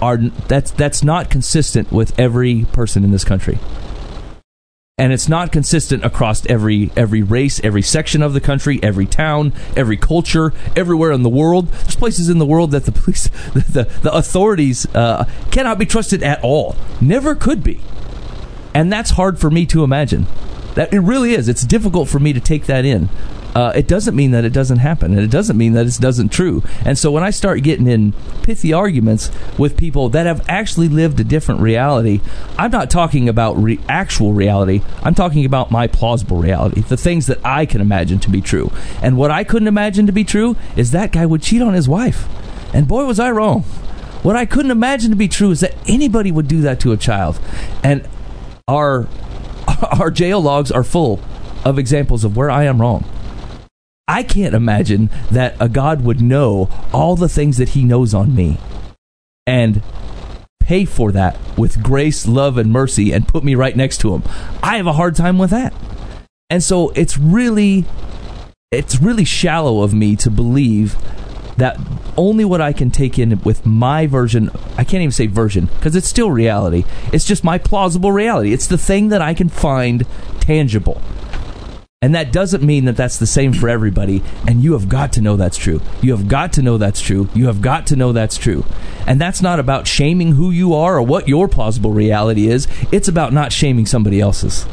are 0.00 0.16
that's 0.16 0.70
that's 0.70 1.02
not 1.02 1.28
consistent 1.28 1.90
with 1.90 2.16
every 2.20 2.66
person 2.66 3.02
in 3.02 3.10
this 3.10 3.24
country. 3.24 3.58
And 4.98 5.12
it's 5.12 5.28
not 5.28 5.52
consistent 5.52 6.06
across 6.06 6.46
every 6.46 6.90
every 6.96 7.22
race, 7.22 7.60
every 7.62 7.82
section 7.82 8.22
of 8.22 8.32
the 8.32 8.40
country, 8.40 8.80
every 8.82 9.04
town, 9.04 9.52
every 9.76 9.98
culture, 9.98 10.54
everywhere 10.74 11.12
in 11.12 11.22
the 11.22 11.28
world. 11.28 11.68
There's 11.68 11.96
places 11.96 12.30
in 12.30 12.38
the 12.38 12.46
world 12.46 12.70
that 12.70 12.86
the 12.86 12.92
police, 12.92 13.28
the 13.52 13.90
the, 14.00 14.10
authorities 14.10 14.86
uh, 14.94 15.26
cannot 15.50 15.78
be 15.78 15.84
trusted 15.84 16.22
at 16.22 16.42
all. 16.42 16.76
Never 16.98 17.34
could 17.34 17.62
be, 17.62 17.78
and 18.72 18.90
that's 18.90 19.10
hard 19.10 19.38
for 19.38 19.50
me 19.50 19.66
to 19.66 19.84
imagine. 19.84 20.28
That 20.76 20.94
it 20.94 21.00
really 21.00 21.34
is. 21.34 21.46
It's 21.46 21.66
difficult 21.66 22.08
for 22.08 22.18
me 22.18 22.32
to 22.32 22.40
take 22.40 22.64
that 22.64 22.86
in. 22.86 23.10
Uh, 23.56 23.72
it 23.74 23.88
doesn't 23.88 24.14
mean 24.14 24.32
that 24.32 24.44
it 24.44 24.52
doesn't 24.52 24.80
happen, 24.80 25.14
and 25.14 25.22
it 25.22 25.30
doesn't 25.30 25.56
mean 25.56 25.72
that 25.72 25.86
it 25.86 25.98
doesn't 25.98 26.28
true. 26.28 26.62
And 26.84 26.98
so 26.98 27.10
when 27.10 27.22
I 27.22 27.30
start 27.30 27.62
getting 27.62 27.86
in 27.86 28.12
pithy 28.42 28.74
arguments 28.74 29.30
with 29.56 29.78
people 29.78 30.10
that 30.10 30.26
have 30.26 30.44
actually 30.46 30.90
lived 30.90 31.18
a 31.20 31.24
different 31.24 31.62
reality, 31.62 32.20
I'm 32.58 32.70
not 32.70 32.90
talking 32.90 33.30
about 33.30 33.54
re- 33.54 33.80
actual 33.88 34.34
reality. 34.34 34.82
I'm 35.02 35.14
talking 35.14 35.46
about 35.46 35.70
my 35.70 35.86
plausible 35.86 36.36
reality, 36.36 36.82
the 36.82 36.98
things 36.98 37.28
that 37.28 37.38
I 37.46 37.64
can 37.64 37.80
imagine 37.80 38.18
to 38.18 38.30
be 38.30 38.42
true. 38.42 38.70
And 39.00 39.16
what 39.16 39.30
I 39.30 39.42
couldn't 39.42 39.68
imagine 39.68 40.04
to 40.04 40.12
be 40.12 40.24
true 40.24 40.54
is 40.76 40.90
that 40.90 41.10
guy 41.10 41.24
would 41.24 41.40
cheat 41.40 41.62
on 41.62 41.72
his 41.72 41.88
wife. 41.88 42.28
And 42.74 42.86
boy, 42.86 43.06
was 43.06 43.18
I 43.18 43.30
wrong. 43.30 43.62
What 44.22 44.36
I 44.36 44.44
couldn't 44.44 44.70
imagine 44.70 45.08
to 45.12 45.16
be 45.16 45.28
true 45.28 45.50
is 45.50 45.60
that 45.60 45.74
anybody 45.86 46.30
would 46.30 46.46
do 46.46 46.60
that 46.60 46.78
to 46.80 46.92
a 46.92 46.98
child. 46.98 47.40
And 47.82 48.06
our 48.68 49.08
our 49.98 50.10
jail 50.10 50.42
logs 50.42 50.70
are 50.70 50.84
full 50.84 51.22
of 51.64 51.78
examples 51.78 52.22
of 52.22 52.36
where 52.36 52.50
I 52.50 52.64
am 52.64 52.82
wrong. 52.82 53.02
I 54.08 54.22
can't 54.22 54.54
imagine 54.54 55.10
that 55.30 55.56
a 55.58 55.68
God 55.68 56.04
would 56.04 56.20
know 56.20 56.70
all 56.92 57.16
the 57.16 57.28
things 57.28 57.56
that 57.58 57.70
He 57.70 57.82
knows 57.82 58.14
on 58.14 58.34
me 58.34 58.58
and 59.46 59.82
pay 60.60 60.84
for 60.84 61.12
that 61.12 61.38
with 61.56 61.82
grace, 61.82 62.26
love, 62.26 62.58
and 62.58 62.72
mercy 62.72 63.12
and 63.12 63.26
put 63.26 63.42
me 63.42 63.54
right 63.54 63.76
next 63.76 63.98
to 63.98 64.14
Him. 64.14 64.22
I 64.62 64.76
have 64.76 64.86
a 64.86 64.92
hard 64.92 65.16
time 65.16 65.38
with 65.38 65.50
that. 65.50 65.74
And 66.50 66.62
so 66.62 66.90
it's 66.90 67.18
really, 67.18 67.84
it's 68.70 69.00
really 69.00 69.24
shallow 69.24 69.82
of 69.82 69.92
me 69.92 70.14
to 70.16 70.30
believe 70.30 70.96
that 71.56 71.78
only 72.16 72.44
what 72.44 72.60
I 72.60 72.72
can 72.72 72.90
take 72.90 73.18
in 73.18 73.40
with 73.42 73.66
my 73.66 74.06
version, 74.06 74.50
I 74.76 74.84
can't 74.84 75.02
even 75.02 75.10
say 75.10 75.26
version 75.26 75.66
because 75.66 75.96
it's 75.96 76.08
still 76.08 76.30
reality. 76.30 76.84
It's 77.12 77.24
just 77.24 77.42
my 77.42 77.58
plausible 77.58 78.12
reality. 78.12 78.52
It's 78.52 78.66
the 78.66 78.78
thing 78.78 79.08
that 79.08 79.22
I 79.22 79.34
can 79.34 79.48
find 79.48 80.06
tangible. 80.38 81.00
And 82.02 82.14
that 82.14 82.30
doesn't 82.30 82.62
mean 82.62 82.84
that 82.84 82.96
that's 82.96 83.18
the 83.18 83.26
same 83.26 83.54
for 83.54 83.70
everybody. 83.70 84.22
And 84.46 84.62
you 84.62 84.74
have 84.74 84.86
got 84.86 85.14
to 85.14 85.22
know 85.22 85.36
that's 85.36 85.56
true. 85.56 85.80
You 86.02 86.14
have 86.14 86.28
got 86.28 86.52
to 86.54 86.62
know 86.62 86.76
that's 86.76 87.00
true. 87.00 87.30
You 87.34 87.46
have 87.46 87.62
got 87.62 87.86
to 87.86 87.96
know 87.96 88.12
that's 88.12 88.36
true. 88.36 88.66
And 89.06 89.18
that's 89.18 89.40
not 89.40 89.58
about 89.58 89.86
shaming 89.86 90.32
who 90.32 90.50
you 90.50 90.74
are 90.74 90.98
or 90.98 91.02
what 91.02 91.26
your 91.26 91.48
plausible 91.48 91.92
reality 91.92 92.48
is. 92.48 92.68
It's 92.92 93.08
about 93.08 93.32
not 93.32 93.50
shaming 93.50 93.86
somebody 93.86 94.20
else's. 94.20 94.66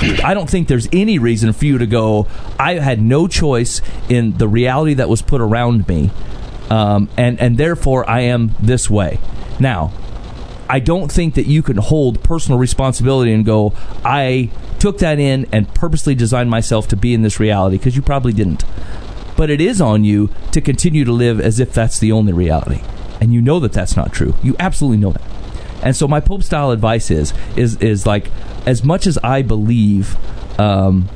I 0.00 0.34
don't 0.34 0.50
think 0.50 0.66
there's 0.66 0.88
any 0.92 1.16
reason 1.20 1.52
for 1.52 1.64
you 1.64 1.78
to 1.78 1.86
go, 1.86 2.26
I 2.58 2.74
had 2.74 3.00
no 3.00 3.28
choice 3.28 3.80
in 4.08 4.36
the 4.36 4.48
reality 4.48 4.94
that 4.94 5.08
was 5.08 5.22
put 5.22 5.40
around 5.40 5.86
me. 5.86 6.10
Um, 6.70 7.08
and, 7.16 7.38
and 7.40 7.56
therefore 7.56 8.08
I 8.10 8.22
am 8.22 8.56
this 8.58 8.90
way. 8.90 9.20
Now, 9.60 9.92
I 10.68 10.80
don't 10.80 11.12
think 11.12 11.34
that 11.34 11.46
you 11.46 11.62
can 11.62 11.76
hold 11.76 12.24
personal 12.24 12.58
responsibility 12.58 13.32
and 13.32 13.44
go, 13.44 13.74
I 14.04 14.50
took 14.82 14.98
that 14.98 15.20
in 15.20 15.46
and 15.52 15.72
purposely 15.74 16.12
designed 16.12 16.50
myself 16.50 16.88
to 16.88 16.96
be 16.96 17.14
in 17.14 17.22
this 17.22 17.38
reality 17.38 17.78
because 17.78 17.94
you 17.94 18.02
probably 18.02 18.32
didn't. 18.32 18.64
But 19.36 19.48
it 19.48 19.60
is 19.60 19.80
on 19.80 20.02
you 20.02 20.28
to 20.50 20.60
continue 20.60 21.04
to 21.04 21.12
live 21.12 21.40
as 21.40 21.60
if 21.60 21.72
that's 21.72 22.00
the 22.00 22.10
only 22.10 22.32
reality. 22.32 22.82
And 23.20 23.32
you 23.32 23.40
know 23.40 23.60
that 23.60 23.72
that's 23.72 23.96
not 23.96 24.12
true. 24.12 24.34
You 24.42 24.56
absolutely 24.58 24.96
know 24.96 25.12
that. 25.12 25.22
And 25.84 25.94
so 25.94 26.08
my 26.08 26.18
Pope 26.18 26.42
style 26.42 26.72
advice 26.72 27.12
is 27.12 27.32
is 27.54 27.76
is 27.76 28.06
like 28.06 28.32
as 28.66 28.82
much 28.82 29.06
as 29.06 29.18
I 29.22 29.42
believe 29.42 30.16
um, 30.58 31.08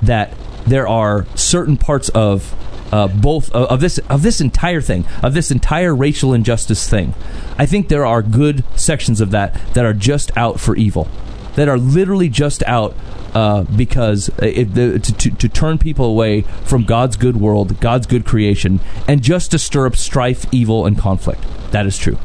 that 0.00 0.32
there 0.66 0.88
are 0.88 1.26
certain 1.34 1.76
parts 1.76 2.08
of 2.08 2.56
uh, 2.92 3.08
both 3.08 3.50
of, 3.52 3.68
of 3.68 3.80
this 3.80 3.98
of 4.08 4.22
this 4.22 4.40
entire 4.40 4.80
thing 4.80 5.04
of 5.22 5.34
this 5.34 5.50
entire 5.50 5.94
racial 5.94 6.32
injustice 6.32 6.88
thing, 6.88 7.14
I 7.58 7.66
think 7.66 7.88
there 7.88 8.06
are 8.06 8.22
good 8.22 8.64
sections 8.74 9.20
of 9.20 9.32
that 9.32 9.60
that 9.74 9.84
are 9.84 9.92
just 9.92 10.34
out 10.34 10.60
for 10.60 10.74
evil, 10.76 11.08
that 11.56 11.68
are 11.68 11.78
literally 11.78 12.28
just 12.28 12.62
out 12.64 12.96
uh, 13.34 13.62
because 13.62 14.30
it, 14.38 14.74
the, 14.74 14.98
to, 14.98 15.12
to, 15.12 15.30
to 15.30 15.48
turn 15.48 15.78
people 15.78 16.04
away 16.04 16.42
from 16.64 16.84
God's 16.84 17.16
good 17.16 17.36
world, 17.36 17.80
God's 17.80 18.06
good 18.06 18.24
creation, 18.24 18.80
and 19.08 19.22
just 19.22 19.50
to 19.52 19.58
stir 19.58 19.86
up 19.86 19.96
strife, 19.96 20.46
evil, 20.52 20.86
and 20.86 20.98
conflict. 20.98 21.44
That 21.70 21.86
is 21.86 21.96
true 21.96 22.18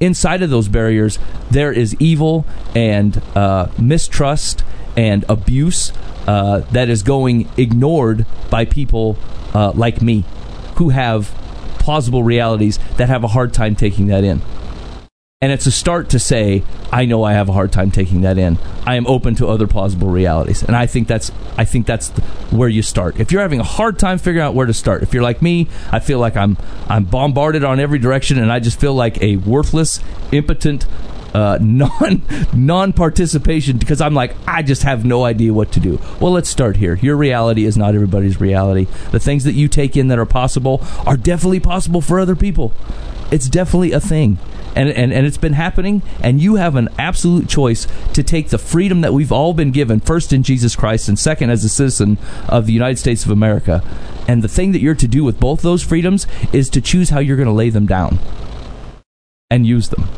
inside 0.00 0.42
of 0.42 0.50
those 0.50 0.68
barriers, 0.68 1.18
there 1.50 1.72
is 1.72 1.96
evil 1.98 2.44
and 2.74 3.22
uh, 3.34 3.68
mistrust 3.78 4.64
and 4.96 5.24
abuse 5.28 5.92
uh, 6.26 6.60
that 6.72 6.88
is 6.88 7.02
going 7.02 7.48
ignored 7.56 8.26
by 8.50 8.64
people 8.64 9.18
uh, 9.54 9.72
like 9.72 10.02
me 10.02 10.24
who 10.76 10.90
have 10.90 11.26
plausible 11.78 12.22
realities 12.22 12.78
that 12.96 13.08
have 13.08 13.24
a 13.24 13.28
hard 13.28 13.54
time 13.54 13.74
taking 13.74 14.06
that 14.08 14.24
in. 14.24 14.42
And 15.42 15.52
it's 15.52 15.66
a 15.66 15.70
start 15.70 16.08
to 16.10 16.18
say, 16.18 16.62
I 16.90 17.04
know 17.04 17.22
I 17.22 17.34
have 17.34 17.50
a 17.50 17.52
hard 17.52 17.70
time 17.70 17.90
taking 17.90 18.22
that 18.22 18.38
in. 18.38 18.56
I 18.86 18.94
am 18.94 19.06
open 19.06 19.34
to 19.34 19.46
other 19.48 19.66
plausible 19.66 20.08
realities. 20.08 20.62
And 20.62 20.74
I 20.74 20.86
think 20.86 21.08
that's 21.08 21.30
I 21.58 21.66
think 21.66 21.84
that's 21.84 22.08
where 22.50 22.70
you 22.70 22.80
start. 22.80 23.20
If 23.20 23.30
you're 23.30 23.42
having 23.42 23.60
a 23.60 23.62
hard 23.62 23.98
time 23.98 24.16
figuring 24.16 24.46
out 24.46 24.54
where 24.54 24.64
to 24.64 24.72
start, 24.72 25.02
if 25.02 25.12
you're 25.12 25.22
like 25.22 25.42
me, 25.42 25.68
I 25.92 25.98
feel 25.98 26.18
like 26.20 26.38
I'm 26.38 26.56
I'm 26.88 27.04
bombarded 27.04 27.64
on 27.64 27.80
every 27.80 27.98
direction 27.98 28.38
and 28.38 28.50
I 28.50 28.60
just 28.60 28.80
feel 28.80 28.94
like 28.94 29.20
a 29.22 29.36
worthless, 29.36 30.00
impotent 30.32 30.86
uh, 31.34 31.58
non 31.60 32.22
non 32.54 32.94
participation 32.94 33.76
because 33.76 34.00
I'm 34.00 34.14
like 34.14 34.34
I 34.48 34.62
just 34.62 34.84
have 34.84 35.04
no 35.04 35.26
idea 35.26 35.52
what 35.52 35.70
to 35.72 35.80
do. 35.80 36.00
Well, 36.18 36.32
let's 36.32 36.48
start 36.48 36.78
here. 36.78 36.94
Your 37.02 37.14
reality 37.14 37.66
is 37.66 37.76
not 37.76 37.94
everybody's 37.94 38.40
reality. 38.40 38.86
The 39.10 39.20
things 39.20 39.44
that 39.44 39.52
you 39.52 39.68
take 39.68 39.98
in 39.98 40.08
that 40.08 40.18
are 40.18 40.24
possible 40.24 40.82
are 41.04 41.18
definitely 41.18 41.60
possible 41.60 42.00
for 42.00 42.18
other 42.18 42.36
people. 42.36 42.72
It's 43.30 43.50
definitely 43.50 43.92
a 43.92 44.00
thing. 44.00 44.38
And, 44.76 44.90
and, 44.90 45.12
and 45.12 45.26
it's 45.26 45.38
been 45.38 45.54
happening, 45.54 46.02
and 46.20 46.40
you 46.40 46.56
have 46.56 46.76
an 46.76 46.90
absolute 46.98 47.48
choice 47.48 47.86
to 48.12 48.22
take 48.22 48.50
the 48.50 48.58
freedom 48.58 49.00
that 49.00 49.14
we've 49.14 49.32
all 49.32 49.54
been 49.54 49.72
given, 49.72 50.00
first 50.00 50.32
in 50.32 50.42
Jesus 50.42 50.76
Christ, 50.76 51.08
and 51.08 51.18
second 51.18 51.50
as 51.50 51.64
a 51.64 51.68
citizen 51.68 52.18
of 52.48 52.66
the 52.66 52.74
United 52.74 52.98
States 52.98 53.24
of 53.24 53.30
America. 53.30 53.82
And 54.28 54.42
the 54.42 54.48
thing 54.48 54.72
that 54.72 54.80
you're 54.80 54.94
to 54.94 55.08
do 55.08 55.24
with 55.24 55.40
both 55.40 55.62
those 55.62 55.82
freedoms 55.82 56.26
is 56.52 56.68
to 56.70 56.80
choose 56.80 57.10
how 57.10 57.20
you're 57.20 57.36
going 57.36 57.48
to 57.48 57.52
lay 57.52 57.70
them 57.70 57.86
down 57.86 58.18
and 59.50 59.66
use 59.66 59.88
them 59.88 60.08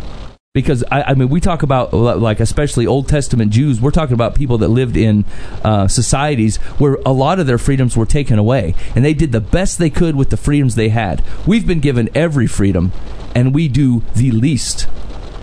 because 0.63 0.83
I, 0.91 1.03
I 1.03 1.15
mean 1.15 1.29
we 1.29 1.41
talk 1.41 1.63
about 1.63 1.93
like 1.93 2.41
especially 2.41 2.87
Old 2.87 3.09
Testament 3.09 3.53
Jews. 3.53 3.81
We're 3.81 3.93
talking 3.93 4.15
about 4.15 4.35
people 4.35 4.59
that 4.59 4.69
lived 4.69 4.97
in 4.97 5.25
uh, 5.63 5.87
societies 5.87 6.57
where 6.79 6.99
a 7.07 7.13
lot 7.13 7.39
of 7.39 7.47
their 7.47 7.59
freedoms 7.59 7.97
were 7.97 8.07
taken 8.07 8.39
away, 8.39 8.75
and 8.97 9.05
they 9.05 9.15
did 9.15 9.31
the 9.33 9.41
best 9.41 9.79
they 9.79 9.91
could 9.91 10.17
with 10.17 10.31
the 10.31 10.37
freedoms 10.37 10.75
they 10.75 10.89
had. 10.89 11.25
We've 11.47 11.67
been 11.67 11.81
given 11.81 12.09
every 12.15 12.49
freedom, 12.49 12.93
and 13.35 13.55
we 13.55 13.69
do 13.69 14.03
the 14.15 14.33
least 14.33 14.89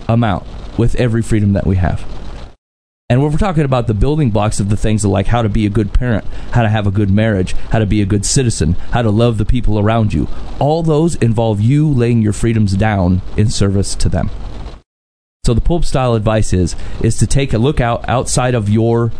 amount 0.06 0.46
with 0.78 0.94
every 0.96 1.22
freedom 1.22 1.54
that 1.54 1.66
we 1.66 1.76
have. 1.76 2.04
And 3.08 3.22
we're 3.22 3.38
talking 3.38 3.64
about 3.64 3.86
the 3.86 3.94
building 3.94 4.30
blocks 4.30 4.58
of 4.58 4.68
the 4.68 4.76
things 4.76 5.04
like 5.04 5.28
how 5.28 5.40
to 5.40 5.48
be 5.48 5.64
a 5.64 5.70
good 5.70 5.94
parent, 5.94 6.24
how 6.50 6.62
to 6.62 6.68
have 6.68 6.86
a 6.86 6.90
good 6.90 7.08
marriage, 7.08 7.52
how 7.70 7.78
to 7.78 7.86
be 7.86 8.02
a 8.02 8.06
good 8.06 8.26
citizen, 8.26 8.72
how 8.90 9.00
to 9.00 9.10
love 9.10 9.38
the 9.38 9.44
people 9.44 9.78
around 9.78 10.12
you, 10.12 10.28
all 10.58 10.82
those 10.82 11.14
involve 11.14 11.60
you 11.60 11.88
laying 11.88 12.20
your 12.20 12.32
freedoms 12.32 12.74
down 12.74 13.22
in 13.36 13.48
service 13.48 13.94
to 13.94 14.08
them. 14.08 14.28
So 15.46 15.54
the 15.54 15.60
Pope 15.60 15.84
style 15.84 16.14
advice 16.14 16.52
is 16.52 16.74
is 17.04 17.18
to 17.18 17.26
take 17.28 17.52
a 17.52 17.58
look 17.58 17.80
out 17.80 18.08
outside 18.08 18.56
of 18.56 18.68
your 18.68 19.12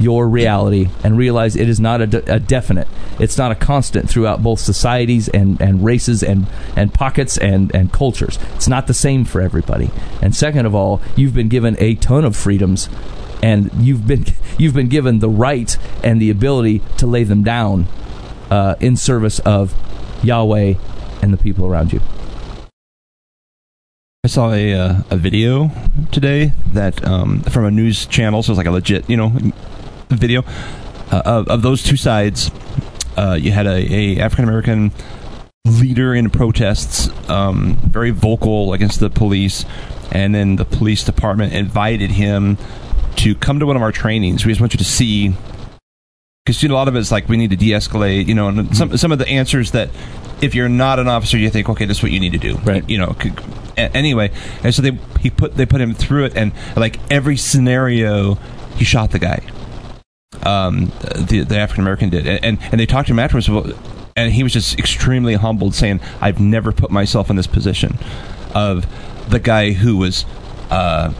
your 0.00 0.28
reality 0.28 0.88
and 1.04 1.16
realize 1.16 1.54
it 1.54 1.68
is 1.68 1.78
not 1.78 2.00
a, 2.00 2.08
de- 2.08 2.34
a 2.34 2.40
definite. 2.40 2.88
It's 3.20 3.38
not 3.38 3.52
a 3.52 3.54
constant 3.54 4.10
throughout 4.10 4.42
both 4.42 4.58
societies 4.58 5.28
and, 5.28 5.60
and 5.60 5.84
races 5.84 6.24
and, 6.24 6.48
and 6.74 6.92
pockets 6.92 7.38
and, 7.38 7.72
and 7.72 7.92
cultures. 7.92 8.36
It's 8.56 8.66
not 8.66 8.88
the 8.88 8.94
same 8.94 9.24
for 9.24 9.40
everybody. 9.40 9.92
And 10.20 10.34
second 10.34 10.66
of 10.66 10.74
all, 10.74 11.00
you've 11.14 11.34
been 11.34 11.48
given 11.48 11.76
a 11.78 11.94
ton 11.94 12.24
of 12.24 12.34
freedoms 12.34 12.88
and 13.40 13.70
you've 13.74 14.08
been 14.08 14.24
you've 14.58 14.74
been 14.74 14.88
given 14.88 15.20
the 15.20 15.30
right 15.30 15.76
and 16.02 16.20
the 16.20 16.30
ability 16.30 16.82
to 16.96 17.06
lay 17.06 17.22
them 17.22 17.44
down 17.44 17.86
uh, 18.50 18.74
in 18.80 18.96
service 18.96 19.38
of 19.38 19.72
Yahweh 20.24 20.74
and 21.22 21.32
the 21.32 21.38
people 21.38 21.64
around 21.64 21.92
you. 21.92 22.00
I 24.22 24.28
saw 24.28 24.52
a 24.52 24.74
uh, 24.74 25.02
a 25.08 25.16
video 25.16 25.70
today 26.12 26.52
that 26.74 27.02
um, 27.08 27.40
from 27.40 27.64
a 27.64 27.70
news 27.70 28.04
channel, 28.04 28.42
so 28.42 28.52
it's 28.52 28.58
like 28.58 28.66
a 28.66 28.70
legit, 28.70 29.08
you 29.08 29.16
know, 29.16 29.32
video 30.10 30.42
uh, 31.10 31.22
of, 31.24 31.48
of 31.48 31.62
those 31.62 31.82
two 31.82 31.96
sides. 31.96 32.50
Uh, 33.16 33.38
you 33.40 33.50
had 33.50 33.66
a, 33.66 33.90
a 33.90 34.18
African 34.18 34.44
American 34.44 34.92
leader 35.64 36.14
in 36.14 36.28
protests, 36.28 37.08
um, 37.30 37.76
very 37.76 38.10
vocal 38.10 38.74
against 38.74 39.00
the 39.00 39.08
police, 39.08 39.64
and 40.12 40.34
then 40.34 40.56
the 40.56 40.66
police 40.66 41.02
department 41.02 41.54
invited 41.54 42.10
him 42.10 42.58
to 43.16 43.34
come 43.34 43.58
to 43.58 43.64
one 43.64 43.76
of 43.76 43.80
our 43.80 43.92
trainings. 43.92 44.44
We 44.44 44.52
just 44.52 44.60
want 44.60 44.74
you 44.74 44.78
to 44.78 44.84
see. 44.84 45.34
Because 46.44 46.62
you 46.62 46.68
know, 46.68 46.74
a 46.74 46.76
lot 46.76 46.88
of 46.88 46.96
it's 46.96 47.10
like 47.10 47.26
we 47.26 47.38
need 47.38 47.50
to 47.50 47.56
de-escalate, 47.56 48.26
you 48.26 48.34
know, 48.34 48.48
and 48.48 48.76
some 48.76 48.98
some 48.98 49.12
of 49.12 49.18
the 49.18 49.28
answers 49.28 49.70
that 49.70 49.88
if 50.42 50.54
you're 50.54 50.68
not 50.68 50.98
an 50.98 51.08
officer, 51.08 51.38
you 51.38 51.48
think, 51.48 51.70
okay, 51.70 51.86
this 51.86 51.98
is 51.98 52.02
what 52.02 52.12
you 52.12 52.20
need 52.20 52.32
to 52.32 52.38
do, 52.38 52.56
Right. 52.58 52.88
You 52.88 52.98
know, 52.98 53.16
anyway, 53.76 54.30
and 54.62 54.74
so 54.74 54.82
they 54.82 54.98
he 55.20 55.30
put 55.30 55.56
they 55.56 55.66
put 55.66 55.80
him 55.80 55.94
through 55.94 56.24
it, 56.26 56.36
and 56.36 56.52
like 56.76 56.98
every 57.10 57.36
scenario, 57.36 58.34
he 58.76 58.84
shot 58.84 59.10
the 59.10 59.18
guy. 59.18 59.42
Um, 60.42 60.92
the 61.14 61.44
the 61.46 61.58
African 61.58 61.82
American 61.82 62.10
did, 62.10 62.26
and, 62.26 62.44
and 62.44 62.58
and 62.70 62.80
they 62.80 62.86
talked 62.86 63.08
to 63.08 63.12
him 63.12 63.18
afterwards, 63.18 63.48
and 64.16 64.32
he 64.32 64.42
was 64.42 64.52
just 64.52 64.78
extremely 64.78 65.34
humbled, 65.34 65.74
saying, 65.74 66.00
"I've 66.20 66.40
never 66.40 66.72
put 66.72 66.90
myself 66.90 67.30
in 67.30 67.36
this 67.36 67.46
position 67.46 67.98
of 68.54 68.86
the 69.30 69.38
guy 69.38 69.72
who 69.72 69.96
was." 69.96 70.24
Uh, 70.70 71.12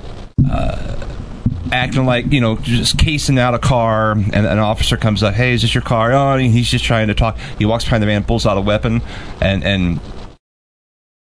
acting 1.72 2.05
like 2.05 2.32
you 2.32 2.40
know 2.40 2.57
just 2.57 2.98
casing 2.98 3.38
out 3.38 3.55
a 3.55 3.59
car 3.59 4.12
and 4.12 4.34
an 4.34 4.59
officer 4.59 4.96
comes 4.96 5.22
up 5.22 5.34
hey 5.34 5.53
is 5.53 5.62
this 5.62 5.74
your 5.74 5.82
car 5.82 6.12
oh 6.12 6.36
he's 6.36 6.68
just 6.68 6.84
trying 6.84 7.09
to 7.09 7.14
talk 7.14 7.38
he 7.59 7.64
walks 7.64 7.84
behind 7.84 8.03
the 8.03 8.07
man 8.07 8.24
pulls 8.24 8.46
out 8.46 8.57
a 8.57 8.61
weapon 8.61 9.01
and 9.40 9.62
and 9.62 10.01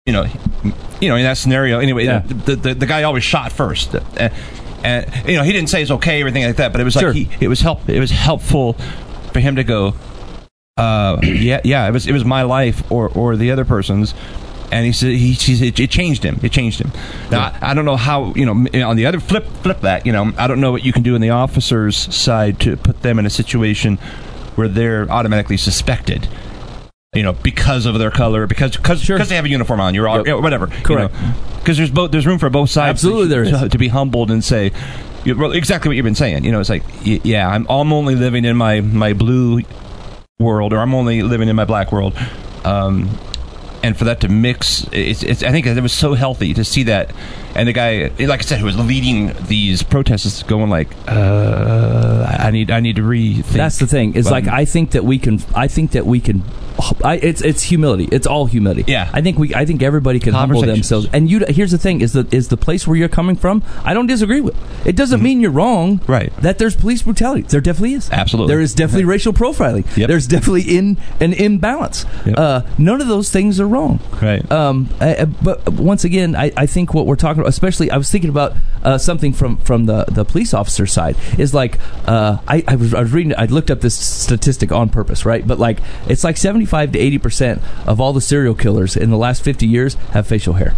you 0.05 0.13
know 0.13 0.25
you 1.01 1.09
know 1.09 1.15
in 1.15 1.23
that 1.23 1.35
scenario 1.37 1.79
anyway 1.79 2.05
Yeah. 2.05 2.19
the, 2.19 2.55
the 2.55 2.73
the 2.75 2.85
guy 2.85 3.03
always 3.03 3.23
shot 3.23 3.51
first 3.51 3.95
and, 3.95 4.31
and 4.83 5.27
you 5.27 5.35
know 5.35 5.43
he 5.43 5.51
didn't 5.51 5.69
say 5.69 5.81
it's 5.81 5.89
okay 5.91 6.21
or 6.21 6.27
anything 6.27 6.45
like 6.45 6.57
that 6.57 6.71
but 6.71 6.79
it 6.79 6.83
was 6.83 6.93
Sure. 6.93 7.11
like 7.11 7.15
he 7.15 7.29
it 7.43 7.47
was 7.47 7.61
help 7.61 7.89
it 7.89 7.99
was 7.99 8.11
helpful 8.11 8.73
for 9.33 9.39
him 9.39 9.55
to 9.55 9.63
go 9.63 9.95
uh 10.77 11.17
yeah 11.23 11.59
yeah 11.63 11.87
it 11.87 11.91
was 11.91 12.05
it 12.05 12.11
was 12.11 12.23
my 12.23 12.43
life 12.43 12.89
or 12.91 13.09
or 13.09 13.35
the 13.35 13.49
other 13.49 13.65
person's 13.65 14.13
and 14.71 14.85
he 14.85 14.91
said 14.91 15.09
he, 15.11 15.33
he 15.33 15.55
said 15.55 15.79
it 15.79 15.89
changed 15.91 16.23
him. 16.23 16.39
It 16.41 16.51
changed 16.51 16.81
him. 16.81 16.91
Now 17.29 17.39
I, 17.61 17.69
I 17.69 17.73
don't 17.75 17.85
know 17.85 17.95
how 17.97 18.33
you 18.33 18.45
know 18.47 18.53
on 18.87 18.95
the 18.95 19.05
other 19.05 19.19
flip 19.19 19.45
flip 19.61 19.81
that 19.81 20.07
you 20.07 20.11
know 20.11 20.33
I 20.39 20.47
don't 20.47 20.59
know 20.59 20.71
what 20.71 20.83
you 20.83 20.91
can 20.91 21.03
do 21.03 21.13
on 21.13 21.21
the 21.21 21.29
officer's 21.29 21.95
side 22.13 22.59
to 22.61 22.75
put 22.75 23.03
them 23.03 23.19
in 23.19 23.27
a 23.27 23.29
situation 23.29 23.97
where 24.55 24.67
they're 24.67 25.09
automatically 25.09 25.57
suspected. 25.57 26.27
You 27.15 27.23
know, 27.23 27.33
because 27.33 27.85
of 27.85 27.97
their 27.97 28.11
color, 28.11 28.45
because 28.45 28.75
because 28.75 29.01
Sure. 29.01 29.15
because 29.17 29.29
they 29.29 29.35
have 29.37 29.45
a 29.45 29.49
uniform 29.49 29.79
on, 29.79 29.95
you're 29.95 30.07
all, 30.07 30.17
Yep. 30.17 30.25
you 30.27 30.31
know, 30.33 30.39
whatever. 30.41 30.67
Correct. 30.67 31.13
Because 31.59 31.77
there's 31.77 31.89
both 31.91 32.11
there's 32.11 32.27
room 32.27 32.37
for 32.39 32.49
both 32.49 32.69
sides. 32.69 32.89
Absolutely 32.89 33.27
there 33.29 33.43
is. 33.43 33.69
to, 33.71 33.77
be 33.77 33.87
humbled 33.87 34.29
and 34.31 34.43
say. 34.43 34.71
you- 35.23 35.51
exactly 35.53 35.89
what 35.89 35.95
you've 35.95 36.03
been 36.03 36.13
saying. 36.13 36.43
You 36.43 36.51
know, 36.51 36.59
it's 36.59 36.69
like, 36.69 36.83
yeah, 37.03 37.47
I'm, 37.49 37.65
I'm 37.69 37.91
only 37.93 38.15
living 38.15 38.45
in 38.45 38.55
my, 38.57 38.81
my 38.81 39.13
blue 39.13 39.61
world, 40.39 40.73
or 40.73 40.77
I'm 40.79 40.93
only 40.93 41.23
living 41.23 41.49
in 41.49 41.55
my 41.55 41.65
black 41.65 41.91
world. 41.91 42.15
Um, 42.63 43.09
and 43.81 43.95
for 43.97 44.03
that 44.05 44.19
to 44.21 44.27
mix, 44.27 44.85
it's, 44.91 45.23
it's, 45.23 45.41
I 45.43 45.51
think 45.51 45.65
it 45.67 45.79
was 45.81 45.93
so 45.93 46.13
healthy 46.15 46.53
to 46.55 46.63
see 46.63 46.83
that. 46.83 47.11
And 47.55 47.67
the 47.67 47.73
guy, 47.73 48.11
like 48.19 48.39
I 48.41 48.43
said, 48.43 48.59
who 48.59 48.65
was 48.65 48.77
leading 48.77 49.31
these 49.47 49.81
protests, 49.83 50.43
going 50.43 50.69
like, 50.69 50.89
uh, 51.07 52.25
I 52.39 52.51
need, 52.51 52.69
I 52.71 52.79
need 52.79 52.95
to 52.97 53.01
rethink. 53.03 53.45
That's 53.53 53.79
the 53.79 53.87
thing. 53.87 54.15
It's 54.15 54.27
But- 54.29 54.43
like 54.43 54.47
I 54.47 54.65
think 54.65 54.91
that 54.91 55.05
we 55.05 55.17
can. 55.19 55.39
I 55.55 55.67
think 55.67 55.91
that 55.91 56.05
we 56.05 56.19
can. 56.19 56.43
I, 57.03 57.15
it's 57.15 57.41
it's 57.41 57.63
humility. 57.63 58.07
It's 58.11 58.27
all 58.27 58.45
humility. 58.45 58.83
Yeah. 58.87 59.09
I 59.13 59.21
think 59.21 59.37
we. 59.37 59.53
I 59.55 59.65
think 59.65 59.81
everybody 59.81 60.19
can 60.19 60.33
humble 60.33 60.61
themselves. 60.61 61.07
And 61.13 61.29
you. 61.29 61.45
Here's 61.47 61.71
the 61.71 61.77
thing: 61.77 62.01
is 62.01 62.13
the 62.13 62.27
is 62.31 62.49
the 62.49 62.57
place 62.57 62.85
where 62.87 62.97
you're 62.97 63.07
coming 63.09 63.35
from. 63.35 63.63
I 63.83 63.93
don't 63.93 64.07
disagree 64.07 64.41
with. 64.41 64.55
It 64.85 64.95
doesn't 64.95 65.21
mean 65.21 65.39
you're 65.39 65.51
wrong. 65.51 65.99
Mm-hmm. 65.99 66.11
Right. 66.11 66.35
That 66.37 66.57
there's 66.57 66.75
police 66.75 67.01
brutality. 67.03 67.43
There 67.43 67.61
definitely 67.61 67.93
is. 67.93 68.09
Absolutely. 68.11 68.51
There 68.53 68.61
is 68.61 68.73
definitely 68.73 69.05
racial 69.05 69.33
profiling. 69.33 69.85
Yep. 69.95 70.07
There's 70.07 70.27
definitely 70.27 70.63
in 70.63 70.97
an 71.19 71.33
imbalance. 71.33 72.05
Yep. 72.25 72.37
Uh, 72.37 72.61
none 72.77 73.01
of 73.01 73.07
those 73.07 73.29
things 73.31 73.59
are 73.59 73.67
wrong. 73.67 73.99
Right. 74.21 74.49
Um, 74.51 74.89
I- 74.99 75.15
I- 75.15 75.25
but 75.25 75.69
once 75.69 76.03
again, 76.03 76.35
I, 76.35 76.51
I 76.57 76.65
think 76.65 76.93
what 76.93 77.05
we're 77.05 77.15
talking 77.15 77.39
about, 77.41 77.49
especially, 77.49 77.89
I 77.91 77.97
was 77.97 78.09
thinking 78.11 78.29
about 78.29 78.53
uh, 78.83 78.97
something 78.97 79.33
from 79.33 79.57
from 79.57 79.85
the, 79.85 80.05
the 80.05 80.25
police 80.25 80.53
officer 80.53 80.85
side 80.85 81.15
is 81.37 81.53
like 81.53 81.79
uh, 82.07 82.37
I, 82.47 82.63
I 82.67 82.75
was 82.75 82.93
I 82.93 83.01
was 83.01 83.11
reading 83.13 83.33
I 83.37 83.45
looked 83.45 83.71
up 83.71 83.81
this 83.81 83.95
statistic 83.97 84.71
on 84.71 84.89
purpose, 84.89 85.25
right? 85.25 85.45
But 85.47 85.57
like 85.59 85.79
it's 86.07 86.23
like 86.23 86.37
seventy 86.37 86.64
five 86.65 86.91
to 86.93 86.99
eighty 86.99 87.17
percent 87.17 87.61
of 87.85 87.99
all 88.01 88.13
the 88.13 88.21
serial 88.21 88.55
killers 88.55 88.95
in 88.97 89.09
the 89.09 89.17
last 89.17 89.43
fifty 89.43 89.67
years 89.67 89.95
have 90.11 90.27
facial 90.27 90.53
hair. 90.53 90.73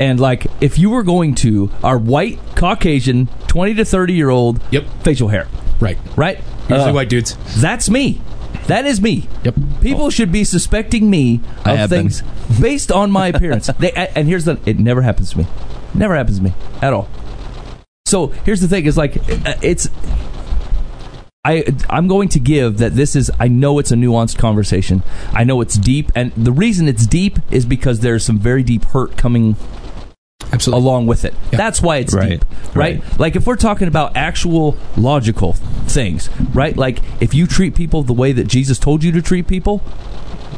And 0.00 0.18
like, 0.18 0.46
if 0.60 0.78
you 0.78 0.90
were 0.90 1.04
going 1.04 1.34
to 1.36 1.70
our 1.84 1.96
white 1.98 2.38
Caucasian 2.56 3.28
twenty 3.46 3.74
to 3.74 3.84
thirty 3.84 4.14
year 4.14 4.30
old, 4.30 4.60
Yep. 4.70 4.84
facial 5.04 5.28
hair, 5.28 5.46
Right. 5.80 5.98
right? 6.16 6.38
Usually 6.68 6.90
Uh, 6.90 6.94
white 6.94 7.08
dudes. 7.08 7.36
That's 7.60 7.88
me. 7.88 8.20
That 8.66 8.84
is 8.86 9.00
me. 9.00 9.28
Yep. 9.44 9.54
People 9.80 10.10
should 10.10 10.30
be 10.32 10.44
suspecting 10.44 11.08
me 11.10 11.40
of 11.64 11.76
have 11.76 11.90
been. 11.90 12.08
things 12.08 12.22
based 12.60 12.90
on 12.92 13.10
my 13.10 13.28
appearance. 13.28 13.68
they, 13.78 13.92
and 13.92 14.28
here's 14.28 14.44
the 14.44 14.58
it 14.66 14.78
never 14.78 15.02
happens 15.02 15.30
to 15.32 15.38
me. 15.38 15.46
Never 15.94 16.14
happens 16.16 16.38
to 16.38 16.44
me 16.44 16.52
at 16.80 16.92
all. 16.92 17.08
So 18.06 18.28
here's 18.44 18.60
the 18.60 18.68
thing: 18.68 18.84
is 18.86 18.96
like 18.96 19.16
uh, 19.16 19.54
it's. 19.62 19.88
I 21.44 21.64
I'm 21.90 22.06
going 22.06 22.28
to 22.30 22.38
give 22.40 22.78
that 22.78 22.94
this 22.94 23.16
is 23.16 23.30
I 23.40 23.48
know 23.48 23.78
it's 23.80 23.90
a 23.90 23.96
nuanced 23.96 24.38
conversation. 24.38 25.02
I 25.32 25.42
know 25.44 25.60
it's 25.60 25.74
deep, 25.76 26.12
and 26.14 26.32
the 26.32 26.52
reason 26.52 26.86
it's 26.88 27.06
deep 27.06 27.38
is 27.50 27.66
because 27.66 28.00
there's 28.00 28.24
some 28.24 28.38
very 28.38 28.62
deep 28.62 28.84
hurt 28.84 29.16
coming 29.16 29.56
Absolutely. 30.52 30.84
along 30.84 31.06
with 31.08 31.24
it. 31.24 31.34
Yeah. 31.50 31.58
That's 31.58 31.80
why 31.82 31.96
it's 31.96 32.14
Right. 32.14 32.30
deep, 32.40 32.44
right? 32.76 33.02
Like 33.18 33.34
if 33.36 33.46
we're 33.46 33.56
talking 33.56 33.88
about 33.88 34.16
actual 34.16 34.76
logical 34.96 35.54
things, 35.88 36.30
right? 36.54 36.76
Like 36.76 37.00
if 37.20 37.34
you 37.34 37.46
treat 37.48 37.74
people 37.74 38.02
the 38.04 38.12
way 38.12 38.32
that 38.32 38.46
Jesus 38.46 38.78
told 38.78 39.02
you 39.02 39.10
to 39.12 39.22
treat 39.22 39.48
people, 39.48 39.82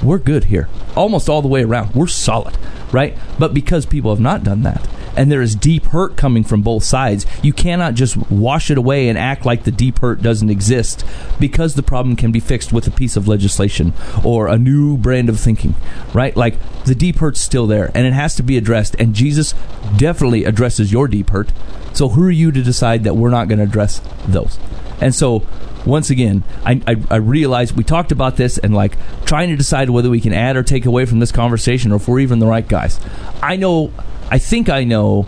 we're 0.03 0.19
good 0.19 0.45
here. 0.45 0.69
Almost 0.97 1.29
all 1.29 1.43
the 1.43 1.49
way 1.49 1.63
around. 1.63 1.95
We're 1.95 2.07
solid, 2.07 2.57
right? 2.93 3.17
But 3.39 3.55
because 3.55 3.87
people 3.87 4.11
have 4.11 4.21
not 4.21 4.45
done 4.45 4.63
that, 4.63 4.87
and 5.17 5.31
there 5.31 5.43
is 5.43 5.55
deep 5.55 5.87
hurt 5.87 6.17
coming 6.17 6.45
from 6.45 6.63
both 6.63 6.85
sides, 6.85 7.27
you 7.43 7.53
cannot 7.53 7.95
just 7.95 8.17
wash 8.31 8.71
it 8.71 8.79
away 8.79 9.09
and 9.09 9.17
act 9.17 9.47
like 9.47 9.65
the 9.65 9.71
deep 9.71 10.01
hurt 10.01 10.23
doesn't 10.23 10.51
exist 10.51 11.05
because 11.39 11.75
the 11.75 11.83
problem 11.83 12.17
can 12.17 12.33
be 12.33 12.41
fixed 12.41 12.73
with 12.73 12.87
a 12.87 12.91
piece 12.91 13.17
of 13.17 13.29
legislation 13.29 13.93
or 14.25 14.49
a 14.49 14.59
new 14.59 14.97
brand 14.97 15.29
of 15.29 15.39
thinking, 15.39 15.75
right? 16.13 16.37
Like 16.37 16.59
the 16.85 16.95
deep 16.95 17.19
hurt's 17.19 17.41
still 17.41 17.67
there 17.67 17.91
and 17.95 18.07
it 18.07 18.13
has 18.13 18.35
to 18.37 18.43
be 18.43 18.57
addressed, 18.57 18.97
and 18.99 19.15
Jesus 19.15 19.55
definitely 19.97 20.45
addresses 20.45 20.93
your 20.93 21.09
deep 21.09 21.31
hurt. 21.31 21.53
So 21.93 22.09
who 22.09 22.25
are 22.27 22.31
you 22.31 22.51
to 22.51 22.63
decide 22.63 23.05
that 23.05 23.15
we're 23.15 23.31
not 23.31 23.47
going 23.47 23.59
to 23.59 23.65
address 23.65 24.01
those? 24.27 24.59
And 25.01 25.15
so 25.15 25.47
once 25.87 26.11
again, 26.11 26.45
I, 26.65 26.81
I, 26.87 26.97
I 27.11 27.17
realize 27.17 27.73
we 27.73 27.85
talked 27.85 28.13
about 28.13 28.37
this 28.37 28.59
and 28.59 28.75
like 28.75 28.97
trying 29.25 29.51
to 29.51 29.57
decide 29.57 29.91
whether 29.91 30.11
we 30.11 30.21
can 30.21 30.33
add 30.33 30.57
or 30.57 30.63
take 30.63 30.87
away 30.87 31.05
from 31.05 31.19
this 31.19 31.33
conversation 31.33 31.93
or 31.93 31.97
if 31.97 32.09
we're 32.09 32.21
even 32.21 32.39
the 32.39 32.47
right 32.47 32.67
guys. 32.67 33.01
I 33.43 33.57
know, 33.57 33.93
I 34.31 34.39
think 34.39 34.69
I 34.69 34.85
know 34.85 35.27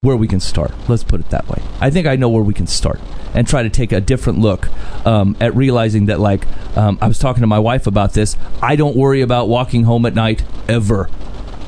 where 0.00 0.16
we 0.16 0.28
can 0.28 0.40
start. 0.40 0.72
Let's 0.88 1.04
put 1.04 1.20
it 1.20 1.30
that 1.30 1.48
way. 1.48 1.62
I 1.80 1.90
think 1.90 2.06
I 2.06 2.16
know 2.16 2.28
where 2.28 2.42
we 2.42 2.54
can 2.54 2.66
start 2.66 3.00
and 3.34 3.46
try 3.46 3.62
to 3.62 3.70
take 3.70 3.92
a 3.92 4.00
different 4.00 4.38
look 4.38 4.68
um, 5.06 5.36
at 5.40 5.54
realizing 5.54 6.06
that, 6.06 6.20
like, 6.20 6.46
um, 6.76 6.98
I 7.02 7.08
was 7.08 7.18
talking 7.18 7.40
to 7.42 7.46
my 7.46 7.58
wife 7.58 7.86
about 7.86 8.14
this. 8.14 8.36
I 8.62 8.76
don't 8.76 8.96
worry 8.96 9.20
about 9.20 9.48
walking 9.48 9.84
home 9.84 10.06
at 10.06 10.14
night 10.14 10.42
ever. 10.68 11.10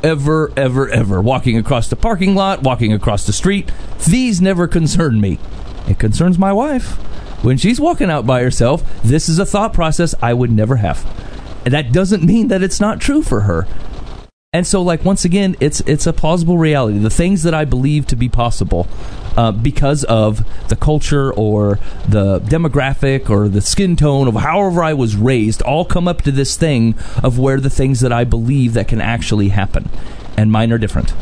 Ever, 0.03 0.53
ever, 0.57 0.89
ever. 0.89 1.21
Walking 1.21 1.59
across 1.59 1.89
the 1.89 1.97
parking 1.97 2.37
lot, 2.37 2.63
walking 2.63 2.93
across 2.93 3.27
the 3.27 3.33
street. 3.33 3.71
These 4.07 4.41
never 4.41 4.69
concern 4.69 5.21
me. 5.21 5.39
It 5.87 5.99
concerns 5.99 6.39
my 6.39 6.53
wife. 6.53 6.97
When 7.45 7.57
she's 7.57 7.81
walking 7.81 8.11
out 8.11 8.27
by 8.27 8.43
herself, 8.43 8.83
this 9.03 9.29
is 9.29 9.39
a 9.39 9.47
thought 9.47 9.73
process 9.73 10.15
I 10.21 10.35
would 10.35 10.51
never 10.51 10.77
have. 10.77 11.05
And 11.65 11.75
that 11.75 11.93
doesn't 11.93 12.25
mean 12.25 12.49
that 12.49 12.63
it's 12.63 12.81
not 12.81 13.01
true 13.01 13.23
for 13.23 13.43
her. 13.43 13.67
And 14.55 14.67
so, 14.67 14.81
like 14.81 15.05
once 15.05 15.27
again, 15.27 15.57
it's 15.61 15.81
it's 15.81 16.07
a 16.07 16.13
plausible 16.15 16.57
reality. 16.57 16.97
The 16.97 17.11
things 17.11 17.43
that 17.43 17.53
I 17.53 17.67
believe 17.67 18.07
to 18.07 18.17
be 18.17 18.31
possible, 18.31 18.89
uh, 19.37 19.53
because 19.53 20.05
of 20.05 20.43
the 20.71 20.77
culture 20.77 21.31
or 21.35 21.79
the 22.09 22.41
demographic 22.41 23.29
or 23.29 23.51
the 23.51 23.61
skin 23.61 23.95
tone 23.95 24.27
of 24.27 24.37
however 24.37 24.83
I 24.83 24.95
was 24.95 25.17
raised, 25.17 25.61
all 25.61 25.85
come 25.85 26.09
up 26.09 26.23
to 26.23 26.33
this 26.33 26.57
thing 26.57 26.95
of 27.23 27.39
where 27.39 27.61
the 27.61 27.69
things 27.69 28.01
that 28.01 28.11
I 28.11 28.25
believe 28.25 28.73
that 28.73 28.89
can 28.89 29.03
actually 29.03 29.51
happen, 29.51 29.91
and 30.35 30.51
mine 30.51 30.73
are 30.73 30.79
different, 30.79 31.13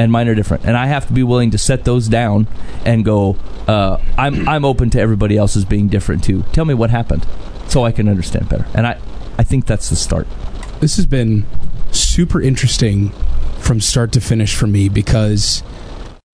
and 0.00 0.10
mine 0.10 0.28
are 0.28 0.34
different, 0.34 0.64
and 0.64 0.78
I 0.78 0.86
have 0.86 1.06
to 1.08 1.12
be 1.12 1.22
willing 1.22 1.50
to 1.50 1.58
set 1.58 1.84
those 1.84 2.08
down 2.08 2.48
and 2.86 3.04
go. 3.04 3.36
Uh, 3.68 3.98
I'm 4.16 4.48
I'm 4.48 4.64
open 4.64 4.88
to 4.90 5.00
everybody 5.00 5.36
else's 5.36 5.66
being 5.66 5.88
different 5.88 6.24
too. 6.24 6.42
Tell 6.52 6.64
me 6.64 6.72
what 6.72 6.88
happened, 6.88 7.26
so 7.68 7.84
I 7.84 7.92
can 7.92 8.08
understand 8.08 8.48
better. 8.48 8.66
And 8.72 8.86
I 8.86 8.98
I 9.38 9.42
think 9.42 9.66
that's 9.66 9.90
the 9.90 9.96
start. 9.96 10.26
this 10.80 10.96
has 10.96 11.04
been 11.04 11.44
super 11.92 12.40
interesting 12.40 13.10
from 13.58 13.78
start 13.78 14.12
to 14.12 14.22
finish 14.22 14.54
for 14.54 14.66
me 14.66 14.88
because 14.88 15.62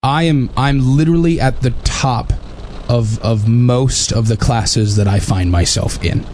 I 0.01 0.23
am 0.23 0.49
I'm 0.55 0.95
literally 0.95 1.41
at 1.41 1.59
the 1.59 1.71
top 1.83 2.31
of 2.87 3.19
of 3.21 3.49
most 3.49 4.13
of 4.13 4.29
the 4.29 4.37
classes 4.37 4.95
that 4.95 5.09
I 5.09 5.19
find 5.19 5.51
myself 5.51 6.01
in. 6.05 6.25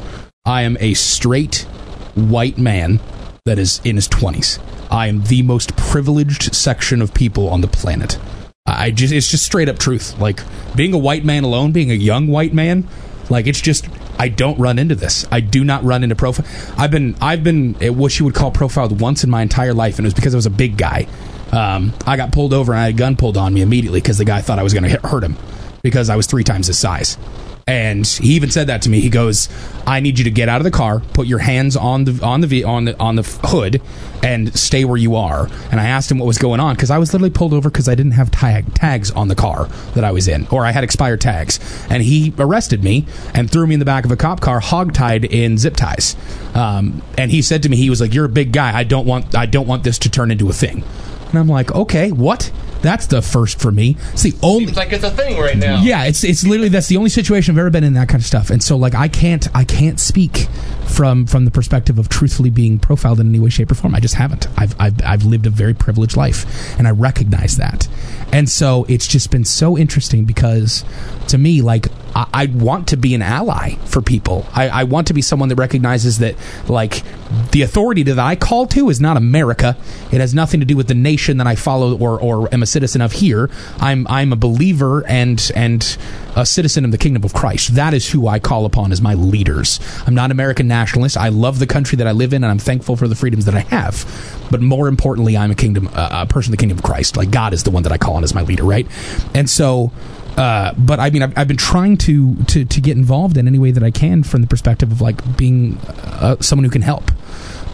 I 0.46 0.62
am 0.62 0.78
a 0.80 0.94
straight 0.94 1.66
white 2.14 2.60
man 2.60 3.00
that 3.46 3.60
is 3.60 3.82
in 3.84 3.98
his 3.98 4.08
20s. 4.08 4.58
I 4.90 5.08
am 5.08 5.24
the 5.24 5.42
most 5.42 5.76
privileged 5.76 6.56
section 6.56 7.02
of 7.02 7.14
people 7.14 7.50
on 7.50 7.60
the 7.60 7.68
planet. 7.68 8.18
I 8.66 8.92
just 8.92 9.12
it's 9.12 9.30
just 9.30 9.46
straight 9.46 9.68
up 9.68 9.78
truth. 9.78 10.18
Like 10.18 10.40
being 10.78 10.94
a 10.94 10.98
white 10.98 11.26
man 11.26 11.44
alone, 11.44 11.74
being 11.74 11.92
a 11.92 11.96
young 11.96 12.28
white 12.28 12.54
man, 12.54 12.88
like 13.30 13.46
it's 13.46 13.60
just 13.60 13.86
I 14.18 14.30
don't 14.30 14.58
run 14.58 14.80
into 14.80 14.96
this. 14.96 15.28
I 15.30 15.42
do 15.42 15.66
not 15.66 15.84
run 15.84 16.04
into 16.04 16.16
profile. 16.16 16.46
I've 16.78 16.92
been 16.92 17.18
I've 17.20 17.44
been 17.44 17.76
at 17.84 17.96
what 17.96 18.18
you 18.18 18.24
would 18.24 18.34
call 18.34 18.50
profiled 18.50 19.02
once 19.02 19.26
in 19.26 19.30
my 19.30 19.42
entire 19.42 19.74
life, 19.74 19.98
and 19.98 20.06
it 20.06 20.08
was 20.08 20.14
because 20.14 20.34
I 20.34 20.38
was 20.38 20.46
a 20.46 20.50
big 20.50 20.78
guy. 20.78 21.06
Um, 21.52 21.94
I 22.08 22.16
got 22.16 22.32
pulled 22.32 22.54
over 22.54 22.72
and 22.72 22.80
I 22.80 22.86
had 22.86 22.94
a 22.94 22.98
gun 22.98 23.18
pulled 23.18 23.36
on 23.36 23.54
me 23.54 23.62
immediately 23.62 24.00
because 24.00 24.18
the 24.18 24.26
guy 24.26 24.40
thought 24.40 24.58
I 24.58 24.64
was 24.64 24.74
going 24.74 24.90
to 24.90 25.06
hurt 25.06 25.24
him 25.24 25.36
because 25.82 26.10
I 26.10 26.16
was 26.16 26.28
three 26.28 26.46
times 26.46 26.68
his 26.68 26.80
size. 26.80 27.18
And 27.66 28.06
he 28.06 28.34
even 28.36 28.52
said 28.52 28.68
that 28.68 28.82
to 28.82 28.90
me. 28.90 29.00
He 29.00 29.10
goes, 29.10 29.48
"I 29.88 30.02
need 30.02 30.18
you 30.18 30.26
to 30.26 30.32
get 30.32 30.50
out 30.50 30.60
of 30.60 30.66
the 30.66 30.72
car, 30.72 31.00
put 31.14 31.28
your 31.28 31.40
hands 31.40 31.78
on 31.78 32.04
the 32.04 32.24
on 32.24 32.42
the 32.42 32.64
on 32.66 32.86
the 32.86 33.00
on 33.00 33.16
the 33.16 33.24
hood, 33.24 33.82
and 34.22 34.54
stay 34.54 34.84
where 34.84 34.98
you 34.98 35.16
are." 35.16 35.50
And 35.72 35.80
I 35.80 35.86
asked 35.86 36.12
him 36.12 36.20
what 36.20 36.26
was 36.26 36.38
going 36.38 36.60
on 36.60 36.76
because 36.76 36.92
I 36.92 36.98
was 36.98 37.14
literally 37.14 37.30
pulled 37.30 37.54
over 37.54 37.70
because 37.70 37.88
I 37.88 37.96
didn't 37.96 38.14
have 38.14 38.32
tag 38.32 38.74
tags 38.74 39.12
on 39.12 39.30
the 39.30 39.36
car 39.36 39.70
that 39.96 40.04
I 40.04 40.12
was 40.12 40.28
in, 40.28 40.46
or 40.52 40.66
I 40.66 40.72
had 40.72 40.84
expired 40.84 41.22
tags. 41.22 41.58
And 41.90 42.04
he 42.04 42.34
arrested 42.38 42.84
me 42.84 43.06
and 43.34 43.50
threw 43.50 43.66
me 43.66 43.76
in 43.76 43.80
the 43.80 43.86
back 43.86 44.04
of 44.04 44.12
a 44.12 44.18
cop 44.18 44.42
car, 44.42 44.60
hogtied 44.60 45.24
in 45.24 45.58
zip 45.58 45.78
ties. 45.78 46.18
Um, 46.54 47.02
and 47.18 47.32
he 47.32 47.42
said 47.42 47.64
to 47.64 47.70
me, 47.70 47.78
he 47.78 47.90
was 47.90 48.02
like, 48.02 48.14
"You're 48.14 48.26
a 48.26 48.30
big 48.30 48.52
guy. 48.52 48.78
I 48.78 48.84
don't 48.84 49.06
want 49.06 49.36
I 49.38 49.46
don't 49.46 49.68
want 49.68 49.84
this 49.84 49.98
to 50.00 50.10
turn 50.10 50.32
into 50.32 50.50
a 50.50 50.54
thing." 50.54 50.84
And 51.30 51.40
I'm 51.40 51.48
like, 51.48 51.72
"Okay, 51.74 52.12
what?" 52.12 52.52
That's 52.84 53.08
the 53.08 53.22
first 53.24 53.60
for 53.60 53.72
me. 53.72 53.98
It's 54.12 54.22
the 54.22 54.36
only 54.44 54.66
Seems 54.66 54.78
like 54.78 54.92
it's 54.92 55.04
a 55.04 55.10
thing 55.10 55.40
right 55.40 55.58
now. 55.58 55.82
yeah, 55.82 56.04
it's 56.04 56.24
it's 56.24 56.46
literally 56.46 56.70
that's 56.70 56.88
the 56.88 56.98
only 56.98 57.10
situation 57.10 57.56
I've 57.56 57.60
ever 57.60 57.70
been 57.72 57.84
in 57.84 57.94
that 57.94 58.10
kind 58.10 58.22
of 58.22 58.26
stuff, 58.28 58.50
and 58.52 58.62
so 58.62 58.76
like 58.78 58.94
I 58.94 59.08
can't 59.08 59.48
I 59.56 59.64
can't 59.64 60.00
speak 60.00 60.48
from 60.86 61.26
from 61.26 61.46
the 61.46 61.52
perspective 61.52 61.98
of 61.98 62.10
truthfully 62.10 62.50
being 62.52 62.78
profiled 62.78 63.20
in 63.20 63.30
any 63.30 63.40
way, 63.40 63.50
shape, 63.50 63.72
or 63.72 63.76
form. 63.76 63.96
I 63.96 64.00
just 64.00 64.16
haven't. 64.16 64.48
I've 64.58 64.76
I've 64.80 65.02
I've 65.04 65.24
lived 65.24 65.46
a 65.48 65.50
very 65.50 65.74
privileged 65.74 66.18
life, 66.18 66.78
and 66.78 66.88
I 66.88 66.92
recognize 66.92 67.58
that, 67.58 67.88
and 68.32 68.50
so 68.50 68.86
it's 68.90 69.08
just 69.08 69.32
been 69.32 69.46
so 69.46 69.78
interesting 69.78 70.26
because 70.26 70.84
to 71.30 71.38
me, 71.38 71.62
like 71.62 71.88
I, 72.16 72.28
I 72.34 72.46
want 72.48 72.90
to 72.90 72.98
be 72.98 73.16
an 73.16 73.22
ally 73.22 73.76
for 73.86 74.02
people. 74.02 74.46
I, 74.54 74.70
I 74.70 74.84
want 74.84 75.08
to 75.08 75.14
be 75.14 75.22
someone 75.22 75.50
that 75.50 75.56
recognizes 75.56 76.20
that 76.20 76.36
like 76.68 77.04
the 77.52 77.62
authority 77.62 78.04
that 78.04 78.20
I 78.20 78.36
call 78.36 78.68
to 78.68 78.90
is 78.90 79.02
not 79.02 79.18
America. 79.18 79.76
It 80.12 80.20
has 80.20 80.34
nothing 80.34 80.60
to 80.60 80.66
do 80.66 80.78
with 80.78 80.88
the 80.88 80.94
nation 80.94 81.38
that 81.38 81.48
I 81.48 81.56
follow 81.56 81.98
or 81.98 82.20
or 82.20 82.54
am 82.54 82.64
a 82.64 82.66
citizen 82.66 83.02
of 83.02 83.14
here. 83.14 83.50
I'm 83.80 84.06
I'm 84.08 84.32
a 84.34 84.36
believer 84.36 85.06
and 85.08 85.52
and 85.56 85.98
a 86.36 86.46
citizen 86.46 86.86
of 86.86 86.92
the 86.92 86.98
kingdom 86.98 87.24
of 87.24 87.34
Christ. 87.34 87.76
That 87.76 87.94
is 87.94 88.10
who 88.10 88.28
I 88.28 88.40
call 88.40 88.66
upon 88.66 88.92
as 88.92 89.02
my 89.02 89.14
leaders. 89.14 89.80
I'm 90.06 90.16
not 90.16 90.26
an 90.26 90.32
American 90.32 90.68
nationalist. 90.68 91.18
I 91.18 91.30
love 91.30 91.60
the 91.60 91.68
country 91.68 91.96
that 91.98 92.08
I 92.08 92.12
live 92.12 92.34
in, 92.34 92.44
and 92.44 92.52
I'm 92.52 92.60
thankful 92.60 92.96
for 92.96 93.08
the 93.08 93.16
freedoms 93.16 93.46
that 93.46 93.56
I 93.56 93.62
have. 93.62 94.06
But 94.52 94.62
more 94.62 94.88
importantly, 94.88 95.38
I'm 95.38 95.52
a 95.52 95.56
kingdom 95.56 95.90
uh, 95.94 96.10
a 96.12 96.26
person 96.26 96.52
of 96.52 96.58
the 96.58 96.62
kingdom 96.62 96.78
of 96.78 96.84
Christ. 96.84 97.18
Like 97.18 97.32
God 97.32 97.54
is 97.54 97.64
the 97.64 97.72
one 97.72 97.84
that 97.84 97.92
I 97.92 97.98
call 97.98 98.16
on 98.16 98.24
as 98.24 98.34
my 98.34 98.42
leader, 98.42 98.64
right? 98.64 98.88
And 99.34 99.50
so. 99.50 99.92
Uh, 100.38 100.74
but 100.78 101.00
I 101.00 101.10
mean, 101.10 101.22
I've, 101.22 101.38
I've 101.38 101.48
been 101.48 101.58
trying 101.58 101.98
to, 101.98 102.36
to 102.36 102.66
to 102.66 102.82
get 102.82 102.98
involved 102.98 103.38
in 103.38 103.48
any 103.48 103.60
way 103.60 103.72
that 103.72 103.84
I 103.84 103.92
can 103.92 104.24
from 104.24 104.42
the 104.42 104.48
perspective 104.48 104.92
of 104.92 105.00
like 105.00 105.38
being 105.38 105.78
uh, 106.04 106.38
someone 106.40 106.64
who 106.64 106.72
can 106.72 106.82
help. 106.82 107.12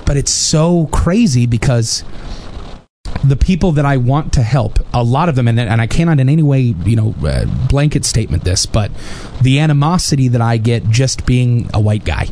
But 0.06 0.18
it's 0.18 0.32
so 0.32 0.88
crazy 0.88 1.46
because 1.46 2.04
the 3.24 3.36
people 3.36 3.72
that 3.74 3.86
I 3.86 3.98
want 3.98 4.34
to 4.34 4.44
help, 4.44 4.80
a 4.94 5.04
lot 5.04 5.30
of 5.30 5.36
them, 5.36 5.48
and, 5.48 5.60
and 5.60 5.82
I 5.82 5.88
cannot 5.88 6.20
in 6.20 6.30
any 6.30 6.44
way, 6.44 6.60
you 6.62 6.96
know, 6.96 7.16
uh, 7.26 7.46
blanket 7.68 8.06
statement 8.06 8.44
this, 8.44 8.66
but 8.66 8.92
the 9.42 9.60
animosity 9.60 10.28
that 10.30 10.42
I 10.42 10.58
get 10.58 10.90
just 10.90 11.26
being 11.26 11.70
a 11.74 11.80
white 11.80 12.06
guy 12.06 12.28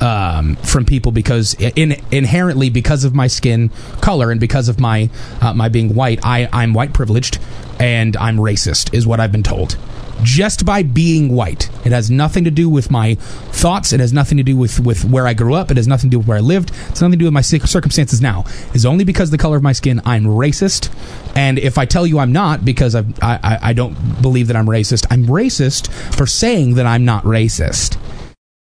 um, 0.00 0.56
from 0.56 0.84
people 0.84 1.12
because 1.12 1.54
in, 1.54 1.96
inherently 2.10 2.70
because 2.70 3.04
of 3.04 3.14
my 3.14 3.26
skin 3.26 3.70
color 4.00 4.30
and 4.30 4.40
because 4.40 4.68
of 4.68 4.80
my 4.80 5.10
uh, 5.40 5.52
my 5.54 5.68
being 5.68 5.94
white, 5.94 6.20
I 6.22 6.48
I'm 6.52 6.74
white 6.74 6.92
privileged 6.92 7.38
and 7.78 8.16
I'm 8.16 8.36
racist 8.36 8.94
is 8.94 9.06
what 9.06 9.20
I've 9.20 9.32
been 9.32 9.42
told. 9.42 9.76
Just 10.22 10.66
by 10.66 10.82
being 10.82 11.34
white, 11.34 11.70
it 11.86 11.92
has 11.92 12.10
nothing 12.10 12.44
to 12.44 12.50
do 12.50 12.68
with 12.68 12.90
my 12.90 13.14
thoughts. 13.14 13.94
It 13.94 14.00
has 14.00 14.12
nothing 14.12 14.36
to 14.36 14.44
do 14.44 14.54
with, 14.54 14.78
with 14.78 15.02
where 15.02 15.26
I 15.26 15.32
grew 15.32 15.54
up. 15.54 15.70
It 15.70 15.78
has 15.78 15.88
nothing 15.88 16.10
to 16.10 16.14
do 16.14 16.18
with 16.18 16.28
where 16.28 16.36
I 16.36 16.42
lived. 16.42 16.72
It's 16.90 17.00
nothing 17.00 17.12
to 17.12 17.16
do 17.16 17.24
with 17.24 17.32
my 17.32 17.40
circumstances 17.40 18.20
now. 18.20 18.44
It's 18.74 18.84
only 18.84 19.04
because 19.04 19.28
of 19.28 19.32
the 19.32 19.38
color 19.38 19.56
of 19.56 19.62
my 19.62 19.72
skin 19.72 20.02
I'm 20.04 20.24
racist. 20.24 20.94
And 21.34 21.58
if 21.58 21.78
I 21.78 21.86
tell 21.86 22.06
you 22.06 22.18
I'm 22.18 22.32
not 22.32 22.66
because 22.66 22.94
I 22.94 23.04
I 23.22 23.58
I 23.62 23.72
don't 23.72 24.20
believe 24.20 24.48
that 24.48 24.56
I'm 24.56 24.66
racist, 24.66 25.06
I'm 25.10 25.24
racist 25.24 25.90
for 26.14 26.26
saying 26.26 26.74
that 26.74 26.84
I'm 26.84 27.06
not 27.06 27.24
racist. 27.24 27.96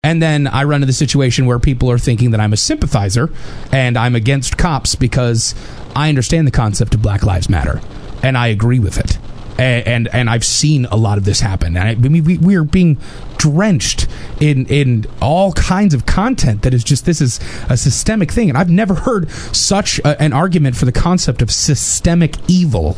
And 0.02 0.22
then 0.22 0.48
I 0.48 0.64
run 0.64 0.78
into 0.78 0.86
the 0.86 0.94
situation 0.94 1.46
where 1.46 1.60
people 1.60 1.92
are 1.92 1.98
thinking 1.98 2.32
that 2.32 2.40
I'm 2.40 2.54
a 2.54 2.58
sympathizer 2.58 3.30
and 3.72 3.98
I'm 3.98 4.16
against 4.16 4.58
cops 4.58 4.96
because 4.96 5.54
I 5.94 6.08
understand 6.08 6.48
the 6.48 6.52
concept 6.52 6.96
of 6.96 7.02
Black 7.02 7.24
Lives 7.24 7.50
Matter 7.50 7.82
and 8.24 8.38
I 8.38 8.48
agree 8.48 8.80
with 8.80 8.98
it. 8.98 9.18
And 9.60 9.88
and, 9.88 10.08
and 10.14 10.30
I've 10.30 10.46
seen 10.46 10.86
a 10.86 10.96
lot 10.96 11.18
of 11.18 11.26
this 11.26 11.42
happen. 11.42 11.76
And 11.76 11.88
I, 11.88 11.92
I 11.92 11.96
mean, 11.96 12.24
we, 12.24 12.38
we 12.38 12.56
are 12.56 12.64
being 12.64 12.98
drenched 13.38 14.08
in 14.40 14.66
in 14.68 15.06
all 15.22 15.52
kinds 15.54 15.94
of 15.94 16.06
content 16.06 16.62
that 16.62 16.74
is 16.74 16.84
just 16.84 17.06
this 17.06 17.20
is 17.20 17.40
a 17.70 17.76
systemic 17.76 18.32
thing. 18.32 18.50
And 18.50 18.58
I've 18.58 18.70
never 18.70 18.96
heard 18.96 19.30
such 19.32 20.00
a, 20.00 20.22
an 20.22 20.34
argument 20.34 20.76
for 20.76 20.86
the 20.86 20.92
concept 20.92 21.42
of 21.42 21.52
systemic 21.52 22.38
evil 22.48 22.98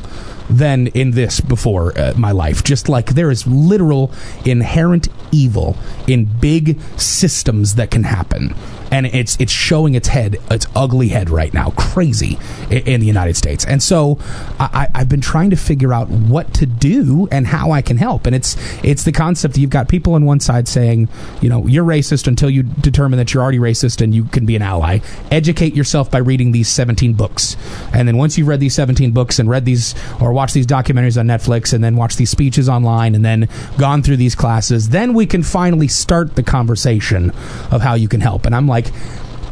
than 0.49 0.87
in 0.87 1.11
this 1.11 1.39
before 1.39 1.97
uh, 1.97 2.13
my 2.15 2.31
life. 2.31 2.63
Just 2.63 2.89
like 2.89 3.15
there 3.15 3.31
is 3.31 3.47
literal 3.47 4.11
inherent 4.45 5.07
evil 5.31 5.77
in 6.07 6.25
big 6.25 6.79
systems 6.97 7.75
that 7.75 7.89
can 7.89 8.03
happen. 8.03 8.53
And 8.91 9.05
it's 9.07 9.37
it's 9.39 9.51
showing 9.51 9.95
its 9.95 10.09
head, 10.09 10.37
its 10.51 10.67
ugly 10.75 11.07
head 11.07 11.29
right 11.29 11.53
now, 11.53 11.71
crazy 11.71 12.37
in, 12.69 12.79
in 12.79 12.99
the 12.99 13.07
United 13.07 13.35
States. 13.35 13.65
And 13.65 13.81
so 13.81 14.19
I, 14.59 14.89
I've 14.93 15.09
been 15.09 15.21
trying 15.21 15.49
to 15.51 15.55
figure 15.55 15.93
out 15.93 16.09
what 16.09 16.53
to 16.55 16.65
do 16.65 17.27
and 17.31 17.47
how 17.47 17.71
I 17.71 17.81
can 17.81 17.97
help. 17.97 18.25
And 18.25 18.35
it's 18.35 18.57
it's 18.83 19.03
the 19.03 19.11
concept 19.11 19.55
that 19.55 19.61
you've 19.61 19.69
got 19.69 19.87
people 19.87 20.13
on 20.13 20.25
one 20.25 20.39
side 20.39 20.67
saying, 20.67 21.09
you 21.41 21.49
know, 21.49 21.65
you're 21.67 21.85
racist 21.85 22.27
until 22.27 22.49
you 22.49 22.63
determine 22.63 23.17
that 23.17 23.33
you're 23.33 23.41
already 23.41 23.59
racist 23.59 24.01
and 24.01 24.13
you 24.13 24.25
can 24.25 24.45
be 24.45 24.55
an 24.55 24.61
ally. 24.61 24.99
Educate 25.31 25.73
yourself 25.75 26.11
by 26.11 26.17
reading 26.17 26.51
these 26.51 26.67
17 26.67 27.13
books, 27.13 27.55
and 27.93 28.07
then 28.07 28.17
once 28.17 28.37
you've 28.37 28.47
read 28.47 28.59
these 28.59 28.75
17 28.75 29.11
books 29.11 29.39
and 29.39 29.49
read 29.49 29.65
these 29.65 29.95
or 30.21 30.33
watched 30.33 30.53
these 30.53 30.67
documentaries 30.67 31.19
on 31.19 31.27
Netflix 31.27 31.73
and 31.73 31.83
then 31.83 31.95
watched 31.95 32.17
these 32.17 32.29
speeches 32.29 32.67
online 32.67 33.15
and 33.15 33.23
then 33.23 33.47
gone 33.77 34.01
through 34.03 34.17
these 34.17 34.35
classes, 34.35 34.89
then 34.89 35.13
we 35.13 35.25
can 35.25 35.43
finally 35.43 35.87
start 35.87 36.35
the 36.35 36.43
conversation 36.43 37.31
of 37.71 37.81
how 37.81 37.93
you 37.93 38.07
can 38.07 38.21
help. 38.21 38.45
And 38.45 38.55
I'm 38.55 38.67
like, 38.67 38.80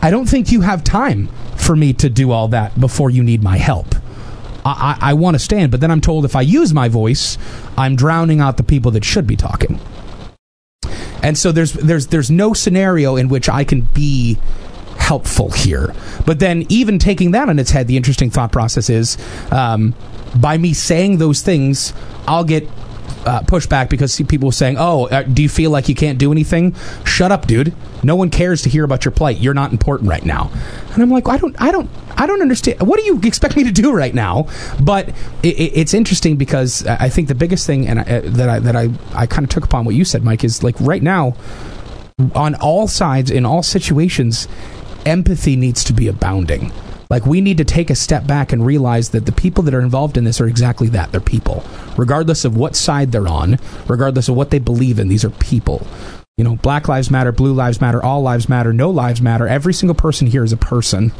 I 0.01 0.11
don't 0.11 0.27
think 0.27 0.51
you 0.51 0.61
have 0.61 0.83
time 0.83 1.27
for 1.57 1.75
me 1.75 1.93
to 1.93 2.09
do 2.09 2.31
all 2.31 2.47
that 2.49 2.79
before 2.79 3.09
you 3.09 3.21
need 3.21 3.43
my 3.43 3.57
help. 3.57 3.95
I, 4.65 4.97
I, 5.01 5.11
I 5.11 5.13
want 5.13 5.35
to 5.35 5.39
stand, 5.39 5.71
but 5.71 5.81
then 5.81 5.91
I'm 5.91 6.01
told 6.01 6.25
if 6.25 6.35
I 6.35 6.41
use 6.41 6.73
my 6.73 6.87
voice, 6.87 7.37
I'm 7.77 7.95
drowning 7.95 8.39
out 8.39 8.57
the 8.57 8.63
people 8.63 8.91
that 8.91 9.03
should 9.03 9.27
be 9.27 9.35
talking. 9.35 9.79
And 11.21 11.37
so 11.37 11.51
there's 11.51 11.73
there's 11.73 12.07
there's 12.07 12.31
no 12.31 12.53
scenario 12.53 13.17
in 13.17 13.27
which 13.27 13.49
I 13.49 13.65
can 13.65 13.81
be 13.81 14.37
helpful 14.97 15.51
here. 15.51 15.93
But 16.25 16.39
then 16.39 16.65
even 16.69 16.99
taking 16.99 17.31
that 17.31 17.49
on 17.49 17.59
its 17.59 17.71
head, 17.71 17.87
the 17.87 17.97
interesting 17.97 18.29
thought 18.29 18.51
process 18.51 18.89
is 18.89 19.17
um, 19.51 19.95
by 20.35 20.57
me 20.57 20.73
saying 20.73 21.17
those 21.17 21.41
things, 21.41 21.93
I'll 22.27 22.43
get 22.43 22.67
uh, 23.25 23.41
pushback 23.41 23.89
because 23.89 24.19
people 24.27 24.51
saying, 24.51 24.77
"Oh, 24.79 25.07
uh, 25.07 25.23
do 25.23 25.41
you 25.41 25.49
feel 25.49 25.71
like 25.71 25.89
you 25.89 25.95
can't 25.95 26.17
do 26.17 26.31
anything?" 26.31 26.75
Shut 27.05 27.31
up, 27.31 27.47
dude. 27.47 27.73
No 28.03 28.15
one 28.15 28.29
cares 28.29 28.61
to 28.61 28.69
hear 28.69 28.83
about 28.83 29.03
your 29.03 29.11
plight. 29.11 29.39
You're 29.39 29.53
not 29.53 29.71
important 29.71 30.09
right 30.09 30.23
now. 30.23 30.49
And 30.93 31.03
I'm 31.03 31.09
like, 31.09 31.27
I 31.27 31.37
don't, 31.37 31.53
I 31.59 31.69
don't, 31.71 31.89
I 32.15 32.27
don't 32.27 32.41
understand. 32.41 32.81
What 32.81 32.97
do 32.97 33.05
you 33.05 33.19
expect 33.23 33.57
me 33.57 33.65
to 33.65 33.71
do 33.71 33.91
right 33.91 34.13
now? 34.13 34.47
But 34.81 35.09
it, 35.43 35.59
it, 35.59 35.71
it's 35.75 35.93
interesting 35.93 36.37
because 36.37 36.85
I 36.87 37.09
I 37.09 37.09
think 37.09 37.27
the 37.27 37.35
biggest 37.35 37.65
thing, 37.65 37.87
and 37.87 37.99
I, 37.99 38.03
uh, 38.03 38.21
that 38.23 38.49
I 38.49 38.59
that 38.59 38.75
I 38.75 38.89
I 39.13 39.25
kind 39.25 39.43
of 39.43 39.49
took 39.49 39.65
upon 39.65 39.83
what 39.83 39.95
you 39.95 40.05
said, 40.05 40.23
Mike, 40.23 40.43
is 40.43 40.63
like 40.63 40.79
right 40.79 41.01
now 41.01 41.35
on 42.35 42.53
all 42.55 42.87
sides 42.87 43.31
in 43.31 43.45
all 43.45 43.63
situations 43.63 44.47
empathy 45.05 45.55
needs 45.55 45.83
to 45.85 45.93
be 45.93 46.07
abounding 46.07 46.71
like 47.09 47.25
we 47.25 47.41
need 47.41 47.57
to 47.57 47.65
take 47.65 47.89
a 47.89 47.95
step 47.95 48.27
back 48.27 48.53
and 48.53 48.63
realize 48.63 49.09
that 49.09 49.25
the 49.25 49.31
people 49.31 49.63
that 49.63 49.73
are 49.73 49.81
involved 49.81 50.15
in 50.15 50.25
this 50.25 50.39
are 50.39 50.47
exactly 50.47 50.87
that. 50.89 51.11
They're 51.11 51.19
people. 51.19 51.63
Regardless 51.97 52.45
of 52.45 52.55
what 52.55 52.75
side 52.75 53.11
they're 53.11 53.27
on 53.27 53.57
regardless 53.87 54.29
of 54.29 54.35
what 54.35 54.51
they 54.51 54.59
believe 54.59 54.99
in 54.99 55.07
these 55.07 55.25
are 55.25 55.31
people. 55.31 55.85
You 56.37 56.43
know 56.43 56.55
black 56.57 56.87
lives 56.87 57.09
matter 57.09 57.31
blue 57.31 57.53
lives 57.53 57.81
matter 57.81 58.03
all 58.03 58.21
lives 58.21 58.47
matter 58.47 58.71
no 58.71 58.91
lives 58.91 59.21
matter 59.21 59.47
every 59.47 59.73
single 59.73 59.95
person 59.95 60.27
here 60.27 60.43
is 60.43 60.53
a 60.53 60.57
person. 60.57 61.11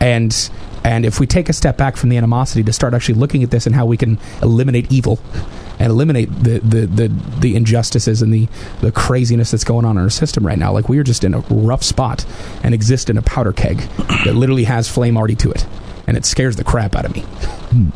And 0.00 0.50
and 0.84 1.04
if 1.04 1.18
we 1.18 1.26
take 1.26 1.48
a 1.48 1.52
step 1.52 1.76
back 1.76 1.96
from 1.96 2.10
the 2.10 2.16
animosity 2.16 2.62
to 2.62 2.72
start 2.72 2.94
actually 2.94 3.16
looking 3.16 3.42
at 3.42 3.50
this 3.50 3.66
and 3.66 3.74
how 3.74 3.86
we 3.86 3.96
can 3.96 4.18
eliminate 4.40 4.92
evil 4.92 5.18
and 5.78 5.90
eliminate 5.90 6.30
the 6.30 6.58
the, 6.60 6.86
the, 6.86 7.08
the 7.40 7.56
injustices 7.56 8.22
and 8.22 8.32
the, 8.32 8.48
the 8.80 8.92
craziness 8.92 9.50
that's 9.50 9.64
going 9.64 9.84
on 9.84 9.96
in 9.96 10.02
our 10.04 10.10
system 10.10 10.46
right 10.46 10.58
now, 10.58 10.72
like 10.72 10.88
we 10.88 10.98
are 10.98 11.02
just 11.04 11.24
in 11.24 11.34
a 11.34 11.40
rough 11.50 11.82
spot 11.82 12.24
and 12.62 12.74
exist 12.74 13.10
in 13.10 13.16
a 13.16 13.22
powder 13.22 13.52
keg 13.52 13.78
that 14.24 14.34
literally 14.34 14.64
has 14.64 14.88
flame 14.88 15.16
already 15.16 15.34
to 15.36 15.50
it. 15.50 15.66
And 16.06 16.18
it 16.18 16.26
scares 16.26 16.56
the 16.56 16.64
crap 16.64 16.94
out 16.94 17.06
of 17.06 17.14
me. 17.14 17.24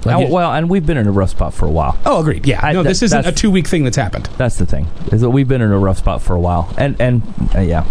Like 0.06 0.16
Oh, 0.16 0.32
well, 0.32 0.50
and 0.54 0.70
we've 0.70 0.86
been 0.86 0.96
in 0.96 1.06
a 1.06 1.12
rough 1.12 1.28
spot 1.30 1.52
for 1.52 1.66
a 1.66 1.70
while. 1.70 1.98
oh, 2.06 2.20
agreed. 2.22 2.46
Yeah, 2.46 2.58
I- 2.64 2.72
no, 2.72 2.82
that- 2.82 2.88
this 2.88 3.02
isn't 3.02 3.26
a 3.26 3.32
two 3.32 3.50
week 3.50 3.66
thing 3.66 3.84
that's 3.84 3.98
happened. 3.98 4.30
That's 4.38 4.56
the 4.56 4.64
thing 4.64 4.86
is 5.12 5.20
that 5.20 5.28
we've 5.28 5.46
been 5.46 5.60
in 5.60 5.70
a 5.70 5.78
rough 5.78 5.98
spot 5.98 6.22
for 6.22 6.34
a 6.34 6.40
while, 6.40 6.72
and 6.78 6.98
and 7.00 7.22
uh, 7.54 7.60
yeah, 7.60 7.84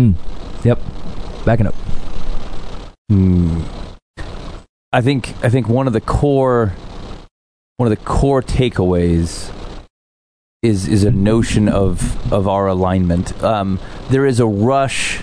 Mm. 0.00 0.14
yep, 0.64 0.80
backing 1.44 1.66
up. 1.68 1.74
Hmm. 3.08 3.62
I 4.92 5.00
think 5.00 5.32
I 5.44 5.48
think 5.48 5.68
one 5.68 5.86
of 5.86 5.92
the 5.92 6.00
core 6.00 6.72
one 7.80 7.90
of 7.90 7.98
the 7.98 8.04
core 8.04 8.42
takeaways 8.42 9.50
is 10.62 10.86
is 10.86 11.02
a 11.04 11.10
notion 11.10 11.66
of 11.66 12.30
of 12.30 12.46
our 12.46 12.66
alignment. 12.66 13.42
Um, 13.42 13.80
there 14.10 14.26
is 14.26 14.38
a 14.38 14.46
rush, 14.46 15.22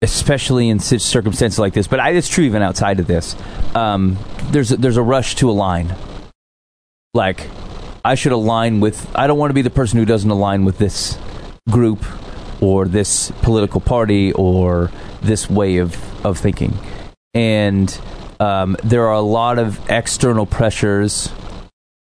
especially 0.00 0.68
in 0.68 0.78
such 0.78 1.00
circumstances 1.00 1.58
like 1.58 1.72
this, 1.72 1.88
but 1.88 1.98
I, 1.98 2.10
it's 2.10 2.28
true 2.28 2.44
even 2.44 2.62
outside 2.62 3.00
of 3.00 3.08
this. 3.08 3.34
Um, 3.74 4.16
there's 4.52 4.70
a, 4.70 4.76
there's 4.76 4.96
a 4.96 5.02
rush 5.02 5.34
to 5.36 5.50
align. 5.50 5.92
Like 7.14 7.48
I 8.04 8.14
should 8.14 8.30
align 8.30 8.78
with. 8.78 9.10
I 9.16 9.26
don't 9.26 9.36
want 9.36 9.50
to 9.50 9.54
be 9.54 9.62
the 9.62 9.68
person 9.68 9.98
who 9.98 10.04
doesn't 10.04 10.30
align 10.30 10.64
with 10.64 10.78
this 10.78 11.18
group 11.68 12.04
or 12.62 12.86
this 12.86 13.32
political 13.42 13.80
party 13.80 14.30
or 14.34 14.92
this 15.20 15.50
way 15.50 15.78
of 15.78 16.24
of 16.24 16.38
thinking, 16.38 16.78
and 17.34 18.00
um, 18.38 18.76
there 18.84 19.08
are 19.08 19.14
a 19.14 19.20
lot 19.20 19.58
of 19.58 19.80
external 19.90 20.46
pressures. 20.46 21.28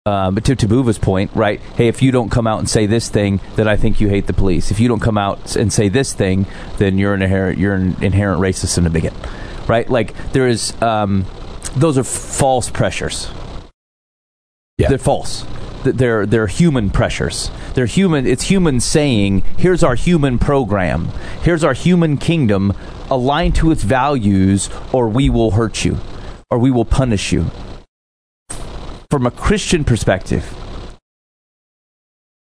Um, 0.09 0.35
but 0.35 0.45
to 0.47 0.57
Tabuva's 0.57 0.99
point, 0.99 1.31
right? 1.35 1.61
Hey, 1.77 1.89
if 1.89 2.01
you 2.01 2.11
don't 2.11 2.31
come 2.31 2.47
out 2.47 2.61
and 2.61 2.69
say 2.69 2.87
this 2.87 3.11
thing, 3.11 3.41
then 3.57 3.69
I 3.69 3.77
think 3.77 4.01
you 4.01 4.09
hate 4.09 4.27
the 4.27 4.33
police. 4.33 4.71
If 4.71 4.81
you 4.81 4.89
don't 4.89 5.01
come 5.01 5.19
out 5.19 5.55
and 5.55 5.71
say 5.71 5.91
this 5.91 6.15
thing, 6.15 6.47
then 6.79 6.97
you're 6.97 7.13
an 7.13 7.21
inherent 7.21 7.59
you're 7.59 7.75
an 7.75 8.03
inherent 8.03 8.41
racist 8.41 8.79
and 8.79 8.87
a 8.87 8.91
bigot, 8.91 9.13
right? 9.69 9.87
Like 9.91 10.15
there 10.33 10.49
is 10.49 10.73
um, 10.81 11.27
those 11.77 11.99
are 11.99 12.05
false 12.05 12.71
pressures. 12.71 13.31
Yeah. 14.79 14.89
They're 14.89 14.97
false. 14.97 15.45
They're 15.85 16.25
they're 16.25 16.47
human 16.47 16.89
pressures. 16.89 17.51
They're 17.75 17.85
human. 17.85 18.27
It's 18.27 18.45
human 18.45 18.81
saying, 18.81 19.43
"Here's 19.59 19.83
our 19.83 19.95
human 19.95 20.39
program. 20.39 21.09
Here's 21.43 21.63
our 21.63 21.75
human 21.75 22.17
kingdom. 22.17 22.73
Align 23.11 23.53
to 23.61 23.71
its 23.71 23.83
values, 23.83 24.71
or 24.91 25.07
we 25.07 25.29
will 25.29 25.51
hurt 25.51 25.85
you, 25.85 25.99
or 26.49 26.59
we 26.59 26.71
will 26.71 26.87
punish 26.87 27.31
you." 27.31 27.51
From 29.11 29.25
a 29.25 29.31
Christian 29.31 29.85
perspective, 29.85 30.55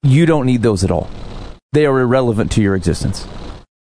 you 0.04 0.26
don't 0.26 0.46
need 0.46 0.62
those 0.62 0.84
at 0.84 0.92
all. 0.92 1.10
They 1.72 1.86
are 1.86 1.98
irrelevant 1.98 2.52
to 2.52 2.62
your 2.62 2.76
existence. 2.76 3.26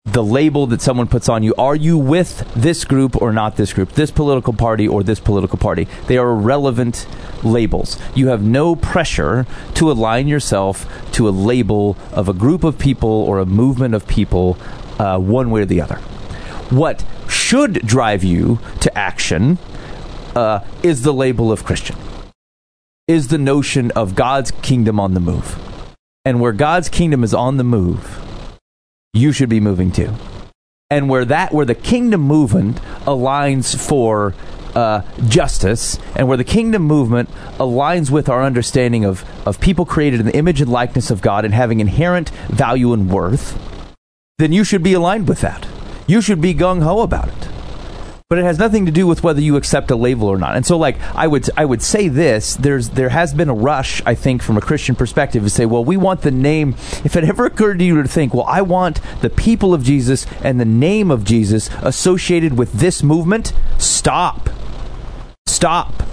The 0.05 0.23
label 0.23 0.65
that 0.65 0.81
someone 0.81 1.07
puts 1.07 1.29
on 1.29 1.43
you, 1.43 1.53
are 1.55 1.75
you 1.75 1.99
with 1.99 2.51
this 2.55 2.83
group 2.83 3.21
or 3.21 3.31
not 3.31 3.57
this 3.57 3.73
group, 3.73 3.91
this 3.91 4.09
political 4.09 4.53
party 4.53 4.87
or 4.87 5.03
this 5.03 5.19
political 5.19 5.59
party? 5.59 5.87
They 6.07 6.17
are 6.17 6.31
irrelevant 6.31 7.05
labels. 7.43 7.99
You 8.15 8.29
have 8.29 8.41
no 8.41 8.75
pressure 8.75 9.45
to 9.75 9.91
align 9.91 10.27
yourself 10.27 10.87
to 11.11 11.29
a 11.29 11.31
label 11.31 11.95
of 12.11 12.27
a 12.27 12.33
group 12.33 12.63
of 12.63 12.79
people 12.79 13.07
or 13.07 13.37
a 13.37 13.45
movement 13.45 13.93
of 13.93 14.07
people, 14.07 14.57
uh, 14.97 15.19
one 15.19 15.51
way 15.51 15.61
or 15.61 15.65
the 15.65 15.79
other. 15.79 15.97
What 16.71 17.05
should 17.29 17.85
drive 17.85 18.23
you 18.23 18.57
to 18.79 18.97
action 18.97 19.59
uh, 20.35 20.61
is 20.81 21.03
the 21.03 21.13
label 21.13 21.51
of 21.51 21.63
Christian, 21.63 21.95
is 23.07 23.27
the 23.27 23.37
notion 23.37 23.91
of 23.91 24.15
God's 24.15 24.51
kingdom 24.51 24.99
on 24.99 25.13
the 25.13 25.19
move. 25.19 25.59
And 26.25 26.39
where 26.39 26.53
God's 26.53 26.87
kingdom 26.87 27.23
is 27.23 27.33
on 27.33 27.57
the 27.57 27.63
move, 27.63 28.55
you 29.13 29.31
should 29.33 29.49
be 29.49 29.59
moving 29.59 29.91
too. 29.91 30.13
And 30.89 31.09
where 31.09 31.25
that, 31.25 31.53
where 31.53 31.65
the 31.65 31.75
kingdom 31.75 32.21
movement 32.21 32.77
aligns 33.05 33.75
for 33.75 34.33
uh, 34.73 35.01
justice, 35.27 35.99
and 36.15 36.27
where 36.27 36.37
the 36.37 36.43
kingdom 36.43 36.81
movement 36.83 37.29
aligns 37.59 38.09
with 38.09 38.29
our 38.29 38.43
understanding 38.43 39.05
of, 39.05 39.23
of 39.45 39.59
people 39.59 39.85
created 39.85 40.19
in 40.19 40.25
the 40.25 40.35
image 40.35 40.61
and 40.61 40.71
likeness 40.71 41.11
of 41.11 41.21
God 41.21 41.45
and 41.45 41.53
having 41.53 41.79
inherent 41.79 42.29
value 42.49 42.93
and 42.93 43.11
worth, 43.11 43.59
then 44.39 44.51
you 44.51 44.63
should 44.63 44.81
be 44.81 44.93
aligned 44.93 45.27
with 45.27 45.41
that. 45.41 45.67
You 46.07 46.21
should 46.21 46.41
be 46.41 46.55
gung 46.55 46.81
ho 46.81 47.01
about 47.01 47.27
it 47.27 47.52
but 48.29 48.37
it 48.37 48.43
has 48.43 48.57
nothing 48.57 48.85
to 48.85 48.91
do 48.91 49.05
with 49.05 49.23
whether 49.23 49.41
you 49.41 49.55
accept 49.55 49.91
a 49.91 49.95
label 49.95 50.27
or 50.27 50.37
not. 50.37 50.55
And 50.55 50.65
so, 50.65 50.77
like, 50.77 50.99
I 51.15 51.27
would 51.27 51.49
I 51.57 51.65
would 51.65 51.81
say 51.81 52.07
this: 52.07 52.55
there's 52.55 52.89
there 52.89 53.09
has 53.09 53.33
been 53.33 53.49
a 53.49 53.53
rush, 53.53 54.01
I 54.05 54.15
think, 54.15 54.41
from 54.41 54.57
a 54.57 54.61
Christian 54.61 54.95
perspective, 54.95 55.43
to 55.43 55.49
say, 55.49 55.65
well, 55.65 55.83
we 55.83 55.97
want 55.97 56.21
the 56.21 56.31
name. 56.31 56.75
If 57.03 57.15
it 57.15 57.23
ever 57.23 57.45
occurred 57.45 57.79
to 57.79 57.85
you 57.85 58.01
to 58.01 58.07
think, 58.07 58.33
well, 58.33 58.45
I 58.47 58.61
want 58.61 59.01
the 59.21 59.29
people 59.29 59.73
of 59.73 59.83
Jesus 59.83 60.25
and 60.43 60.59
the 60.59 60.65
name 60.65 61.11
of 61.11 61.23
Jesus 61.23 61.69
associated 61.81 62.57
with 62.57 62.73
this 62.73 63.03
movement, 63.03 63.53
stop, 63.77 64.49
stop. 65.45 66.03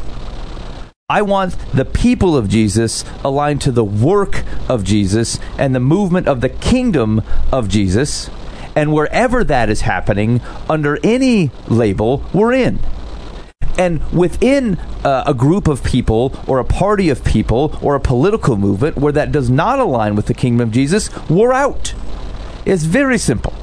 I 1.08 1.22
want 1.22 1.56
the 1.72 1.84
people 1.84 2.36
of 2.36 2.48
Jesus 2.48 3.04
aligned 3.24 3.60
to 3.62 3.72
the 3.72 3.82
work 3.82 4.44
of 4.68 4.84
Jesus 4.84 5.40
and 5.58 5.74
the 5.74 5.80
movement 5.80 6.28
of 6.28 6.40
the 6.40 6.48
kingdom 6.48 7.22
of 7.50 7.68
Jesus. 7.68 8.30
And 8.76 8.92
wherever 8.92 9.42
that 9.44 9.68
is 9.68 9.82
happening, 9.82 10.40
under 10.68 10.98
any 11.02 11.50
label, 11.68 12.24
we're 12.32 12.52
in. 12.52 12.78
And 13.78 14.06
within 14.12 14.78
uh, 15.04 15.24
a 15.26 15.34
group 15.34 15.66
of 15.66 15.82
people, 15.82 16.38
or 16.46 16.58
a 16.58 16.64
party 16.64 17.08
of 17.08 17.24
people, 17.24 17.78
or 17.82 17.94
a 17.94 18.00
political 18.00 18.56
movement 18.56 18.96
where 18.96 19.12
that 19.12 19.32
does 19.32 19.48
not 19.48 19.78
align 19.78 20.14
with 20.16 20.26
the 20.26 20.34
kingdom 20.34 20.68
of 20.68 20.72
Jesus, 20.72 21.08
we're 21.28 21.52
out. 21.52 21.94
It's 22.64 22.84
very 22.84 23.18
simple. 23.18 23.54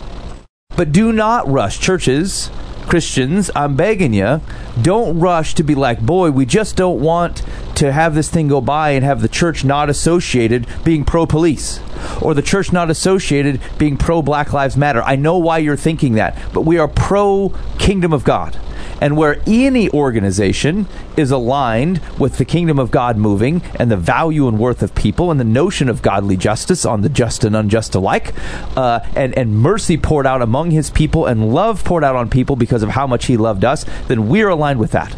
But 0.75 0.91
do 0.91 1.11
not 1.11 1.47
rush. 1.47 1.79
Churches, 1.79 2.49
Christians, 2.87 3.51
I'm 3.55 3.75
begging 3.75 4.13
you, 4.13 4.41
don't 4.81 5.19
rush 5.19 5.53
to 5.55 5.63
be 5.63 5.75
like, 5.75 5.99
boy, 5.99 6.31
we 6.31 6.45
just 6.45 6.75
don't 6.75 6.99
want 7.01 7.43
to 7.77 7.91
have 7.91 8.15
this 8.15 8.27
thing 8.29 8.47
go 8.47 8.59
by 8.59 8.91
and 8.91 9.05
have 9.05 9.21
the 9.21 9.27
church 9.27 9.63
not 9.63 9.87
associated 9.87 10.65
being 10.83 11.05
pro 11.05 11.27
police 11.27 11.79
or 12.21 12.33
the 12.33 12.41
church 12.41 12.73
not 12.73 12.89
associated 12.89 13.61
being 13.77 13.97
pro 13.97 14.21
Black 14.23 14.51
Lives 14.51 14.75
Matter. 14.75 15.03
I 15.03 15.15
know 15.15 15.37
why 15.37 15.59
you're 15.59 15.75
thinking 15.75 16.13
that, 16.13 16.37
but 16.53 16.61
we 16.61 16.79
are 16.79 16.87
pro 16.87 17.53
kingdom 17.77 18.13
of 18.13 18.23
God. 18.23 18.59
And 18.99 19.15
where 19.15 19.41
any 19.45 19.91
organization 19.91 20.87
is 21.15 21.29
aligned 21.29 22.01
with 22.17 22.37
the 22.37 22.45
kingdom 22.45 22.79
of 22.79 22.89
God 22.89 23.15
moving 23.15 23.61
and 23.75 23.91
the 23.91 23.97
value 23.97 24.47
and 24.47 24.57
worth 24.57 24.81
of 24.81 24.95
people 24.95 25.29
and 25.29 25.39
the 25.39 25.43
notion 25.43 25.87
of 25.87 26.01
godly 26.01 26.35
justice 26.35 26.83
on 26.83 27.01
the 27.01 27.09
just 27.09 27.43
and 27.43 27.55
unjust 27.55 27.93
alike, 27.93 28.33
uh, 28.75 29.01
and, 29.15 29.37
and 29.37 29.55
mercy 29.55 29.97
poured 29.97 30.25
out 30.25 30.41
among 30.41 30.71
his 30.71 30.89
people 30.89 31.27
and 31.27 31.53
love 31.53 31.83
poured 31.83 32.03
out 32.03 32.15
on 32.15 32.27
people 32.27 32.55
because 32.55 32.81
of 32.81 32.89
how 32.89 33.05
much 33.05 33.27
he 33.27 33.37
loved 33.37 33.63
us, 33.63 33.85
then 34.07 34.29
we're 34.29 34.49
aligned 34.49 34.79
with 34.79 34.91
that. 34.91 35.15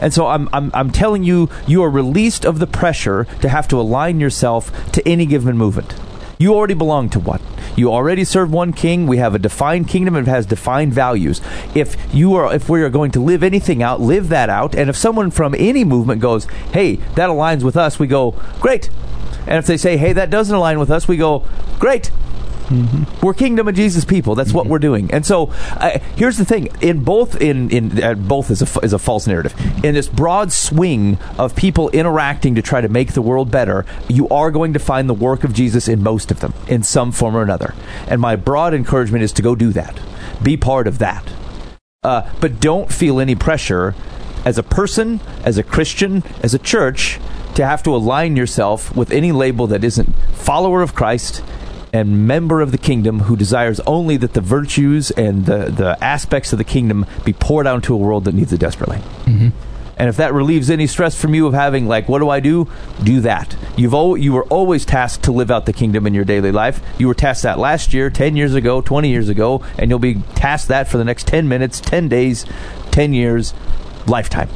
And 0.00 0.12
so 0.12 0.26
I'm, 0.26 0.48
I'm, 0.52 0.70
I'm 0.74 0.90
telling 0.90 1.24
you, 1.24 1.48
you 1.66 1.82
are 1.82 1.90
released 1.90 2.44
of 2.44 2.58
the 2.58 2.66
pressure 2.66 3.26
to 3.40 3.48
have 3.48 3.68
to 3.68 3.80
align 3.80 4.20
yourself 4.20 4.92
to 4.92 5.06
any 5.08 5.26
given 5.26 5.56
movement. 5.56 5.94
You 6.38 6.54
already 6.54 6.74
belong 6.74 7.10
to 7.10 7.20
one. 7.20 7.40
You 7.76 7.92
already 7.92 8.24
serve 8.24 8.52
one 8.52 8.72
king. 8.72 9.06
We 9.06 9.18
have 9.18 9.34
a 9.34 9.38
defined 9.38 9.88
kingdom 9.88 10.16
and 10.16 10.26
it 10.26 10.30
has 10.30 10.46
defined 10.46 10.92
values. 10.92 11.40
If 11.74 11.96
you 12.14 12.34
are 12.34 12.52
if 12.54 12.68
we 12.68 12.82
are 12.82 12.90
going 12.90 13.12
to 13.12 13.20
live 13.20 13.42
anything 13.42 13.82
out, 13.82 14.00
live 14.00 14.28
that 14.28 14.50
out. 14.50 14.74
And 14.74 14.90
if 14.90 14.96
someone 14.96 15.30
from 15.30 15.54
any 15.56 15.84
movement 15.84 16.20
goes, 16.20 16.46
"Hey, 16.72 16.96
that 17.14 17.30
aligns 17.30 17.62
with 17.62 17.76
us," 17.76 17.98
we 17.98 18.06
go, 18.06 18.34
"Great." 18.60 18.90
And 19.46 19.58
if 19.58 19.66
they 19.66 19.76
say, 19.76 19.96
"Hey, 19.96 20.12
that 20.12 20.30
doesn't 20.30 20.54
align 20.54 20.78
with 20.78 20.90
us," 20.90 21.06
we 21.06 21.16
go, 21.16 21.44
"Great." 21.78 22.10
We're 23.22 23.34
kingdom 23.34 23.68
of 23.68 23.74
Jesus 23.74 24.04
people. 24.04 24.34
That's 24.34 24.52
what 24.52 24.66
we're 24.66 24.78
doing. 24.78 25.10
And 25.12 25.24
so, 25.24 25.50
uh, 25.72 25.98
here's 26.16 26.38
the 26.38 26.44
thing: 26.44 26.68
in 26.80 27.04
both, 27.04 27.40
in 27.40 27.70
in 27.70 28.02
uh, 28.02 28.14
both 28.14 28.50
is 28.50 28.62
a 28.62 28.80
is 28.80 28.92
a 28.92 28.98
false 28.98 29.26
narrative. 29.26 29.54
In 29.84 29.94
this 29.94 30.08
broad 30.08 30.52
swing 30.52 31.18
of 31.38 31.54
people 31.54 31.90
interacting 31.90 32.54
to 32.54 32.62
try 32.62 32.80
to 32.80 32.88
make 32.88 33.12
the 33.12 33.22
world 33.22 33.50
better, 33.50 33.84
you 34.08 34.28
are 34.28 34.50
going 34.50 34.72
to 34.72 34.78
find 34.78 35.08
the 35.08 35.14
work 35.14 35.44
of 35.44 35.52
Jesus 35.52 35.88
in 35.88 36.02
most 36.02 36.30
of 36.30 36.40
them, 36.40 36.54
in 36.66 36.82
some 36.82 37.12
form 37.12 37.36
or 37.36 37.42
another. 37.42 37.74
And 38.08 38.20
my 38.20 38.36
broad 38.36 38.72
encouragement 38.72 39.24
is 39.24 39.32
to 39.34 39.42
go 39.42 39.54
do 39.54 39.70
that, 39.72 40.00
be 40.42 40.56
part 40.56 40.86
of 40.86 40.98
that. 40.98 41.32
Uh, 42.02 42.30
but 42.40 42.60
don't 42.60 42.92
feel 42.92 43.20
any 43.20 43.34
pressure 43.34 43.94
as 44.44 44.58
a 44.58 44.62
person, 44.62 45.20
as 45.42 45.56
a 45.56 45.62
Christian, 45.62 46.22
as 46.42 46.54
a 46.54 46.58
church 46.58 47.18
to 47.54 47.64
have 47.64 47.82
to 47.82 47.94
align 47.94 48.36
yourself 48.36 48.94
with 48.94 49.10
any 49.10 49.32
label 49.32 49.66
that 49.68 49.84
isn't 49.84 50.14
follower 50.32 50.82
of 50.82 50.94
Christ 50.94 51.42
and 51.94 52.26
member 52.26 52.60
of 52.60 52.72
the 52.72 52.78
kingdom 52.78 53.20
who 53.20 53.36
desires 53.36 53.78
only 53.86 54.16
that 54.16 54.34
the 54.34 54.40
virtues 54.40 55.12
and 55.12 55.46
the, 55.46 55.70
the 55.70 55.96
aspects 56.04 56.52
of 56.52 56.58
the 56.58 56.64
kingdom 56.64 57.06
be 57.24 57.32
poured 57.32 57.68
out 57.68 57.76
into 57.76 57.94
a 57.94 57.96
world 57.96 58.24
that 58.24 58.34
needs 58.34 58.52
it 58.52 58.58
desperately. 58.58 58.98
Mm-hmm. 58.98 59.48
And 59.96 60.08
if 60.08 60.16
that 60.16 60.34
relieves 60.34 60.70
any 60.70 60.88
stress 60.88 61.14
from 61.14 61.36
you 61.36 61.46
of 61.46 61.54
having 61.54 61.86
like, 61.86 62.08
what 62.08 62.18
do 62.18 62.28
I 62.28 62.40
do? 62.40 62.68
Do 63.04 63.20
that. 63.20 63.56
You've 63.76 63.94
al- 63.94 64.16
you 64.16 64.32
were 64.32 64.42
always 64.46 64.84
tasked 64.84 65.22
to 65.24 65.32
live 65.32 65.52
out 65.52 65.66
the 65.66 65.72
kingdom 65.72 66.04
in 66.04 66.14
your 66.14 66.24
daily 66.24 66.50
life. 66.50 66.80
You 66.98 67.06
were 67.06 67.14
tasked 67.14 67.44
that 67.44 67.60
last 67.60 67.94
year, 67.94 68.10
ten 68.10 68.34
years 68.34 68.54
ago, 68.54 68.80
twenty 68.80 69.10
years 69.10 69.28
ago, 69.28 69.64
and 69.78 69.88
you'll 69.88 70.00
be 70.00 70.16
tasked 70.34 70.66
that 70.68 70.88
for 70.88 70.98
the 70.98 71.04
next 71.04 71.28
ten 71.28 71.48
minutes, 71.48 71.80
ten 71.80 72.08
days, 72.08 72.44
ten 72.90 73.12
years, 73.14 73.54
lifetime. 74.08 74.48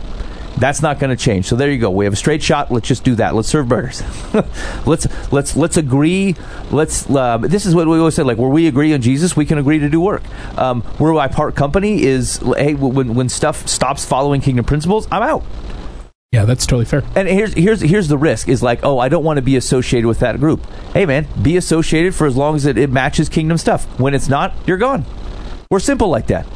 That's 0.59 0.83
not 0.83 0.99
going 0.99 1.17
to 1.17 1.17
change. 1.17 1.47
So 1.47 1.57
there 1.57 1.71
you 1.71 1.79
go. 1.79 1.91
We 1.91 2.05
have 2.05 2.15
a 2.15 2.17
straight 2.17 2.43
shot. 2.43 2.71
Let's 2.73 2.89
just 2.89 3.05
do 3.05 3.15
that. 3.17 3.35
Let's 3.35 3.49
serve 3.49 3.69
burgers. 3.69 4.03
let's 4.87 5.07
let's 5.33 5.57
let's 5.57 5.77
agree. 5.77 6.35
Let's. 6.71 7.09
Uh, 7.09 7.39
this 7.39 7.65
is 7.65 7.75
what 7.75 7.87
we 7.87 7.99
always 7.99 8.15
say. 8.15 8.25
Like 8.25 8.39
where 8.39 8.51
we 8.51 8.67
agree 8.67 8.93
on 8.93 9.01
Jesus, 9.01 9.37
we 9.37 9.47
can 9.47 9.59
agree 9.59 9.79
to 9.79 9.89
do 9.89 10.01
work. 10.01 10.23
Um, 10.59 10.83
where 10.99 11.15
I 11.15 11.29
part 11.29 11.55
company 11.55 12.03
is 12.03 12.39
hey 12.57 12.75
when 12.75 13.15
when 13.15 13.29
stuff 13.29 13.69
stops 13.69 14.05
following 14.05 14.41
kingdom 14.41 14.65
principles, 14.65 15.07
I'm 15.13 15.23
out. 15.23 15.45
Yeah, 16.33 16.45
that's 16.45 16.67
totally 16.67 16.85
fair. 16.85 17.05
And 17.15 17.27
here's 17.27 17.55
here's 17.55 17.81
here's 17.81 18.09
the 18.09 18.19
risk 18.19 18.49
is 18.49 18.63
like, 18.63 18.81
oh, 18.83 18.99
I 18.99 19.09
don't 19.09 19.25
want 19.25 19.39
to 19.39 19.43
be 19.43 19.57
associated 19.57 20.07
with 20.07 20.19
that 20.19 20.39
group. 20.39 20.67
Hey 20.93 21.07
man, 21.07 21.27
be 21.41 21.57
associated 21.57 22.15
for 22.15 22.27
as 22.27 22.37
long 22.37 22.57
as 22.57 22.67
it, 22.67 22.77
it 22.77 22.91
matches 22.91 23.29
kingdom 23.29 23.57
stuff. 23.59 23.85
When 23.99 24.15
it's 24.15 24.29
not, 24.29 24.55
you're 24.67 24.77
gone. 24.77 25.05
We're 25.71 25.81
simple 25.81 26.09
like 26.09 26.27
that. 26.27 26.47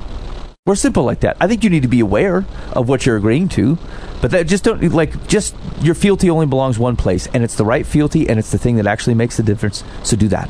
We're 0.65 0.77
simple 0.77 1.03
like 1.03 1.21
that. 1.21 1.37
I 1.41 1.49
think 1.49 1.65
you 1.65 1.71
need 1.71 1.83
to 1.83 1.89
be 1.89 1.99
aware 2.01 2.47
of 2.73 2.89
what 2.89 3.05
you're 3.05 3.17
agreeing 3.17 3.49
to, 3.51 3.79
but 4.21 4.31
that 4.31 4.47
just 4.47 4.63
don't 4.63 4.81
like 4.93 5.27
just 5.27 5.57
your 5.81 5.97
fealty 5.97 6.31
only 6.31 6.47
belongs 6.47 6.79
one 6.79 6.95
place, 6.95 7.27
and 7.35 7.43
it's 7.43 7.57
the 7.57 7.65
right 7.65 7.85
fealty, 7.85 8.29
and 8.29 8.39
it's 8.39 8.53
the 8.53 8.59
thing 8.59 8.77
that 8.77 8.87
actually 8.87 9.15
makes 9.15 9.37
the 9.37 9.43
difference. 9.43 9.83
So 10.05 10.17
do 10.17 10.29
that. 10.29 10.49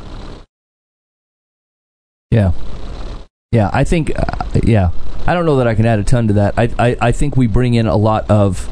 Yeah. 2.29 2.51
Yeah, 3.51 3.71
I 3.73 3.83
think, 3.83 4.11
uh, 4.15 4.59
yeah. 4.63 4.91
I 5.25 5.33
don't 5.33 5.45
know 5.45 5.57
that 5.57 5.67
I 5.67 5.73
can 5.73 5.85
add 5.85 5.99
a 5.99 6.03
ton 6.03 6.27
to 6.27 6.33
that. 6.33 6.53
I, 6.57 6.69
I, 6.77 6.97
I 7.01 7.11
think 7.11 7.35
we 7.35 7.47
bring 7.47 7.73
in 7.73 7.87
a 7.87 7.95
lot 7.95 8.29
of, 8.29 8.69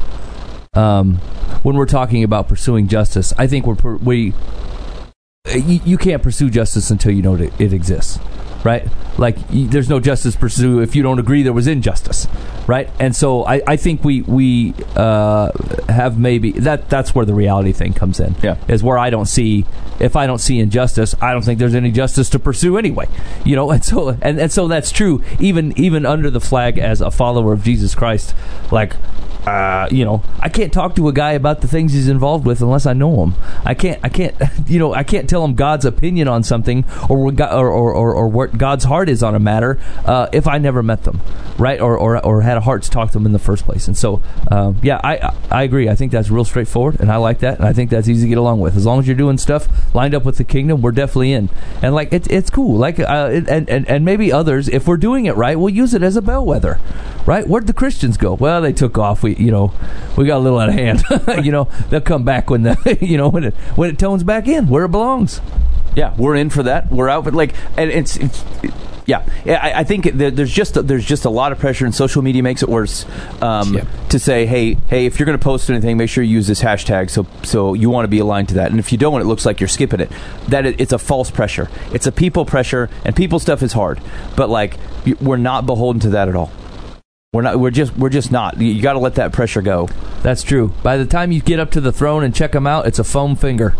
um, 0.74 1.16
when 1.64 1.76
we're 1.76 1.86
talking 1.86 2.22
about 2.22 2.48
pursuing 2.48 2.86
justice, 2.86 3.32
I 3.36 3.48
think 3.48 3.66
we're, 3.66 3.96
we, 3.96 4.32
you, 5.50 5.80
you 5.84 5.98
can't 5.98 6.22
pursue 6.22 6.50
justice 6.50 6.90
until 6.90 7.12
you 7.12 7.20
know 7.20 7.34
it, 7.34 7.52
it 7.60 7.72
exists, 7.72 8.18
right? 8.64 8.86
Like, 9.18 9.36
y- 9.50 9.66
there's 9.68 9.88
no 9.88 9.98
justice 9.98 10.36
pursue 10.36 10.80
if 10.80 10.94
you 10.94 11.02
don't 11.02 11.18
agree 11.18 11.42
there 11.42 11.52
was 11.52 11.66
injustice, 11.66 12.28
right? 12.68 12.88
And 13.00 13.14
so 13.14 13.44
I, 13.44 13.60
I 13.66 13.76
think 13.76 14.04
we, 14.04 14.22
we, 14.22 14.72
uh, 14.94 15.50
have 15.88 16.16
maybe, 16.16 16.52
that, 16.52 16.88
that's 16.88 17.12
where 17.14 17.26
the 17.26 17.34
reality 17.34 17.72
thing 17.72 17.92
comes 17.92 18.20
in. 18.20 18.36
Yeah. 18.40 18.56
Is 18.68 18.84
where 18.84 18.96
I 18.96 19.10
don't 19.10 19.26
see, 19.26 19.66
if 19.98 20.14
I 20.14 20.28
don't 20.28 20.38
see 20.38 20.60
injustice, 20.60 21.14
I 21.20 21.32
don't 21.32 21.42
think 21.42 21.58
there's 21.58 21.74
any 21.74 21.90
justice 21.90 22.30
to 22.30 22.38
pursue 22.38 22.78
anyway. 22.78 23.08
You 23.44 23.56
know, 23.56 23.70
and 23.72 23.84
so 23.84 24.10
and, 24.10 24.38
and 24.38 24.52
so 24.52 24.68
that's 24.68 24.92
true. 24.92 25.22
Even 25.40 25.76
even 25.76 26.06
under 26.06 26.30
the 26.30 26.40
flag 26.40 26.78
as 26.78 27.00
a 27.00 27.10
follower 27.10 27.52
of 27.52 27.64
Jesus 27.64 27.94
Christ, 27.96 28.34
like 28.70 28.94
uh, 29.46 29.88
you 29.90 30.04
know, 30.04 30.22
I 30.40 30.48
can't 30.48 30.72
talk 30.72 30.94
to 30.96 31.08
a 31.08 31.12
guy 31.12 31.32
about 31.32 31.60
the 31.60 31.68
things 31.68 31.92
he's 31.92 32.08
involved 32.08 32.46
with 32.46 32.60
unless 32.62 32.86
I 32.86 32.92
know 32.92 33.24
him. 33.24 33.34
I 33.64 33.74
can't, 33.74 33.98
I 34.02 34.08
can't, 34.08 34.34
you 34.66 34.78
know, 34.78 34.94
I 34.94 35.02
can't 35.02 35.28
tell 35.28 35.44
him 35.44 35.54
God's 35.54 35.84
opinion 35.84 36.28
on 36.28 36.42
something 36.42 36.84
or 37.08 37.24
what 37.24 37.36
God, 37.36 37.52
or, 37.52 37.68
or, 37.70 37.92
or, 37.92 38.14
or 38.14 38.28
what 38.28 38.56
God's 38.56 38.84
heart 38.84 39.08
is 39.08 39.22
on 39.22 39.34
a 39.34 39.40
matter 39.40 39.80
uh, 40.04 40.28
if 40.32 40.46
I 40.46 40.58
never 40.58 40.82
met 40.82 41.04
them, 41.04 41.20
right? 41.58 41.80
Or, 41.80 41.98
or, 41.98 42.24
or 42.24 42.42
had 42.42 42.56
a 42.56 42.60
heart 42.60 42.82
to 42.84 42.90
talk 42.90 43.08
to 43.08 43.14
them 43.14 43.26
in 43.26 43.32
the 43.32 43.38
first 43.38 43.64
place. 43.64 43.88
And 43.88 43.96
so, 43.96 44.22
um, 44.50 44.78
yeah, 44.82 45.00
I, 45.02 45.34
I 45.50 45.62
agree. 45.64 45.88
I 45.88 45.94
think 45.96 46.12
that's 46.12 46.30
real 46.30 46.44
straightforward, 46.44 47.00
and 47.00 47.10
I 47.10 47.16
like 47.16 47.40
that, 47.40 47.58
and 47.58 47.66
I 47.66 47.72
think 47.72 47.90
that's 47.90 48.08
easy 48.08 48.22
to 48.26 48.28
get 48.28 48.38
along 48.38 48.60
with. 48.60 48.76
As 48.76 48.86
long 48.86 49.00
as 49.00 49.06
you're 49.06 49.16
doing 49.16 49.38
stuff 49.38 49.68
lined 49.94 50.14
up 50.14 50.24
with 50.24 50.36
the 50.38 50.44
kingdom, 50.44 50.82
we're 50.82 50.92
definitely 50.92 51.32
in. 51.32 51.48
And 51.82 51.94
like, 51.94 52.12
it's 52.12 52.28
it's 52.28 52.50
cool. 52.50 52.76
Like, 52.78 52.98
uh, 53.00 53.30
it- 53.32 53.48
and, 53.48 53.68
and 53.68 53.88
and 53.88 54.04
maybe 54.04 54.32
others, 54.32 54.68
if 54.68 54.86
we're 54.86 54.96
doing 54.96 55.26
it 55.26 55.34
right, 55.36 55.58
we'll 55.58 55.68
use 55.74 55.94
it 55.94 56.02
as 56.02 56.16
a 56.16 56.22
bellwether, 56.22 56.78
right? 57.26 57.46
Where'd 57.46 57.66
the 57.66 57.72
Christians 57.74 58.16
go? 58.16 58.34
Well, 58.34 58.60
they 58.62 58.72
took 58.72 58.96
off. 58.98 59.22
We, 59.22 59.31
you 59.38 59.50
know, 59.50 59.72
we 60.16 60.26
got 60.26 60.38
a 60.38 60.40
little 60.40 60.58
out 60.58 60.68
of 60.68 60.74
hand. 60.74 61.02
you 61.44 61.52
know, 61.52 61.64
they'll 61.90 62.00
come 62.00 62.24
back 62.24 62.50
when 62.50 62.62
the, 62.62 62.98
you 63.00 63.16
know, 63.16 63.28
when 63.28 63.44
it 63.44 63.54
when 63.76 63.90
it 63.90 63.98
tones 63.98 64.24
back 64.24 64.48
in 64.48 64.68
where 64.68 64.84
it 64.84 64.90
belongs. 64.90 65.40
Yeah, 65.94 66.14
we're 66.16 66.36
in 66.36 66.48
for 66.48 66.62
that. 66.62 66.90
We're 66.90 67.10
out, 67.10 67.24
but 67.24 67.34
like, 67.34 67.54
and 67.76 67.90
it's, 67.90 68.16
it's 68.16 68.44
yeah. 69.04 69.26
Yeah, 69.44 69.60
I, 69.62 69.80
I 69.80 69.84
think 69.84 70.04
there, 70.14 70.30
there's 70.30 70.52
just 70.52 70.74
there's 70.86 71.04
just 71.04 71.24
a 71.24 71.30
lot 71.30 71.52
of 71.52 71.58
pressure, 71.58 71.84
and 71.84 71.94
social 71.94 72.22
media 72.22 72.42
makes 72.42 72.62
it 72.62 72.68
worse. 72.68 73.04
Um, 73.42 73.74
Yep. 73.74 73.86
To 74.10 74.18
say, 74.18 74.46
hey, 74.46 74.74
hey, 74.88 75.06
if 75.06 75.18
you're 75.18 75.26
going 75.26 75.38
to 75.38 75.42
post 75.42 75.70
anything, 75.70 75.96
make 75.96 76.10
sure 76.10 76.22
you 76.22 76.34
use 76.34 76.46
this 76.46 76.60
hashtag. 76.62 77.08
So, 77.08 77.26
so 77.42 77.72
you 77.74 77.88
want 77.88 78.04
to 78.04 78.08
be 78.08 78.18
aligned 78.18 78.48
to 78.48 78.54
that. 78.54 78.70
And 78.70 78.78
if 78.78 78.92
you 78.92 78.98
don't, 78.98 79.20
it 79.20 79.24
looks 79.24 79.46
like 79.46 79.58
you're 79.60 79.68
skipping 79.68 80.00
it. 80.00 80.10
That 80.48 80.66
it, 80.66 80.80
it's 80.80 80.92
a 80.92 80.98
false 80.98 81.30
pressure. 81.30 81.68
It's 81.92 82.06
a 82.06 82.12
people 82.12 82.44
pressure, 82.44 82.90
and 83.04 83.16
people 83.16 83.38
stuff 83.38 83.62
is 83.62 83.72
hard. 83.72 84.00
But 84.36 84.50
like, 84.50 84.78
we're 85.20 85.38
not 85.38 85.66
beholden 85.66 86.00
to 86.00 86.10
that 86.10 86.28
at 86.28 86.36
all. 86.36 86.52
We're 87.34 87.40
not. 87.40 87.58
We're 87.58 87.70
just. 87.70 87.96
We're 87.96 88.10
just 88.10 88.30
not. 88.30 88.60
You, 88.60 88.82
got 88.82 88.92
to 88.92 88.98
let 88.98 89.14
that 89.14 89.32
pressure 89.32 89.62
go. 89.62 89.88
That's 90.22 90.42
true. 90.42 90.74
By 90.82 90.98
the 90.98 91.06
time 91.06 91.32
you 91.32 91.40
get 91.40 91.58
up 91.58 91.70
to 91.70 91.80
the 91.80 91.90
throne 91.90 92.24
and 92.24 92.34
check 92.34 92.52
them 92.52 92.66
out, 92.66 92.86
it's 92.86 92.98
a 92.98 93.04
foam 93.04 93.36
finger. 93.36 93.74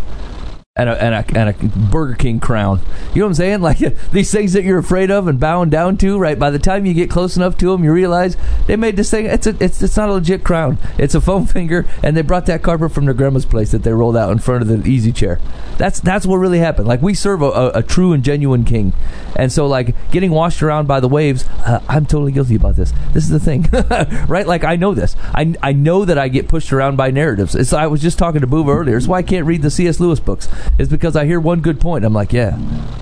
And 0.75 0.89
a, 0.89 1.03
and, 1.03 1.13
a, 1.13 1.39
and 1.39 1.49
a 1.49 1.77
Burger 1.91 2.15
King 2.15 2.39
crown. 2.39 2.79
You 3.13 3.19
know 3.19 3.27
what 3.27 3.29
I'm 3.29 3.33
saying? 3.35 3.53
Like 3.63 3.77
these 4.09 4.31
things 4.31 4.53
that 4.53 4.63
you're 4.63 4.79
afraid 4.79 5.11
of 5.11 5.27
and 5.27 5.39
bowing 5.39 5.69
down 5.69 5.97
to, 5.97 6.17
right? 6.17 6.37
By 6.37 6.49
the 6.49 6.57
time 6.57 6.87
you 6.87 6.95
get 6.95 7.11
close 7.11 7.37
enough 7.37 7.55
to 7.59 7.67
them, 7.67 7.83
you 7.83 7.93
realize 7.93 8.35
they 8.65 8.75
made 8.75 8.95
this 8.95 9.11
thing. 9.11 9.27
It's 9.27 9.45
a, 9.45 9.55
it's 9.63 9.83
it's 9.83 9.95
not 9.95 10.09
a 10.09 10.13
legit 10.13 10.43
crown. 10.43 10.79
It's 10.97 11.13
a 11.13 11.21
foam 11.21 11.45
finger, 11.57 11.85
and 12.01 12.17
they 12.17 12.23
brought 12.23 12.47
that 12.47 12.63
carpet 12.63 12.91
from 12.91 13.05
their 13.05 13.13
grandma's 13.13 13.45
place 13.45 13.69
that 13.71 13.83
they 13.83 13.93
rolled 13.93 14.17
out 14.17 14.31
in 14.31 14.39
front 14.39 14.63
of 14.63 14.67
the 14.67 14.89
easy 14.89 15.11
chair. 15.11 15.39
That's 15.77 15.99
that's 15.99 16.25
what 16.25 16.37
really 16.37 16.57
happened. 16.57 16.87
Like 16.87 17.03
we 17.03 17.13
serve 17.13 17.43
a, 17.43 17.51
a, 17.51 17.69
a 17.75 17.83
true 17.83 18.11
and 18.11 18.23
genuine 18.23 18.65
king, 18.65 18.93
and 19.35 19.51
so 19.51 19.67
like 19.67 19.95
getting 20.11 20.31
washed 20.31 20.63
around 20.63 20.87
by 20.87 20.99
the 20.99 21.07
waves. 21.07 21.45
Uh, 21.65 21.81
I'm 21.87 22.07
totally 22.07 22.31
guilty 22.31 22.55
about 22.55 22.75
this. 22.75 22.91
This 23.13 23.23
is 23.23 23.29
the 23.29 23.39
thing, 23.39 23.69
right? 24.27 24.47
Like 24.47 24.63
I 24.63 24.75
know 24.75 24.95
this. 24.95 25.15
I 25.35 25.53
I 25.61 25.71
know 25.71 26.03
that 26.03 26.17
I 26.17 26.29
get 26.29 26.47
pushed 26.47 26.73
around 26.73 26.97
by 26.97 27.11
narratives. 27.11 27.53
It's 27.53 27.73
I 27.73 27.85
was 27.85 28.01
just 28.01 28.17
talking 28.17 28.41
to 28.41 28.47
Boova 28.47 28.75
earlier. 28.75 28.97
It's 28.97 29.07
why 29.07 29.19
I 29.19 29.23
can't 29.23 29.45
read 29.45 29.61
the 29.61 29.69
C.S. 29.69 29.99
Lewis 29.99 30.19
books 30.19 30.49
is 30.77 30.89
because 30.89 31.15
I 31.15 31.25
hear 31.25 31.39
one 31.39 31.61
good 31.61 31.79
point. 31.79 32.03
I'm 32.05 32.13
like, 32.13 32.33
yeah, 32.33 32.57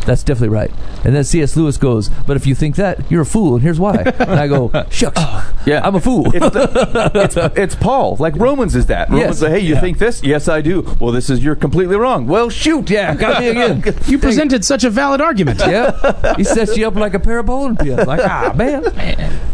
that's 0.06 0.24
definitely 0.24 0.50
right. 0.56 0.72
And 1.04 1.16
then 1.16 1.24
C.S. 1.24 1.56
Lewis 1.56 1.78
goes, 1.78 2.10
but 2.28 2.38
if 2.38 2.46
you 2.48 2.56
think 2.56 2.76
that, 2.76 3.10
you're 3.12 3.22
a 3.22 3.26
fool, 3.26 3.56
and 3.56 3.64
here's 3.64 3.80
why. 3.80 3.96
And 3.98 4.32
I 4.40 4.48
go, 4.48 4.72
shucks, 4.90 5.20
Yeah, 5.66 5.82
I'm 5.84 5.96
a 5.96 6.02
fool. 6.02 6.28
It's, 6.34 6.50
the- 6.54 7.12
it's, 7.16 7.36
it's 7.58 7.76
Paul. 7.76 8.18
Like 8.20 8.36
Romans 8.36 8.76
is 8.76 8.86
that. 8.88 9.10
Romans 9.10 9.28
Yes. 9.28 9.40
say, 9.40 9.50
hey, 9.52 9.60
you 9.60 9.76
Yeah. 9.76 9.82
think 9.82 9.98
this? 9.98 10.24
Yes, 10.24 10.48
I 10.48 10.62
do. 10.62 10.82
Well, 11.00 11.12
this 11.12 11.30
is 11.30 11.44
you're 11.44 11.56
completely 11.56 11.96
wrong. 11.96 12.28
Well, 12.28 12.50
shoot, 12.50 12.90
yeah, 12.90 13.16
got 13.16 13.40
me 13.42 13.50
again. 13.50 13.84
You 14.08 14.18
presented 14.18 14.66
such 14.66 14.84
a 14.84 14.90
valid 14.90 15.22
argument. 15.22 15.60
yeah, 15.60 16.36
he 16.36 16.44
sets 16.44 16.76
you 16.78 16.88
up 16.88 16.96
like 16.96 17.14
a 17.14 17.20
pair 17.20 17.40
of 17.40 17.46
bowling 17.46 17.76
pins. 17.78 18.06
Like, 18.08 18.20
ah, 18.24 18.54
man. 18.56 18.84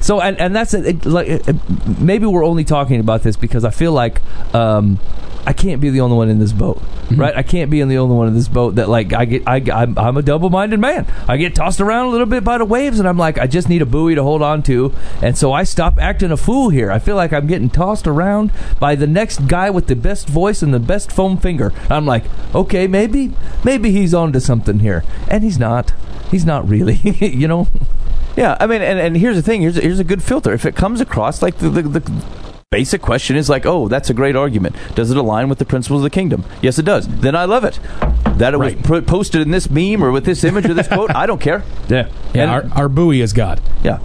So, 0.02 0.20
and, 0.22 0.38
and 0.40 0.56
that's 0.56 0.74
it. 0.74 0.86
it 0.86 1.06
like, 1.06 1.28
it, 1.28 1.48
it- 1.48 2.00
maybe 2.00 2.26
we're 2.26 2.46
only 2.46 2.64
talking 2.64 3.00
about 3.00 3.24
this 3.24 3.36
because 3.36 3.64
I 3.66 3.70
feel 3.72 3.92
like 3.92 4.22
um, 4.56 5.00
I 5.48 5.54
can't 5.54 5.80
be 5.80 5.90
the 5.90 6.02
only 6.02 6.18
one 6.18 6.28
in 6.28 6.40
this 6.40 6.52
boat, 6.52 6.76
mm-hmm. 6.78 7.22
right? 7.22 7.34
I 7.34 7.42
can't 7.42 7.72
be 7.72 7.82
the 7.82 7.98
only 8.00 8.16
one 8.16 8.28
in 8.28 8.34
this 8.34 8.50
boat 8.50 8.76
that 8.76 8.90
like 8.90 9.14
I 9.14 9.24
get. 9.24 9.44
I, 9.48 9.64
I'm, 9.74 9.98
I'm 9.98 10.18
a 10.18 10.22
double-minded 10.22 10.78
man. 10.78 11.08
I 11.26 11.38
get 11.38 11.56
tossed 11.56 11.80
around 11.80 12.08
a 12.08 12.10
little 12.10 12.26
bit 12.26 12.44
by 12.44 12.58
the 12.58 12.66
waves, 12.66 13.00
and 13.00 13.08
I'm 13.08 13.18
like, 13.18 13.38
I 13.38 13.48
just 13.48 13.70
need 13.70 13.82
a 13.82 13.86
buoy 13.86 14.14
to 14.16 14.24
hold 14.24 14.42
on 14.42 14.62
to, 14.64 14.94
and 15.22 15.38
so 15.38 15.54
I 15.54 15.64
stop 15.64 16.00
acting 16.00 16.32
a 16.32 16.38
fool 16.38 16.68
here. 16.68 16.92
I 16.92 17.00
feel 17.00 17.16
like 17.16 17.32
I'm 17.32 17.48
getting 17.48 17.70
tossed 17.70 18.08
around 18.08 18.52
by 18.78 18.96
the 18.96 19.08
next 19.08 19.48
guy 19.48 19.70
with 19.70 19.88
the 19.88 19.96
best 19.96 20.28
voice 20.28 20.62
and 20.62 20.74
the 20.74 20.82
best 20.82 21.14
foam 21.14 21.38
finger. 21.38 21.72
I'm 21.90 22.06
like, 22.06 22.26
okay, 22.54 22.86
maybe, 22.86 23.34
maybe 23.64 23.92
he's 23.92 24.14
onto 24.14 24.42
something 24.42 24.80
here, 24.80 25.06
and 25.30 25.46
he's 25.46 25.58
not. 25.58 25.94
He's 26.30 26.46
not 26.46 26.68
really, 26.68 26.96
you 27.22 27.48
know. 27.48 27.70
Yeah, 28.36 28.58
I 28.60 28.68
mean, 28.68 28.82
and, 28.82 29.00
and 29.00 29.16
here's 29.16 29.38
the 29.38 29.42
thing. 29.42 29.62
Here's 29.62 29.78
a, 29.78 29.82
here's 29.82 30.00
a 30.00 30.04
good 30.04 30.22
filter. 30.22 30.52
If 30.52 30.66
it 30.66 30.76
comes 30.76 31.00
across 31.00 31.42
like 31.42 31.60
the, 31.60 31.70
the, 31.70 31.82
the 31.84 32.24
basic 32.70 33.02
question 33.02 33.38
is 33.38 33.48
like, 33.50 33.66
oh, 33.66 33.88
that's 33.88 34.10
a 34.10 34.14
great 34.14 34.36
argument. 34.36 34.76
Does 34.94 35.10
it 35.10 35.16
align 35.16 35.48
with 35.48 35.58
the 35.58 35.64
principles 35.66 36.00
of 36.00 36.04
the 36.04 36.10
kingdom? 36.10 36.44
Yes, 36.62 36.78
it 36.78 36.84
does. 36.84 37.08
Then 37.08 37.34
I 37.34 37.46
love 37.46 37.64
it. 37.64 37.80
That 38.38 38.54
it 38.54 38.58
was 38.58 38.76
pr- 38.76 39.00
posted 39.00 39.42
in 39.42 39.52
this 39.52 39.70
meme 39.70 40.04
or 40.04 40.12
with 40.12 40.26
this 40.26 40.44
image 40.44 40.66
or 40.66 40.74
this 40.74 40.88
quote, 40.90 41.10
I 41.16 41.26
don't 41.26 41.40
care. 41.42 41.64
Yeah, 41.88 42.10
Yeah, 42.34 42.52
our, 42.52 42.70
our 42.74 42.90
buoy 42.90 43.22
is 43.22 43.32
God. 43.32 43.62
Yeah, 43.82 44.00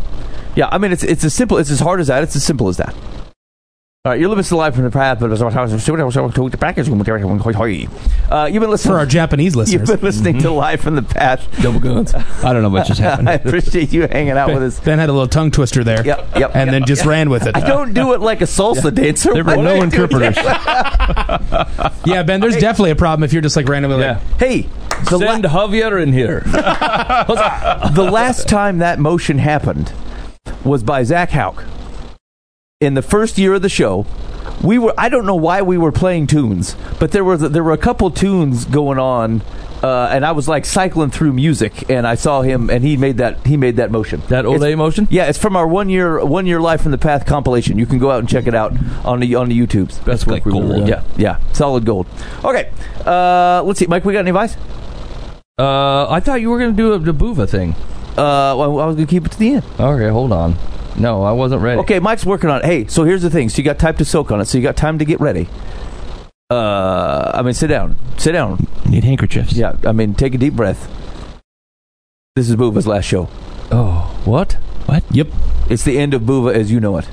yeah. 0.54 0.68
I 0.70 0.78
mean, 0.78 0.92
it's 0.92 1.02
it's 1.02 1.24
as 1.24 1.34
simple. 1.34 1.58
It's 1.58 1.70
as 1.72 1.80
hard 1.80 1.98
as 1.98 2.06
that. 2.06 2.22
It's 2.22 2.36
as 2.36 2.44
simple 2.44 2.68
as 2.68 2.76
that. 2.76 2.94
All 4.04 4.10
right, 4.10 4.18
you're 4.18 4.28
living 4.30 4.42
still 4.42 4.58
live 4.58 4.74
from 4.74 4.82
the 4.82 4.90
path, 4.90 5.20
but 5.20 5.28
the 5.28 6.58
package. 6.58 6.88
Uh, 6.88 8.46
you've 8.52 8.60
been 8.60 8.68
listening 8.70 8.92
For 8.94 8.98
our 8.98 9.06
Japanese 9.06 9.54
listeners. 9.54 9.88
You've 9.88 10.00
been 10.00 10.04
listening 10.04 10.38
to 10.40 10.50
live 10.50 10.80
from 10.80 10.96
the 10.96 11.02
path. 11.02 11.46
double 11.62 11.78
guns. 11.78 12.12
I 12.12 12.52
don't 12.52 12.62
know 12.62 12.68
what 12.68 12.84
just 12.88 12.98
happened. 13.08 13.28
I 13.30 13.34
appreciate 13.34 13.92
you 13.92 14.08
hanging 14.08 14.32
out 14.32 14.52
with 14.52 14.60
us. 14.64 14.80
Ben 14.80 14.98
had 14.98 15.08
a 15.08 15.12
little 15.12 15.28
tongue 15.28 15.52
twister 15.52 15.84
there. 15.84 16.04
Yep, 16.04 16.36
yep, 16.36 16.50
And 16.56 16.66
yep, 16.66 16.72
then 16.72 16.84
just 16.84 17.02
yep. 17.02 17.10
ran 17.10 17.30
with 17.30 17.46
it. 17.46 17.54
I 17.56 17.60
don't 17.60 17.94
do 17.94 18.12
it 18.14 18.20
like 18.20 18.40
a 18.40 18.46
salsa 18.46 18.92
dancer. 18.92 19.34
There 19.34 19.44
were 19.44 19.54
no 19.54 19.76
do- 19.76 19.82
interpreters. 19.84 20.36
Yeah, 22.04 22.24
Ben, 22.24 22.40
there's 22.40 22.56
definitely 22.56 22.90
a 22.90 22.96
problem 22.96 23.22
if 23.22 23.32
you're 23.32 23.40
just 23.42 23.54
like 23.54 23.68
randomly 23.68 23.98
like, 23.98 24.20
Hey, 24.36 24.62
the, 25.10 25.18
la- 25.18 25.26
Send 25.30 25.44
Javier 25.44 26.02
in 26.02 26.12
here. 26.12 26.40
the 26.40 28.10
last 28.12 28.48
time 28.48 28.78
that 28.78 28.98
motion 28.98 29.38
happened 29.38 29.92
was 30.64 30.82
by 30.82 31.04
Zach 31.04 31.30
Hauk. 31.30 31.62
In 32.82 32.94
the 32.94 33.02
first 33.02 33.38
year 33.38 33.54
of 33.54 33.62
the 33.62 33.68
show, 33.68 34.06
we 34.60 34.76
were 34.76 34.92
I 34.98 35.08
don't 35.08 35.24
know 35.24 35.36
why 35.36 35.62
we 35.62 35.78
were 35.78 35.92
playing 35.92 36.26
tunes, 36.26 36.74
but 36.98 37.12
there 37.12 37.22
was 37.22 37.40
there 37.40 37.62
were 37.62 37.72
a 37.72 37.78
couple 37.78 38.10
tunes 38.10 38.64
going 38.64 38.98
on 38.98 39.42
uh, 39.84 40.08
and 40.10 40.24
I 40.26 40.32
was 40.32 40.48
like 40.48 40.64
cycling 40.64 41.10
through 41.10 41.32
music 41.32 41.88
and 41.90 42.06
I 42.06 42.16
saw 42.16 42.42
him 42.42 42.70
and 42.70 42.82
he 42.82 42.96
made 42.96 43.18
that 43.18 43.46
he 43.46 43.56
made 43.56 43.76
that 43.76 43.92
motion. 43.92 44.20
That 44.28 44.44
old 44.46 44.56
It's- 44.56 44.72
A 44.72 44.76
motion? 44.76 45.06
Yeah, 45.10 45.26
it's 45.28 45.38
from 45.38 45.54
our 45.54 45.66
one 45.66 45.88
year 45.88 46.24
one 46.24 46.44
year 46.46 46.60
life 46.60 46.82
from 46.82 46.90
the 46.90 46.98
path 46.98 47.24
compilation. 47.24 47.78
You 47.78 47.86
can 47.86 47.98
go 47.98 48.10
out 48.10 48.18
and 48.18 48.28
check 48.28 48.48
it 48.48 48.54
out 48.54 48.72
on 49.04 49.20
the 49.20 49.32
on 49.36 49.48
the 49.48 49.56
YouTubes. 49.60 50.04
Work 50.04 50.26
like 50.26 50.42
gold. 50.44 50.88
Yeah, 50.88 51.04
yeah, 51.16 51.38
solid 51.52 51.84
gold. 51.84 52.08
Okay, 52.44 52.68
uh, 53.06 53.62
let's 53.64 53.78
see, 53.78 53.86
Mike. 53.86 54.04
We 54.04 54.12
got 54.12 54.20
any 54.26 54.30
advice? 54.30 54.56
Uh, 55.56 56.08
I 56.10 56.18
thought 56.18 56.40
you 56.40 56.50
were 56.50 56.58
going 56.58 56.72
to 56.72 56.76
do 56.76 56.92
a 56.94 56.98
the 56.98 57.12
Boova 57.14 57.48
thing. 57.48 57.76
Uh, 58.18 58.58
well, 58.58 58.80
I 58.80 58.86
was 58.86 58.96
gonna 58.96 59.06
keep 59.06 59.24
it 59.24 59.30
to 59.32 59.38
the 59.38 59.54
end. 59.54 59.64
Okay, 59.78 60.08
hold 60.08 60.32
on. 60.32 60.56
No, 60.98 61.22
I 61.22 61.32
wasn't 61.32 61.62
ready. 61.62 61.80
Okay, 61.80 62.00
Mike's 62.00 62.26
working 62.26 62.50
on 62.50 62.60
it. 62.60 62.64
Hey, 62.64 62.86
so 62.86 63.04
here's 63.04 63.22
the 63.22 63.30
thing. 63.30 63.48
So 63.48 63.58
you 63.58 63.64
got 63.64 63.78
time 63.78 63.96
to 63.96 64.04
soak 64.04 64.30
on 64.30 64.40
it. 64.40 64.46
So 64.46 64.58
you 64.58 64.62
got 64.62 64.76
time 64.76 64.98
to 64.98 65.04
get 65.04 65.20
ready. 65.20 65.48
Uh, 66.50 67.30
I 67.34 67.42
mean, 67.42 67.54
sit 67.54 67.68
down. 67.68 67.96
Sit 68.18 68.32
down. 68.32 68.66
Need 68.88 69.04
handkerchiefs. 69.04 69.54
Yeah, 69.54 69.76
I 69.86 69.92
mean, 69.92 70.14
take 70.14 70.34
a 70.34 70.38
deep 70.38 70.54
breath. 70.54 70.90
This 72.36 72.48
is 72.50 72.56
Boova's 72.56 72.86
last 72.86 73.04
show. 73.04 73.28
Oh, 73.70 74.20
what? 74.24 74.52
What? 74.86 75.04
yep. 75.10 75.28
It's 75.70 75.84
the 75.84 75.98
end 75.98 76.12
of 76.12 76.22
Boova 76.22 76.52
as 76.54 76.70
you 76.70 76.80
know 76.80 76.98
it. 76.98 77.08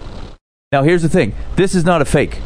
Now, 0.72 0.84
here's 0.84 1.01
the 1.01 1.10
thing. 1.10 1.34
This 1.56 1.73
is 1.73 1.85
not 1.85 2.01
a 2.01 2.06
fake. 2.06 2.39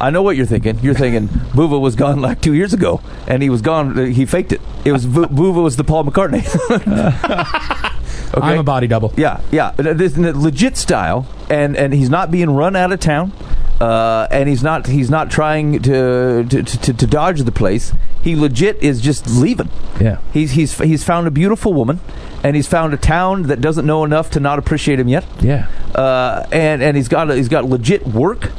I 0.00 0.10
know 0.10 0.22
what 0.22 0.36
you're 0.36 0.46
thinking. 0.46 0.78
You're 0.80 0.94
thinking 0.94 1.28
Boova 1.54 1.80
was 1.80 1.96
gone 1.96 2.20
like 2.20 2.40
two 2.40 2.52
years 2.52 2.74
ago, 2.74 3.00
and 3.26 3.42
he 3.42 3.48
was 3.48 3.62
gone. 3.62 4.12
He 4.12 4.26
faked 4.26 4.52
it. 4.52 4.60
It 4.84 4.92
was 4.92 5.06
Bo- 5.06 5.26
Boova 5.26 5.62
was 5.62 5.76
the 5.76 5.84
Paul 5.84 6.04
McCartney. 6.04 6.44
okay. 8.36 8.46
I'm 8.46 8.58
a 8.58 8.62
body 8.62 8.86
double. 8.86 9.12
Yeah, 9.16 9.40
yeah. 9.50 9.72
This 9.72 10.16
is 10.16 10.36
legit 10.36 10.76
style, 10.76 11.26
and 11.50 11.76
and 11.76 11.92
he's 11.94 12.10
not 12.10 12.30
being 12.30 12.50
run 12.50 12.76
out 12.76 12.92
of 12.92 13.00
town, 13.00 13.32
uh, 13.80 14.26
and 14.30 14.48
he's 14.48 14.62
not 14.62 14.86
he's 14.86 15.10
not 15.10 15.30
trying 15.30 15.80
to 15.82 16.44
to, 16.44 16.62
to 16.62 16.92
to 16.92 17.06
dodge 17.06 17.42
the 17.42 17.52
place. 17.52 17.92
He 18.22 18.34
legit 18.36 18.82
is 18.82 19.00
just 19.00 19.28
leaving. 19.28 19.68
Yeah. 20.00 20.18
He's 20.32 20.52
he's 20.52 20.78
he's 20.78 21.04
found 21.04 21.26
a 21.26 21.30
beautiful 21.30 21.74
woman, 21.74 22.00
and 22.42 22.56
he's 22.56 22.66
found 22.66 22.94
a 22.94 22.96
town 22.96 23.44
that 23.44 23.60
doesn't 23.60 23.86
know 23.86 24.04
enough 24.04 24.30
to 24.30 24.40
not 24.40 24.58
appreciate 24.58 24.98
him 24.98 25.08
yet. 25.08 25.26
Yeah. 25.40 25.68
Uh, 25.94 26.46
and 26.50 26.82
and 26.82 26.96
he's 26.96 27.08
got 27.08 27.30
he's 27.30 27.48
got 27.48 27.66
legit 27.66 28.06
work, 28.06 28.50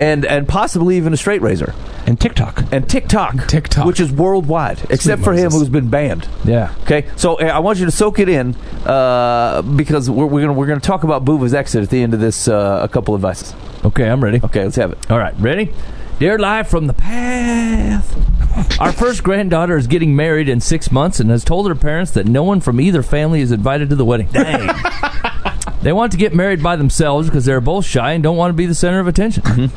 and 0.00 0.24
and 0.24 0.48
possibly 0.48 0.96
even 0.96 1.12
a 1.12 1.16
straight 1.16 1.42
razor 1.42 1.74
And 2.06 2.18
TikTok. 2.18 2.64
and 2.72 2.88
TikTok, 2.88 3.46
TikTok. 3.46 3.86
which 3.86 4.00
is 4.00 4.10
worldwide, 4.10 4.80
except 4.90 5.22
for 5.22 5.32
him 5.34 5.50
who's 5.52 5.68
been 5.68 5.88
banned. 5.90 6.26
Yeah. 6.44 6.74
Okay, 6.82 7.06
so 7.16 7.34
uh, 7.38 7.44
I 7.44 7.58
want 7.60 7.78
you 7.78 7.84
to 7.84 7.90
soak 7.92 8.18
it 8.18 8.28
in 8.28 8.54
uh, 8.86 9.62
because 9.62 10.08
we're, 10.10 10.26
we're 10.26 10.40
gonna 10.40 10.54
we're 10.54 10.66
gonna 10.66 10.80
talk 10.80 11.04
about 11.04 11.24
Boova's 11.24 11.54
exit 11.54 11.82
at 11.82 11.90
the 11.90 12.02
end 12.02 12.14
of 12.14 12.20
this. 12.20 12.48
Uh, 12.48 12.80
a 12.82 12.88
couple 12.88 13.14
of 13.14 13.20
advices. 13.20 13.54
Okay, 13.84 14.08
I'm 14.08 14.22
ready. 14.24 14.40
Okay, 14.42 14.64
let's 14.64 14.76
have 14.76 14.92
it. 14.92 15.10
All 15.10 15.18
right, 15.18 15.34
ready? 15.38 15.72
Dear 16.18 16.38
live 16.38 16.68
from 16.68 16.86
the 16.86 16.92
path. 16.92 18.16
Our 18.80 18.92
first 18.92 19.22
granddaughter 19.22 19.76
is 19.78 19.86
getting 19.86 20.14
married 20.16 20.48
in 20.48 20.60
six 20.60 20.90
months 20.90 21.18
and 21.20 21.30
has 21.30 21.44
told 21.44 21.66
her 21.68 21.74
parents 21.74 22.10
that 22.12 22.26
no 22.26 22.42
one 22.42 22.60
from 22.60 22.80
either 22.80 23.02
family 23.02 23.40
is 23.40 23.52
invited 23.52 23.88
to 23.90 23.96
the 23.96 24.04
wedding. 24.04 24.28
Dang. 24.32 24.68
They 25.82 25.92
want 25.92 26.12
to 26.12 26.18
get 26.18 26.34
married 26.34 26.62
by 26.62 26.76
themselves 26.76 27.28
because 27.28 27.44
they're 27.44 27.60
both 27.60 27.84
shy 27.86 28.12
and 28.12 28.22
don't 28.22 28.36
want 28.36 28.50
to 28.50 28.54
be 28.56 28.66
the 28.66 28.74
center 28.74 29.00
of 29.00 29.06
attention. 29.06 29.70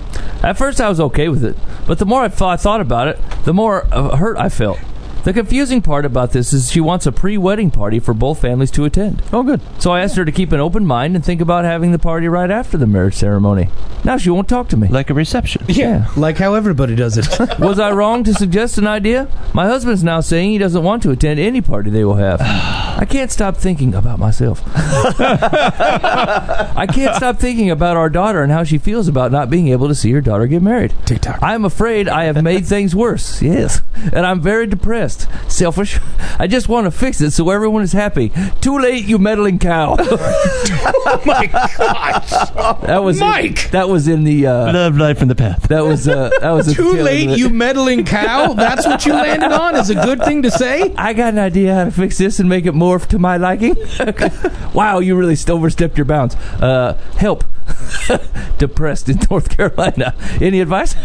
At 0.44 0.58
first, 0.58 0.82
I 0.82 0.90
was 0.90 1.00
okay 1.00 1.30
with 1.30 1.44
it, 1.46 1.56
but 1.88 2.00
the 2.00 2.06
more 2.06 2.24
I, 2.24 2.28
thought- 2.28 2.54
I 2.54 2.58
thought 2.58 2.82
about 2.82 3.08
it, 3.08 3.20
the 3.46 3.54
more 3.54 3.88
uh, 3.92 4.16
hurt 4.18 4.38
I 4.38 4.50
felt. 4.50 4.80
The 5.24 5.32
confusing 5.32 5.82
part 5.82 6.04
about 6.04 6.32
this 6.32 6.52
is 6.52 6.70
she 6.70 6.82
wants 6.82 7.06
a 7.06 7.12
pre-wedding 7.14 7.72
party 7.72 8.00
for 8.00 8.14
both 8.14 8.42
families 8.42 8.72
to 8.72 8.84
attend. 8.84 9.24
Oh, 9.32 9.42
good. 9.42 9.62
So 9.80 9.92
I 9.92 10.02
asked 10.02 10.18
her 10.18 10.26
to 10.26 10.32
keep 10.34 10.52
an 10.52 10.60
open 10.60 10.86
mind 10.86 11.16
and 11.16 11.24
think 11.24 11.40
about 11.40 11.64
having 11.64 11.94
the 11.94 12.00
party 12.00 12.28
right 12.28 12.52
after 12.52 12.78
the 12.78 12.88
marriage 12.88 13.14
ceremony. 13.14 13.70
Now 14.04 14.18
she 14.18 14.30
won't 14.30 14.50
talk 14.50 14.68
to 14.70 14.78
me. 14.78 14.90
Like 14.90 15.10
a 15.10 15.14
reception. 15.14 15.64
Yeah. 15.70 16.12
Like 16.18 16.38
how 16.38 16.56
everybody 16.56 16.96
does 16.96 17.18
it. 17.18 17.28
Was 17.60 17.80
I 17.80 17.94
wrong 17.94 18.26
to 18.26 18.34
suggest 18.34 18.78
an 18.78 18.86
idea? 18.86 19.30
My 19.54 19.66
husband's 19.66 20.04
now 20.04 20.20
saying 20.20 20.52
he 20.52 20.58
doesn't 20.58 20.84
want 20.84 21.04
to 21.04 21.12
attend 21.12 21.40
any 21.40 21.62
party 21.62 21.90
they 21.90 22.04
will 22.04 22.16
have. 22.16 22.42
I 22.42 23.06
can't 23.06 23.32
stop 23.32 23.56
thinking 23.56 23.96
about 23.96 24.20
myself. 24.20 24.62
I 24.76 26.86
can't 26.92 27.16
stop 27.16 27.40
thinking 27.40 27.72
about 27.72 27.96
our 27.96 28.10
daughter 28.10 28.44
and 28.44 28.52
how 28.52 28.66
she 28.66 28.78
feels 28.78 29.08
about 29.08 29.32
not 29.32 29.50
being 29.50 29.70
able 29.70 29.88
to 29.88 29.96
see 29.96 30.12
her 30.12 30.22
daughter 30.22 30.48
get 30.48 30.62
married. 30.62 30.94
TikTok. 31.06 31.42
I'm 31.42 31.64
afraid 31.64 32.10
I 32.10 32.26
have 32.26 32.44
made 32.44 32.66
things 32.66 32.94
worse. 32.94 33.42
Yes. 33.42 33.82
And 33.96 34.26
I'm 34.26 34.42
very 34.42 34.68
depressed. 34.68 35.13
Selfish. 35.48 36.00
I 36.40 36.48
just 36.48 36.68
want 36.68 36.86
to 36.86 36.92
fix 36.92 37.22
it 37.22 37.32
so 37.32 37.50
everyone 37.50 37.84
is 37.84 37.94
happy. 37.94 38.32
Too 38.62 38.78
late, 38.80 39.06
you 39.06 39.18
meddling 39.18 39.60
cow. 39.60 39.96
oh 40.00 41.22
my 41.26 41.46
gosh. 41.48 42.30
That 42.82 43.04
was 43.04 43.20
Mike! 43.20 43.72
that 43.72 43.90
was 43.90 44.08
in 44.08 44.24
the 44.24 44.48
uh, 44.48 44.74
Love 44.74 44.98
life 44.98 45.20
from 45.20 45.28
the 45.28 45.36
path. 45.36 45.68
that 45.70 45.84
was 45.84 46.08
uh, 46.08 46.30
that 46.40 46.52
was 46.52 46.74
Too 46.74 46.94
late, 46.94 47.38
you 47.38 47.50
meddling 47.50 48.06
cow. 48.06 48.54
That's 48.54 48.86
what 48.86 49.06
you 49.06 49.14
landed 49.14 49.52
on. 49.52 49.76
Is 49.76 49.90
a 49.90 49.96
good 49.96 50.24
thing 50.24 50.42
to 50.44 50.52
say. 50.52 50.94
I 50.98 51.14
got 51.14 51.34
an 51.34 51.40
idea 51.40 51.74
how 51.76 51.84
to 51.86 51.92
fix 51.92 52.18
this 52.18 52.40
and 52.40 52.50
make 52.50 52.66
it 52.66 52.74
more 52.74 53.00
to 53.00 53.20
my 53.20 53.38
liking. 53.38 53.76
wow, 54.74 55.00
you 55.00 55.16
really 55.16 55.36
st- 55.36 55.56
overstepped 55.56 55.98
your 55.98 56.06
bounds. 56.06 56.36
Uh, 56.36 57.00
help. 57.18 57.44
Depressed 58.58 59.10
in 59.10 59.20
North 59.30 59.50
Carolina. 59.56 60.14
Any 60.42 60.60
advice? 60.60 60.96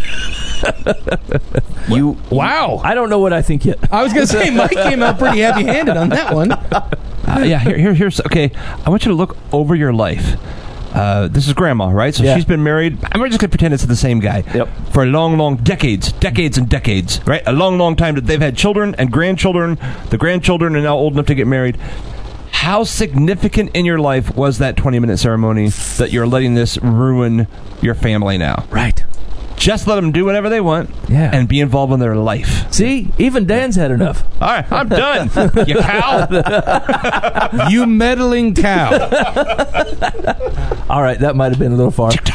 you. 1.88 2.18
Wow. 2.30 2.80
I 2.82 2.94
don't 2.94 3.10
know 3.10 3.20
what 3.20 3.32
I 3.32 3.42
think 3.42 3.64
yet. 3.64 3.78
I 3.98 4.02
was 4.04 4.12
gonna 4.12 4.26
say 4.28 4.50
Mike 4.54 4.70
came 4.70 5.02
out 5.02 5.18
pretty 5.18 5.40
heavy-handed 5.40 5.96
on 5.96 6.08
that 6.10 6.32
one. 6.34 6.52
Uh, 6.52 7.42
yeah, 7.44 7.58
here, 7.58 7.76
here, 7.76 7.94
here's 7.94 8.20
okay. 8.20 8.50
I 8.86 8.90
want 8.90 9.04
you 9.04 9.10
to 9.10 9.16
look 9.16 9.36
over 9.52 9.74
your 9.74 9.92
life. 9.92 10.36
Uh, 10.94 11.28
this 11.28 11.46
is 11.46 11.52
grandma, 11.52 11.88
right? 11.90 12.14
So 12.14 12.22
Yeah. 12.22 12.34
she's 12.36 12.44
been 12.44 12.62
married. 12.62 12.96
I'm 13.12 13.20
just 13.28 13.40
gonna 13.40 13.48
pretend 13.50 13.74
it's 13.74 13.84
the 13.84 13.96
same 13.96 14.20
guy. 14.20 14.44
Yep. 14.54 14.68
For 14.92 15.02
a 15.02 15.06
long, 15.06 15.36
long 15.36 15.56
decades, 15.56 16.12
decades 16.12 16.56
and 16.56 16.68
decades, 16.68 17.20
right? 17.26 17.42
A 17.46 17.52
long, 17.52 17.76
long 17.76 17.96
time 17.96 18.14
that 18.14 18.26
they've 18.26 18.40
had 18.40 18.56
children 18.56 18.94
and 18.98 19.10
grandchildren. 19.10 19.78
The 20.10 20.16
grandchildren 20.16 20.76
are 20.76 20.80
now 20.80 20.96
old 20.96 21.12
enough 21.14 21.26
to 21.26 21.34
get 21.34 21.46
married. 21.46 21.76
How 22.52 22.84
significant 22.84 23.70
in 23.74 23.84
your 23.84 23.98
life 23.98 24.34
was 24.36 24.58
that 24.58 24.76
20 24.76 24.98
minute 25.00 25.18
ceremony 25.18 25.68
that 25.98 26.12
you're 26.12 26.26
letting 26.26 26.54
this 26.54 26.78
ruin 26.78 27.46
your 27.82 27.94
family 27.94 28.38
now? 28.38 28.64
Right. 28.70 29.04
Just 29.58 29.86
let 29.86 29.96
them 29.96 30.12
do 30.12 30.24
whatever 30.24 30.48
they 30.48 30.60
want. 30.60 30.88
Yeah. 31.08 31.30
And 31.32 31.48
be 31.48 31.60
involved 31.60 31.92
in 31.92 32.00
their 32.00 32.14
life. 32.16 32.72
See, 32.72 33.10
even 33.18 33.44
Dan's 33.46 33.76
had 33.76 33.90
enough. 33.90 34.22
All 34.40 34.48
right, 34.48 34.70
I'm 34.72 34.88
done. 34.88 35.30
you 35.66 35.76
cow. 35.76 37.68
you 37.68 37.86
meddling 37.86 38.54
cow. 38.54 38.92
All 40.88 41.02
right, 41.02 41.18
that 41.18 41.34
might 41.34 41.50
have 41.50 41.58
been 41.58 41.72
a 41.72 41.76
little 41.76 41.90
far. 41.90 42.10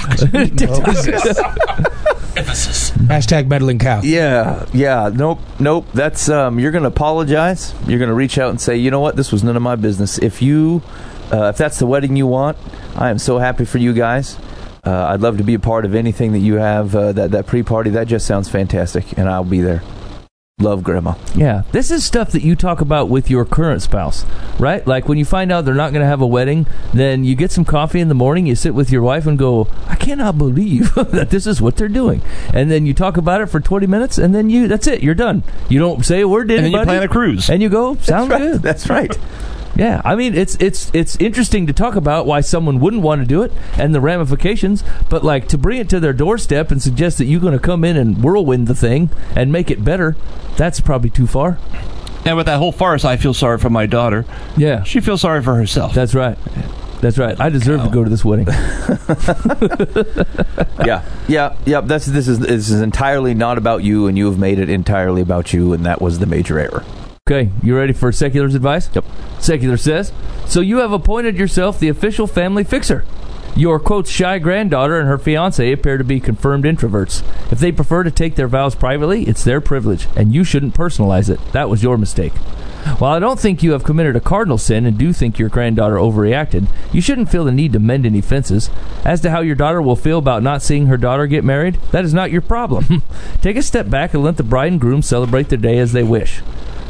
Emphasis. 2.36 2.92
Hashtag 2.92 3.48
meddling 3.48 3.80
cow. 3.80 4.02
Yeah, 4.04 4.66
yeah. 4.74 5.10
Nope, 5.14 5.40
nope. 5.60 5.86
That's 5.94 6.30
um. 6.30 6.60
You're 6.60 6.72
gonna 6.72 6.88
apologize. 6.88 7.74
You're 7.88 8.00
gonna 8.00 8.14
reach 8.14 8.38
out 8.38 8.50
and 8.50 8.60
say, 8.60 8.76
you 8.76 8.92
know 8.92 9.00
what, 9.00 9.16
this 9.16 9.32
was 9.32 9.44
none 9.44 9.56
of 9.56 9.62
my 9.62 9.76
business. 9.76 10.18
If 10.18 10.42
you, 10.42 10.82
uh, 11.32 11.50
if 11.50 11.58
that's 11.58 11.80
the 11.80 11.86
wedding 11.86 12.16
you 12.16 12.28
want, 12.28 12.58
I 12.96 13.12
am 13.12 13.20
so 13.20 13.38
happy 13.38 13.66
for 13.66 13.78
you 13.78 13.94
guys. 13.94 14.38
Uh, 14.86 15.08
I'd 15.08 15.22
love 15.22 15.38
to 15.38 15.44
be 15.44 15.54
a 15.54 15.60
part 15.60 15.86
of 15.86 15.96
anything 15.96 16.34
that 16.34 16.40
you 16.40 16.56
have. 16.56 16.96
Uh, 16.96 17.12
that 17.14 17.32
that 17.32 17.48
pre-party 17.48 17.92
that 17.92 18.08
just 18.08 18.26
sounds 18.26 18.50
fantastic, 18.50 19.18
and 19.18 19.30
I'll 19.30 19.44
be 19.44 19.62
there. 19.62 19.82
Love, 20.60 20.84
Grandma. 20.84 21.16
Yeah, 21.34 21.64
this 21.72 21.90
is 21.90 22.06
stuff 22.06 22.32
that 22.32 22.44
you 22.44 22.56
talk 22.56 22.80
about 22.80 23.10
with 23.10 23.28
your 23.28 23.44
current 23.44 23.82
spouse, 23.82 24.24
right? 24.60 24.86
Like 24.86 25.08
when 25.08 25.18
you 25.18 25.26
find 25.26 25.52
out 25.52 25.66
they're 25.66 25.74
not 25.74 25.94
going 25.94 26.04
to 26.04 26.08
have 26.08 26.22
a 26.22 26.28
wedding, 26.28 26.68
then 26.94 27.24
you 27.24 27.36
get 27.36 27.52
some 27.52 27.66
coffee 27.66 28.00
in 28.00 28.08
the 28.08 28.14
morning, 28.14 28.46
you 28.46 28.56
sit 28.56 28.76
with 28.76 28.92
your 28.92 29.02
wife 29.02 29.26
and 29.26 29.38
go, 29.38 29.68
"I 29.88 29.96
cannot 29.96 30.38
believe 30.38 30.94
that 30.96 31.32
this 31.32 31.48
is 31.48 31.60
what 31.60 31.76
they're 31.76 31.88
doing." 31.88 32.22
And 32.54 32.70
then 32.70 32.86
you 32.86 32.94
talk 32.94 33.18
about 33.18 33.42
it 33.42 33.48
for 33.48 33.60
20 33.60 33.88
minutes 33.88 34.20
and 34.20 34.36
then 34.36 34.52
you 34.52 34.68
that's 34.68 34.86
it, 34.86 35.02
you're 35.02 35.16
done. 35.16 35.44
You 35.70 35.80
don't 35.80 36.06
say 36.06 36.22
a 36.22 36.28
word 36.28 36.50
to 36.50 36.56
And 36.56 36.66
then 36.66 36.72
you 36.72 36.84
plan 36.84 37.02
a 37.02 37.08
cruise. 37.08 37.50
And 37.50 37.62
you 37.62 37.70
go, 37.70 37.96
"Sounds 37.96 38.06
That's 38.06 38.30
right. 38.30 38.40
good." 38.40 38.62
That's 38.62 38.90
right. 38.90 39.18
Yeah, 39.76 40.02
I 40.06 40.16
mean 40.16 40.36
it's 40.36 40.56
it's 40.60 40.92
it's 40.94 41.16
interesting 41.18 41.66
to 41.68 41.74
talk 41.74 41.96
about 41.96 42.28
why 42.28 42.42
someone 42.42 42.80
wouldn't 42.80 43.02
want 43.02 43.22
to 43.22 43.28
do 43.28 43.42
it 43.42 43.52
and 43.78 43.94
the 43.94 44.02
ramifications, 44.02 44.84
but 45.10 45.24
like 45.24 45.48
to 45.48 45.58
bring 45.58 45.80
it 45.80 45.90
to 45.90 46.00
their 46.00 46.14
doorstep 46.14 46.70
and 46.70 46.82
suggest 46.82 47.18
that 47.18 47.26
you're 47.26 47.42
going 47.42 47.54
to 47.54 47.60
come 47.60 47.84
in 47.84 47.98
and 47.98 48.24
whirlwind 48.24 48.68
the 48.68 48.76
thing 48.76 49.10
and 49.36 49.52
make 49.52 49.72
it 49.72 49.84
better, 49.84 50.16
that's 50.58 50.80
probably 50.80 51.10
too 51.10 51.26
far. 51.26 51.58
And 52.26 52.38
with 52.38 52.46
that 52.46 52.60
whole 52.60 52.72
farce, 52.72 53.04
I 53.04 53.18
feel 53.18 53.34
sorry 53.34 53.58
for 53.58 53.70
my 53.70 53.86
daughter. 53.86 54.26
Yeah, 54.56 54.84
She 54.84 55.02
feels 55.02 55.22
sorry 55.22 55.42
for 55.42 55.56
herself. 55.56 55.94
that's 55.94 56.14
right. 56.14 56.38
That's 57.02 57.18
right. 57.18 57.38
I 57.38 57.50
deserve 57.50 57.84
to 57.84 57.90
go 57.90 58.06
to 58.06 58.10
this 58.10 58.24
wedding. 58.24 58.48
yeah, 60.86 61.04
yeah, 61.28 61.58
yeah. 61.66 61.82
That's 61.82 62.06
this 62.06 62.30
is 62.30 62.40
this 62.40 62.70
is 62.70 62.80
entirely 62.80 63.34
not 63.34 63.58
about 63.58 63.84
you, 63.84 64.08
and 64.08 64.18
you 64.18 64.28
have 64.28 64.40
made 64.40 64.58
it 64.58 64.70
entirely 64.70 65.22
about 65.22 65.52
you, 65.52 65.74
and 65.74 65.86
that 65.86 66.02
was 66.02 66.20
the 66.20 66.26
major 66.26 66.60
error. 66.60 66.86
Okay, 67.32 67.52
you 67.64 67.74
ready 67.74 67.94
for 67.94 68.12
Secular's 68.12 68.54
advice? 68.54 68.90
Yep. 68.94 69.06
Secular 69.40 69.78
says, 69.78 70.12
So 70.46 70.60
you 70.60 70.80
have 70.80 70.92
appointed 70.92 71.38
yourself 71.38 71.80
the 71.80 71.88
official 71.88 72.28
family 72.28 72.66
fixer. 72.66 73.06
Your 73.56 73.80
quote 73.80 74.08
shy 74.08 74.40
granddaughter 74.40 75.00
and 75.00 75.08
her 75.08 75.18
fiance 75.18 75.72
appear 75.72 75.98
to 75.98 76.04
be 76.04 76.20
confirmed 76.20 76.66
introverts. 76.66 77.24
If 77.50 77.60
they 77.60 77.72
prefer 77.72 78.04
to 78.04 78.12
take 78.12 78.36
their 78.36 78.50
vows 78.50 78.76
privately, 78.76 79.24
it's 79.24 79.46
their 79.46 79.62
privilege, 79.62 80.10
and 80.18 80.36
you 80.36 80.44
shouldn't 80.44 80.76
personalize 80.76 81.30
it. 81.30 81.40
That 81.54 81.70
was 81.70 81.82
your 81.82 81.98
mistake. 81.98 82.34
While 83.00 83.14
I 83.14 83.20
don't 83.20 83.40
think 83.40 83.64
you 83.64 83.72
have 83.72 83.86
committed 83.86 84.18
a 84.18 84.20
cardinal 84.20 84.58
sin 84.58 84.86
and 84.86 84.98
do 84.98 85.14
think 85.14 85.40
your 85.40 85.48
granddaughter 85.48 85.96
overreacted, 85.96 86.68
you 86.92 87.00
shouldn't 87.00 87.32
feel 87.32 87.46
the 87.46 87.54
need 87.54 87.72
to 87.72 87.80
mend 87.80 88.06
any 88.06 88.20
fences. 88.20 88.70
As 89.06 89.22
to 89.22 89.32
how 89.32 89.40
your 89.40 89.56
daughter 89.56 89.82
will 89.82 89.96
feel 89.96 90.18
about 90.18 90.44
not 90.44 90.62
seeing 90.62 90.88
her 90.88 90.98
daughter 90.98 91.26
get 91.26 91.46
married, 91.46 91.76
that 91.92 92.04
is 92.04 92.14
not 92.14 92.32
your 92.32 92.42
problem. 92.42 93.02
Take 93.42 93.56
a 93.56 93.62
step 93.62 93.90
back 93.90 94.14
and 94.14 94.22
let 94.22 94.36
the 94.36 94.44
bride 94.44 94.74
and 94.74 94.82
groom 94.82 95.02
celebrate 95.02 95.48
their 95.48 95.58
day 95.58 95.78
as 95.78 95.94
they 95.94 96.04
wish. 96.04 96.42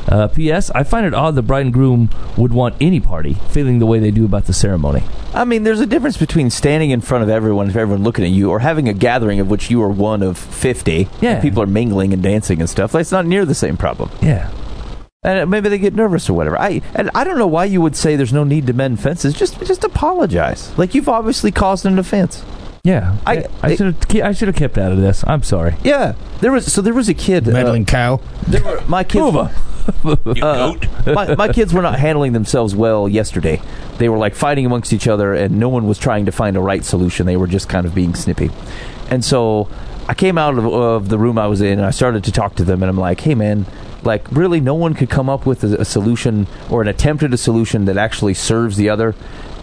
Uh, 0.07 0.27
P.S. 0.27 0.69
I 0.71 0.83
find 0.83 1.05
it 1.05 1.13
odd 1.13 1.35
the 1.35 1.41
bride 1.41 1.65
and 1.65 1.73
groom 1.73 2.09
would 2.37 2.51
want 2.51 2.75
any 2.81 2.99
party 2.99 3.35
feeling 3.49 3.79
the 3.79 3.85
way 3.85 3.99
they 3.99 4.11
do 4.11 4.25
about 4.25 4.45
the 4.45 4.53
ceremony. 4.53 5.03
I 5.33 5.45
mean, 5.45 5.63
there's 5.63 5.79
a 5.79 5.85
difference 5.85 6.17
between 6.17 6.49
standing 6.49 6.91
in 6.91 7.01
front 7.01 7.23
of 7.23 7.29
everyone, 7.29 7.69
if 7.69 7.75
everyone 7.75 8.03
looking 8.03 8.25
at 8.25 8.31
you, 8.31 8.49
or 8.49 8.59
having 8.59 8.89
a 8.89 8.93
gathering 8.93 9.39
of 9.39 9.49
which 9.49 9.71
you 9.71 9.81
are 9.81 9.89
one 9.89 10.21
of 10.21 10.37
fifty. 10.37 11.07
Yeah. 11.21 11.33
and 11.33 11.41
people 11.41 11.63
are 11.63 11.67
mingling 11.67 12.13
and 12.13 12.21
dancing 12.21 12.59
and 12.59 12.69
stuff. 12.69 12.91
That's 12.91 13.11
not 13.11 13.25
near 13.25 13.45
the 13.45 13.55
same 13.55 13.77
problem. 13.77 14.09
Yeah. 14.21 14.51
And 15.23 15.49
maybe 15.49 15.69
they 15.69 15.77
get 15.77 15.95
nervous 15.95 16.29
or 16.29 16.33
whatever. 16.33 16.59
I 16.59 16.81
and 16.95 17.09
I 17.15 17.23
don't 17.23 17.37
know 17.37 17.47
why 17.47 17.65
you 17.65 17.79
would 17.79 17.95
say 17.95 18.17
there's 18.17 18.33
no 18.33 18.43
need 18.43 18.67
to 18.67 18.73
mend 18.73 18.99
fences. 18.99 19.33
Just 19.33 19.57
just 19.65 19.85
apologize. 19.85 20.77
Like 20.77 20.93
you've 20.93 21.07
obviously 21.07 21.51
caused 21.51 21.85
an 21.85 21.97
offense. 21.97 22.43
Yeah. 22.85 23.15
I- 23.25 23.45
I 23.61 23.75
should 23.77 23.95
have 23.95 24.21
I 24.25 24.33
should 24.33 24.49
have 24.49 24.57
kept 24.57 24.77
out 24.77 24.91
of 24.91 24.97
this. 24.97 25.23
I'm 25.25 25.41
sorry. 25.41 25.75
Yeah, 25.85 26.15
there 26.41 26.51
was 26.51 26.71
so 26.71 26.81
there 26.81 26.93
was 26.93 27.07
a 27.07 27.13
kid. 27.13 27.47
uh, 27.47 27.51
Meddling 27.51 27.85
cow. 27.85 28.19
there 28.45 28.61
were, 28.61 28.81
my 28.89 29.05
kids. 29.05 29.23
uh, 30.03 30.73
my, 31.07 31.33
my 31.35 31.47
kids 31.47 31.73
were 31.73 31.81
not 31.81 31.97
handling 31.97 32.33
themselves 32.33 32.75
well 32.75 33.07
yesterday. 33.07 33.61
They 33.99 34.09
were 34.09 34.17
like 34.17 34.35
fighting 34.35 34.65
amongst 34.65 34.91
each 34.91 35.07
other, 35.07 35.33
and 35.33 35.57
no 35.59 35.69
one 35.69 35.87
was 35.87 35.97
trying 35.97 36.25
to 36.25 36.33
find 36.33 36.57
a 36.57 36.59
right 36.59 36.83
solution. 36.83 37.25
They 37.25 37.37
were 37.37 37.47
just 37.47 37.69
kind 37.69 37.85
of 37.85 37.95
being 37.95 38.15
snippy. 38.15 38.49
And 39.09 39.23
so 39.23 39.69
I 40.09 40.13
came 40.13 40.37
out 40.37 40.57
of, 40.57 40.65
of 40.65 41.07
the 41.07 41.17
room 41.17 41.37
I 41.37 41.47
was 41.47 41.61
in, 41.61 41.79
and 41.79 41.85
I 41.85 41.91
started 41.91 42.25
to 42.25 42.33
talk 42.33 42.55
to 42.55 42.65
them, 42.65 42.83
and 42.83 42.89
I'm 42.89 42.97
like, 42.97 43.21
"Hey, 43.21 43.33
man." 43.35 43.65
Like 44.03 44.29
really, 44.29 44.59
no 44.59 44.73
one 44.73 44.93
could 44.93 45.09
come 45.09 45.29
up 45.29 45.45
with 45.45 45.63
a, 45.63 45.79
a 45.79 45.85
solution 45.85 46.47
or 46.69 46.81
an 46.81 46.89
attempt 46.89 47.23
at 47.23 47.33
a 47.33 47.37
solution 47.37 47.85
that 47.85 47.95
actually 47.95 48.33
serves 48.33 48.75
the 48.75 48.89
other. 48.89 49.15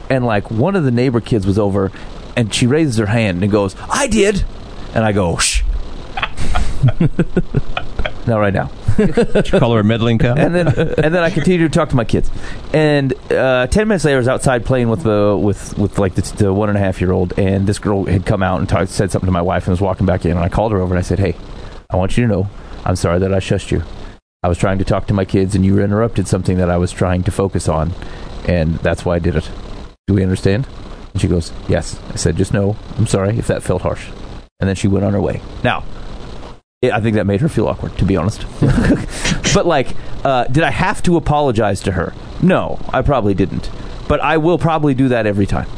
And 0.08 0.24
like 0.24 0.50
one 0.50 0.74
of 0.74 0.84
the 0.84 0.90
neighbor 0.90 1.20
kids 1.20 1.46
was 1.46 1.58
over, 1.58 1.92
and 2.40 2.54
she 2.54 2.66
raises 2.66 2.96
her 2.96 3.06
hand 3.06 3.42
and 3.42 3.52
goes, 3.52 3.76
"I 3.90 4.06
did," 4.06 4.44
and 4.94 5.04
I 5.04 5.12
go, 5.12 5.36
"Shh." 5.36 5.62
Not 8.26 8.38
right 8.38 8.54
now 8.54 8.70
Did 8.96 9.52
you 9.52 9.58
call 9.58 9.74
her 9.74 9.80
a 9.80 9.84
meddling 9.84 10.18
cow? 10.18 10.34
and 10.34 10.54
then 10.54 10.68
and 10.68 11.14
then 11.14 11.22
I 11.22 11.30
continue 11.30 11.66
to 11.66 11.72
talk 11.72 11.90
to 11.90 11.96
my 11.96 12.04
kids. 12.04 12.30
And 12.72 13.12
uh, 13.30 13.66
ten 13.66 13.88
minutes 13.88 14.04
later, 14.04 14.16
I 14.16 14.18
was 14.18 14.28
outside 14.28 14.64
playing 14.64 14.88
with 14.88 15.02
the 15.02 15.38
with 15.40 15.76
with 15.78 15.98
like 15.98 16.14
the, 16.14 16.22
the 16.36 16.52
one 16.52 16.68
and 16.68 16.78
a 16.78 16.80
half 16.80 17.00
year 17.00 17.12
old, 17.12 17.38
and 17.38 17.66
this 17.66 17.78
girl 17.78 18.04
had 18.04 18.24
come 18.26 18.42
out 18.42 18.60
and 18.60 18.68
talked, 18.68 18.90
said 18.90 19.10
something 19.10 19.26
to 19.26 19.32
my 19.32 19.42
wife, 19.42 19.64
and 19.64 19.72
was 19.72 19.80
walking 19.80 20.06
back 20.06 20.24
in. 20.24 20.32
And 20.32 20.40
I 20.40 20.48
called 20.48 20.72
her 20.72 20.80
over 20.80 20.94
and 20.94 20.98
I 20.98 21.02
said, 21.02 21.18
"Hey, 21.18 21.36
I 21.90 21.96
want 21.96 22.16
you 22.16 22.26
to 22.26 22.32
know, 22.32 22.50
I'm 22.84 22.96
sorry 22.96 23.18
that 23.18 23.32
I 23.32 23.38
shushed 23.38 23.70
you. 23.70 23.82
I 24.42 24.48
was 24.48 24.58
trying 24.58 24.78
to 24.78 24.84
talk 24.84 25.06
to 25.08 25.14
my 25.14 25.24
kids, 25.24 25.54
and 25.54 25.64
you 25.64 25.80
interrupted 25.80 26.26
something 26.26 26.56
that 26.58 26.70
I 26.70 26.78
was 26.78 26.92
trying 26.92 27.22
to 27.24 27.30
focus 27.30 27.68
on, 27.68 27.92
and 28.46 28.76
that's 28.76 29.04
why 29.04 29.16
I 29.16 29.18
did 29.18 29.36
it. 29.36 29.50
Do 30.06 30.14
we 30.14 30.22
understand?" 30.22 30.66
And 31.12 31.20
she 31.20 31.28
goes, 31.28 31.52
"Yes." 31.68 31.98
I 32.12 32.16
said, 32.16 32.36
"Just 32.36 32.52
know, 32.52 32.76
I'm 32.98 33.06
sorry 33.06 33.38
if 33.38 33.46
that 33.46 33.62
felt 33.62 33.82
harsh." 33.82 34.08
And 34.60 34.68
then 34.68 34.76
she 34.76 34.88
went 34.88 35.04
on 35.04 35.12
her 35.12 35.20
way. 35.20 35.40
Now, 35.64 35.84
yeah, 36.82 36.96
I 36.96 37.00
think 37.00 37.14
that 37.16 37.26
made 37.26 37.42
her 37.42 37.48
feel 37.48 37.68
awkward, 37.68 37.96
to 37.98 38.06
be 38.06 38.16
honest. 38.16 38.46
but 39.54 39.66
like, 39.66 39.88
uh, 40.24 40.44
did 40.44 40.62
I 40.62 40.70
have 40.70 41.02
to 41.02 41.16
apologize 41.16 41.80
to 41.82 41.92
her? 41.92 42.14
No, 42.42 42.78
I 42.90 43.02
probably 43.02 43.34
didn't. 43.34 43.70
But 44.08 44.20
I 44.20 44.38
will 44.38 44.58
probably 44.58 44.94
do 44.94 45.08
that 45.08 45.26
every 45.26 45.46
time. 45.46 45.68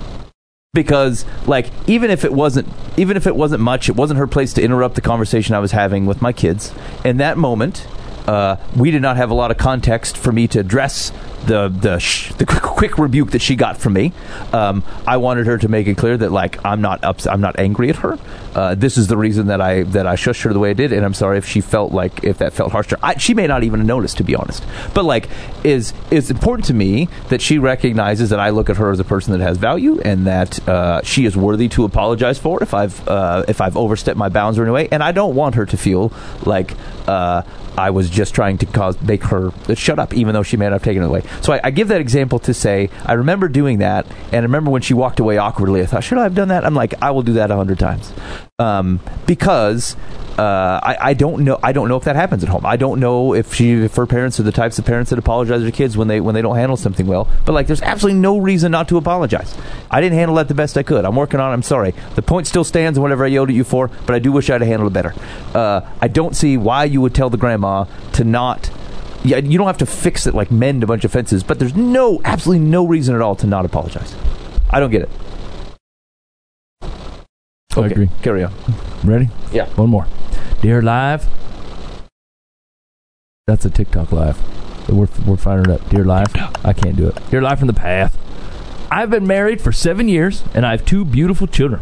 Because 0.75 1.27
like 1.47 1.71
even 1.87 2.11
if 2.11 2.25
it 2.25 2.33
wasn't 2.33 2.69
even 2.97 3.17
if 3.17 3.27
it 3.27 3.37
wasn't 3.37 3.63
much, 3.63 3.89
it 3.89 3.97
wasn't 3.97 4.19
her 4.19 4.27
place 4.27 4.53
to 4.55 4.63
interrupt 4.63 4.95
the 4.95 5.01
conversation 5.01 5.55
I 5.55 5.59
was 5.59 5.73
having 5.73 6.07
with 6.07 6.23
my 6.23 6.33
kids. 6.33 6.73
In 7.05 7.17
that 7.19 7.37
moment, 7.37 7.87
uh, 8.27 8.57
we 8.77 8.91
did 8.91 9.03
not 9.03 9.17
have 9.17 9.31
a 9.31 9.35
lot 9.35 9.51
of 9.51 9.59
context 9.59 10.17
for 10.17 10.33
me 10.33 10.47
to 10.49 10.61
address 10.61 11.13
the 11.47 11.69
the 11.69 11.99
sh- 11.99 12.33
the 12.35 12.47
quick, 12.47 12.63
quick 12.63 12.99
rebuke 12.99 13.33
that 13.33 13.43
she 13.43 13.57
got 13.57 13.77
from 13.77 13.95
me. 13.95 14.13
Um, 14.53 14.85
I 15.07 15.17
wanted 15.17 15.47
her 15.47 15.59
to 15.59 15.69
make 15.69 15.87
it 15.87 15.97
clear 15.97 16.17
that 16.17 16.31
like 16.31 16.65
I'm 16.65 16.81
not 16.81 17.03
ups- 17.03 17.27
I'm 17.27 17.41
not 17.41 17.59
angry 17.59 17.91
at 17.91 17.97
her. 17.97 18.19
Uh, 18.55 18.75
this 18.75 18.97
is 18.97 19.09
the 19.09 19.17
reason 19.17 19.49
that 19.49 19.61
I 19.61 19.83
that 19.85 20.07
I 20.07 20.15
shushed 20.15 20.43
her 20.43 20.53
the 20.53 20.59
way 20.59 20.71
I 20.71 20.75
did, 20.75 20.93
and 20.93 21.05
I'm 21.05 21.15
sorry 21.15 21.39
if 21.39 21.47
she 21.47 21.61
felt 21.61 21.93
like 21.93 22.23
if 22.23 22.39
that 22.39 22.53
felt 22.53 22.73
harsh 22.73 22.89
to 22.89 22.97
her. 22.97 23.01
I, 23.05 23.19
she 23.19 23.35
may 23.35 23.47
not 23.47 23.65
even 23.65 23.87
notice, 23.87 24.15
to 24.15 24.25
be 24.25 24.35
honest. 24.37 24.65
But 24.95 25.05
like, 25.05 25.29
is 25.65 25.93
it's 26.11 26.31
important 26.31 26.67
to 26.67 26.75
me 26.75 27.09
that 27.29 27.41
she 27.43 27.59
recognizes 27.59 28.31
that 28.31 28.39
I 28.39 28.51
look 28.51 28.71
at 28.71 28.77
her 28.77 28.91
as 28.91 29.01
a 29.01 29.05
person 29.05 29.33
that 29.37 29.43
has 29.43 29.59
value, 29.59 30.01
and 30.01 30.27
that 30.27 30.67
uh, 30.69 31.03
she 31.03 31.25
is 31.25 31.37
worthy 31.37 31.69
to 31.71 31.85
apologize 31.85 32.39
for 32.39 32.63
if 32.63 32.73
I've 32.73 33.07
uh, 33.09 33.45
if 33.49 33.61
I've 33.61 33.77
overstepped 33.77 34.17
my 34.17 34.29
bounds 34.29 34.59
or 34.59 34.63
in 34.63 34.69
a 34.69 34.73
way. 34.73 34.89
And 34.93 35.03
I 35.03 35.11
don't 35.13 35.35
want 35.35 35.57
her 35.57 35.67
to 35.67 35.77
feel 35.77 36.13
like 36.45 36.75
uh, 37.09 37.43
I 37.77 37.91
was 37.91 38.11
just 38.11 38.35
trying 38.35 38.59
to 38.59 38.67
cause 38.67 39.01
make 39.03 39.25
her 39.25 39.51
shut 39.75 39.99
up, 39.99 40.15
even 40.15 40.35
though 40.35 40.43
she 40.43 40.57
may 40.57 40.67
not 40.67 40.73
have 40.73 40.83
taken 40.83 41.03
it 41.03 41.07
away. 41.07 41.23
So 41.41 41.53
I, 41.53 41.61
I 41.65 41.71
give 41.71 41.89
that 41.89 42.01
example 42.01 42.39
to 42.41 42.55
say 42.55 42.91
I 43.05 43.15
remember 43.15 43.49
doing 43.49 43.79
that, 43.79 44.07
and 44.27 44.37
I 44.37 44.41
remember 44.41 44.71
when 44.71 44.83
she 44.83 44.95
walked 44.95 45.21
away 45.21 45.39
awkwardly. 45.39 45.83
I 45.83 45.87
thought, 45.87 46.05
should 46.05 46.19
I 46.19 46.25
have 46.25 46.35
done 46.35 46.49
that? 46.49 46.65
I'm 46.65 46.75
like, 46.75 46.95
I 47.03 47.11
will 47.11 47.23
do 47.23 47.35
that 47.35 47.51
a 47.51 47.57
hundred 47.57 47.79
times, 47.79 48.13
um, 48.63 49.01
because 49.27 49.97
uh, 50.39 50.81
I, 50.83 50.97
I 51.01 51.15
don't 51.15 51.45
know. 51.45 51.59
I 51.63 51.73
don't 51.73 51.89
know 51.89 51.97
if 51.97 52.05
that 52.05 52.17
happens 52.17 52.43
at 52.43 52.49
home. 52.49 52.65
I 52.65 52.77
don't 52.77 53.01
know 53.01 53.35
if 53.35 53.53
she, 53.53 53.73
if 53.73 53.97
her 53.97 54.07
parents 54.07 54.39
are 54.39 54.45
the 54.45 54.53
types 54.53 54.79
of 54.79 54.87
parents 54.87 55.11
that 55.11 55.19
apologize 55.19 55.63
to 55.63 55.73
kids 55.73 55.97
when 55.97 56.09
they 56.09 56.21
when 56.21 56.35
they 56.35 56.43
don't 56.43 56.57
handle 56.57 56.77
something 56.77 57.07
well. 57.07 57.29
But 57.45 57.53
like, 57.53 57.67
there's 57.67 57.83
absolutely 57.83 58.21
no 58.21 58.39
reason 58.39 58.71
not 58.71 58.89
to 58.89 58.97
apologize. 58.97 59.57
I 59.91 60.01
didn't 60.01 60.17
handle 60.17 60.37
that 60.37 60.49
the 60.49 60.55
best 60.55 60.79
I 60.79 60.85
could. 60.85 61.05
I'm 61.05 61.17
working 61.17 61.41
on. 61.41 61.51
it. 61.51 61.55
I'm 61.55 61.63
sorry. 61.63 61.93
The 62.15 62.23
point 62.23 62.47
still 62.47 62.65
stands 62.65 62.97
and 62.97 63.03
whatever 63.03 63.25
I 63.25 63.29
yelled 63.29 63.51
at 63.51 63.55
you 63.55 63.65
for, 63.65 63.89
but 64.07 64.15
I 64.15 64.21
do 64.21 64.33
wish 64.33 64.49
I'd 64.49 64.63
handled 64.63 64.93
it 64.93 64.95
better. 64.95 65.15
Uh, 65.55 65.83
I 66.01 66.09
don't 66.09 66.37
see 66.37 66.57
why 66.57 66.85
you 66.85 67.01
would 67.01 67.15
tell 67.15 67.31
the 67.31 67.37
grandma 67.37 67.85
to 68.15 68.25
not. 68.25 68.71
Yeah, 69.25 69.37
you 69.37 69.59
don't 69.59 69.69
have 69.69 69.79
to 69.79 69.87
fix 69.87 70.27
it 70.27 70.35
like 70.35 70.51
mend 70.51 70.83
a 70.83 70.87
bunch 70.87 71.05
of 71.05 71.13
fences, 71.13 71.45
but 71.45 71.59
there's 71.59 71.77
no 71.77 72.21
absolutely 72.25 72.67
no 72.67 72.87
reason 72.87 73.15
at 73.15 73.21
all 73.21 73.37
to 73.37 73.47
not 73.47 73.65
apologize. 73.65 74.17
I 74.71 74.81
don't 74.81 74.91
get 74.91 75.03
it. 75.03 75.11
I 77.77 77.87
agree. 77.87 78.11
Carry 78.23 78.45
on. 78.45 78.53
Ready? 79.05 79.29
Yeah. 79.53 79.67
One 79.71 79.91
more. 79.91 80.07
Dear 80.61 80.83
Live. 80.83 81.27
That's 83.47 83.65
a 83.65 83.71
TikTok 83.71 84.13
live. 84.13 84.39
We're, 84.89 85.09
we're 85.27 85.37
firing 85.37 85.65
it 85.65 85.71
up. 85.81 85.89
Dear 85.89 86.05
Live. 86.05 86.35
I 86.65 86.73
can't 86.73 86.97
do 86.97 87.09
it. 87.09 87.19
Dear 87.31 87.41
Live 87.43 87.59
from 87.59 87.69
the 87.69 87.75
Path. 87.75 88.17
I've 88.91 89.11
been 89.11 89.27
married 89.27 89.61
for 89.61 89.73
seven 89.73 90.09
years, 90.09 90.45
and 90.55 90.67
I 90.67 90.73
have 90.73 90.85
two 90.85 91.05
beautiful 91.05 91.47
children. 91.47 91.81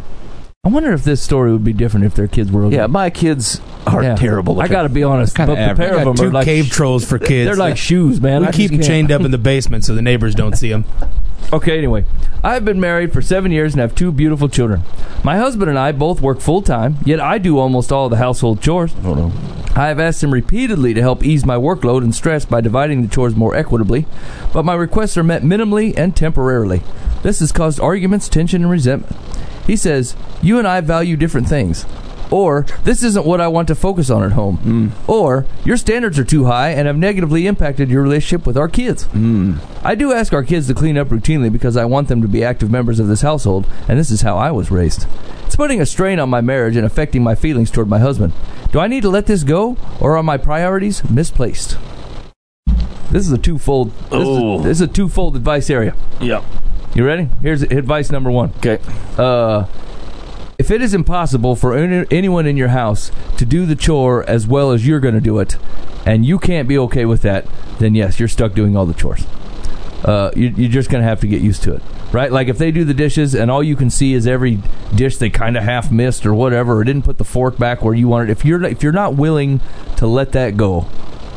I 0.63 0.69
wonder 0.69 0.93
if 0.93 1.05
this 1.05 1.23
story 1.23 1.53
would 1.53 1.65
be 1.65 1.73
different 1.73 2.05
if 2.05 2.15
their 2.15 2.27
kids 2.29 2.53
were. 2.53 2.71
Yeah, 2.71 2.87
my 2.87 3.09
kids 3.09 3.63
are 3.87 4.03
Yeah. 4.03 4.15
terrible. 4.15 4.61
I 4.61 4.69
got 4.69 4.83
to 4.83 4.91
be 4.91 5.03
honest. 5.03 5.35
Kinda 5.35 5.53
but 5.53 5.57
the 5.57 5.61
average. 5.63 5.79
pair 5.79 5.97
of 5.97 6.05
got 6.05 6.05
them 6.05 6.17
two 6.17 6.25
are 6.27 6.33
like 6.33 6.45
cave 6.45 6.69
trolls 6.69 7.03
for 7.03 7.19
kids. 7.19 7.47
They're 7.49 7.57
like 7.57 7.79
shoes, 7.79 8.21
man. 8.21 8.43
we 8.43 8.49
I 8.49 8.53
keep 8.53 8.59
just 8.59 8.69
them 8.73 8.77
can't- 8.81 8.87
chained 8.87 9.11
up 9.13 9.23
in 9.23 9.31
the 9.31 9.39
basement 9.39 9.85
so 9.87 9.95
the 9.95 10.03
neighbors 10.03 10.35
don't 10.35 10.55
see 10.59 10.69
them. 10.69 10.85
Okay, 11.51 11.79
anyway, 11.79 12.05
I've 12.45 12.67
been 12.67 12.79
married 12.79 13.11
for 13.11 13.23
seven 13.23 13.51
years 13.53 13.73
and 13.73 13.81
have 13.81 13.95
two 13.95 14.13
beautiful 14.13 14.51
children. 14.51 14.83
My 15.25 15.39
husband 15.39 15.71
and 15.71 15.79
I 15.79 15.93
both 15.93 16.21
work 16.21 16.41
full 16.41 16.61
time, 16.61 16.99
yet 17.07 17.21
I 17.21 17.39
do 17.39 17.59
almost 17.59 17.91
all 17.91 18.11
the 18.11 18.17
household 18.19 18.61
chores. 18.61 18.95
Oh, 19.03 19.15
no. 19.15 19.33
I 19.75 19.87
have 19.89 19.99
asked 19.99 20.23
him 20.23 20.31
repeatedly 20.31 20.93
to 20.93 21.01
help 21.01 21.25
ease 21.25 21.47
my 21.47 21.57
workload 21.57 22.03
and 22.03 22.15
stress 22.15 22.45
by 22.45 22.61
dividing 22.61 23.01
the 23.01 23.09
chores 23.09 23.35
more 23.35 23.55
equitably, 23.55 24.05
but 24.53 24.67
my 24.67 24.75
requests 24.75 25.17
are 25.17 25.25
met 25.25 25.43
minimally 25.43 25.95
and 25.97 26.15
temporarily. 26.15 26.83
This 27.23 27.41
has 27.41 27.51
caused 27.51 27.81
arguments, 27.81 28.29
tension, 28.29 28.61
and 28.61 28.71
resentment. 28.71 29.17
He 29.67 29.77
says, 29.77 30.17
You 30.43 30.59
and 30.59 30.67
I 30.67 30.81
value 30.81 31.17
different 31.17 31.49
things. 31.49 31.87
Or, 32.33 32.65
this 32.85 33.03
isn't 33.03 33.27
what 33.27 33.41
I 33.41 33.49
want 33.49 33.67
to 33.69 33.75
focus 33.75 34.09
on 34.09 34.23
at 34.23 34.33
home. 34.33 34.57
Hmm. 34.59 34.89
Or, 35.11 35.47
your 35.65 35.77
standards 35.77 36.17
are 36.17 36.25
too 36.25 36.45
high 36.45 36.71
and 36.71 36.87
have 36.87 36.97
negatively 36.97 37.49
impacted 37.49 37.91
your 37.91 38.03
relationship 38.05 38.47
with 38.47 38.57
our 38.57 38.69
kids. 38.69 39.03
Hmm. 39.07 39.55
I 39.83 39.97
do 39.97 40.13
ask 40.13 40.33
our 40.33 40.45
kids 40.45 40.69
to 40.69 40.75
clean 40.75 40.97
up 40.97 41.09
routinely 41.09 41.51
because 41.51 41.77
I 41.77 41.87
want 41.87 42.07
them 42.07 42.23
to 42.23 42.29
be 42.29 42.45
active 42.45 42.71
members 42.71 43.01
of 43.01 43.09
this 43.09 43.23
household, 43.23 43.67
and 43.89 43.99
this 43.99 44.13
is 44.13 44.21
how 44.23 44.37
I 44.37 44.53
was 44.53 44.71
raised. 44.71 45.07
It's 45.47 45.57
putting 45.57 45.81
a 45.81 45.87
strain 45.87 46.21
on 46.21 46.31
my 46.31 46.41
marriage 46.41 46.77
and 46.77 46.87
affecting 46.87 47.25
my 47.25 47.35
feelings 47.35 47.69
toward 47.69 47.89
my 47.89 47.99
husband. 47.99 48.33
Do 48.71 48.79
I 48.79 48.87
need 48.87 49.03
to 49.03 49.09
let 49.11 49.27
this 49.27 49.43
go, 49.43 49.77
or 50.01 50.17
are 50.17 50.23
my 50.23 50.37
priorities 50.37 51.03
misplaced? 51.11 51.77
This 53.11 53.27
is 53.27 53.33
a 53.33 53.39
twofold. 53.39 53.91
This, 53.91 54.13
Oh. 54.13 54.59
is, 54.59 54.65
this 54.65 54.77
is 54.77 54.83
a 54.83 54.87
twofold 54.87 55.35
advice 55.35 55.69
area. 55.69 55.97
Yeah. 56.21 56.45
You 56.95 57.07
ready? 57.07 57.29
Here's 57.41 57.63
advice 57.63 58.11
number 58.11 58.31
one. 58.31 58.53
Okay. 58.59 58.79
Uh, 59.17 59.67
if 60.59 60.71
it 60.71 60.83
is 60.83 60.93
impossible 60.93 61.55
for 61.55 61.75
any, 61.75 62.05
anyone 62.11 62.47
in 62.47 62.57
your 62.57 62.69
house 62.69 63.13
to 63.39 63.45
do 63.45 63.65
the 63.65 63.77
chore 63.77 64.29
as 64.29 64.47
well 64.47 64.73
as 64.73 64.87
you're 64.87 65.01
going 65.01 65.15
to 65.15 65.21
do 65.21 65.39
it, 65.39 65.57
and 66.05 66.27
you 66.27 66.39
can't 66.39 66.69
be 66.69 66.77
okay 66.79 67.05
with 67.05 67.23
that, 67.23 67.47
then 67.79 67.95
yes, 67.95 68.19
you're 68.19 68.29
stuck 68.29 68.55
doing 68.55 68.77
all 68.77 68.87
the 68.87 68.95
chores. 68.95 69.25
Uh, 70.05 70.33
you, 70.35 70.49
you're 70.49 70.71
just 70.71 70.91
going 70.91 71.03
to 71.03 71.09
have 71.09 71.21
to 71.21 71.27
get 71.27 71.43
used 71.43 71.63
to 71.63 71.75
it, 71.75 71.83
right? 72.13 72.33
Like 72.33 72.49
if 72.49 72.59
they 72.59 72.73
do 72.73 72.85
the 72.85 72.95
dishes 72.95 73.35
and 73.35 73.51
all 73.51 73.63
you 73.63 73.77
can 73.77 73.89
see 73.91 74.15
is 74.15 74.27
every 74.27 74.59
dish 74.95 75.19
they 75.19 75.31
kind 75.31 75.57
of 75.57 75.63
half 75.63 75.93
missed 75.93 76.27
or 76.27 76.35
whatever, 76.35 76.77
or 76.77 76.85
didn't 76.85 77.05
put 77.05 77.19
the 77.19 77.25
fork 77.25 77.57
back 77.57 77.83
where 77.83 77.95
you 77.95 78.09
wanted. 78.09 78.31
If 78.31 78.45
you're 78.45 78.65
if 78.65 78.83
you're 78.83 78.93
not 78.93 79.15
willing 79.15 79.61
to 79.97 80.07
let 80.07 80.33
that 80.33 80.57
go, 80.57 80.89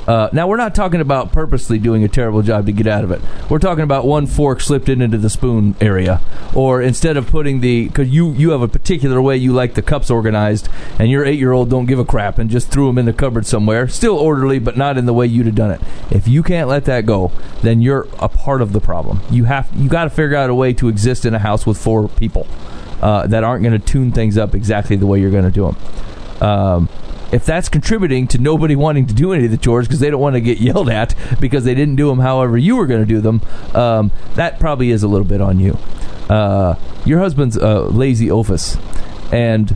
uh, 0.08 0.30
now 0.34 0.48
we're 0.48 0.58
not 0.58 0.76
talking 0.76 1.02
about 1.02 1.32
purposely 1.32 1.80
doing 1.80 2.04
a 2.04 2.08
terrible 2.08 2.42
job 2.42 2.66
to 2.66 2.72
get 2.72 2.88
out 2.88 3.04
of 3.04 3.12
it. 3.12 3.22
We're 3.50 3.60
talking 3.60 3.84
about 3.84 4.06
one 4.06 4.28
fork 4.28 4.62
slipped 4.62 4.90
in 4.90 5.02
into 5.02 5.18
the 5.18 5.30
spoon 5.30 5.76
area, 5.80 6.22
or 6.54 6.82
instead 6.82 7.18
of 7.18 7.28
putting 7.28 7.62
the 7.62 7.88
because 7.88 8.10
you 8.10 8.32
you 8.34 8.52
have 8.52 8.62
a 8.62 8.68
particular 8.68 9.22
way 9.22 9.38
you 9.38 9.54
like 9.54 9.76
the 9.76 9.82
cups 9.82 10.10
organized, 10.10 10.68
and 11.00 11.10
your 11.10 11.24
eight 11.26 11.40
year 11.40 11.52
old 11.52 11.70
don't 11.70 11.86
give 11.86 12.00
a 12.00 12.06
crap 12.06 12.38
and 12.38 12.50
just 12.50 12.70
threw 12.70 12.88
them 12.88 12.98
in 12.98 13.06
the 13.06 13.14
cupboard 13.14 13.46
somewhere, 13.46 13.88
still 13.88 14.18
orderly 14.18 14.60
but 14.60 14.76
not 14.76 14.98
in 14.98 15.06
the 15.06 15.14
way 15.14 15.26
you'd 15.26 15.46
have 15.46 15.56
done 15.56 15.72
it. 15.72 15.82
If 16.12 16.28
you 16.28 16.44
can't 16.44 16.68
let 16.68 16.86
that 16.86 17.06
go, 17.06 17.32
then 17.62 17.82
you're 17.82 18.08
a 18.20 18.30
part 18.30 18.62
of 18.62 18.74
the 18.74 18.82
problem. 18.82 19.22
You 19.32 19.46
have 19.46 19.70
you 19.76 19.90
got 19.90 20.04
to 20.04 20.10
figure 20.10 20.36
out 20.36 20.50
a 20.50 20.56
way 20.56 20.74
to 20.74 20.90
exist 20.90 21.26
in 21.26 21.34
a 21.34 21.40
house 21.40 21.66
with 21.66 21.78
four 21.78 22.10
people 22.10 22.48
uh, 23.02 23.28
that 23.28 23.44
aren't 23.44 23.64
going 23.64 23.80
to 23.80 23.86
tune 23.86 24.12
things 24.12 24.38
up 24.38 24.54
exactly 24.56 24.96
the 24.96 25.06
way 25.06 25.20
you're 25.20 25.32
going 25.32 25.44
to 25.44 25.52
do 25.52 25.66
them. 25.72 25.78
Um, 26.42 26.90
if 27.34 27.46
that's 27.46 27.68
contributing 27.68 28.28
to 28.28 28.38
nobody 28.38 28.76
wanting 28.76 29.08
to 29.08 29.14
do 29.14 29.34
any 29.34 29.46
of 29.46 29.52
the 29.52 29.58
chores 29.58 29.88
because 29.88 30.00
they 30.00 30.12
don't 30.12 30.22
want 30.22 30.36
to 30.36 30.42
get 30.42 30.58
yelled 30.60 30.90
at 30.90 31.16
because 31.40 31.64
they 31.64 31.74
didn't 31.74 31.96
do 31.96 32.08
them 32.08 32.20
however 32.20 32.58
you 32.58 32.76
were 32.76 32.86
going 32.86 33.02
to 33.02 33.08
do 33.08 33.20
them, 33.20 33.42
um, 33.74 34.12
that 34.36 34.60
probably 34.60 34.92
is 34.92 35.04
a 35.04 35.08
little 35.08 35.26
bit 35.28 35.42
on 35.42 35.60
you. 35.60 35.78
Uh, 36.30 36.76
your 37.06 37.20
husband's 37.20 37.58
a 37.58 37.82
lazy 37.82 38.32
office, 38.32 38.78
and 39.32 39.76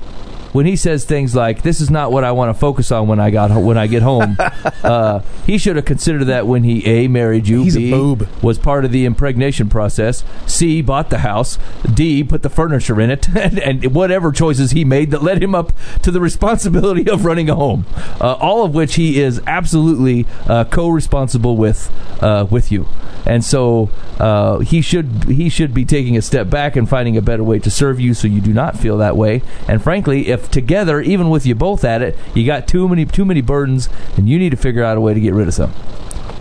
when 0.53 0.65
he 0.65 0.75
says 0.75 1.05
things 1.05 1.35
like 1.35 1.61
"This 1.61 1.81
is 1.81 1.89
not 1.89 2.11
what 2.11 2.23
I 2.23 2.31
want 2.31 2.49
to 2.53 2.59
focus 2.59 2.91
on 2.91 3.07
when 3.07 3.19
I 3.19 3.29
got 3.29 3.51
ho- 3.51 3.59
when 3.59 3.77
I 3.77 3.87
get 3.87 4.01
home," 4.01 4.37
uh, 4.83 5.19
he 5.45 5.57
should 5.57 5.75
have 5.75 5.85
considered 5.85 6.25
that 6.25 6.47
when 6.47 6.63
he 6.63 6.85
a 6.85 7.07
married 7.07 7.47
you, 7.47 7.63
He's 7.63 7.75
a 7.75 7.79
b 7.79 7.91
boob. 7.91 8.27
was 8.41 8.57
part 8.57 8.85
of 8.85 8.91
the 8.91 9.05
impregnation 9.05 9.69
process, 9.69 10.23
c 10.45 10.81
bought 10.81 11.09
the 11.09 11.19
house, 11.19 11.57
d 11.93 12.23
put 12.23 12.43
the 12.43 12.49
furniture 12.49 12.99
in 13.01 13.09
it, 13.09 13.27
and, 13.35 13.59
and 13.59 13.93
whatever 13.95 14.31
choices 14.31 14.71
he 14.71 14.83
made 14.85 15.11
that 15.11 15.21
led 15.23 15.41
him 15.41 15.53
up 15.55 15.73
to 16.01 16.11
the 16.11 16.19
responsibility 16.21 17.09
of 17.09 17.25
running 17.25 17.49
a 17.49 17.55
home, 17.55 17.85
uh, 18.21 18.33
all 18.33 18.63
of 18.63 18.73
which 18.73 18.95
he 18.95 19.19
is 19.21 19.41
absolutely 19.47 20.25
uh, 20.47 20.63
co-responsible 20.65 21.57
with 21.57 21.91
uh, 22.21 22.45
with 22.49 22.71
you, 22.71 22.87
and 23.25 23.43
so 23.43 23.89
uh, 24.19 24.59
he 24.59 24.81
should 24.81 25.25
he 25.25 25.49
should 25.49 25.73
be 25.73 25.85
taking 25.85 26.17
a 26.17 26.21
step 26.21 26.49
back 26.49 26.75
and 26.75 26.87
finding 26.89 27.17
a 27.17 27.21
better 27.21 27.43
way 27.43 27.59
to 27.59 27.69
serve 27.69 27.99
you 27.99 28.13
so 28.13 28.27
you 28.27 28.41
do 28.41 28.53
not 28.53 28.77
feel 28.77 28.97
that 28.97 29.15
way. 29.17 29.41
And 29.67 29.81
frankly, 29.81 30.27
if 30.29 30.46
together, 30.47 31.01
even 31.01 31.29
with 31.29 31.45
you 31.45 31.55
both 31.55 31.83
at 31.83 32.01
it, 32.01 32.17
you 32.33 32.45
got 32.45 32.67
too 32.67 32.87
many 32.87 33.05
too 33.05 33.25
many 33.25 33.41
burdens, 33.41 33.89
and 34.15 34.27
you 34.29 34.39
need 34.39 34.51
to 34.51 34.57
figure 34.57 34.83
out 34.83 34.97
a 34.97 35.01
way 35.01 35.13
to 35.13 35.19
get 35.19 35.33
rid 35.33 35.47
of 35.47 35.53
some 35.53 35.73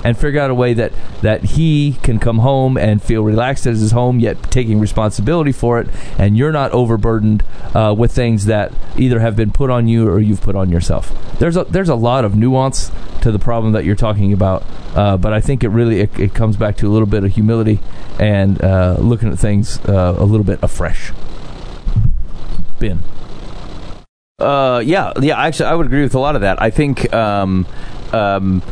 and 0.06 0.16
figure 0.16 0.40
out 0.40 0.50
a 0.50 0.54
way 0.54 0.72
that 0.72 0.92
that 1.22 1.42
he 1.42 1.96
can 2.02 2.20
come 2.20 2.38
home 2.38 2.76
and 2.76 3.02
feel 3.02 3.22
relaxed 3.24 3.66
at 3.66 3.74
his 3.74 3.90
home, 3.90 4.20
yet 4.20 4.40
taking 4.52 4.78
responsibility 4.78 5.50
for 5.50 5.80
it, 5.80 5.88
and 6.16 6.36
you're 6.36 6.52
not 6.52 6.70
overburdened 6.70 7.42
uh, 7.74 7.92
with 7.96 8.12
things 8.12 8.44
that 8.44 8.72
either 8.96 9.18
have 9.18 9.34
been 9.34 9.50
put 9.50 9.68
on 9.68 9.88
you 9.88 10.08
or 10.08 10.20
you've 10.20 10.40
put 10.40 10.54
on 10.54 10.70
yourself. 10.70 11.12
There's 11.40 11.56
a 11.56 11.64
there's 11.64 11.88
a 11.88 11.96
lot 11.96 12.24
of 12.24 12.36
nuance 12.36 12.92
to 13.22 13.32
the 13.32 13.40
problem 13.40 13.72
that 13.72 13.84
you're 13.84 13.96
talking 13.96 14.32
about, 14.32 14.64
uh, 14.94 15.16
but 15.16 15.32
I 15.32 15.40
think 15.40 15.64
it 15.64 15.70
really 15.70 16.00
it, 16.00 16.16
it 16.20 16.34
comes 16.34 16.56
back 16.56 16.76
to 16.76 16.86
a 16.86 16.90
little 16.90 17.08
bit 17.08 17.24
of 17.24 17.32
humility 17.32 17.80
and 18.20 18.62
uh, 18.62 18.96
looking 19.00 19.32
at 19.32 19.40
things 19.40 19.80
uh, 19.86 20.14
a 20.16 20.24
little 20.24 20.44
bit 20.44 20.60
afresh. 20.62 21.10
Ben. 22.78 23.02
Uh, 24.38 24.82
yeah, 24.84 25.14
yeah. 25.22 25.40
Actually, 25.40 25.70
I 25.70 25.74
would 25.74 25.86
agree 25.86 26.02
with 26.02 26.14
a 26.14 26.18
lot 26.18 26.34
of 26.34 26.42
that. 26.42 26.60
I 26.60 26.68
think, 26.68 27.10
um, 27.14 27.66
um, 28.12 28.62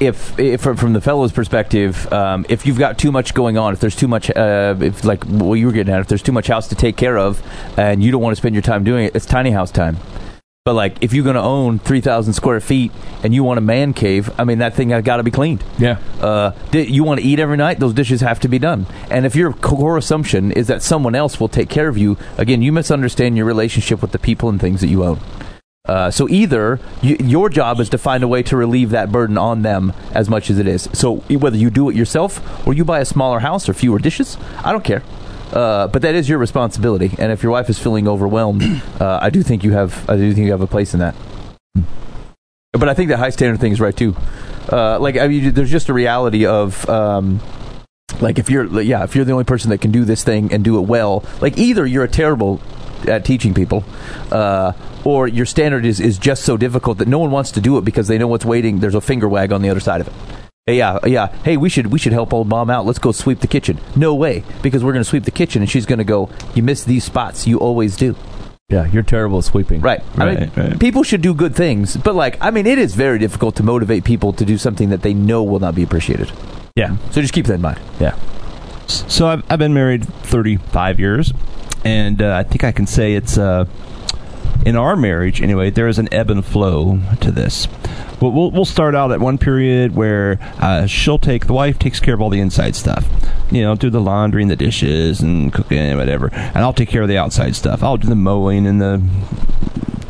if, 0.00 0.36
if 0.40 0.62
from 0.62 0.92
the 0.92 1.00
fellow's 1.00 1.30
perspective, 1.30 2.12
um, 2.12 2.44
if 2.48 2.66
you've 2.66 2.80
got 2.80 2.98
too 2.98 3.12
much 3.12 3.32
going 3.32 3.56
on, 3.56 3.72
if 3.72 3.78
there's 3.78 3.94
too 3.94 4.08
much, 4.08 4.28
uh, 4.28 4.74
if 4.80 5.04
like 5.04 5.22
what 5.26 5.54
you 5.54 5.66
were 5.66 5.72
getting 5.72 5.94
at, 5.94 6.00
if 6.00 6.08
there's 6.08 6.22
too 6.22 6.32
much 6.32 6.48
house 6.48 6.66
to 6.66 6.74
take 6.74 6.96
care 6.96 7.16
of, 7.16 7.40
and 7.78 8.02
you 8.02 8.10
don't 8.10 8.22
want 8.22 8.32
to 8.32 8.40
spend 8.40 8.56
your 8.56 8.62
time 8.62 8.82
doing 8.82 9.04
it, 9.04 9.14
it's 9.14 9.24
tiny 9.24 9.52
house 9.52 9.70
time. 9.70 9.98
But 10.64 10.76
like, 10.76 10.96
if 11.02 11.12
you're 11.12 11.24
going 11.24 11.36
to 11.36 11.42
own 11.42 11.78
three 11.78 12.00
thousand 12.00 12.32
square 12.32 12.58
feet 12.58 12.90
and 13.22 13.34
you 13.34 13.44
want 13.44 13.58
a 13.58 13.60
man 13.60 13.92
cave, 13.92 14.30
I 14.40 14.44
mean, 14.44 14.60
that 14.60 14.72
thing 14.72 14.88
has 14.88 15.04
got 15.04 15.18
to 15.18 15.22
be 15.22 15.30
cleaned. 15.30 15.62
Yeah. 15.78 15.98
Uh, 16.18 16.52
di- 16.70 16.90
you 16.90 17.04
want 17.04 17.20
to 17.20 17.26
eat 17.26 17.38
every 17.38 17.58
night; 17.58 17.80
those 17.80 17.92
dishes 17.92 18.22
have 18.22 18.40
to 18.40 18.48
be 18.48 18.58
done. 18.58 18.86
And 19.10 19.26
if 19.26 19.36
your 19.36 19.52
core 19.52 19.98
assumption 19.98 20.52
is 20.52 20.68
that 20.68 20.80
someone 20.80 21.14
else 21.14 21.38
will 21.38 21.50
take 21.50 21.68
care 21.68 21.86
of 21.88 21.98
you, 21.98 22.16
again, 22.38 22.62
you 22.62 22.72
misunderstand 22.72 23.36
your 23.36 23.44
relationship 23.44 24.00
with 24.00 24.12
the 24.12 24.18
people 24.18 24.48
and 24.48 24.58
things 24.58 24.80
that 24.80 24.86
you 24.86 25.04
own. 25.04 25.20
Uh, 25.84 26.10
so 26.10 26.26
either 26.30 26.80
y 27.02 27.18
your 27.20 27.50
job 27.50 27.78
is 27.78 27.90
to 27.90 27.98
find 27.98 28.24
a 28.24 28.28
way 28.28 28.42
to 28.42 28.56
relieve 28.56 28.88
that 28.88 29.12
burden 29.12 29.36
on 29.36 29.60
them 29.60 29.92
as 30.14 30.30
much 30.30 30.48
as 30.48 30.58
it 30.58 30.66
is. 30.66 30.88
So 30.94 31.16
whether 31.28 31.58
you 31.58 31.68
do 31.68 31.90
it 31.90 31.94
yourself 31.94 32.40
or 32.66 32.72
you 32.72 32.86
buy 32.86 33.00
a 33.00 33.04
smaller 33.04 33.40
house 33.40 33.68
or 33.68 33.74
fewer 33.74 33.98
dishes, 33.98 34.38
I 34.64 34.72
don't 34.72 34.82
care. 34.82 35.02
Uh, 35.54 35.86
but 35.86 36.02
that 36.02 36.16
is 36.16 36.28
your 36.28 36.38
responsibility. 36.38 37.12
And 37.16 37.30
if 37.30 37.42
your 37.44 37.52
wife 37.52 37.70
is 37.70 37.78
feeling 37.78 38.08
overwhelmed, 38.08 38.62
uh, 39.00 39.20
I 39.22 39.30
do 39.30 39.42
think 39.42 39.62
you 39.62 39.72
have. 39.72 40.08
I 40.10 40.16
do 40.16 40.34
think 40.34 40.44
you 40.44 40.50
have 40.50 40.60
a 40.60 40.66
place 40.66 40.94
in 40.94 41.00
that. 41.00 41.14
But 42.72 42.88
I 42.88 42.94
think 42.94 43.08
the 43.08 43.16
high 43.16 43.30
standard 43.30 43.60
thing 43.60 43.72
is 43.72 43.80
right 43.80 43.96
too. 43.96 44.16
Uh, 44.70 44.98
like 44.98 45.16
I 45.16 45.28
mean, 45.28 45.54
there's 45.54 45.70
just 45.70 45.88
a 45.88 45.94
reality 45.94 46.44
of. 46.44 46.88
Um, 46.88 47.40
like 48.20 48.38
if 48.38 48.48
you're 48.48 48.80
yeah 48.80 49.02
if 49.02 49.16
you're 49.16 49.24
the 49.24 49.32
only 49.32 49.44
person 49.44 49.70
that 49.70 49.80
can 49.80 49.90
do 49.90 50.04
this 50.04 50.22
thing 50.22 50.52
and 50.52 50.62
do 50.62 50.78
it 50.78 50.82
well 50.82 51.24
like 51.40 51.58
either 51.58 51.84
you're 51.84 52.04
a 52.04 52.08
terrible 52.08 52.60
at 53.08 53.24
teaching 53.24 53.52
people 53.52 53.82
uh, 54.30 54.72
or 55.04 55.26
your 55.26 55.46
standard 55.46 55.84
is, 55.84 56.00
is 56.00 56.16
just 56.16 56.44
so 56.44 56.56
difficult 56.56 56.98
that 56.98 57.08
no 57.08 57.18
one 57.18 57.32
wants 57.32 57.50
to 57.50 57.60
do 57.60 57.76
it 57.76 57.84
because 57.84 58.06
they 58.06 58.16
know 58.16 58.28
what's 58.28 58.44
waiting 58.44 58.78
there's 58.78 58.94
a 58.94 59.00
finger 59.00 59.28
wag 59.28 59.52
on 59.52 59.62
the 59.62 59.68
other 59.68 59.80
side 59.80 60.00
of 60.00 60.06
it 60.06 60.43
yeah 60.66 60.98
yeah 61.04 61.26
hey 61.44 61.58
we 61.58 61.68
should 61.68 61.88
we 61.88 61.98
should 61.98 62.12
help 62.12 62.32
old 62.32 62.48
mom 62.48 62.70
out 62.70 62.86
let's 62.86 62.98
go 62.98 63.12
sweep 63.12 63.40
the 63.40 63.46
kitchen 63.46 63.78
no 63.94 64.14
way 64.14 64.42
because 64.62 64.82
we're 64.82 64.92
going 64.92 65.04
to 65.04 65.08
sweep 65.08 65.24
the 65.24 65.30
kitchen 65.30 65.60
and 65.60 65.70
she's 65.70 65.84
going 65.84 65.98
to 65.98 66.04
go 66.04 66.30
you 66.54 66.62
miss 66.62 66.84
these 66.84 67.04
spots 67.04 67.46
you 67.46 67.58
always 67.58 67.96
do 67.96 68.16
Yeah, 68.70 68.86
you're 68.86 69.02
terrible 69.02 69.38
at 69.38 69.44
sweeping. 69.44 69.82
Right. 69.82 70.00
I 70.16 70.24
mean, 70.24 70.38
Right, 70.38 70.56
right. 70.56 70.80
people 70.80 71.02
should 71.04 71.20
do 71.20 71.34
good 71.34 71.54
things, 71.54 71.98
but 71.98 72.14
like, 72.14 72.38
I 72.40 72.50
mean, 72.50 72.66
it 72.66 72.78
is 72.78 72.94
very 72.94 73.18
difficult 73.18 73.56
to 73.56 73.62
motivate 73.62 74.04
people 74.04 74.32
to 74.32 74.44
do 74.44 74.56
something 74.56 74.88
that 74.88 75.02
they 75.02 75.12
know 75.12 75.42
will 75.44 75.60
not 75.60 75.74
be 75.74 75.82
appreciated. 75.82 76.32
Yeah. 76.74 76.96
So 77.10 77.20
just 77.20 77.34
keep 77.34 77.44
that 77.46 77.54
in 77.56 77.60
mind. 77.60 77.78
Yeah. 78.00 78.16
So 78.86 79.26
I've, 79.28 79.42
I've 79.50 79.58
been 79.58 79.74
married 79.74 80.08
35 80.24 80.98
years, 80.98 81.32
and 81.84 82.22
uh, 82.22 82.34
I 82.34 82.42
think 82.42 82.64
I 82.64 82.72
can 82.72 82.86
say 82.86 83.12
it's 83.14 83.36
uh, 83.36 83.66
in 84.64 84.76
our 84.76 84.96
marriage 84.96 85.42
anyway. 85.42 85.70
There 85.70 85.88
is 85.88 85.98
an 85.98 86.12
ebb 86.12 86.30
and 86.30 86.44
flow 86.44 87.00
to 87.20 87.30
this. 87.30 87.68
We'll, 88.20 88.32
we'll, 88.32 88.50
we'll 88.50 88.64
start 88.64 88.94
out 88.94 89.12
at 89.12 89.20
one 89.20 89.38
period 89.38 89.94
where 89.94 90.38
uh, 90.58 90.86
she'll 90.86 91.18
take 91.18 91.46
the 91.46 91.52
wife 91.52 91.78
takes 91.78 92.00
care 92.00 92.14
of 92.14 92.20
all 92.20 92.30
the 92.30 92.40
inside 92.40 92.76
stuff, 92.76 93.06
you 93.50 93.62
know, 93.62 93.74
do 93.74 93.90
the 93.90 94.00
laundry 94.00 94.42
and 94.42 94.50
the 94.50 94.56
dishes 94.56 95.20
and 95.20 95.52
cooking 95.52 95.78
and 95.78 95.98
whatever, 95.98 96.32
and 96.32 96.58
I'll 96.58 96.72
take 96.72 96.88
care 96.88 97.02
of 97.02 97.08
the 97.08 97.18
outside 97.18 97.56
stuff. 97.56 97.82
I'll 97.82 97.96
do 97.96 98.08
the 98.08 98.14
mowing 98.14 98.66
and 98.66 98.80
the 98.80 99.02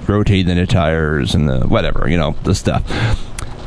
rotating 0.07 0.57
the 0.57 0.67
tires 0.67 1.35
and 1.35 1.49
the 1.49 1.61
whatever, 1.61 2.09
you 2.09 2.17
know, 2.17 2.37
the 2.45 2.55
stuff. 2.55 2.83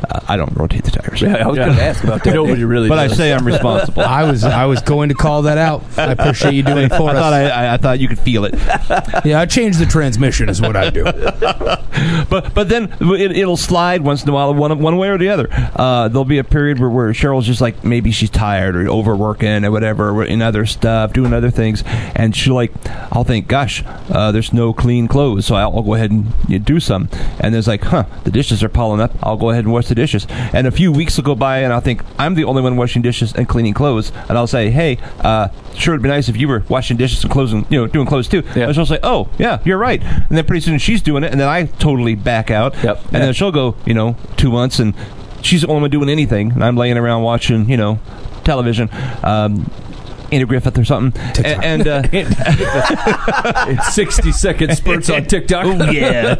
Uh, 0.08 0.20
I 0.28 0.36
don't 0.36 0.54
rotate 0.56 0.84
the 0.84 0.90
tires. 0.90 1.20
Yeah, 1.20 1.36
I 1.36 1.46
was 1.46 1.58
going 1.58 1.74
to 1.74 1.82
ask 1.82 2.04
about 2.04 2.24
that. 2.24 2.34
Nobody 2.34 2.64
really 2.64 2.88
but 2.88 2.98
I 2.98 3.08
say 3.08 3.32
I'm 3.32 3.46
responsible. 3.46 4.02
I 4.02 4.30
was 4.30 4.44
I 4.44 4.66
was 4.66 4.80
going 4.82 5.08
to 5.08 5.14
call 5.14 5.42
that 5.42 5.58
out. 5.58 5.84
I 5.98 6.12
appreciate 6.12 6.54
you 6.54 6.62
doing 6.62 6.84
it 6.84 6.88
for 6.90 7.10
I 7.10 7.14
thought 7.14 7.32
us. 7.32 7.52
I, 7.52 7.66
I, 7.66 7.74
I 7.74 7.76
thought 7.76 7.98
you 8.00 8.08
could 8.08 8.18
feel 8.18 8.44
it, 8.44 8.54
Yeah, 9.24 9.40
I 9.40 9.46
change 9.46 9.76
the 9.76 9.86
transmission 9.86 10.48
is 10.48 10.60
what 10.60 10.76
I 10.76 10.90
do. 10.90 11.04
but 12.30 12.54
but 12.54 12.68
then 12.68 12.94
it, 13.00 13.36
it'll 13.36 13.56
slide 13.56 14.02
once 14.02 14.22
in 14.22 14.28
a 14.28 14.32
while, 14.32 14.54
one 14.54 14.78
one 14.78 14.96
way 14.96 15.08
or 15.08 15.18
the 15.18 15.28
other. 15.28 15.48
Uh, 15.50 16.08
there'll 16.08 16.24
be 16.24 16.38
a 16.38 16.44
period 16.44 16.78
where, 16.78 16.90
where 16.90 17.12
Cheryl's 17.12 17.46
just 17.46 17.60
like 17.60 17.84
maybe 17.84 18.10
she's 18.10 18.30
tired 18.30 18.76
or 18.76 18.88
overworking 18.88 19.64
or 19.64 19.70
whatever, 19.70 20.10
or 20.10 20.24
in 20.24 20.42
other 20.42 20.66
stuff, 20.66 21.12
doing 21.12 21.32
other 21.32 21.50
things, 21.50 21.82
and 22.14 22.34
she'll 22.34 22.54
like, 22.54 22.72
I'll 23.12 23.24
think, 23.24 23.48
gosh, 23.48 23.82
uh, 24.10 24.32
there's 24.32 24.52
no 24.52 24.72
clean 24.72 25.08
clothes, 25.08 25.46
so 25.46 25.54
I'll, 25.54 25.76
I'll 25.76 25.82
go 25.82 25.94
ahead 25.94 26.10
and 26.10 26.26
you 26.48 26.58
know, 26.58 26.64
do 26.64 26.80
some. 26.80 27.08
And 27.40 27.54
there's 27.54 27.68
like, 27.68 27.82
huh, 27.84 28.04
the 28.24 28.30
dishes 28.30 28.62
are 28.62 28.68
piling 28.68 29.00
up. 29.00 29.12
I'll 29.22 29.36
go 29.36 29.50
ahead 29.50 29.64
and 29.64 29.72
wash 29.72 29.87
the 29.88 29.94
dishes. 29.94 30.26
And 30.52 30.66
a 30.66 30.70
few 30.70 30.92
weeks 30.92 31.16
will 31.16 31.24
go 31.24 31.34
by, 31.34 31.58
and 31.58 31.72
I'll 31.72 31.80
think 31.80 32.02
I'm 32.18 32.34
the 32.34 32.44
only 32.44 32.62
one 32.62 32.76
washing 32.76 33.02
dishes 33.02 33.32
and 33.34 33.48
cleaning 33.48 33.74
clothes, 33.74 34.12
and 34.28 34.38
I'll 34.38 34.46
say, 34.46 34.70
hey, 34.70 34.98
uh, 35.20 35.48
sure 35.74 35.94
it'd 35.94 36.02
be 36.02 36.08
nice 36.08 36.28
if 36.28 36.36
you 36.36 36.48
were 36.48 36.64
washing 36.68 36.96
dishes 36.96 37.22
and 37.22 37.32
clothes 37.32 37.52
and 37.52 37.66
you 37.70 37.80
know 37.80 37.86
doing 37.86 38.06
clothes 38.06 38.28
too. 38.28 38.42
Yeah. 38.54 38.66
And 38.66 38.74
she'll 38.74 38.86
say, 38.86 39.00
oh 39.02 39.28
yeah, 39.38 39.60
you're 39.64 39.78
right. 39.78 40.02
And 40.02 40.36
then 40.36 40.44
pretty 40.44 40.60
soon 40.60 40.78
she's 40.78 41.02
doing 41.02 41.24
it, 41.24 41.32
and 41.32 41.40
then 41.40 41.48
I 41.48 41.64
totally 41.64 42.14
back 42.14 42.50
out. 42.50 42.74
Yep. 42.82 43.04
And 43.06 43.22
then 43.22 43.32
she'll 43.32 43.52
go, 43.52 43.76
you 43.86 43.94
know, 43.94 44.16
two 44.36 44.50
months, 44.50 44.78
and 44.78 44.94
she's 45.42 45.62
the 45.62 45.68
only 45.68 45.82
one 45.82 45.90
doing 45.90 46.08
anything, 46.08 46.52
and 46.52 46.64
I'm 46.64 46.76
laying 46.76 46.96
around 46.96 47.22
watching, 47.22 47.68
you 47.68 47.76
know, 47.76 47.98
television. 48.44 48.88
Um, 49.22 49.70
Andy 50.30 50.44
Griffith 50.44 50.78
or 50.78 50.84
something, 50.84 51.20
A- 51.44 51.64
and, 51.64 51.86
uh, 51.88 52.02
It's 52.12 53.94
60 53.94 54.32
second 54.32 54.76
spurts 54.76 55.10
on 55.10 55.24
TikTok. 55.24 55.64
Oh 55.66 55.90
yeah, 55.90 56.36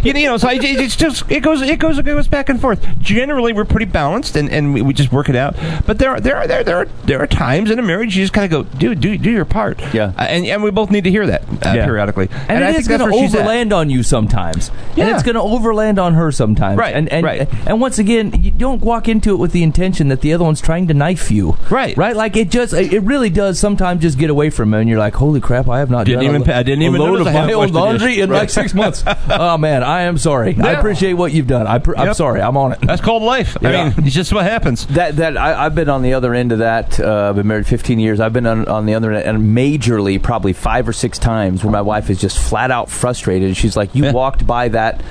you 0.02 0.12
know, 0.12 0.36
so 0.36 0.48
I, 0.48 0.54
it- 0.54 0.64
it's 0.64 0.96
just 0.96 1.30
it 1.30 1.40
goes 1.40 1.62
it 1.62 1.78
goes 1.78 1.98
it 1.98 2.04
goes 2.04 2.28
back 2.28 2.48
and 2.48 2.60
forth. 2.60 2.84
Generally, 2.98 3.52
we're 3.54 3.64
pretty 3.64 3.86
balanced, 3.86 4.36
and, 4.36 4.48
and 4.50 4.74
we, 4.74 4.82
we 4.82 4.92
just 4.92 5.12
work 5.12 5.28
it 5.28 5.36
out. 5.36 5.56
But 5.86 5.98
there 5.98 6.10
are 6.10 6.20
there 6.20 6.36
are 6.36 6.46
there 6.46 6.64
there 6.64 6.76
are, 6.78 6.84
there 7.04 7.20
are 7.20 7.26
times 7.26 7.70
in 7.70 7.78
a 7.78 7.82
marriage 7.82 8.16
you 8.16 8.22
just 8.24 8.32
kind 8.32 8.44
of 8.44 8.50
go, 8.68 8.78
dude, 8.78 9.00
do 9.00 9.16
do 9.18 9.30
your 9.30 9.44
part. 9.44 9.80
Yeah. 9.94 10.12
Uh, 10.18 10.22
and 10.22 10.46
and 10.46 10.62
we 10.62 10.70
both 10.70 10.90
need 10.90 11.04
to 11.04 11.10
hear 11.10 11.26
that 11.26 11.42
uh, 11.48 11.72
Yeah. 11.74 11.84
periodically. 11.86 12.28
And, 12.48 12.64
I 12.64 12.70
it 12.70 12.74
think 12.74 12.86
that's 12.86 12.88
going 12.88 13.00
where 13.00 13.10
to 13.12 13.18
she's 13.18 13.34
at. 13.34 13.40
overland 13.40 13.72
on 13.72 13.90
you 13.90 14.02
sometimes, 14.02 14.70
Yeah. 14.96 15.06
and 15.06 15.14
it's 15.14 15.22
going 15.22 15.34
to 15.36 15.42
overland 15.42 15.98
on 15.98 16.14
her 16.14 16.30
sometimes. 16.32 16.78
Right, 16.78 16.94
And 16.94 17.08
and 17.08 17.24
right. 17.24 17.48
and 17.66 17.80
once 17.80 17.98
again, 17.98 18.32
you 18.42 18.50
don't 18.50 18.80
walk 18.82 19.08
into 19.08 19.32
it 19.32 19.36
with 19.38 19.52
the 19.52 19.62
intention 19.62 20.08
that 20.08 20.20
the 20.20 20.32
other 20.32 20.44
one's 20.44 20.60
trying 20.60 20.86
to 20.88 20.94
knife 20.94 21.30
you. 21.30 21.56
Right. 21.70 21.96
Right. 21.96 22.14
Like 22.16 22.36
it 22.36 22.49
just, 22.50 22.72
it 22.74 23.00
really 23.02 23.30
does 23.30 23.58
sometimes 23.58 24.02
just 24.02 24.18
get 24.18 24.30
away 24.30 24.50
from 24.50 24.72
you, 24.72 24.78
and 24.80 24.88
you're 24.88 24.98
like, 24.98 25.14
holy 25.14 25.40
crap, 25.40 25.68
I 25.68 25.78
have 25.78 25.90
not 25.90 26.06
Didn't 26.06 26.20
done 26.24 26.28
even 26.34 26.42
a, 26.42 26.44
pa- 26.44 26.58
I 26.58 26.62
didn't 26.62 26.82
a 26.82 26.86
even 26.86 27.00
load 27.00 27.20
of 27.20 27.26
my 27.26 27.32
haven't 27.32 27.54
own 27.54 27.72
laundry 27.72 28.14
dish. 28.16 28.24
in 28.24 28.30
like 28.30 28.50
six 28.50 28.74
months. 28.74 29.02
oh 29.30 29.56
man, 29.58 29.82
I 29.82 30.02
am 30.02 30.18
sorry. 30.18 30.56
I 30.60 30.72
appreciate 30.72 31.14
what 31.14 31.32
you've 31.32 31.46
done. 31.46 31.66
I 31.66 31.78
pr- 31.78 31.96
I'm 31.96 32.08
Yep. 32.08 32.16
sorry. 32.16 32.40
I'm 32.42 32.56
on 32.56 32.72
it. 32.72 32.80
That's 32.82 33.00
called 33.00 33.22
life. 33.22 33.56
I 33.64 33.90
mean, 33.90 33.94
it's 34.06 34.14
just 34.14 34.32
what 34.32 34.44
happens. 34.44 34.86
That 34.88 35.16
that 35.16 35.36
I, 35.36 35.64
I've 35.66 35.74
been 35.74 35.88
on 35.88 36.02
the 36.02 36.14
other 36.14 36.34
end 36.34 36.52
of 36.52 36.58
that. 36.58 36.98
Uh, 37.00 37.28
I've 37.30 37.36
been 37.36 37.46
married 37.46 37.66
15 37.66 37.98
years. 37.98 38.20
I've 38.20 38.32
been 38.32 38.46
on, 38.46 38.66
on 38.68 38.86
the 38.86 38.94
other 38.94 39.12
end, 39.12 39.26
and 39.26 39.56
majorly, 39.56 40.22
probably 40.22 40.52
five 40.52 40.88
or 40.88 40.92
six 40.92 41.18
times, 41.18 41.62
where 41.64 41.70
my 41.72 41.82
wife 41.82 42.10
is 42.10 42.20
just 42.20 42.38
flat 42.38 42.70
out 42.70 42.90
frustrated. 42.90 43.56
She's 43.56 43.76
like, 43.76 43.94
"You 43.94 44.04
Yeah. 44.04 44.12
walked 44.12 44.46
by 44.46 44.68
that 44.68 45.02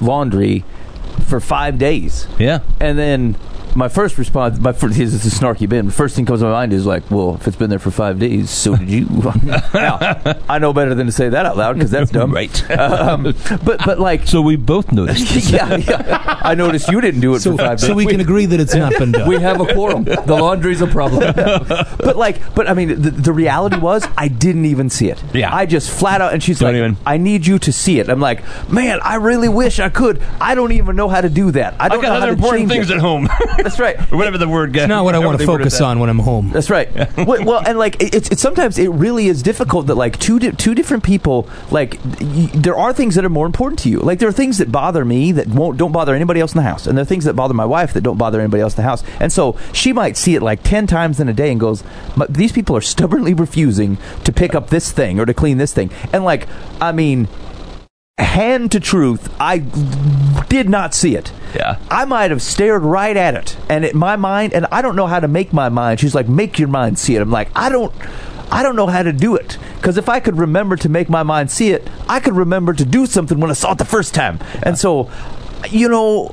laundry 0.00 0.64
for 1.26 1.40
five 1.40 1.78
days," 1.78 2.26
Yeah. 2.38 2.60
and 2.80 2.98
then. 2.98 3.36
My 3.76 3.88
first 3.88 4.18
response, 4.18 4.60
my 4.60 4.72
first, 4.72 4.96
this 4.96 5.12
is 5.12 5.26
a 5.26 5.36
snarky 5.36 5.68
bit. 5.68 5.84
The 5.84 5.90
first 5.90 6.14
thing 6.14 6.24
comes 6.26 6.40
to 6.40 6.46
my 6.46 6.52
mind 6.52 6.72
is 6.72 6.86
like, 6.86 7.10
"Well, 7.10 7.34
if 7.34 7.48
it's 7.48 7.56
been 7.56 7.70
there 7.70 7.80
for 7.80 7.90
five 7.90 8.18
days, 8.20 8.48
so 8.50 8.76
did 8.76 8.88
you." 8.88 9.06
now, 9.74 9.98
I 10.48 10.58
know 10.60 10.72
better 10.72 10.94
than 10.94 11.06
to 11.06 11.12
say 11.12 11.28
that 11.28 11.44
out 11.44 11.56
loud 11.56 11.72
because 11.74 11.90
that's 11.90 12.10
dumb. 12.10 12.32
Right. 12.32 12.50
Um, 12.94 13.34
but 13.64 13.84
but 13.84 13.98
like, 13.98 14.26
So 14.28 14.40
we 14.42 14.56
both 14.56 14.92
noticed. 14.92 15.50
yeah, 15.52 15.76
yeah, 15.76 16.38
I 16.42 16.54
noticed 16.54 16.88
you 16.88 17.00
didn't 17.00 17.20
do 17.20 17.34
it 17.34 17.40
So, 17.40 17.52
for 17.52 17.58
five 17.58 17.78
days. 17.78 17.86
so 17.88 17.94
we 17.94 18.06
can 18.06 18.20
agree 18.20 18.46
that 18.46 18.60
it's 18.60 18.74
not 18.74 18.92
been 18.98 19.10
done. 19.12 19.28
We 19.28 19.36
have 19.40 19.60
a 19.60 19.66
quorum. 19.72 20.04
The 20.04 20.36
laundry's 20.38 20.80
a 20.80 20.86
problem. 20.86 21.32
but 21.34 22.16
like, 22.16 22.54
but 22.54 22.68
I 22.68 22.74
mean, 22.74 22.88
the, 23.00 23.10
the 23.10 23.32
reality 23.32 23.78
was, 23.78 24.06
I 24.16 24.28
didn't 24.28 24.66
even 24.66 24.90
see 24.90 25.08
it. 25.10 25.22
Yeah. 25.34 25.54
I 25.54 25.66
just 25.66 25.90
flat 25.90 26.20
out, 26.20 26.32
and 26.32 26.42
she's 26.42 26.58
Don't 26.60 26.68
like, 26.68 26.76
even. 26.76 26.96
"I 27.06 27.16
need 27.16 27.46
you 27.46 27.58
to 27.60 27.72
see 27.72 27.98
it." 27.98 28.08
I'm 28.08 28.20
like, 28.20 28.42
"Man, 28.70 29.00
I 29.02 29.16
really 29.16 29.48
wish 29.48 29.80
I 29.80 29.88
could. 29.88 30.22
I 30.40 30.54
don't 30.54 30.72
even 30.72 30.94
know 30.96 31.08
how 31.08 31.20
to 31.20 31.28
do 31.30 31.50
that. 31.52 31.74
I 31.80 31.86
I 31.86 31.88
don't 31.88 32.02
got 32.02 32.08
know 32.08 32.14
how 32.14 32.16
other 32.18 32.26
to 32.26 32.32
important 32.32 32.60
change 32.70 32.72
things 32.72 32.90
it." 32.90 32.94
at 32.96 33.00
home, 33.00 33.28
That's 33.64 33.80
right. 33.80 33.96
or 34.12 34.18
whatever 34.18 34.38
the 34.38 34.48
word. 34.48 34.76
It's 34.76 34.86
not 34.86 35.04
what 35.04 35.14
I 35.14 35.18
want 35.18 35.40
to 35.40 35.46
focus 35.46 35.80
on 35.80 35.98
when 35.98 36.08
I'm 36.10 36.18
home. 36.18 36.50
That's 36.50 36.70
right. 36.70 36.88
well, 37.16 37.44
well, 37.44 37.62
and 37.66 37.78
like 37.78 37.96
it's, 38.00 38.30
it's 38.30 38.40
sometimes 38.42 38.78
it 38.78 38.88
really 38.90 39.26
is 39.26 39.42
difficult 39.42 39.86
that 39.86 39.94
like 39.96 40.18
two 40.18 40.38
di- 40.38 40.52
two 40.52 40.74
different 40.74 41.02
people 41.02 41.48
like 41.70 41.98
y- 42.20 42.50
there 42.54 42.76
are 42.76 42.92
things 42.92 43.14
that 43.14 43.24
are 43.24 43.30
more 43.30 43.46
important 43.46 43.78
to 43.80 43.88
you. 43.88 44.00
Like 44.00 44.18
there 44.18 44.28
are 44.28 44.32
things 44.32 44.58
that 44.58 44.70
bother 44.70 45.04
me 45.04 45.32
that 45.32 45.48
won't 45.48 45.78
don't 45.78 45.92
bother 45.92 46.14
anybody 46.14 46.40
else 46.40 46.52
in 46.52 46.58
the 46.58 46.62
house, 46.62 46.86
and 46.86 46.96
there 46.96 47.02
are 47.02 47.06
things 47.06 47.24
that 47.24 47.34
bother 47.34 47.54
my 47.54 47.64
wife 47.64 47.94
that 47.94 48.02
don't 48.02 48.18
bother 48.18 48.38
anybody 48.40 48.62
else 48.62 48.74
in 48.74 48.76
the 48.76 48.82
house. 48.82 49.02
And 49.18 49.32
so 49.32 49.56
she 49.72 49.92
might 49.92 50.16
see 50.16 50.34
it 50.34 50.42
like 50.42 50.62
ten 50.62 50.86
times 50.86 51.18
in 51.18 51.28
a 51.28 51.32
day 51.32 51.50
and 51.50 51.58
goes, 51.58 51.82
"But 52.16 52.34
"These 52.34 52.52
people 52.52 52.76
are 52.76 52.82
stubbornly 52.82 53.32
refusing 53.34 53.96
to 54.24 54.32
pick 54.32 54.54
up 54.54 54.68
this 54.68 54.92
thing 54.92 55.18
or 55.18 55.24
to 55.26 55.32
clean 55.34 55.56
this 55.58 55.72
thing." 55.72 55.90
And 56.12 56.24
like, 56.24 56.46
I 56.80 56.92
mean. 56.92 57.28
Hand 58.18 58.70
to 58.70 58.78
truth, 58.78 59.34
I 59.40 59.58
did 60.48 60.68
not 60.68 60.94
see 60.94 61.16
it. 61.16 61.32
Yeah. 61.52 61.78
I 61.90 62.04
might 62.04 62.30
have 62.30 62.42
stared 62.42 62.82
right 62.82 63.16
at 63.16 63.34
it, 63.34 63.56
and 63.68 63.84
it, 63.84 63.92
my 63.96 64.14
mind, 64.14 64.54
and 64.54 64.66
I 64.70 64.82
don't 64.82 64.94
know 64.94 65.08
how 65.08 65.18
to 65.18 65.26
make 65.26 65.52
my 65.52 65.68
mind. 65.68 65.98
She's 65.98 66.14
like, 66.14 66.28
"Make 66.28 66.60
your 66.60 66.68
mind 66.68 66.96
see 66.96 67.16
it." 67.16 67.22
I'm 67.22 67.32
like, 67.32 67.50
I 67.56 67.68
don't, 67.68 67.92
I 68.52 68.62
don't 68.62 68.76
know 68.76 68.86
how 68.86 69.02
to 69.02 69.12
do 69.12 69.34
it 69.34 69.58
because 69.78 69.96
if 69.96 70.08
I 70.08 70.20
could 70.20 70.38
remember 70.38 70.76
to 70.76 70.88
make 70.88 71.08
my 71.08 71.24
mind 71.24 71.50
see 71.50 71.70
it, 71.70 71.90
I 72.08 72.20
could 72.20 72.34
remember 72.34 72.72
to 72.72 72.84
do 72.84 73.06
something 73.06 73.40
when 73.40 73.50
I 73.50 73.54
saw 73.54 73.72
it 73.72 73.78
the 73.78 73.84
first 73.84 74.14
time. 74.14 74.38
And 74.62 74.78
so, 74.78 75.10
you 75.68 75.88
know. 75.88 76.32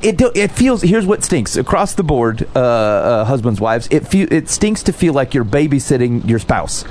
It 0.00 0.20
it 0.36 0.52
feels 0.52 0.82
here's 0.82 1.06
what 1.06 1.24
stinks 1.24 1.56
across 1.56 1.94
the 1.94 2.04
board, 2.04 2.48
uh, 2.54 2.58
uh, 2.60 3.24
husbands 3.24 3.60
wives. 3.60 3.88
It 3.90 4.06
fe- 4.06 4.28
it 4.30 4.48
stinks 4.48 4.84
to 4.84 4.92
feel 4.92 5.12
like 5.12 5.34
you're 5.34 5.44
babysitting 5.44 6.28
your 6.28 6.38
spouse, 6.38 6.84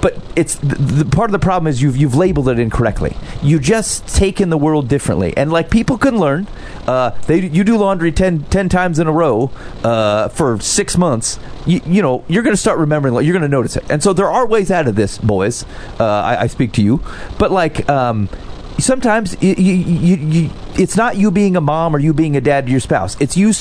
but 0.00 0.16
it's 0.36 0.54
the, 0.56 0.76
the 0.76 1.04
part 1.04 1.28
of 1.28 1.32
the 1.32 1.40
problem 1.40 1.66
is 1.66 1.82
you've 1.82 1.96
you've 1.96 2.14
labeled 2.14 2.48
it 2.48 2.60
incorrectly. 2.60 3.16
You 3.42 3.58
just 3.58 4.06
take 4.06 4.40
in 4.40 4.48
the 4.48 4.56
world 4.56 4.86
differently, 4.86 5.36
and 5.36 5.50
like 5.50 5.70
people 5.70 5.98
can 5.98 6.18
learn. 6.18 6.46
Uh, 6.86 7.10
they 7.26 7.40
you 7.40 7.64
do 7.64 7.76
laundry 7.76 8.12
10, 8.12 8.44
10 8.44 8.68
times 8.68 9.00
in 9.00 9.08
a 9.08 9.12
row 9.12 9.50
uh, 9.82 10.28
for 10.28 10.60
six 10.60 10.96
months. 10.96 11.40
You, 11.66 11.80
you 11.84 12.00
know 12.00 12.24
you're 12.28 12.44
going 12.44 12.54
to 12.54 12.60
start 12.60 12.78
remembering. 12.78 13.14
You're 13.24 13.34
going 13.34 13.42
to 13.42 13.48
notice 13.48 13.76
it, 13.76 13.84
and 13.90 14.02
so 14.02 14.12
there 14.12 14.30
are 14.30 14.46
ways 14.46 14.70
out 14.70 14.86
of 14.86 14.94
this, 14.94 15.18
boys. 15.18 15.64
Uh, 15.98 16.04
I, 16.04 16.42
I 16.42 16.46
speak 16.46 16.72
to 16.74 16.82
you, 16.82 17.02
but 17.38 17.50
like. 17.50 17.88
Um, 17.88 18.28
sometimes 18.78 19.40
you, 19.42 19.54
you, 19.56 19.74
you, 19.74 20.16
you, 20.16 20.50
it's 20.78 20.96
not 20.96 21.16
you 21.16 21.30
being 21.30 21.56
a 21.56 21.60
mom 21.60 21.94
or 21.94 21.98
you 21.98 22.12
being 22.14 22.36
a 22.36 22.40
dad 22.40 22.66
to 22.66 22.70
your 22.70 22.80
spouse. 22.80 23.20
It's 23.20 23.36
you 23.36 23.52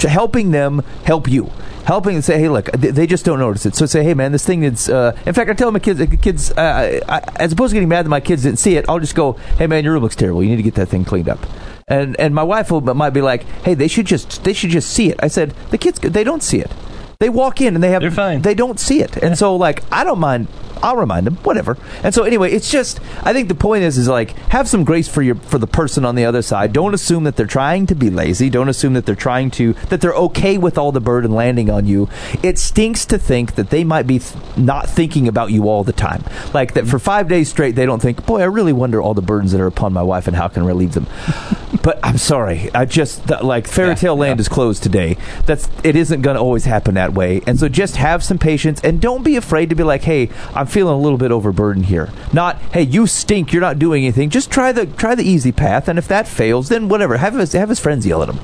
helping 0.00 0.50
them 0.50 0.80
help 1.04 1.28
you. 1.28 1.50
Helping 1.84 2.14
and 2.14 2.24
say, 2.24 2.38
hey, 2.38 2.48
look, 2.48 2.70
they- 2.72 2.90
they 2.90 3.06
just 3.06 3.24
don't 3.26 3.38
notice 3.38 3.66
it. 3.66 3.74
So 3.74 3.84
say, 3.86 4.02
hey, 4.02 4.14
man, 4.14 4.32
this 4.32 4.44
thing 4.44 4.62
is. 4.62 4.88
Uh, 4.88 5.14
in 5.26 5.34
fact, 5.34 5.50
I 5.50 5.52
tell 5.52 5.70
my 5.70 5.78
kids, 5.78 6.00
kids, 6.22 6.50
uh, 6.52 7.00
I, 7.06 7.20
as 7.36 7.52
opposed 7.52 7.72
to 7.72 7.74
getting 7.74 7.90
mad 7.90 8.06
that 8.06 8.10
my 8.10 8.20
kids 8.20 8.42
didn't 8.44 8.58
see 8.58 8.76
it, 8.76 8.86
I'll 8.88 9.00
just 9.00 9.14
go, 9.14 9.32
hey, 9.58 9.66
man, 9.66 9.84
your 9.84 9.92
room 9.92 10.02
looks 10.02 10.16
terrible. 10.16 10.42
You 10.42 10.48
need 10.50 10.56
to 10.56 10.62
get 10.62 10.76
that 10.76 10.86
thing 10.88 11.04
cleaned 11.04 11.28
up. 11.28 11.40
And 11.86 12.18
and 12.18 12.34
my 12.34 12.42
wife 12.42 12.70
will, 12.70 12.80
might 12.80 13.10
be 13.10 13.20
like, 13.20 13.42
hey, 13.64 13.74
they 13.74 13.88
should 13.88 14.06
just 14.06 14.42
they 14.44 14.54
should 14.54 14.70
just 14.70 14.88
see 14.90 15.10
it. 15.10 15.20
I 15.22 15.28
said, 15.28 15.50
the 15.70 15.76
kids, 15.76 16.00
they 16.00 16.24
don't 16.24 16.42
see 16.42 16.58
it. 16.60 16.72
They 17.18 17.28
walk 17.28 17.60
in 17.60 17.74
and 17.74 17.84
they 17.84 17.90
have 17.90 18.00
They're 18.00 18.10
fine. 18.10 18.40
They 18.40 18.54
don't 18.54 18.80
see 18.80 19.02
it, 19.02 19.18
and 19.18 19.36
so 19.36 19.54
like 19.56 19.82
I 19.92 20.02
don't 20.04 20.18
mind. 20.18 20.48
I'll 20.84 20.96
remind 20.96 21.26
them, 21.26 21.36
whatever. 21.36 21.78
And 22.02 22.14
so 22.14 22.24
anyway, 22.24 22.52
it's 22.52 22.70
just 22.70 23.00
I 23.22 23.32
think 23.32 23.48
the 23.48 23.54
point 23.54 23.84
is 23.84 23.96
is 23.96 24.06
like 24.06 24.32
have 24.50 24.68
some 24.68 24.84
grace 24.84 25.08
for 25.08 25.22
your 25.22 25.34
for 25.36 25.56
the 25.56 25.66
person 25.66 26.04
on 26.04 26.14
the 26.14 26.26
other 26.26 26.42
side. 26.42 26.74
Don't 26.74 26.92
assume 26.92 27.24
that 27.24 27.36
they're 27.36 27.46
trying 27.46 27.86
to 27.86 27.94
be 27.94 28.10
lazy. 28.10 28.50
Don't 28.50 28.68
assume 28.68 28.92
that 28.92 29.06
they're 29.06 29.14
trying 29.14 29.50
to 29.52 29.72
that 29.88 30.02
they're 30.02 30.12
okay 30.12 30.58
with 30.58 30.76
all 30.76 30.92
the 30.92 31.00
burden 31.00 31.30
landing 31.32 31.70
on 31.70 31.86
you. 31.86 32.10
It 32.42 32.58
stinks 32.58 33.06
to 33.06 33.18
think 33.18 33.54
that 33.54 33.70
they 33.70 33.82
might 33.82 34.06
be 34.06 34.18
th- 34.18 34.34
not 34.58 34.86
thinking 34.86 35.26
about 35.26 35.50
you 35.50 35.70
all 35.70 35.84
the 35.84 35.92
time. 35.94 36.22
Like 36.52 36.74
that 36.74 36.86
for 36.86 36.98
5 36.98 37.28
days 37.28 37.48
straight 37.48 37.76
they 37.76 37.86
don't 37.86 38.02
think, 38.02 38.26
"Boy, 38.26 38.42
I 38.42 38.44
really 38.44 38.74
wonder 38.74 39.00
all 39.00 39.14
the 39.14 39.22
burdens 39.22 39.52
that 39.52 39.62
are 39.62 39.66
upon 39.66 39.94
my 39.94 40.02
wife 40.02 40.26
and 40.26 40.36
how 40.36 40.48
can 40.48 40.64
I 40.64 40.66
relieve 40.66 40.92
them." 40.92 41.06
but 41.82 41.98
I'm 42.02 42.18
sorry. 42.18 42.70
I 42.74 42.84
just 42.84 43.26
th- 43.26 43.42
like 43.42 43.66
fairy 43.66 43.94
tale 43.94 44.16
land 44.16 44.38
is 44.38 44.48
closed 44.48 44.82
today. 44.82 45.16
That's 45.46 45.66
it 45.82 45.96
isn't 45.96 46.20
going 46.20 46.36
to 46.36 46.42
always 46.42 46.66
happen 46.66 46.94
that 46.94 47.14
way. 47.14 47.40
And 47.46 47.58
so 47.58 47.70
just 47.70 47.96
have 47.96 48.22
some 48.22 48.38
patience 48.38 48.82
and 48.84 49.00
don't 49.00 49.24
be 49.24 49.36
afraid 49.36 49.70
to 49.70 49.74
be 49.74 49.82
like, 49.82 50.02
"Hey, 50.02 50.28
I'm 50.54 50.66
feeling 50.74 50.94
a 50.94 50.98
little 51.00 51.16
bit 51.18 51.30
overburdened 51.30 51.86
here." 51.86 52.10
Not, 52.32 52.58
"Hey, 52.72 52.82
you 52.82 53.06
stink. 53.06 53.52
You're 53.52 53.62
not 53.62 53.78
doing 53.78 54.04
anything." 54.04 54.28
Just 54.28 54.50
try 54.50 54.72
the 54.72 54.84
try 54.86 55.14
the 55.14 55.24
easy 55.24 55.52
path, 55.52 55.88
and 55.88 55.98
if 55.98 56.06
that 56.08 56.28
fails, 56.28 56.68
then 56.68 56.88
whatever. 56.88 57.16
Have 57.16 57.34
his 57.34 57.52
have 57.52 57.68
his 57.70 57.80
friends 57.80 58.04
yell 58.06 58.22
at 58.22 58.28
him. 58.28 58.40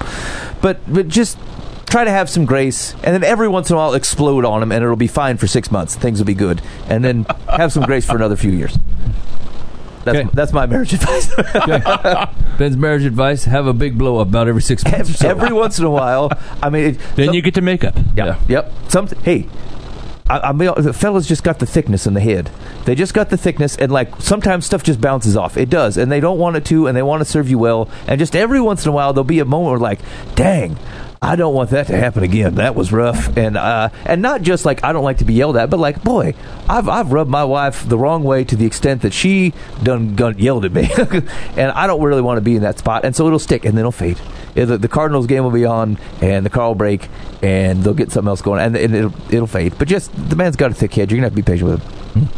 But 0.62 0.78
but 0.90 1.08
just 1.08 1.36
try 1.86 2.04
to 2.04 2.10
have 2.10 2.30
some 2.30 2.44
grace 2.44 2.94
and 3.02 3.12
then 3.12 3.24
every 3.24 3.48
once 3.48 3.68
in 3.68 3.74
a 3.74 3.76
while 3.76 3.94
explode 3.94 4.44
on 4.44 4.62
him 4.62 4.70
and 4.70 4.80
it'll 4.84 4.94
be 4.94 5.08
fine 5.08 5.36
for 5.36 5.48
6 5.48 5.72
months. 5.72 5.96
Things 5.96 6.20
will 6.20 6.24
be 6.26 6.34
good. 6.34 6.62
And 6.88 7.04
then 7.04 7.26
have 7.48 7.72
some 7.72 7.82
grace 7.82 8.04
for 8.06 8.14
another 8.14 8.36
few 8.36 8.52
years. 8.52 8.78
That's, 10.04 10.18
Okay. 10.18 10.28
that's 10.32 10.52
my 10.52 10.66
marriage 10.66 10.92
advice. 10.94 11.34
Ben's 12.58 12.76
marriage 12.76 13.04
advice: 13.04 13.44
have 13.44 13.66
a 13.66 13.72
big 13.72 13.98
blow 13.98 14.18
up 14.18 14.28
about 14.28 14.46
every 14.48 14.62
six 14.62 14.84
months. 14.84 15.10
or 15.10 15.14
so. 15.14 15.28
every 15.28 15.52
once 15.52 15.78
in 15.80 15.84
a 15.84 15.90
while. 15.90 16.30
I 16.62 16.70
mean, 16.70 16.84
it, 16.94 16.98
Then 17.16 17.32
you 17.34 17.42
get 17.42 17.54
to 17.54 17.60
makeup. 17.60 17.96
Yep. 18.16 18.38
Yep. 18.48 18.72
Something. 18.88 19.18
Hey, 19.22 19.46
I, 20.30 20.50
I 20.50 20.52
mean, 20.52 20.70
the 20.76 20.92
fellas 20.92 21.26
just 21.26 21.42
got 21.42 21.58
the 21.58 21.66
thickness 21.66 22.06
in 22.06 22.14
the 22.14 22.20
head. 22.20 22.50
They 22.84 22.94
just 22.94 23.14
got 23.14 23.30
the 23.30 23.36
thickness, 23.36 23.76
and 23.76 23.90
like 23.90 24.20
sometimes 24.20 24.64
stuff 24.64 24.84
just 24.84 25.00
bounces 25.00 25.36
off. 25.36 25.56
It 25.56 25.68
does, 25.68 25.96
and 25.96 26.10
they 26.10 26.20
don't 26.20 26.38
want 26.38 26.54
it 26.54 26.64
to, 26.66 26.86
and 26.86 26.96
they 26.96 27.02
want 27.02 27.20
to 27.20 27.24
serve 27.24 27.50
you 27.50 27.58
well. 27.58 27.90
And 28.06 28.20
just 28.20 28.36
every 28.36 28.60
once 28.60 28.84
in 28.84 28.90
a 28.90 28.92
while, 28.92 29.12
there'll 29.12 29.24
be 29.24 29.40
a 29.40 29.44
moment 29.44 29.72
where 29.72 29.80
like, 29.80 30.00
dang. 30.36 30.78
I 31.22 31.36
don't 31.36 31.52
want 31.54 31.68
that 31.70 31.86
to 31.88 31.96
happen 31.96 32.22
again. 32.22 32.54
That 32.54 32.74
was 32.74 32.92
rough, 32.92 33.36
and 33.36 33.58
uh, 33.58 33.90
and 34.06 34.22
not 34.22 34.40
just 34.40 34.64
like 34.64 34.82
I 34.82 34.94
don't 34.94 35.04
like 35.04 35.18
to 35.18 35.26
be 35.26 35.34
yelled 35.34 35.58
at, 35.58 35.68
but 35.68 35.78
like, 35.78 36.02
boy, 36.02 36.34
I've 36.66 36.88
I've 36.88 37.12
rubbed 37.12 37.30
my 37.30 37.44
wife 37.44 37.86
the 37.86 37.98
wrong 37.98 38.24
way 38.24 38.42
to 38.44 38.56
the 38.56 38.64
extent 38.64 39.02
that 39.02 39.12
she 39.12 39.52
done, 39.82 40.16
done 40.16 40.38
yelled 40.38 40.64
at 40.64 40.72
me, 40.72 40.88
and 41.58 41.72
I 41.72 41.86
don't 41.86 42.00
really 42.00 42.22
want 42.22 42.38
to 42.38 42.40
be 42.40 42.56
in 42.56 42.62
that 42.62 42.78
spot, 42.78 43.04
and 43.04 43.14
so 43.14 43.26
it'll 43.26 43.38
stick, 43.38 43.66
and 43.66 43.74
then 43.74 43.80
it'll 43.80 43.92
fade. 43.92 44.18
The, 44.54 44.78
the 44.78 44.88
Cardinals 44.88 45.26
game 45.26 45.44
will 45.44 45.50
be 45.50 45.66
on, 45.66 45.98
and 46.22 46.44
the 46.44 46.50
car 46.50 46.68
will 46.68 46.74
break, 46.74 47.08
and 47.42 47.84
they'll 47.84 47.92
get 47.92 48.10
something 48.10 48.28
else 48.28 48.40
going, 48.40 48.60
and, 48.62 48.74
and 48.74 48.94
it'll 48.94 49.14
it'll 49.32 49.46
fade. 49.46 49.74
But 49.78 49.88
just 49.88 50.10
the 50.30 50.36
man's 50.36 50.56
got 50.56 50.70
a 50.70 50.74
thick 50.74 50.94
head. 50.94 51.10
You're 51.10 51.18
gonna 51.18 51.26
have 51.26 51.32
to 51.32 51.36
be 51.36 51.42
patient 51.42 51.70
with 51.70 51.82
him. 52.14 52.28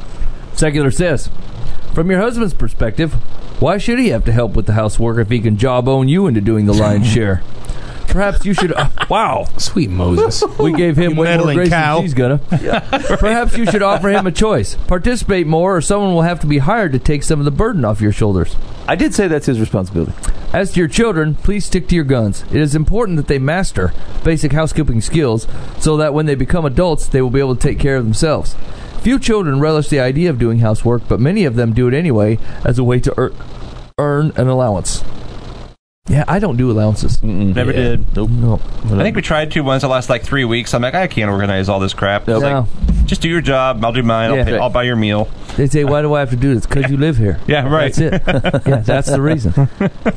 Secular 0.55 0.91
says, 0.91 1.31
from 1.95 2.11
your 2.11 2.21
husband's 2.21 2.53
perspective, 2.53 3.13
why 3.61 3.79
should 3.79 4.01
he 4.01 4.09
have 4.09 4.25
to 4.25 4.33
help 4.33 4.57
with 4.57 4.67
the 4.67 4.73
housework 4.73 5.19
if 5.19 5.31
he 5.31 5.39
can 5.39 5.57
jawbone 5.57 6.09
you 6.09 6.27
into 6.27 6.41
doing 6.41 6.67
the 6.67 6.75
lion's 6.75 7.07
share? 7.13 7.45
Perhaps 8.09 8.45
you 8.45 8.55
should. 8.55 8.73
Uh, 8.73 8.89
wow, 9.11 9.47
Sweet 9.57 9.91
Moses. 9.91 10.43
we 10.59 10.73
gave 10.73 10.97
him 10.97 11.13
way 11.13 11.15
more 11.17 11.25
meddling 11.25 11.57
grace 11.57 11.69
cow. 11.71 11.97
than 11.97 12.05
she's 12.05 12.15
gonna. 12.15 12.39
Perhaps 13.19 13.57
you 13.57 13.67
should 13.67 13.83
offer 13.83 14.09
him 14.09 14.27
a 14.27 14.33
choice: 14.33 14.75
participate 14.87 15.47
more, 15.47 15.77
or 15.77 15.81
someone 15.81 16.15
will 16.15 16.23
have 16.23 16.41
to 16.41 16.47
be 16.47 16.59
hired 16.59 16.93
to 16.93 16.99
take 16.99 17.23
some 17.23 17.39
of 17.39 17.45
the 17.45 17.51
burden 17.51 17.85
off 17.85 18.01
your 18.01 18.13
shoulders. 18.13 18.57
I 18.87 18.97
did 18.97 19.15
say 19.15 19.29
that's 19.29 19.47
his 19.47 19.61
responsibility. 19.61 20.13
As 20.53 20.73
to 20.73 20.81
your 20.81 20.89
children, 20.89 21.35
please 21.35 21.65
stick 21.65 21.89
to 21.89 21.95
your 21.95 22.05
guns. 22.05 22.43
It 22.51 22.57
is 22.57 22.75
important 22.75 23.17
that 23.17 23.27
they 23.29 23.39
master 23.39 23.95
basic 24.23 24.53
housekeeping 24.53 25.01
skills 25.01 25.47
so 25.79 25.97
that 25.97 26.13
when 26.13 26.27
they 26.27 26.35
become 26.35 26.67
adults, 26.67 27.07
they 27.07 27.23
will 27.23 27.31
be 27.31 27.41
able 27.41 27.57
to 27.57 27.63
take 27.69 27.79
care 27.79 27.97
of 27.97 28.05
themselves. 28.05 28.55
Few 29.01 29.19
children 29.19 29.61
relish 29.61 29.89
the 29.89 29.99
idea 30.01 30.29
of 30.31 30.39
doing 30.39 30.59
housework, 30.59 31.09
but 31.09 31.19
many 31.21 31.45
of 31.45 31.57
them 31.57 31.73
do 31.73 31.89
it 31.89 31.95
anyway 31.95 32.39
as 32.65 32.79
a 32.79 32.85
way 32.85 33.01
to 33.01 33.15
ear- 33.17 33.33
earn 33.99 34.33
an 34.37 34.47
allowance. 34.49 35.03
Yeah, 36.09 36.25
I 36.27 36.41
don't 36.41 36.57
do 36.57 36.69
allowances. 36.69 37.23
Never 37.23 37.73
did. 37.73 38.17
Nope. 38.17 38.29
No. 38.31 38.55
I 38.87 39.03
think 39.05 39.15
we 39.15 39.23
tried 39.23 39.53
to 39.53 39.61
once 39.61 39.83
the 39.83 39.89
last 39.89 40.11
like 40.11 40.25
three 40.25 40.45
weeks. 40.45 40.75
I'm 40.75 40.83
like, 40.83 40.95
I 40.97 41.07
can't 41.07 41.31
organize 41.31 41.69
all 41.69 41.79
this 41.79 41.95
crap. 41.95 42.23
It's 42.29 42.41
No. 42.41 42.67
like, 42.69 43.07
just 43.07 43.21
do 43.23 43.29
your 43.29 43.41
job. 43.41 43.85
I'll 43.85 43.93
do 43.93 44.03
mine. 44.03 44.31
I'll, 44.31 44.37
Yeah. 44.37 44.45
pay, 44.45 44.59
I'll 44.59 44.69
buy 44.69 44.83
your 44.83 44.97
meal. 44.97 45.29
They 45.57 45.69
say, 45.69 45.85
why 45.85 46.03
do 46.03 46.13
I 46.15 46.21
have 46.21 46.31
to 46.31 46.37
do 46.37 46.55
this? 46.55 46.67
Because 46.67 46.91
you 46.91 46.97
live 46.97 47.19
here. 47.19 47.39
Yeah, 47.47 47.69
right. 47.69 47.95
That's 47.95 47.99
it. 48.27 48.63
yeah, 48.67 48.77
that's 48.79 49.11
the 49.11 49.21
reason. 49.23 49.69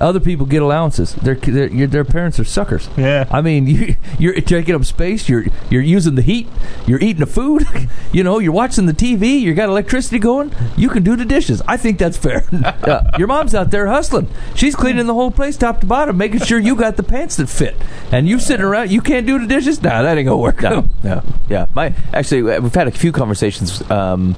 Other 0.02 0.20
people 0.20 0.48
get 0.48 0.64
allowances. 0.64 1.14
Their 1.16 1.36
their, 1.36 1.68
your- 1.68 1.88
their 1.88 2.06
parents 2.06 2.40
are 2.40 2.46
suckers. 2.46 2.90
Yeah. 2.98 3.28
I 3.30 3.42
mean, 3.42 3.68
you, 3.68 3.96
you're 4.18 4.34
taking 4.42 4.74
up 4.74 4.86
space. 4.86 5.30
You're 5.30 5.46
you're 5.70 5.84
using 5.84 6.16
the 6.16 6.22
heat. 6.24 6.48
You're 6.88 7.00
eating 7.00 7.20
the 7.20 7.26
food. 7.28 7.64
you 8.12 8.24
know, 8.24 8.40
you're 8.40 8.54
watching 8.54 8.88
the 8.88 8.94
TV. 8.94 9.40
You 9.40 9.54
got 9.54 9.70
electricity 9.70 10.18
going. 10.18 10.52
You 10.78 10.90
can 10.90 11.04
do 11.04 11.16
the 11.16 11.26
dishes. 11.26 11.62
I 11.68 11.78
think 11.78 12.00
that's 12.00 12.18
fair. 12.18 12.44
Yeah. 12.52 12.70
Uh, 12.82 13.12
your 13.20 13.28
mom's 13.28 13.54
out 13.54 13.70
there 13.72 13.86
hustling. 13.88 14.30
She's 14.56 14.76
cleaning 14.76 15.06
the 15.06 15.14
whole 15.14 15.30
place 15.32 15.58
top 15.58 15.75
to 15.82 15.88
bottom, 15.88 16.18
making 16.18 16.42
sure 16.42 16.60
you 16.60 16.76
got 16.76 16.98
the 16.98 17.04
pants 17.04 17.38
that 17.38 17.48
fit. 17.48 17.76
And 18.12 18.28
you 18.28 18.40
sitting 18.40 18.66
around, 18.66 18.92
you 18.92 19.02
can't 19.02 19.26
do 19.26 19.40
the 19.40 19.48
dishes. 19.48 19.82
Nah, 19.82 20.02
that 20.02 20.18
ain't 20.18 20.26
gonna 20.26 20.38
work. 20.38 20.62
No, 20.62 20.88
no, 21.04 21.24
yeah. 21.50 21.68
My 21.74 21.94
actually, 22.14 22.42
we've 22.42 22.74
had 22.74 22.88
a 22.88 22.92
few 22.92 23.12
conversations 23.12 23.90
um, 23.90 24.36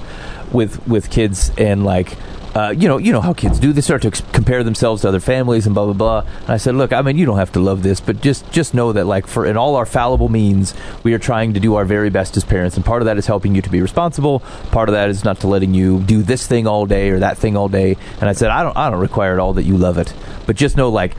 with 0.52 0.86
with 0.86 1.10
kids, 1.10 1.50
and 1.58 1.84
like, 1.84 2.16
uh, 2.58 2.70
you 2.70 2.88
know, 2.88 2.98
you 2.98 3.12
know 3.12 3.20
how 3.20 3.32
kids 3.32 3.60
do. 3.60 3.72
They 3.72 3.80
start 3.80 4.02
to 4.02 4.08
ex- 4.08 4.20
compare 4.32 4.64
themselves 4.64 5.02
to 5.02 5.08
other 5.08 5.20
families 5.20 5.64
and 5.64 5.76
blah 5.76 5.84
blah 5.84 5.94
blah. 5.94 6.30
And 6.40 6.50
I 6.50 6.56
said, 6.56 6.74
look, 6.74 6.92
I 6.92 7.02
mean, 7.02 7.16
you 7.16 7.24
don't 7.24 7.38
have 7.38 7.52
to 7.52 7.60
love 7.60 7.84
this, 7.84 8.00
but 8.00 8.20
just 8.20 8.50
just 8.50 8.74
know 8.74 8.92
that 8.94 9.04
like 9.04 9.28
for 9.28 9.46
in 9.46 9.56
all 9.56 9.76
our 9.76 9.86
fallible 9.86 10.28
means, 10.28 10.74
we 11.04 11.14
are 11.14 11.20
trying 11.20 11.54
to 11.54 11.60
do 11.60 11.76
our 11.76 11.84
very 11.84 12.10
best 12.10 12.36
as 12.36 12.42
parents, 12.42 12.74
and 12.74 12.84
part 12.84 13.00
of 13.00 13.06
that 13.06 13.16
is 13.16 13.28
helping 13.28 13.54
you 13.54 13.62
to 13.62 13.70
be 13.70 13.80
responsible. 13.80 14.40
Part 14.72 14.88
of 14.88 14.94
that 14.94 15.08
is 15.08 15.22
not 15.22 15.38
to 15.40 15.46
letting 15.46 15.72
you 15.72 16.00
do 16.00 16.20
this 16.20 16.48
thing 16.48 16.66
all 16.66 16.84
day 16.84 17.10
or 17.10 17.20
that 17.20 17.38
thing 17.38 17.56
all 17.56 17.68
day. 17.68 17.96
And 18.20 18.28
I 18.28 18.32
said, 18.32 18.50
I 18.50 18.64
don't 18.64 18.76
I 18.76 18.90
don't 18.90 18.98
require 18.98 19.34
at 19.34 19.38
all 19.38 19.52
that 19.52 19.62
you 19.62 19.78
love 19.78 19.96
it, 19.96 20.12
but 20.44 20.56
just 20.56 20.76
know 20.76 20.88
like 20.88 21.14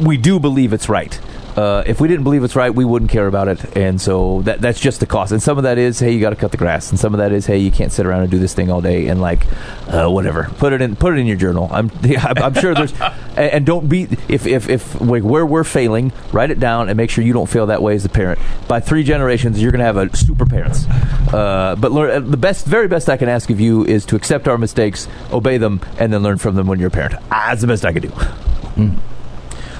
we 0.00 0.16
do 0.16 0.40
believe 0.40 0.72
it's 0.72 0.88
right. 0.88 1.16
Uh, 1.56 1.82
if 1.86 2.02
we 2.02 2.08
didn't 2.08 2.24
believe 2.24 2.44
it's 2.44 2.54
right, 2.54 2.74
we 2.74 2.84
wouldn't 2.84 3.10
care 3.10 3.26
about 3.26 3.48
it, 3.48 3.76
and 3.76 3.98
so 3.98 4.42
that 4.42 4.60
that's 4.60 4.78
just 4.78 5.00
the 5.00 5.06
cost. 5.06 5.32
And 5.32 5.42
some 5.42 5.56
of 5.56 5.64
that 5.64 5.78
is, 5.78 5.98
hey, 5.98 6.12
you 6.12 6.20
got 6.20 6.30
to 6.30 6.36
cut 6.36 6.50
the 6.50 6.58
grass, 6.58 6.90
and 6.90 7.00
some 7.00 7.14
of 7.14 7.18
that 7.18 7.32
is, 7.32 7.46
hey, 7.46 7.56
you 7.56 7.70
can't 7.70 7.90
sit 7.90 8.04
around 8.04 8.22
and 8.22 8.30
do 8.30 8.38
this 8.38 8.52
thing 8.52 8.70
all 8.70 8.82
day, 8.82 9.06
and 9.06 9.22
like, 9.22 9.46
uh, 9.88 10.06
whatever. 10.08 10.50
Put 10.58 10.74
it 10.74 10.82
in, 10.82 10.96
put 10.96 11.14
it 11.14 11.18
in 11.18 11.26
your 11.26 11.36
journal. 11.36 11.68
I'm, 11.72 11.90
I'm 12.04 12.52
sure 12.54 12.74
there's, 12.74 12.92
and, 13.36 13.64
don't 13.64 13.88
be 13.88 14.02
if 14.28 14.46
if 14.46 14.68
if 14.68 15.00
like, 15.00 15.22
where 15.22 15.46
we're 15.46 15.64
failing, 15.64 16.12
write 16.30 16.50
it 16.50 16.60
down 16.60 16.90
and 16.90 16.96
make 16.98 17.08
sure 17.08 17.24
you 17.24 17.32
don't 17.32 17.48
fail 17.48 17.66
that 17.66 17.80
way 17.82 17.94
as 17.94 18.04
a 18.04 18.10
parent. 18.10 18.38
By 18.68 18.80
three 18.80 19.02
generations, 19.02 19.60
you're 19.60 19.72
gonna 19.72 19.84
have 19.84 19.96
a 19.96 20.14
super 20.14 20.44
parents. 20.44 20.86
Uh, 21.32 21.74
but 21.78 21.90
learn, 21.90 22.30
the 22.30 22.36
best, 22.36 22.66
very 22.66 22.86
best 22.86 23.08
I 23.08 23.16
can 23.16 23.30
ask 23.30 23.48
of 23.48 23.60
you 23.60 23.84
is 23.86 24.04
to 24.06 24.16
accept 24.16 24.46
our 24.46 24.58
mistakes, 24.58 25.08
obey 25.32 25.56
them, 25.56 25.80
and 25.98 26.12
then 26.12 26.22
learn 26.22 26.36
from 26.36 26.54
them 26.54 26.66
when 26.66 26.78
you're 26.78 26.88
a 26.88 26.90
parent. 26.90 27.14
Ah, 27.30 27.46
that's 27.48 27.62
the 27.62 27.66
best 27.66 27.86
I 27.86 27.92
can 27.94 28.02
do. 28.02 28.12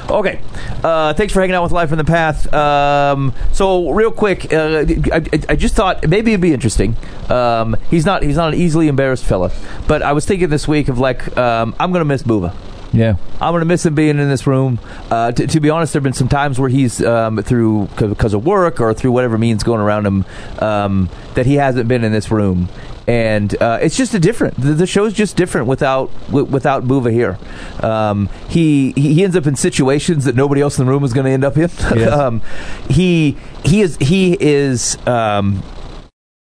Okay. 0.09 0.41
Uh, 0.85 1.15
thanks 1.15 1.33
for 1.33 1.41
hanging 1.41 1.55
out 1.57 1.65
with 1.65 1.73
Life 1.73 1.91
in 1.91 1.99
the 1.99 2.05
Path. 2.05 2.53
Um, 2.55 3.33
so, 3.53 3.91
real 3.91 4.13
quick, 4.13 4.53
uh, 4.53 4.85
I, 5.13 5.23
I- 5.49 5.57
just 5.57 5.75
thought 5.75 6.07
maybe 6.07 6.31
it'd 6.33 6.41
be 6.41 6.53
interesting. 6.53 6.97
Um, 7.29 7.77
he's 7.91 8.07
not 8.07 8.23
he's 8.23 8.37
not 8.37 8.55
an 8.55 8.61
easily 8.61 8.87
embarrassed 8.89 9.25
fella, 9.25 9.51
but 9.89 10.03
I 10.03 10.13
was 10.13 10.25
thinking 10.25 10.49
this 10.49 10.69
week 10.69 10.89
of 10.89 10.99
like 10.99 11.37
um, 11.37 11.75
I'm 11.81 11.91
gonna 11.93 12.05
miss 12.05 12.23
Boova. 12.23 12.55
Yeah. 12.93 13.17
I'm 13.41 13.53
gonna 13.53 13.65
miss 13.65 13.85
him 13.85 13.95
being 13.97 14.19
in 14.21 14.29
this 14.29 14.47
room. 14.47 14.79
Uh, 15.11 15.33
t- 15.33 15.47
to 15.49 15.61
be 15.61 15.71
honest, 15.71 15.93
there've 15.93 16.03
been 16.05 16.13
some 16.13 16.29
times 16.29 16.59
where 16.61 16.69
he's 16.69 17.03
um, 17.03 17.39
through 17.43 17.89
because 17.97 18.33
of 18.33 18.47
work 18.47 18.81
or 18.81 18.95
through 18.95 19.11
whatever 19.13 19.37
means 19.37 19.65
going 19.65 19.81
around 19.81 20.07
him 20.07 20.25
um, 20.61 21.11
that 21.35 21.47
he 21.47 21.55
hasn't 21.55 21.89
been 21.89 22.05
in 22.05 22.13
this 22.13 22.31
room, 22.31 22.69
and 23.07 23.61
uh, 23.63 23.79
it's 23.81 23.97
just 23.97 24.15
a 24.15 24.19
different. 24.19 24.61
The, 24.61 24.75
the 24.75 24.87
show's 24.87 25.13
just 25.13 25.37
different 25.37 25.67
without 25.67 26.11
w- 26.27 26.45
without 26.45 26.85
Boova 26.85 27.13
here. 27.13 27.39
Um, 27.81 28.29
he 28.49 28.93
he 28.93 29.23
ends 29.23 29.37
up 29.37 29.47
in 29.47 29.57
situations 29.57 30.25
that 30.25 30.35
nobody 30.35 30.61
else 30.61 30.79
in 30.79 30.87
the 30.87 30.91
room 30.91 31.05
is 31.05 31.13
going 31.13 31.27
to 31.27 31.31
end 31.31 31.45
up 31.45 31.57
in. 31.57 31.71
Yes. 31.97 32.13
um, 32.13 32.43
he 32.91 33.37
he 33.65 33.81
is 33.81 33.97
he 33.99 34.37
is. 34.41 34.99
Um, 35.07 35.63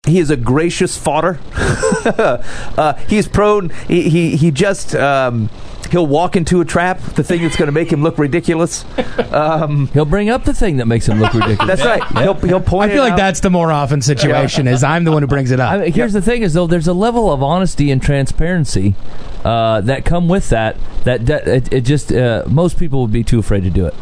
he 0.06 0.18
is 0.18 0.30
a 0.30 0.36
gracious 0.36 0.98
fodder. 0.98 1.38
uh, 1.54 2.94
he's 3.08 3.28
prone. 3.28 3.70
He 3.86 4.08
he, 4.08 4.36
he 4.36 4.50
just 4.50 4.94
um, 4.96 5.48
he'll 5.92 6.06
walk 6.06 6.34
into 6.34 6.60
a 6.60 6.64
trap, 6.64 6.98
the 7.14 7.22
thing 7.22 7.42
that's 7.42 7.56
going 7.56 7.66
to 7.68 7.72
make 7.72 7.92
him 7.92 8.02
look 8.02 8.18
ridiculous. 8.18 8.84
Um, 9.32 9.86
He'll 9.88 10.04
bring 10.04 10.28
up 10.30 10.44
the 10.44 10.52
thing 10.52 10.76
that 10.78 10.86
makes 10.86 11.08
him 11.08 11.18
look 11.18 11.32
ridiculous. 11.32 11.80
that's 11.80 11.84
right. 11.84 12.02
He'll 12.22 12.34
he'll 12.34 12.58
I 12.80 12.88
feel 12.88 12.98
it 12.98 12.98
like 12.98 13.12
out. 13.12 13.16
that's 13.16 13.40
the 13.40 13.48
more 13.50 13.72
often 13.72 14.02
situation. 14.02 14.66
Is 14.68 14.82
I'm 14.84 15.04
the 15.04 15.12
one 15.12 15.22
who 15.22 15.26
brings 15.26 15.50
it 15.50 15.60
up. 15.60 15.72
I 15.72 15.78
mean, 15.78 15.92
here's 15.92 16.12
the 16.12 16.20
thing: 16.20 16.42
is 16.42 16.52
though 16.54 16.66
there's 16.66 16.88
a 16.88 16.92
level 16.92 17.30
of 17.32 17.42
honesty 17.42 17.90
and 17.90 18.02
transparency 18.02 18.94
uh, 19.44 19.80
that 19.82 20.04
come 20.04 20.28
with 20.28 20.50
that. 20.50 20.76
That, 21.04 21.26
that 21.26 21.48
it, 21.48 21.72
it 21.72 21.80
just 21.82 22.12
uh, 22.12 22.44
most 22.46 22.78
people 22.78 23.00
would 23.02 23.12
be 23.12 23.24
too 23.24 23.38
afraid 23.38 23.62
to 23.64 23.70
do 23.70 23.86
it. 23.86 23.94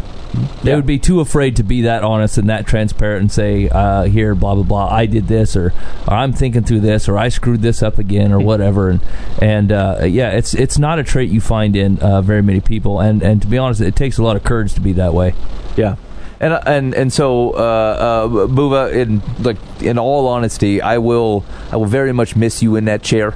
They 0.62 0.70
Yeah. 0.70 0.76
would 0.76 0.86
be 0.86 0.98
too 0.98 1.20
afraid 1.20 1.56
to 1.56 1.62
be 1.64 1.82
that 1.82 2.04
honest 2.04 2.38
and 2.38 2.48
that 2.50 2.66
transparent 2.66 3.20
and 3.22 3.32
say, 3.32 3.68
uh, 3.68 4.04
"Here, 4.04 4.34
blah 4.34 4.54
blah 4.54 4.62
blah. 4.64 4.88
I 4.88 5.06
did 5.06 5.26
this, 5.26 5.56
or, 5.56 5.72
or 6.06 6.14
I'm 6.14 6.32
thinking 6.32 6.62
through 6.62 6.80
this, 6.80 7.08
or 7.08 7.18
I 7.18 7.30
screwed 7.30 7.62
this 7.62 7.82
up 7.82 7.98
again, 7.98 8.32
or 8.32 8.38
whatever." 8.38 8.90
And 8.90 9.00
and 9.42 9.72
uh, 9.72 9.98
yeah, 10.04 10.30
it's 10.30 10.54
it's 10.54 10.78
not 10.78 10.98
a 10.98 11.02
trait 11.02 11.30
you 11.30 11.40
find 11.40 11.74
in 11.74 11.98
uh, 11.98 12.22
very 12.22 12.42
many 12.42 12.60
people. 12.60 13.00
And 13.00 13.22
and 13.22 13.42
to 13.42 13.48
be 13.48 13.58
honest, 13.58 13.80
it 13.80 13.96
takes 13.96 14.18
a 14.18 14.22
lot 14.22 14.36
of 14.36 14.44
courage 14.44 14.74
to 14.74 14.80
be 14.80 14.92
that 14.94 15.14
way. 15.14 15.34
Yeah. 15.76 15.96
And, 16.42 16.58
and 16.66 16.94
and 16.94 17.12
so 17.12 17.50
uh, 17.50 17.56
uh, 17.56 18.28
Boova, 18.46 18.92
in 18.94 19.20
like 19.42 19.58
in 19.82 19.98
all 19.98 20.26
honesty, 20.28 20.80
I 20.80 20.98
will 20.98 21.44
I 21.72 21.76
will 21.76 21.86
very 21.86 22.12
much 22.12 22.34
miss 22.36 22.62
you 22.62 22.76
in 22.76 22.84
that 22.86 23.02
chair. 23.02 23.34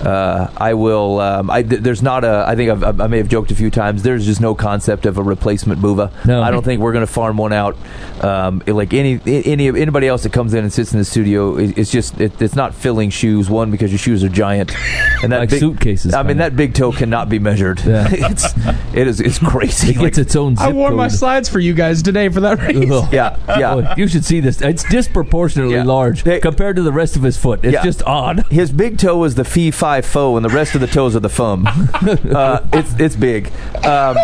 Uh, 0.00 0.50
I 0.56 0.74
will. 0.74 1.20
Um, 1.20 1.50
I, 1.50 1.62
th- 1.62 1.82
there's 1.82 2.02
not 2.02 2.24
a. 2.24 2.44
I 2.46 2.54
think 2.56 2.70
I've, 2.70 3.00
I 3.00 3.06
may 3.08 3.18
have 3.18 3.28
joked 3.28 3.50
a 3.50 3.54
few 3.54 3.70
times. 3.70 4.02
There's 4.02 4.24
just 4.26 4.40
no 4.40 4.54
concept 4.54 5.06
of 5.06 5.18
a 5.18 5.22
replacement 5.22 5.80
Boova. 5.80 6.12
No. 6.24 6.42
I 6.42 6.50
don't 6.50 6.64
think 6.64 6.80
we're 6.80 6.92
going 6.92 7.06
to 7.06 7.12
farm 7.12 7.36
one 7.36 7.52
out. 7.52 7.76
Um, 8.22 8.62
like 8.66 8.92
any 8.94 9.20
any 9.26 9.68
anybody 9.68 10.06
else 10.06 10.22
that 10.22 10.32
comes 10.32 10.54
in 10.54 10.62
and 10.64 10.72
sits 10.72 10.92
in 10.92 10.98
the 10.98 11.04
studio, 11.04 11.56
it, 11.56 11.76
it's 11.78 11.90
just 11.90 12.20
it, 12.20 12.40
it's 12.40 12.54
not 12.54 12.74
filling 12.74 13.10
shoes. 13.10 13.50
One 13.50 13.70
because 13.70 13.90
your 13.90 13.98
shoes 13.98 14.22
are 14.24 14.28
giant, 14.28 14.74
and 15.22 15.32
that 15.32 15.38
Like 15.40 15.50
big, 15.50 15.60
suitcases, 15.60 16.14
I 16.14 16.18
mean 16.22 16.28
kinda. 16.30 16.44
that 16.44 16.56
big 16.56 16.74
toe 16.74 16.92
cannot 16.92 17.28
be 17.28 17.38
measured. 17.38 17.80
Yeah. 17.84 18.06
it's 18.10 18.46
it 18.94 19.06
is 19.08 19.20
it's 19.20 19.38
crazy. 19.38 19.90
It 19.90 19.98
gets 19.98 20.18
its 20.18 20.36
own. 20.36 20.56
Zip 20.56 20.66
I 20.68 20.72
wore 20.72 20.90
my 20.92 21.08
slides 21.08 21.48
for 21.48 21.58
you 21.60 21.74
guys 21.74 22.02
today 22.02 22.28
for 22.28 22.40
that 22.40 22.60
reason. 22.62 22.92
Ugh. 22.92 23.12
yeah, 23.12 23.36
yeah. 23.58 23.74
Boy, 23.74 23.94
you 23.96 24.06
should 24.08 24.24
see 24.24 24.40
this. 24.40 24.60
It's 24.60 24.84
disproportionately 24.84 25.74
Yeah. 25.74 25.84
large 25.84 26.22
They- 26.24 26.40
compared 26.40 26.76
to 26.76 26.82
the 26.82 26.92
rest 26.92 27.16
of 27.16 27.22
his 27.22 27.36
foot. 27.36 27.60
It's 27.64 27.72
Yeah. 27.74 27.82
just 27.84 28.02
odd. 28.04 28.44
His 28.50 28.70
big 28.72 28.98
toe 28.98 29.24
is 29.24 29.34
the 29.34 29.44
fee 29.44 29.70
fi 29.88 30.00
fo, 30.02 30.36
and 30.36 30.44
the 30.44 30.50
rest 30.50 30.74
of 30.74 30.80
the 30.82 30.86
toes 30.86 31.16
are 31.16 31.20
the 31.20 31.30
fum. 31.30 31.66
uh, 31.66 32.66
it's 32.72 32.94
it's 33.00 33.16
big. 33.16 33.50
Um, 33.84 34.16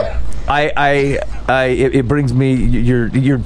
I 0.46 0.70
I 0.76 1.18
I 1.48 1.64
it, 1.66 1.94
it 1.94 2.08
brings 2.08 2.34
me 2.34 2.52
you're 2.54 3.08
you're. 3.08 3.40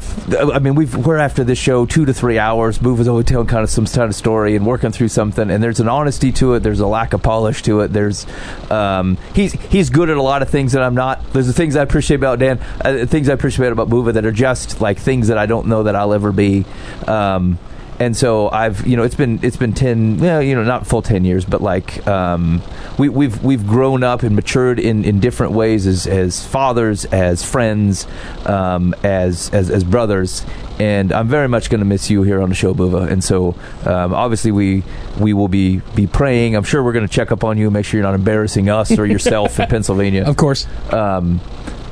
I 0.52 0.58
mean 0.58 0.74
we've 0.74 0.94
we're 0.96 1.18
after 1.18 1.44
this 1.44 1.58
show 1.58 1.86
two 1.86 2.04
to 2.06 2.12
three 2.12 2.40
hours. 2.40 2.82
Move 2.82 2.98
is 2.98 3.06
always 3.06 3.26
telling 3.26 3.46
kind 3.46 3.62
of 3.62 3.70
some 3.70 3.86
kind 3.86 4.08
of 4.08 4.16
story 4.16 4.56
and 4.56 4.66
working 4.66 4.90
through 4.90 5.08
something, 5.08 5.48
and 5.48 5.62
there's 5.62 5.78
an 5.78 5.88
honesty 5.88 6.32
to 6.32 6.54
it. 6.54 6.64
There's 6.64 6.80
a 6.80 6.88
lack 6.88 7.12
of 7.12 7.22
polish 7.22 7.62
to 7.62 7.82
it. 7.82 7.92
There's 7.92 8.26
um, 8.68 9.16
he's 9.32 9.52
he's 9.52 9.88
good 9.88 10.10
at 10.10 10.16
a 10.16 10.22
lot 10.22 10.42
of 10.42 10.50
things 10.50 10.72
that 10.72 10.82
I'm 10.82 10.96
not. 10.96 11.32
There's 11.32 11.46
the 11.46 11.52
things 11.52 11.76
I 11.76 11.82
appreciate 11.82 12.16
about 12.16 12.40
Dan, 12.40 12.58
uh, 12.80 13.06
things 13.06 13.28
I 13.28 13.32
appreciate 13.32 13.70
about 13.70 13.88
Boova 13.88 14.12
that 14.14 14.26
are 14.26 14.32
just 14.32 14.80
like 14.80 14.98
things 14.98 15.28
that 15.28 15.38
I 15.38 15.46
don't 15.46 15.68
know 15.68 15.84
that 15.84 15.94
I'll 15.94 16.14
ever 16.14 16.32
be. 16.32 16.64
Um, 17.06 17.60
and 18.00 18.16
so 18.16 18.48
I've 18.50 18.86
you 18.86 18.96
know 18.96 19.02
it's 19.02 19.14
been 19.14 19.40
it's 19.42 19.56
been 19.56 19.72
ten 19.72 20.18
well, 20.18 20.42
you 20.42 20.54
know 20.54 20.62
not 20.64 20.86
full 20.86 21.02
ten 21.02 21.24
years 21.24 21.44
but 21.44 21.60
like 21.60 22.06
um, 22.06 22.62
we, 22.98 23.08
we've 23.08 23.42
we've 23.42 23.66
grown 23.66 24.02
up 24.02 24.22
and 24.22 24.34
matured 24.34 24.78
in, 24.78 25.04
in 25.04 25.20
different 25.20 25.52
ways 25.52 25.86
as 25.86 26.06
as 26.06 26.44
fathers 26.44 27.04
as 27.06 27.44
friends 27.44 28.06
um, 28.46 28.94
as, 29.02 29.50
as 29.50 29.70
as 29.70 29.84
brothers. 29.84 30.44
And 30.80 31.12
I'm 31.12 31.26
very 31.26 31.48
much 31.48 31.70
going 31.70 31.80
to 31.80 31.84
miss 31.84 32.08
you 32.08 32.22
here 32.22 32.40
on 32.40 32.50
the 32.50 32.54
show 32.54 32.72
Boova 32.72 33.10
and 33.10 33.22
so 33.22 33.56
um, 33.84 34.14
obviously 34.14 34.52
we 34.52 34.84
we 35.18 35.32
will 35.32 35.48
be 35.48 35.78
be 35.94 36.06
praying. 36.06 36.54
I'm 36.54 36.64
sure 36.64 36.82
we're 36.82 36.92
going 36.92 37.06
to 37.06 37.12
check 37.12 37.32
up 37.32 37.42
on 37.42 37.58
you 37.58 37.70
make 37.70 37.84
sure 37.84 37.98
you're 37.98 38.06
not 38.06 38.14
embarrassing 38.14 38.68
us 38.68 38.96
or 38.96 39.06
yourself 39.06 39.58
in 39.58 39.66
Pennsylvania. 39.70 40.24
Of 40.24 40.36
course. 40.36 40.66
um, 40.92 41.40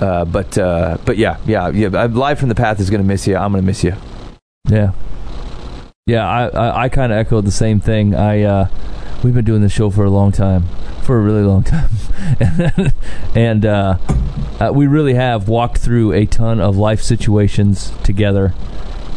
uh, 0.00 0.24
but 0.26 0.56
uh, 0.58 0.98
but 1.04 1.16
yeah 1.16 1.38
yeah 1.46 1.68
yeah 1.70 1.88
uh, 1.88 2.08
live 2.08 2.38
from 2.38 2.48
the 2.50 2.54
path 2.54 2.80
is 2.80 2.90
going 2.90 3.02
to 3.02 3.06
miss 3.06 3.26
you. 3.26 3.36
I'm 3.36 3.50
going 3.50 3.62
to 3.62 3.66
miss 3.66 3.82
you. 3.82 3.94
Yeah. 4.68 4.92
Yeah, 6.08 6.24
I, 6.24 6.46
I, 6.46 6.82
I 6.84 6.88
kind 6.88 7.10
of 7.10 7.18
echoed 7.18 7.46
the 7.46 7.50
same 7.50 7.80
thing. 7.80 8.14
I 8.14 8.42
uh, 8.42 8.68
we've 9.24 9.34
been 9.34 9.44
doing 9.44 9.60
this 9.60 9.72
show 9.72 9.90
for 9.90 10.04
a 10.04 10.08
long 10.08 10.30
time, 10.30 10.62
for 11.02 11.18
a 11.18 11.20
really 11.20 11.42
long 11.42 11.64
time, 11.64 11.90
and 13.34 13.66
uh, 13.66 13.98
uh, 14.60 14.70
we 14.72 14.86
really 14.86 15.14
have 15.14 15.48
walked 15.48 15.78
through 15.78 16.12
a 16.12 16.24
ton 16.24 16.60
of 16.60 16.76
life 16.76 17.02
situations 17.02 17.92
together, 18.04 18.54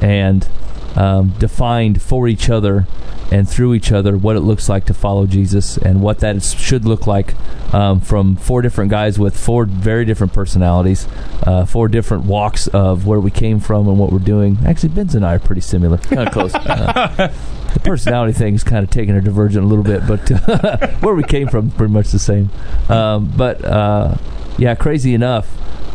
and 0.02 0.48
um, 0.96 1.30
defined 1.40 2.02
for 2.02 2.28
each 2.28 2.50
other 2.50 2.88
and 3.32 3.48
through 3.48 3.74
each 3.74 3.92
other 3.92 4.18
what 4.18 4.36
it 4.36 4.42
looks 4.42 4.68
like 4.68 4.86
to 4.86 4.94
follow 4.94 5.28
Jesus 5.28 5.78
and 5.78 6.02
what 6.02 6.20
that 6.20 6.36
is, 6.36 6.54
should 6.54 6.86
look 6.86 7.06
like 7.06 7.36
um, 7.74 8.02
from 8.02 8.36
four 8.36 8.62
different 8.62 8.90
guys 8.90 9.20
with 9.20 9.38
four 9.38 9.66
very 9.66 10.06
different 10.06 10.34
personalities, 10.34 11.08
uh, 11.44 11.66
four 11.66 11.88
different 11.88 12.26
walks 12.26 12.68
of 12.68 13.06
where 13.06 13.20
we 13.20 13.30
came 13.30 13.60
from 13.60 13.88
and 13.88 14.00
what 14.00 14.12
we're 14.12 14.20
doing. 14.20 14.58
Actually, 14.66 14.90
Ben's 14.90 15.16
and 15.16 15.26
I 15.26 15.36
are 15.36 15.40
pretty 15.40 15.62
similar, 15.62 15.98
kind 16.00 16.28
of 16.28 16.34
close. 16.34 16.56
Uh, 16.56 17.32
the 17.74 17.80
personality 17.82 18.34
thing 18.34 18.56
is 18.56 18.64
kind 18.64 18.84
of 18.84 18.90
taking 18.90 19.16
a 19.16 19.22
divergent 19.22 19.64
a 19.64 19.68
little 19.68 19.84
bit, 19.84 20.08
but 20.08 20.32
uh, 20.32 20.88
where 21.02 21.14
we 21.14 21.24
came 21.24 21.48
from, 21.48 21.70
pretty 21.72 21.94
much 21.94 22.10
the 22.10 22.20
same. 22.20 22.50
Um, 22.90 23.32
but 23.38 23.64
uh, 23.64 24.16
yeah, 24.58 24.74
crazy 24.76 25.14
enough, 25.14 25.48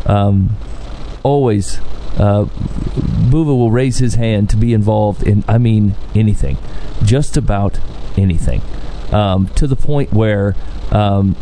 um, 0.09 0.55
always 1.23 1.79
uh, 2.17 2.45
Boova 3.35 3.47
will 3.47 3.69
raise 3.69 3.97
his 3.97 4.15
hand 4.15 4.49
to 4.49 4.55
be 4.55 4.73
involved 4.73 5.21
in, 5.21 5.43
I 5.45 5.57
mean, 5.57 5.93
anything, 6.15 6.57
just 7.03 7.35
about 7.35 7.81
anything, 8.15 8.61
um, 9.11 9.47
to 9.55 9.67
the 9.67 9.75
point 9.75 10.13
where 10.13 10.55
um, 10.89 11.35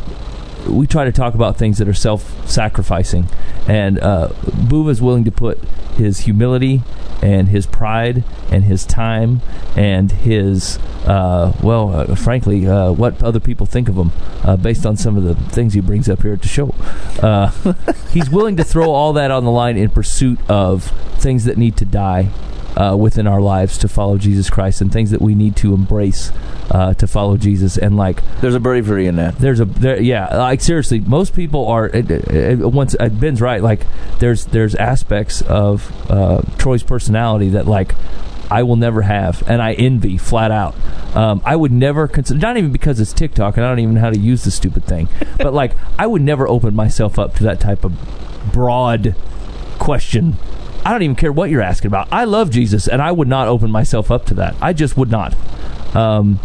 we 0.67 0.87
try 0.87 1.05
to 1.05 1.11
talk 1.11 1.33
about 1.33 1.57
things 1.57 1.77
that 1.77 1.87
are 1.87 1.93
self-sacrificing, 1.93 3.27
and 3.67 3.99
uh, 3.99 4.29
is 4.89 5.01
willing 5.01 5.23
to 5.23 5.31
put 5.31 5.59
his 5.95 6.21
humility 6.21 6.81
and 7.21 7.49
his 7.49 7.65
pride 7.65 8.23
and 8.51 8.65
his 8.65 8.85
time 8.85 9.41
and 9.75 10.11
his 10.11 10.77
uh, 11.05 11.53
well, 11.61 11.93
uh, 11.93 12.15
frankly, 12.15 12.67
uh, 12.67 12.91
what 12.91 13.21
other 13.21 13.39
people 13.39 13.65
think 13.65 13.89
of 13.89 13.97
him 13.97 14.11
uh, 14.43 14.55
based 14.55 14.85
on 14.85 14.95
some 14.95 15.17
of 15.17 15.23
the 15.23 15.35
things 15.51 15.73
he 15.73 15.81
brings 15.81 16.09
up 16.09 16.21
here 16.21 16.33
at 16.33 16.41
the 16.41 16.47
show. 16.47 16.73
Uh, 17.21 17.51
he's 18.11 18.29
willing 18.29 18.55
to 18.57 18.63
throw 18.63 18.91
all 18.91 19.13
that 19.13 19.31
on 19.31 19.43
the 19.43 19.51
line 19.51 19.77
in 19.77 19.89
pursuit 19.89 20.39
of 20.49 20.85
things 21.17 21.45
that 21.45 21.57
need 21.57 21.77
to 21.77 21.85
die 21.85 22.29
uh, 22.77 22.95
within 22.97 23.27
our 23.27 23.41
lives 23.41 23.77
to 23.79 23.87
follow 23.87 24.17
Jesus 24.17 24.49
Christ 24.49 24.81
and 24.81 24.91
things 24.91 25.11
that 25.11 25.21
we 25.21 25.35
need 25.35 25.55
to 25.57 25.73
embrace 25.73 26.31
uh, 26.71 26.93
to 26.95 27.07
follow 27.07 27.37
Jesus. 27.37 27.77
And 27.77 27.97
like, 27.97 28.21
there's 28.41 28.55
a 28.55 28.59
bravery 28.59 29.07
in 29.07 29.15
that 29.17 29.37
there's 29.37 29.59
a 29.59 29.65
there, 29.65 30.01
yeah, 30.01 30.35
like 30.37 30.61
seriously, 30.61 30.99
most 30.99 31.35
people 31.35 31.67
are. 31.67 31.87
It, 31.87 32.09
it, 32.09 32.27
it- 32.29 32.57
once 32.59 32.95
uh, 32.99 33.09
Ben's 33.09 33.41
right, 33.41 33.61
like 33.61 33.85
there's 34.19 34.45
there's 34.47 34.75
aspects 34.75 35.41
of 35.41 35.91
uh, 36.09 36.41
Troy's 36.57 36.83
personality 36.83 37.49
that 37.49 37.67
like. 37.67 37.95
I 38.51 38.61
will 38.61 38.75
never 38.75 39.01
have, 39.01 39.41
and 39.49 39.63
I 39.63 39.73
envy 39.73 40.17
flat 40.17 40.51
out. 40.51 40.75
Um, 41.15 41.41
I 41.43 41.55
would 41.55 41.71
never 41.71 42.07
consider, 42.07 42.39
not 42.39 42.55
even 42.55 42.71
because 42.71 42.99
it's 42.99 43.11
TikTok, 43.13 43.57
and 43.57 43.65
I 43.65 43.69
don't 43.69 43.79
even 43.79 43.95
know 43.95 44.01
how 44.01 44.11
to 44.11 44.19
use 44.19 44.43
the 44.43 44.51
stupid 44.51 44.83
thing, 44.83 45.07
but 45.37 45.53
like 45.55 45.71
I 45.97 46.05
would 46.05 46.21
never 46.21 46.47
open 46.47 46.75
myself 46.75 47.17
up 47.17 47.33
to 47.37 47.43
that 47.45 47.59
type 47.59 47.83
of 47.83 47.93
broad 48.53 49.15
question. 49.79 50.35
I 50.85 50.91
don't 50.91 51.01
even 51.01 51.15
care 51.15 51.31
what 51.31 51.49
you're 51.49 51.61
asking 51.61 51.87
about. 51.87 52.07
I 52.11 52.25
love 52.25 52.49
Jesus, 52.51 52.87
and 52.87 53.01
I 53.01 53.11
would 53.11 53.27
not 53.27 53.47
open 53.47 53.71
myself 53.71 54.11
up 54.11 54.25
to 54.27 54.33
that. 54.35 54.55
I 54.61 54.73
just 54.73 54.97
would 54.97 55.09
not. 55.09 55.35
Um, 55.95 56.39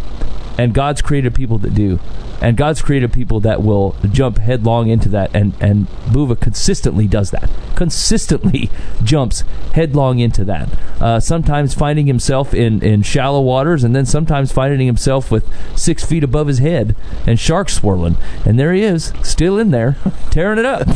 and 0.59 0.75
God's 0.75 1.03
created 1.03 1.35
people 1.35 1.59
that 1.59 1.75
do, 1.75 2.01
and 2.41 2.57
God's 2.57 2.83
created 2.83 3.13
people 3.13 3.41
that 3.41 3.63
will 3.63 3.97
jump 4.11 4.39
headlong 4.39 4.89
into 4.89 5.09
that. 5.11 5.31
And 5.35 5.55
and 5.61 5.89
Boova 6.07 6.39
consistently 6.39 7.07
does 7.07 7.31
that. 7.31 7.49
Consistently 7.77 8.71
jumps 9.05 9.45
headlong 9.75 10.19
into 10.19 10.45
that. 10.45 10.69
Uh, 11.01 11.21
sometimes 11.21 11.75
finding 11.75 12.07
himself 12.07 12.55
in 12.55 12.83
in 12.83 13.03
shallow 13.03 13.41
waters, 13.41 13.85
and 13.85 13.95
then 13.95 14.07
sometimes 14.07 14.53
finding 14.53 14.87
himself 14.87 15.31
with 15.31 15.49
six 15.77 16.05
feet 16.05 16.25
above 16.25 16.49
his 16.49 16.59
head 16.59 16.95
and 17.27 17.39
sharks 17.39 17.75
swirling. 17.75 18.17
And 18.45 18.59
there 18.59 18.73
he 18.73 18.83
is, 18.83 19.13
still 19.23 19.59
in 19.59 19.71
there, 19.71 19.97
tearing 20.31 20.59
it 20.59 20.67
up. 20.67 20.89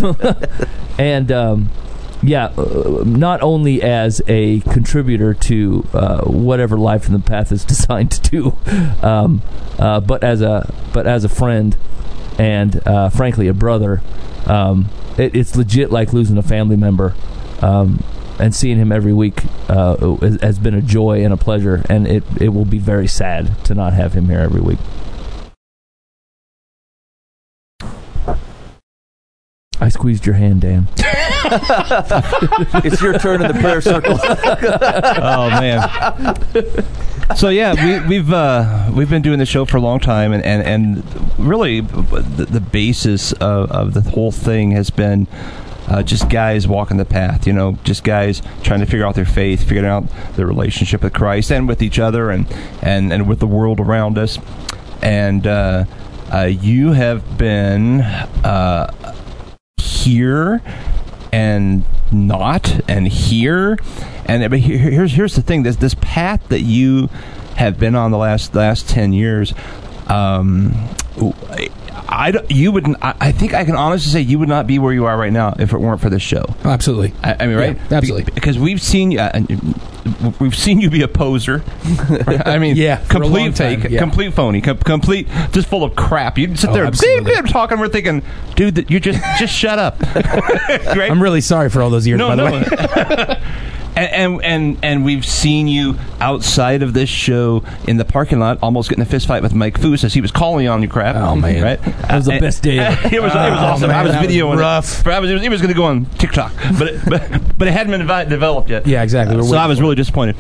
and 0.98 1.30
um, 1.30 1.70
yeah, 2.22 2.46
uh, 2.56 3.02
not 3.04 3.42
only 3.42 3.82
as 3.82 4.22
a 4.28 4.60
contributor 4.60 5.34
to 5.34 5.86
uh, 5.92 6.22
whatever 6.24 6.78
life 6.78 7.06
in 7.06 7.12
the 7.12 7.18
path 7.18 7.52
is 7.52 7.64
designed 7.74 8.10
to 8.12 8.30
do, 8.30 8.56
um, 9.06 9.42
uh, 9.78 10.00
but 10.00 10.22
as 10.22 10.40
a 10.40 10.72
but 10.92 11.06
as 11.06 11.24
a 11.24 11.28
friend 11.28 11.76
and 12.38 12.86
uh, 12.86 13.08
frankly 13.10 13.48
a 13.48 13.54
brother. 13.54 14.00
Um, 14.46 14.88
it, 15.18 15.34
it's 15.36 15.54
legit 15.56 15.90
like 15.90 16.12
losing 16.12 16.38
a 16.38 16.42
family 16.42 16.76
member. 16.76 17.14
Um, 17.60 18.02
and 18.38 18.52
seeing 18.54 18.78
him 18.78 18.90
every 18.90 19.12
week 19.12 19.42
uh, 19.68 20.16
has- 20.16 20.58
been 20.58 20.74
a 20.74 20.82
joy 20.82 21.22
and 21.22 21.32
a 21.32 21.36
pleasure, 21.36 21.84
and 21.88 22.08
it, 22.08 22.24
it 22.40 22.48
will 22.48 22.64
be 22.64 22.78
very 22.78 23.06
sad 23.06 23.62
to 23.66 23.74
not 23.74 23.92
have 23.92 24.14
him 24.14 24.28
here 24.28 24.40
every 24.40 24.60
week. 24.60 24.78
I 29.82 29.88
squeezed 29.88 30.24
your 30.26 30.36
hand, 30.36 30.60
Dan. 30.60 30.86
it's 32.84 33.02
your 33.02 33.18
turn 33.18 33.42
in 33.42 33.48
the 33.48 33.58
prayer 33.60 33.80
circle 33.80 34.16
oh 34.22 35.50
man. 35.50 37.36
So 37.36 37.48
yeah, 37.48 37.74
we, 37.74 38.08
we've 38.08 38.32
uh, 38.32 38.92
we've 38.94 39.10
been 39.10 39.22
doing 39.22 39.40
the 39.40 39.46
show 39.46 39.64
for 39.64 39.78
a 39.78 39.80
long 39.80 39.98
time, 39.98 40.32
and 40.32 40.44
and, 40.44 40.62
and 40.62 41.02
really 41.36 41.80
the, 41.80 42.46
the 42.48 42.60
basis 42.60 43.32
of, 43.32 43.72
of 43.72 43.94
the 43.94 44.02
whole 44.02 44.30
thing 44.30 44.70
has 44.70 44.90
been. 44.90 45.26
Uh, 45.88 46.00
just 46.00 46.30
guys 46.30 46.68
walking 46.68 46.96
the 46.96 47.04
path, 47.04 47.44
you 47.44 47.52
know, 47.52 47.76
just 47.82 48.04
guys 48.04 48.40
trying 48.62 48.78
to 48.78 48.86
figure 48.86 49.04
out 49.04 49.16
their 49.16 49.26
faith, 49.26 49.64
figuring 49.64 49.84
out 49.84 50.04
their 50.36 50.46
relationship 50.46 51.02
with 51.02 51.12
Christ 51.12 51.50
and 51.50 51.66
with 51.66 51.82
each 51.82 51.98
other 51.98 52.30
and, 52.30 52.46
and, 52.80 53.12
and 53.12 53.28
with 53.28 53.40
the 53.40 53.48
world 53.48 53.80
around 53.80 54.16
us. 54.16 54.38
And 55.02 55.44
uh, 55.44 55.84
uh, 56.32 56.44
you 56.44 56.92
have 56.92 57.36
been 57.36 58.00
uh, 58.00 59.12
here 60.02 60.60
and 61.32 61.84
not 62.10 62.80
and 62.88 63.08
here. 63.08 63.78
And 64.26 64.48
but 64.50 64.60
here- 64.60 64.78
here's 64.78 65.12
here's 65.12 65.34
the 65.34 65.42
thing. 65.42 65.62
This 65.62 65.76
this 65.76 65.94
path 66.00 66.46
that 66.48 66.60
you 66.60 67.08
have 67.56 67.78
been 67.78 67.94
on 67.94 68.10
the 68.10 68.18
last 68.18 68.54
last 68.54 68.88
10 68.88 69.12
years 69.12 69.52
um 70.08 70.72
I, 72.08 72.30
don't- 72.32 72.50
you 72.50 72.72
would 72.72 72.86
I, 73.02 73.14
I 73.20 73.32
think 73.32 73.54
I 73.54 73.64
can 73.64 73.74
honestly 73.76 74.10
say 74.12 74.20
you 74.20 74.38
would 74.38 74.48
not 74.48 74.66
be 74.66 74.78
where 74.78 74.92
you 74.92 75.06
are 75.06 75.16
right 75.16 75.32
now 75.32 75.54
if 75.58 75.72
it 75.72 75.78
weren't 75.78 76.00
for 76.00 76.10
this 76.10 76.22
show 76.22 76.44
Absolutely. 76.64 77.12
I, 77.22 77.36
I 77.40 77.46
mean, 77.46 77.56
right? 77.56 77.76
Yeah, 77.90 77.96
absolutely. 77.98 78.24
Be- 78.24 78.32
Because 78.32 78.58
we've 78.58 78.80
seen 78.82 79.10
you, 79.12 79.20
uh, 79.20 79.40
we've 80.40 80.54
seen 80.56 80.80
you 80.80 80.90
be 80.90 81.02
a 81.02 81.08
poser. 81.08 81.62
I 82.44 82.58
mean, 82.58 82.76
Yeah, 82.82 82.96
for 82.96 83.18
a 83.22 83.26
long 83.26 83.52
complete 83.52 83.56
fake, 83.56 83.90
yeah. 83.90 83.98
complete 83.98 84.34
phony, 84.34 84.60
com- 84.60 84.78
complete, 84.78 85.28
just 85.52 85.68
full 85.68 85.84
of 85.84 85.94
crap. 85.96 86.38
You'd 86.38 86.58
sit 86.58 86.70
Oh, 86.70 86.72
there, 86.74 86.90
beep, 86.90 87.24
beep, 87.24 87.46
talking. 87.46 87.78
We're 87.78 87.88
thinking, 87.88 88.22
dude, 88.56 88.90
you 88.90 89.00
just 89.00 89.20
just 89.38 89.54
shut 89.54 89.78
up. 89.78 90.00
right? 90.14 91.10
I'm 91.10 91.22
really 91.22 91.40
sorry 91.40 91.70
for 91.70 91.82
all 91.82 91.90
those 91.90 92.06
years, 92.06 92.18
no, 92.18 92.28
by 92.28 92.36
the 92.36 92.48
no. 92.50 92.52
way. 93.36 93.42
And, 93.96 94.12
and 94.12 94.44
and 94.44 94.78
and 94.82 95.04
we've 95.04 95.24
seen 95.24 95.68
you 95.68 95.98
outside 96.20 96.82
of 96.82 96.94
this 96.94 97.08
show 97.08 97.64
in 97.86 97.96
the 97.96 98.04
parking 98.04 98.38
lot, 98.38 98.58
almost 98.62 98.88
getting 98.88 99.02
a 99.02 99.06
fist 99.06 99.26
fight 99.26 99.42
with 99.42 99.54
Mike 99.54 99.78
Foos 99.78 100.04
as 100.04 100.14
he 100.14 100.20
was 100.20 100.30
calling 100.30 100.68
on 100.68 100.82
you 100.82 100.88
crap. 100.88 101.16
Oh, 101.16 101.36
man. 101.36 101.62
right? 101.62 101.82
That 101.82 102.16
was 102.16 102.26
the 102.26 102.38
best 102.38 102.62
day 102.62 102.78
ever. 102.78 103.08
it 103.14 103.22
was, 103.22 103.32
it 103.32 103.36
was 103.36 103.60
Oh, 103.62 103.64
awesome. 103.64 103.88
man, 103.88 103.98
I 103.98 104.02
was 104.02 104.12
videoing 104.16 104.58
rough. 104.58 105.00
it. 105.00 105.06
I 105.06 105.18
was, 105.18 105.30
it 105.30 105.48
was, 105.50 105.60
going 105.60 105.72
to 105.72 105.78
go 105.78 105.84
on 105.84 106.06
TikTok, 106.06 106.52
but 106.78 106.88
it, 106.88 107.00
but, 107.08 107.58
but 107.58 107.68
it 107.68 107.72
hadn't 107.72 107.90
been 107.90 108.28
developed 108.28 108.70
yet. 108.70 108.86
Yeah, 108.86 109.02
exactly. 109.02 109.36
We're 109.36 109.42
so 109.44 109.56
I 109.56 109.66
was 109.66 109.80
really 109.80 109.94
disappointed. 109.94 110.36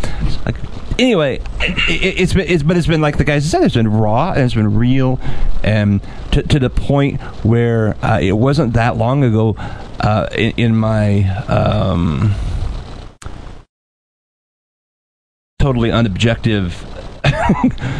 Like, 0.46 0.56
anyway, 0.98 1.40
it, 1.60 2.20
it's 2.20 2.34
been 2.34 2.48
it's 2.48 2.62
but 2.62 2.76
it's 2.76 2.86
been 2.86 3.00
like 3.00 3.18
the 3.18 3.24
guys 3.24 3.48
said. 3.48 3.62
It's 3.64 3.74
been 3.74 3.88
raw 3.88 4.32
and 4.32 4.42
it's 4.42 4.54
been 4.54 4.74
real, 4.74 5.20
and 5.62 6.00
to, 6.32 6.42
to 6.42 6.58
the 6.58 6.70
point 6.70 7.20
where 7.44 7.96
uh, 8.04 8.18
it 8.20 8.32
wasn't 8.32 8.74
that 8.74 8.96
long 8.96 9.24
ago 9.24 9.54
uh, 10.00 10.28
in, 10.32 10.52
in 10.56 10.76
my. 10.76 11.24
Um, 11.46 12.34
totally 15.62 15.90
unobjective, 15.90 16.70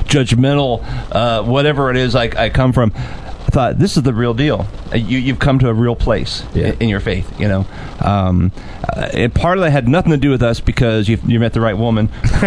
judgmental, 0.09 0.83
uh, 1.15 1.45
whatever 1.45 1.91
it 1.91 1.97
is 1.97 2.17
I, 2.17 2.25
I 2.37 2.51
come 2.51 2.73
from. 2.73 2.93
I 2.97 3.55
thought 3.55 3.79
this 3.79 3.97
is 3.97 4.03
the 4.03 4.15
real 4.15 4.35
deal. 4.35 4.67
Uh, 4.93 4.97
You, 4.97 5.19
you've 5.19 5.39
come 5.39 5.59
to 5.61 5.69
a 5.69 5.75
real 5.75 5.95
place 5.95 6.43
Yeah. 6.55 6.69
in, 6.69 6.83
in 6.85 6.89
your 6.89 6.99
faith. 7.01 7.39
You 7.39 7.47
know, 7.49 7.67
um, 8.01 8.51
uh, 8.83 9.11
and 9.13 9.33
part 9.35 9.59
of 9.59 9.63
that 9.65 9.71
had 9.71 9.87
nothing 9.89 10.11
to 10.11 10.17
do 10.17 10.31
with 10.31 10.43
us 10.43 10.59
because 10.59 11.09
you, 11.09 11.19
you 11.27 11.39
met 11.39 11.53
the 11.53 11.61
right 11.61 11.77
woman. 11.77 12.09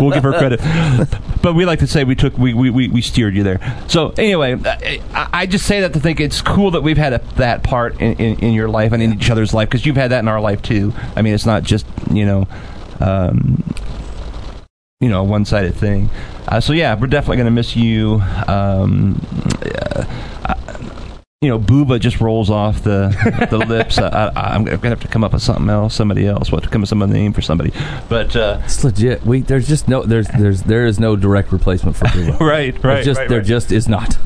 we'll 0.00 0.10
give 0.10 0.24
her 0.24 0.32
credit, 0.32 0.60
but 1.40 1.54
we 1.54 1.64
like 1.64 1.78
to 1.78 1.86
say 1.86 2.04
we 2.04 2.14
took 2.16 2.36
we, 2.36 2.52
we, 2.52 2.68
we, 2.68 2.88
we 2.88 3.00
steered 3.00 3.34
you 3.34 3.42
there. 3.44 3.60
So 3.88 4.10
anyway, 4.18 4.56
I, 5.14 5.28
I 5.32 5.46
just 5.46 5.64
say 5.66 5.80
that 5.80 5.92
to 5.94 6.00
think 6.00 6.20
it's 6.20 6.42
cool 6.42 6.72
that 6.72 6.82
we've 6.82 6.98
had 6.98 7.12
a, 7.14 7.18
that 7.36 7.62
part 7.62 7.98
in, 8.00 8.14
in, 8.14 8.38
in 8.40 8.52
your 8.54 8.68
life 8.68 8.92
and 8.92 9.02
in 9.02 9.14
each 9.14 9.30
other's 9.30 9.54
life 9.54 9.68
because 9.70 9.86
you've 9.86 9.96
had 9.96 10.10
that 10.10 10.18
in 10.18 10.28
our 10.28 10.40
life 10.40 10.60
too. 10.60 10.92
I 11.16 11.22
mean, 11.22 11.32
it's 11.32 11.46
not 11.46 11.62
just 11.62 11.86
you 12.10 12.26
know. 12.26 12.46
Um, 13.00 13.62
you 15.02 15.08
know, 15.08 15.20
a 15.20 15.24
one-sided 15.24 15.74
thing. 15.74 16.08
Uh, 16.48 16.60
so 16.60 16.72
yeah, 16.72 16.94
we're 16.94 17.08
definitely 17.08 17.36
going 17.36 17.46
to 17.46 17.50
miss 17.50 17.76
you. 17.76 18.22
Um, 18.46 19.20
uh, 19.62 20.04
you 21.42 21.48
know, 21.48 21.58
Boova 21.58 21.98
just 21.98 22.20
rolls 22.20 22.50
off 22.50 22.84
the 22.84 23.08
the 23.50 23.58
lips. 23.58 23.98
I, 23.98 24.28
I, 24.28 24.54
I'm 24.54 24.64
going 24.64 24.80
to 24.80 24.88
have 24.88 25.00
to 25.00 25.08
come 25.08 25.24
up 25.24 25.32
with 25.32 25.42
something 25.42 25.68
else, 25.68 25.94
somebody 25.94 26.26
else. 26.26 26.52
What 26.52 26.62
to 26.62 26.68
come 26.70 26.80
up 26.80 26.82
with 26.82 26.88
some 26.90 27.02
other 27.02 27.12
name 27.12 27.32
for 27.32 27.42
somebody? 27.42 27.72
But 28.08 28.36
uh, 28.36 28.60
It's 28.64 28.84
legit. 28.84 29.26
We 29.26 29.40
there's 29.40 29.66
just 29.66 29.88
no 29.88 30.04
there's 30.04 30.28
there's 30.28 30.62
there 30.62 30.86
is 30.86 31.00
no 31.00 31.16
direct 31.16 31.50
replacement 31.50 31.96
for 31.96 32.04
Boova. 32.06 32.38
right, 32.40 32.80
There 32.80 33.02
just 33.02 33.28
there 33.28 33.40
just 33.42 33.72
is 33.72 33.88
not. 33.88 34.16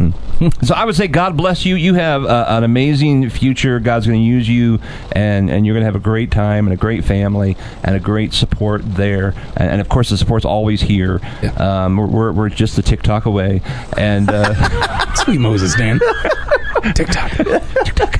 So 0.63 0.75
I 0.75 0.85
would 0.85 0.95
say, 0.95 1.09
God 1.09 1.37
bless 1.37 1.65
you. 1.65 1.77
You 1.77 1.95
have 1.95 2.25
uh, 2.25 2.45
an 2.49 2.63
amazing 2.65 3.31
future. 3.31 3.81
God's 3.81 4.07
going 4.07 4.21
to 4.21 4.25
use 4.27 4.47
you, 4.47 4.81
and, 5.13 5.49
and 5.49 5.65
you're 5.65 5.75
going 5.75 5.81
to 5.81 5.87
have 5.87 5.97
a 5.97 5.99
great 5.99 6.31
time 6.31 6.67
and 6.67 6.75
a 6.75 6.77
great 6.77 7.07
family 7.07 7.57
and 7.83 7.97
a 7.97 8.01
great 8.01 8.35
support 8.35 8.83
there. 8.85 9.29
And, 9.57 9.71
and 9.71 9.81
of 9.81 9.89
course, 9.89 10.11
the 10.11 10.19
support's 10.19 10.45
always 10.45 10.83
here. 10.83 11.21
Um, 11.57 11.97
we're, 11.97 12.07
we're, 12.07 12.33
we're 12.33 12.49
just 12.51 12.77
a 12.77 12.83
TikTok 12.83 13.25
away. 13.25 13.63
And 13.97 14.29
uh, 14.29 15.15
Sweet 15.15 15.39
Moses, 15.39 15.75
Dan. 15.75 16.01
TikTok. 17.07 18.17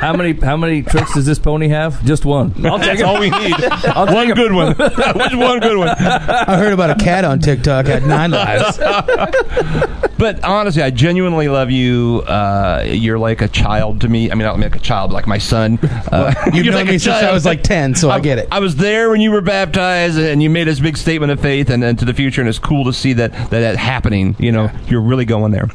How 0.00 0.14
many 0.16 0.32
how 0.32 0.56
many 0.56 0.82
tricks 0.82 1.14
does 1.14 1.26
this 1.26 1.38
pony 1.38 1.68
have? 1.68 2.04
Just 2.04 2.24
one. 2.24 2.52
I'll 2.66 2.78
take 2.78 2.98
that's 2.98 3.00
it. 3.00 3.06
all 3.06 3.20
we 3.20 3.30
need. 3.30 3.54
I'll 3.84 4.12
one 4.12 4.28
good 4.34 4.52
one. 4.52 4.76
Just 4.76 5.36
one 5.36 5.60
good 5.60 5.78
one. 5.78 5.88
I 5.88 6.56
heard 6.58 6.72
about 6.72 6.90
a 6.90 6.96
cat 6.96 7.24
on 7.24 7.38
TikTok 7.38 7.86
had 7.86 8.06
nine 8.06 8.30
lives. 8.30 8.78
But 10.18 10.42
honestly, 10.42 10.82
I 10.82 10.90
genuinely 10.90 11.46
love 11.46 11.70
you. 11.70 12.24
Uh, 12.26 12.82
you're 12.84 13.20
like 13.20 13.40
a 13.40 13.46
child 13.46 14.00
to 14.00 14.08
me. 14.08 14.32
I 14.32 14.34
mean, 14.34 14.46
not 14.46 14.58
like 14.58 14.74
a 14.74 14.80
child, 14.80 15.10
but 15.10 15.14
like 15.14 15.28
my 15.28 15.38
son. 15.38 15.78
Uh, 16.10 16.34
You've 16.52 16.66
known 16.66 16.74
like 16.74 16.86
me 16.88 16.98
since 16.98 17.14
I 17.22 17.32
was 17.32 17.44
like 17.44 17.62
10, 17.62 17.94
so 17.94 18.10
I 18.10 18.18
get 18.18 18.38
it. 18.38 18.48
I 18.50 18.58
was 18.58 18.74
there 18.74 19.10
when 19.10 19.20
you 19.20 19.30
were 19.30 19.40
baptized, 19.40 20.18
and 20.18 20.42
you 20.42 20.50
made 20.50 20.64
this 20.64 20.80
big 20.80 20.96
statement 20.96 21.30
of 21.30 21.40
faith 21.40 21.70
and, 21.70 21.84
and 21.84 21.96
to 22.00 22.04
the 22.04 22.14
future, 22.14 22.40
and 22.40 22.48
it's 22.48 22.58
cool 22.58 22.84
to 22.86 22.92
see 22.92 23.12
that 23.12 23.30
that, 23.32 23.50
that 23.50 23.76
happening. 23.76 24.34
You 24.40 24.50
know, 24.50 24.70
you're 24.88 25.02
really 25.02 25.24
going 25.24 25.52
there. 25.52 25.68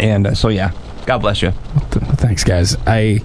And 0.00 0.26
uh, 0.28 0.34
so, 0.34 0.48
yeah, 0.48 0.72
God 1.06 1.18
bless 1.18 1.42
you. 1.42 1.50
Thanks, 1.90 2.44
guys. 2.44 2.76
I. 2.86 3.20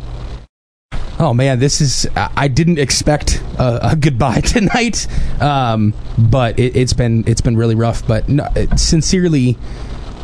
Oh 1.20 1.34
man, 1.36 1.60
this 1.60 1.82
is. 1.82 2.08
I 2.16 2.48
didn't 2.48 2.80
expect 2.80 3.44
a, 3.60 3.92
a 3.92 3.96
goodbye 4.00 4.42
tonight, 4.42 5.08
um, 5.42 5.94
but 6.18 6.58
it, 6.58 6.76
it's 6.76 6.94
been 6.94 7.24
it's 7.28 7.42
been 7.42 7.56
really 7.56 7.76
rough. 7.76 8.08
But 8.08 8.28
no, 8.28 8.48
it- 8.56 8.80
sincerely, 8.80 9.56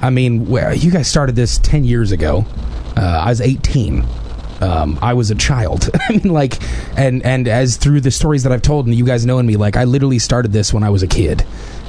I 0.01 0.09
mean, 0.09 0.47
where 0.47 0.73
you 0.73 0.89
guys 0.89 1.07
started 1.07 1.35
this 1.35 1.59
ten 1.59 1.83
years 1.83 2.11
ago. 2.11 2.45
Uh, 2.95 3.21
I 3.25 3.29
was 3.29 3.41
eighteen. 3.41 4.05
Um, 4.59 4.97
I 5.03 5.13
was 5.13 5.29
a 5.29 5.35
child. 5.35 5.87
I 6.09 6.13
mean, 6.17 6.33
like, 6.33 6.57
and 6.97 7.23
and 7.23 7.47
as 7.47 7.77
through 7.77 8.01
the 8.01 8.09
stories 8.09 8.41
that 8.41 8.51
I've 8.51 8.63
told, 8.63 8.87
and 8.87 8.95
you 8.95 9.05
guys 9.05 9.23
knowing 9.23 9.45
me, 9.45 9.55
like, 9.55 9.77
I 9.77 9.83
literally 9.83 10.17
started 10.17 10.51
this 10.51 10.73
when 10.73 10.81
I 10.81 10.89
was 10.89 11.03
a 11.03 11.07
kid, 11.07 11.45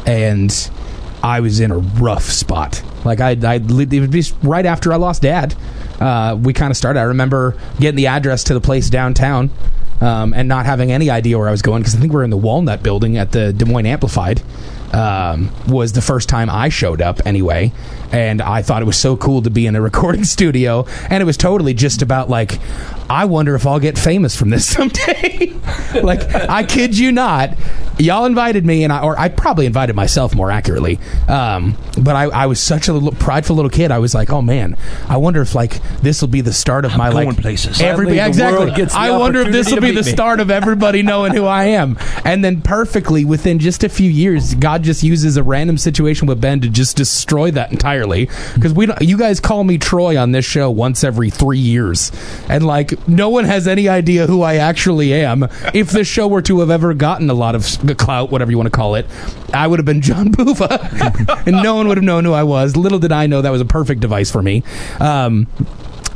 and 0.06 0.51
I 1.22 1.40
was 1.40 1.60
in 1.60 1.70
a 1.70 1.78
rough 1.78 2.24
spot. 2.24 2.82
Like 3.04 3.20
I, 3.20 3.30
I 3.42 3.54
it 3.54 3.70
would 3.70 4.10
be 4.10 4.24
right 4.42 4.66
after 4.66 4.92
I 4.92 4.96
lost 4.96 5.22
dad. 5.22 5.54
Uh, 6.00 6.38
we 6.40 6.52
kind 6.52 6.70
of 6.70 6.76
started. 6.76 7.00
I 7.00 7.04
remember 7.04 7.56
getting 7.78 7.96
the 7.96 8.06
address 8.06 8.44
to 8.44 8.54
the 8.54 8.60
place 8.60 8.88
downtown, 8.88 9.50
um, 10.00 10.32
and 10.32 10.48
not 10.48 10.66
having 10.66 10.92
any 10.92 11.10
idea 11.10 11.38
where 11.38 11.48
I 11.48 11.50
was 11.50 11.62
going 11.62 11.82
because 11.82 11.94
I 11.94 11.98
think 11.98 12.12
we 12.12 12.20
are 12.20 12.24
in 12.24 12.30
the 12.30 12.36
Walnut 12.36 12.82
Building 12.82 13.16
at 13.16 13.32
the 13.32 13.52
Des 13.52 13.64
Moines 13.64 13.86
Amplified. 13.86 14.42
Um, 14.92 15.50
was 15.66 15.92
the 15.92 16.00
first 16.00 16.30
time 16.30 16.48
I 16.48 16.70
showed 16.70 17.02
up 17.02 17.20
anyway, 17.26 17.72
and 18.12 18.40
I 18.40 18.62
thought 18.62 18.82
it 18.82 18.86
was 18.86 18.97
so 18.97 19.16
cool 19.16 19.43
to 19.43 19.51
be 19.51 19.66
in 19.66 19.76
a 19.76 19.80
recording 19.89 20.24
studio, 20.24 20.86
and 21.10 21.22
it 21.22 21.26
was 21.26 21.36
totally 21.36 21.74
just 21.74 22.02
about 22.02 22.28
like, 22.28 22.59
I 23.10 23.24
wonder 23.24 23.55
if 23.55 23.66
I'll 23.66 23.80
get 23.80 23.98
famous 23.98 24.36
from 24.36 24.51
this 24.51 24.66
someday. 24.74 25.52
like, 26.02 26.35
I 26.35 26.64
kid 26.64 26.97
you 26.97 27.12
not, 27.12 27.56
y'all 27.98 28.24
invited 28.24 28.64
me, 28.64 28.85
and 28.85 28.93
I 28.93 29.02
or 29.02 29.18
I 29.18 29.28
probably 29.28 29.66
invited 29.66 29.97
myself 29.97 30.35
more 30.35 30.51
accurately. 30.51 30.98
Um, 31.28 31.76
but 32.01 32.16
I, 32.16 32.24
I 32.24 32.47
was 32.47 32.60
such 32.60 32.89
a 32.89 32.93
little, 32.93 33.12
prideful 33.12 33.56
little 33.56 33.70
kid. 33.70 33.90
I 33.90 33.98
was 33.98 34.14
like, 34.14 34.30
oh 34.30 34.43
man, 34.43 34.76
I 35.09 35.16
wonder 35.16 35.40
if 35.40 35.55
like 35.55 35.82
this 36.01 36.20
will 36.20 36.28
be 36.28 36.40
the 36.40 36.52
start 36.52 36.85
of 36.85 36.97
my 36.97 37.10
going 37.10 37.28
like 37.28 37.40
places. 37.40 37.80
Everybody, 37.80 38.18
exactly. 38.18 38.86
I 38.94 39.16
wonder 39.16 39.40
if 39.40 39.52
this 39.52 39.70
will 39.72 39.80
be 39.80 39.90
the 39.90 40.02
me. 40.02 40.10
start 40.10 40.40
of 40.40 40.51
everybody 40.51 41.02
knowing 41.02 41.35
who 41.35 41.44
I 41.44 41.64
am. 41.64 41.98
And 42.24 42.44
then 42.44 42.62
perfectly 42.62 43.24
within 43.24 43.59
just 43.59 43.85
a 43.85 43.89
few 43.89 44.10
years, 44.10 44.55
God 44.55 44.82
just 44.82 45.02
uses 45.02 45.36
a 45.36 45.43
random 45.43 45.78
situation 45.78 46.26
with 46.26 46.40
Ben 46.40 46.60
to 46.60 46.68
just 46.68 46.97
destroy 46.97 47.51
that 47.52 47.78
entirely. 47.98 48.28
Because 48.54 48.72
we, 48.72 48.86
don't, 48.86 49.00
you 49.02 49.16
guys 49.16 49.40
call 49.40 49.64
me 49.64 49.78
Troy 49.78 50.18
on 50.18 50.32
this 50.32 50.44
show 50.44 50.70
once 50.70 51.04
every 51.04 51.30
three 51.30 51.58
years, 51.58 52.12
and 52.48 52.66
like 52.66 53.08
no 53.08 53.28
one 53.28 53.44
has 53.44 53.66
any 53.68 53.88
idea 53.88 54.26
who 54.26 54.42
I 54.42 54.56
actually 54.56 55.12
am. 55.12 55.44
If 55.74 55.90
this 55.90 56.06
show 56.06 56.28
were 56.28 56.42
to 56.42 56.60
have 56.60 56.70
ever 56.70 56.94
gotten 56.94 57.30
a 57.30 57.34
lot 57.34 57.54
of 57.54 57.66
clout, 57.98 58.30
whatever 58.30 58.50
you 58.50 58.56
want 58.56 58.66
to 58.66 58.76
call 58.76 58.94
it, 58.94 59.06
I 59.52 59.66
would 59.66 59.78
have 59.78 59.86
been 59.86 60.00
John 60.00 60.28
Boova, 60.32 61.46
and 61.46 61.62
no 61.62 61.76
one 61.76 61.88
would 61.88 61.96
have 61.96 62.04
known 62.04 62.24
who 62.24 62.32
I 62.32 62.42
was. 62.42 62.76
Little 62.76 62.98
did 62.98 63.12
I 63.12 63.26
know 63.26 63.42
that 63.42 63.50
was 63.50 63.60
a 63.60 63.66
perfect 63.66 64.00
device 64.00 64.30
for 64.30 64.42
me. 64.42 64.62
Um, 65.00 65.46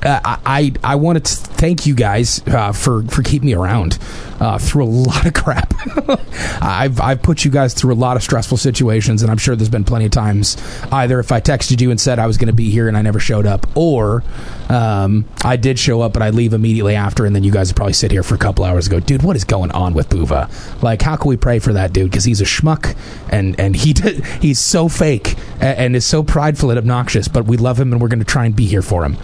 uh, 0.03 0.21
I 0.25 0.73
I, 0.83 0.97
wanted 0.97 1.25
to 1.27 1.35
thank 1.35 1.87
you 1.87 1.95
guys 1.95 2.43
uh, 2.49 2.73
for 2.73 3.05
for 3.05 3.23
keeping 3.23 3.47
me 3.47 3.55
around 3.55 3.99
uh, 4.41 4.59
through 4.59 4.85
a 4.85 4.87
lot 4.87 5.27
of 5.27 5.35
crap. 5.35 5.73
I've 6.63 7.01
I've 7.01 7.23
put 7.23 7.45
you 7.45 7.51
guys 7.51 7.73
through 7.75 7.95
a 7.95 7.97
lot 7.97 8.17
of 8.17 8.23
stressful 8.23 8.59
situations, 8.59 9.23
and 9.23 9.31
I'm 9.31 9.39
sure 9.39 9.55
there's 9.55 9.69
been 9.69 9.85
plenty 9.85 10.07
of 10.07 10.11
times 10.11 10.57
either 10.91 11.21
if 11.21 11.31
I 11.31 11.41
texted 11.41 11.81
you 11.81 11.91
and 11.91 12.01
said 12.01 12.19
I 12.19 12.27
was 12.27 12.37
going 12.37 12.49
to 12.49 12.53
be 12.53 12.71
here 12.71 12.89
and 12.89 12.97
I 12.97 13.03
never 13.03 13.21
showed 13.21 13.47
up, 13.47 13.67
or 13.77 14.25
um, 14.69 15.25
I 15.45 15.57
did 15.57 15.79
show 15.79 16.01
up 16.01 16.13
but 16.13 16.23
I 16.23 16.31
leave 16.31 16.53
immediately 16.53 16.97
after, 16.97 17.25
and 17.25 17.35
then 17.35 17.45
you 17.45 17.53
guys 17.53 17.69
would 17.69 17.77
probably 17.77 17.93
sit 17.93 18.11
here 18.11 18.25
for 18.25 18.35
a 18.35 18.39
couple 18.39 18.65
hours 18.65 18.89
and 18.89 18.93
go, 18.93 19.01
dude, 19.01 19.23
what 19.23 19.37
is 19.37 19.45
going 19.45 19.71
on 19.71 19.95
with 19.95 20.09
Boova? 20.09 20.51
Like, 20.83 21.03
how 21.03 21.17
can 21.17 21.29
we 21.29 21.37
pray 21.37 21.61
for 21.61 21.73
that 21.75 21.93
dude? 21.93 22.11
Because 22.11 22.25
he's 22.25 22.41
a 22.41 22.45
schmuck 22.45 22.97
and 23.31 23.59
and 23.61 23.77
he 23.77 23.93
did, 23.93 24.25
he's 24.41 24.59
so 24.59 24.89
fake 24.89 25.37
and, 25.61 25.79
and 25.79 25.97
is 25.97 26.05
so 26.05 26.25
prideful 26.25 26.71
and 26.71 26.79
obnoxious, 26.79 27.29
but 27.29 27.45
we 27.45 27.57
love 27.57 27.79
him 27.79 27.93
and 27.93 28.03
we're 28.03 28.09
going 28.09 28.19
to 28.19 28.25
try 28.25 28.45
and 28.45 28.57
be 28.57 28.67
here 28.67 28.83
for 28.83 29.05
him 29.05 29.17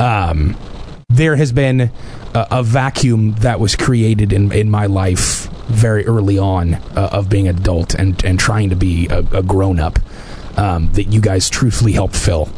um, 0.00 0.56
there 1.08 1.36
has 1.36 1.52
been 1.52 1.80
a, 2.34 2.46
a 2.50 2.62
vacuum 2.62 3.34
that 3.40 3.60
was 3.60 3.76
created 3.76 4.32
in, 4.32 4.52
in 4.52 4.70
my 4.70 4.86
life 4.86 5.48
very 5.66 6.04
early 6.06 6.38
on 6.38 6.74
uh, 6.74 7.10
of 7.12 7.28
being 7.28 7.46
an 7.46 7.56
adult 7.56 7.94
and, 7.94 8.24
and 8.24 8.40
trying 8.40 8.70
to 8.70 8.76
be 8.76 9.06
a, 9.08 9.18
a 9.18 9.42
grown 9.42 9.78
up 9.78 9.98
um, 10.56 10.92
that 10.92 11.04
you 11.04 11.20
guys 11.20 11.48
truthfully 11.48 11.92
helped 11.92 12.16
fill 12.16 12.48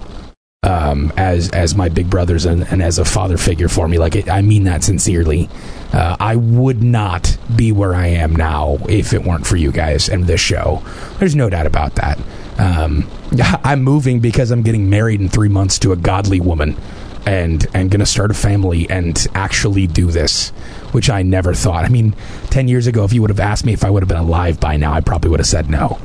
um, 0.65 1.13
as 1.17 1.51
as 1.51 1.75
my 1.75 1.89
big 1.89 2.09
brothers 2.09 2.45
and, 2.45 2.67
and 2.69 2.83
as 2.83 2.99
a 2.99 3.05
father 3.05 3.37
figure 3.37 3.69
for 3.69 3.89
me. 3.89 3.99
Like 3.99 4.15
it, 4.15 4.31
I 4.31 4.43
mean 4.43 4.65
that 4.65 4.85
sincerely. 4.85 5.49
Uh, 5.93 6.17
I 6.19 6.37
would 6.37 6.83
not 6.83 7.37
be 7.55 7.71
where 7.73 7.95
I 7.95 8.07
am 8.07 8.35
now 8.35 8.79
if 8.89 9.13
it 9.13 9.25
weren't 9.25 9.47
for 9.47 9.57
you 9.57 9.73
guys 9.73 10.09
and 10.09 10.25
this 10.25 10.41
show. 10.41 10.83
There's 11.19 11.37
no 11.37 11.51
doubt 11.51 11.67
about 11.67 11.97
that. 11.97 12.19
Um, 12.59 13.09
I'm 13.65 13.83
moving 13.83 14.21
because 14.21 14.51
I'm 14.51 14.63
getting 14.63 14.89
married 14.89 15.21
in 15.21 15.29
three 15.29 15.49
months 15.49 15.79
to 15.81 15.93
a 15.93 15.97
godly 15.97 16.41
woman, 16.41 16.77
and 17.27 17.67
and 17.75 17.91
gonna 17.91 18.07
start 18.07 18.31
a 18.31 18.35
family 18.35 18.89
and 18.91 19.27
actually 19.35 19.87
do 19.87 20.11
this, 20.11 20.51
which 20.93 21.11
I 21.11 21.23
never 21.23 21.55
thought. 21.55 21.85
I 21.85 21.89
mean, 21.89 22.15
ten 22.51 22.69
years 22.69 22.87
ago, 22.87 23.05
if 23.05 23.13
you 23.13 23.21
would 23.21 23.31
have 23.31 23.41
asked 23.41 23.65
me 23.65 23.73
if 23.73 23.85
I 23.85 23.91
would 23.91 24.03
have 24.03 24.09
been 24.09 24.19
alive 24.19 24.61
by 24.61 24.77
now, 24.77 24.93
I 24.93 25.01
probably 25.01 25.31
would 25.31 25.41
have 25.41 25.47
said 25.47 25.71
no. 25.71 25.99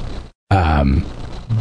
Um, 0.49 1.05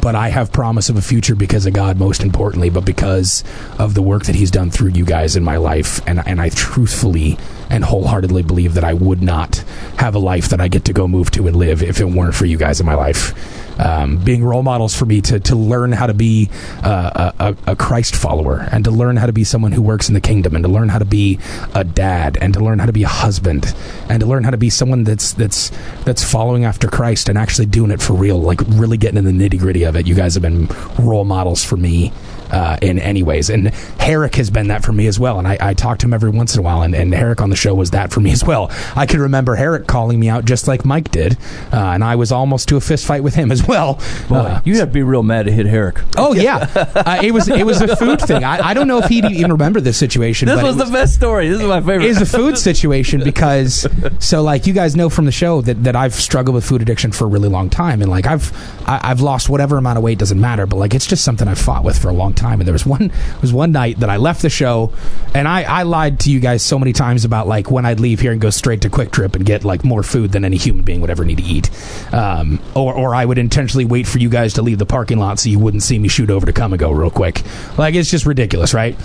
but 0.02 0.14
I 0.14 0.28
have 0.28 0.52
promise 0.52 0.88
of 0.88 0.96
a 0.96 1.02
future 1.02 1.34
because 1.34 1.66
of 1.66 1.72
God, 1.72 1.98
most 1.98 2.22
importantly, 2.22 2.70
but 2.70 2.84
because 2.84 3.44
of 3.78 3.94
the 3.94 4.02
work 4.02 4.24
that 4.24 4.34
He's 4.34 4.50
done 4.50 4.70
through 4.70 4.90
you 4.90 5.04
guys 5.04 5.36
in 5.36 5.44
my 5.44 5.56
life, 5.56 6.00
and 6.06 6.26
and 6.26 6.40
I 6.40 6.48
truthfully 6.50 7.38
and 7.70 7.84
wholeheartedly 7.84 8.42
believe 8.42 8.74
that 8.74 8.84
I 8.84 8.94
would 8.94 9.22
not 9.22 9.56
have 9.98 10.14
a 10.14 10.18
life 10.18 10.48
that 10.50 10.60
I 10.60 10.68
get 10.68 10.84
to 10.86 10.92
go 10.92 11.08
move 11.08 11.30
to 11.32 11.46
and 11.46 11.56
live 11.56 11.82
if 11.82 12.00
it 12.00 12.04
weren't 12.04 12.34
for 12.34 12.46
you 12.46 12.58
guys 12.58 12.80
in 12.80 12.86
my 12.86 12.94
life. 12.94 13.32
Um, 13.78 14.16
being 14.16 14.42
role 14.42 14.62
models 14.62 14.96
for 14.96 15.04
me 15.04 15.20
to, 15.22 15.38
to 15.40 15.54
learn 15.54 15.92
how 15.92 16.06
to 16.06 16.14
be 16.14 16.48
uh, 16.82 17.32
a, 17.38 17.56
a, 17.66 17.76
Christ 17.76 18.16
follower 18.16 18.66
and 18.72 18.84
to 18.84 18.90
learn 18.90 19.16
how 19.16 19.26
to 19.26 19.32
be 19.32 19.44
someone 19.44 19.72
who 19.72 19.82
works 19.82 20.08
in 20.08 20.14
the 20.14 20.20
kingdom 20.20 20.54
and 20.54 20.64
to 20.64 20.70
learn 20.70 20.88
how 20.88 20.98
to 20.98 21.04
be 21.04 21.38
a 21.74 21.84
dad 21.84 22.38
and 22.40 22.54
to 22.54 22.60
learn 22.60 22.78
how 22.78 22.86
to 22.86 22.92
be 22.92 23.02
a 23.02 23.08
husband 23.08 23.74
and 24.08 24.20
to 24.20 24.26
learn 24.26 24.44
how 24.44 24.50
to 24.50 24.56
be 24.56 24.70
someone 24.70 25.04
that's 25.04 25.34
that's 25.34 25.70
that's 26.04 26.24
following 26.24 26.64
after 26.64 26.88
Christ 26.88 27.28
and 27.28 27.36
actually 27.36 27.66
doing 27.66 27.90
it 27.90 28.00
for 28.00 28.14
real, 28.14 28.40
like 28.40 28.60
really 28.66 28.96
getting 28.96 29.18
in 29.18 29.24
the 29.24 29.48
nitty 29.48 29.58
gritty 29.58 29.82
of 29.84 29.94
it. 29.94 30.06
You 30.06 30.14
guys 30.14 30.34
have 30.34 30.42
been 30.42 30.68
role 30.98 31.24
models 31.24 31.62
for 31.62 31.76
me 31.76 32.12
uh, 32.50 32.76
in 32.82 32.98
any 32.98 33.22
ways. 33.22 33.50
And 33.50 33.68
Herrick 33.98 34.34
has 34.36 34.50
been 34.50 34.68
that 34.68 34.84
for 34.84 34.92
me 34.92 35.06
as 35.06 35.18
well. 35.18 35.38
And 35.38 35.46
I, 35.48 35.56
I 35.60 35.74
talk 35.74 35.98
to 35.98 36.06
him 36.06 36.14
every 36.14 36.30
once 36.30 36.54
in 36.54 36.60
a 36.60 36.62
while. 36.62 36.82
And, 36.82 36.94
and 36.94 37.12
Herrick 37.14 37.40
on 37.40 37.50
the 37.50 37.56
show 37.56 37.74
was 37.74 37.90
that 37.92 38.12
for 38.12 38.20
me 38.20 38.30
as 38.32 38.44
well. 38.44 38.70
I 38.94 39.06
can 39.06 39.20
remember 39.20 39.54
Herrick 39.56 39.86
calling 39.86 40.18
me 40.20 40.28
out 40.28 40.44
just 40.44 40.68
like 40.68 40.84
Mike 40.84 41.10
did, 41.10 41.36
uh, 41.72 41.76
and 41.76 42.04
I 42.04 42.16
was 42.16 42.32
almost 42.32 42.68
to 42.68 42.76
a 42.76 42.80
fist 42.80 43.06
fight 43.06 43.22
with 43.22 43.34
him 43.34 43.50
as 43.52 43.66
well. 43.66 44.00
Boy, 44.28 44.36
Uh, 44.36 44.60
you 44.64 44.76
have 44.78 44.88
to 44.88 44.94
be 44.94 45.02
real 45.02 45.22
mad 45.22 45.46
to 45.46 45.52
hit 45.52 45.66
Herrick. 45.66 46.00
Oh 46.16 46.34
yeah, 46.34 46.68
uh, 46.94 47.20
it 47.22 47.32
was 47.32 47.48
it 47.48 47.64
was 47.66 47.80
a 47.80 47.96
food 47.96 48.20
thing. 48.20 48.44
I, 48.44 48.68
I 48.68 48.74
don't 48.74 48.86
know 48.88 48.98
if 48.98 49.06
he'd 49.06 49.24
even 49.24 49.52
remember 49.52 49.80
this 49.80 49.96
situation. 49.96 50.46
This 50.48 50.62
was 50.62 50.76
it 50.76 50.84
the 50.86 50.90
best 50.92 51.14
story. 51.14 51.48
This 51.48 51.60
is 51.60 51.66
my 51.66 51.80
favorite. 51.80 52.04
is 52.04 52.20
a 52.20 52.26
food 52.26 52.56
situation 52.58 53.22
because 53.24 53.86
so 54.18 54.42
like 54.42 54.66
you 54.66 54.72
guys 54.72 54.94
know 54.96 55.08
from 55.08 55.24
the 55.24 55.32
show 55.32 55.60
that, 55.62 55.82
that 55.84 55.96
I've 55.96 56.14
struggled 56.14 56.54
with 56.54 56.64
food 56.64 56.82
addiction 56.82 57.12
for 57.12 57.24
a 57.24 57.28
really 57.28 57.48
long 57.48 57.70
time 57.70 58.00
and 58.02 58.10
like 58.10 58.26
I've 58.26 58.52
I, 58.88 59.00
I've 59.10 59.20
lost 59.20 59.48
whatever 59.48 59.78
amount 59.78 59.98
of 59.98 60.04
weight 60.04 60.18
doesn't 60.18 60.40
matter 60.40 60.66
but 60.66 60.76
like 60.76 60.94
it's 60.94 61.06
just 61.06 61.24
something 61.24 61.48
I've 61.48 61.58
fought 61.58 61.84
with 61.84 61.98
for 61.98 62.08
a 62.08 62.12
long 62.12 62.32
time. 62.36 62.60
And 62.60 62.66
there 62.66 62.72
was 62.72 62.86
one 62.86 63.10
was 63.40 63.52
one 63.52 63.72
night 63.72 64.00
that 64.00 64.10
I 64.10 64.16
left 64.16 64.42
the 64.42 64.50
show 64.50 64.92
and 65.34 65.48
I, 65.48 65.62
I 65.62 65.82
lied 65.82 66.20
to 66.20 66.30
you 66.30 66.40
guys 66.40 66.62
so 66.62 66.78
many 66.78 66.92
times 66.92 67.24
about 67.24 67.48
like 67.48 67.70
when 67.70 67.84
I'd 67.84 68.00
leave 68.00 68.20
here 68.20 68.32
and 68.32 68.40
go 68.40 68.50
straight 68.50 68.82
to 68.82 68.90
QuikTrip 68.90 69.34
and 69.34 69.44
get 69.44 69.64
like 69.64 69.84
more 69.84 70.02
food 70.02 70.32
than 70.32 70.44
any 70.44 70.56
human 70.56 70.84
being 70.84 71.00
would 71.00 71.10
ever 71.10 71.24
need 71.24 71.38
to 71.38 71.44
eat. 71.44 71.70
Um, 72.12 72.60
or 72.74 72.94
or 72.94 73.14
I 73.14 73.24
would 73.24 73.38
intentionally 73.38 73.84
wait 73.84 74.06
for 74.06 74.18
you 74.18 74.28
guys 74.28 74.54
to 74.54 74.62
leave 74.62 74.78
the 74.78 74.86
parking 74.86 75.18
lot 75.18 75.38
so 75.38 75.48
you 75.48 75.58
wouldn't 75.58 75.82
see 75.82 75.98
me 75.98 76.08
shoot 76.08 76.30
over 76.30 76.46
to 76.46 76.52
Kum 76.52 76.76
& 76.76 76.76
Go 76.76 76.90
real 76.92 77.10
quick. 77.10 77.42
Like 77.76 77.94
it's 77.94 78.10
just 78.10 78.26
ridiculous 78.26 78.74
right? 78.74 78.96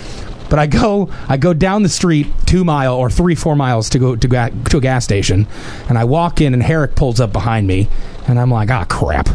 But 0.50 0.58
I 0.58 0.66
go 0.66 1.08
I 1.28 1.38
go 1.38 1.54
down 1.54 1.82
the 1.82 1.88
street 1.88 2.26
two 2.44 2.62
mile 2.62 2.94
or 2.94 3.08
three 3.08 3.34
four 3.34 3.56
miles 3.56 3.88
to 3.90 3.98
go 3.98 4.14
to 4.14 4.28
ga- 4.28 4.50
to 4.68 4.76
a 4.76 4.80
gas 4.82 5.02
station, 5.02 5.46
and 5.88 5.96
I 5.96 6.04
walk 6.04 6.42
in 6.42 6.52
and 6.52 6.62
Herrick 6.62 6.94
pulls 6.94 7.20
up 7.20 7.32
behind 7.32 7.66
me, 7.66 7.88
and 8.28 8.38
I'm 8.38 8.50
like, 8.50 8.70
ah 8.70 8.84
crap. 8.84 9.30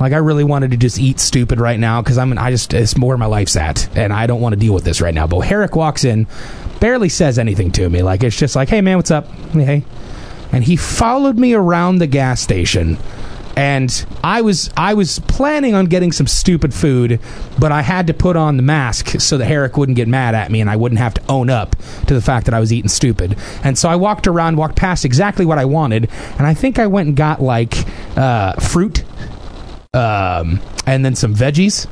Like 0.00 0.12
I 0.12 0.16
really 0.16 0.44
wanted 0.44 0.70
to 0.70 0.76
just 0.76 0.98
eat 0.98 1.20
stupid 1.20 1.60
right 1.60 1.78
now 1.78 2.02
because 2.02 2.18
I'm 2.18 2.36
I 2.38 2.50
just 2.50 2.72
it's 2.74 2.96
more 2.96 3.08
where 3.08 3.18
my 3.18 3.26
life's 3.26 3.56
at 3.56 3.94
and 3.96 4.12
I 4.12 4.26
don't 4.26 4.40
want 4.40 4.54
to 4.54 4.58
deal 4.58 4.74
with 4.74 4.84
this 4.84 5.00
right 5.00 5.14
now. 5.14 5.26
But 5.26 5.40
Herrick 5.40 5.76
walks 5.76 6.04
in, 6.04 6.26
barely 6.80 7.08
says 7.08 7.38
anything 7.38 7.70
to 7.72 7.88
me. 7.88 8.02
Like 8.02 8.24
it's 8.24 8.36
just 8.36 8.56
like, 8.56 8.68
hey 8.68 8.80
man, 8.80 8.96
what's 8.96 9.10
up? 9.10 9.26
Hey, 9.52 9.84
and 10.52 10.64
he 10.64 10.76
followed 10.76 11.38
me 11.38 11.54
around 11.54 11.98
the 11.98 12.06
gas 12.06 12.40
station 12.40 12.96
and 13.56 14.06
I 14.22 14.40
was 14.40 14.70
I 14.76 14.94
was 14.94 15.18
planning 15.18 15.74
on 15.74 15.86
getting 15.86 16.12
some 16.12 16.26
stupid 16.26 16.72
food, 16.72 17.20
but 17.58 17.72
I 17.72 17.82
had 17.82 18.06
to 18.06 18.14
put 18.14 18.36
on 18.36 18.56
the 18.56 18.62
mask 18.62 19.20
so 19.20 19.36
that 19.38 19.44
Herrick 19.44 19.76
wouldn't 19.76 19.96
get 19.96 20.08
mad 20.08 20.34
at 20.34 20.50
me 20.50 20.60
and 20.60 20.70
I 20.70 20.76
wouldn't 20.76 20.98
have 20.98 21.14
to 21.14 21.22
own 21.28 21.50
up 21.50 21.76
to 22.06 22.14
the 22.14 22.22
fact 22.22 22.46
that 22.46 22.54
I 22.54 22.60
was 22.60 22.72
eating 22.72 22.88
stupid. 22.88 23.36
And 23.62 23.76
so 23.76 23.88
I 23.88 23.96
walked 23.96 24.26
around, 24.26 24.56
walked 24.56 24.76
past 24.76 25.04
exactly 25.04 25.44
what 25.44 25.58
I 25.58 25.64
wanted, 25.64 26.08
and 26.38 26.46
I 26.46 26.54
think 26.54 26.78
I 26.78 26.86
went 26.86 27.08
and 27.08 27.16
got 27.16 27.42
like 27.42 27.84
uh, 28.16 28.54
fruit, 28.54 29.04
um, 29.94 30.60
and 30.86 31.04
then 31.04 31.14
some 31.14 31.34
veggies 31.34 31.88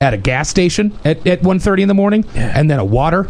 at 0.00 0.14
a 0.14 0.16
gas 0.16 0.48
station 0.48 0.98
at, 1.04 1.26
at 1.26 1.42
1.30 1.42 1.82
in 1.82 1.88
the 1.88 1.94
morning, 1.94 2.24
and 2.34 2.70
then 2.70 2.78
a 2.78 2.84
water. 2.84 3.28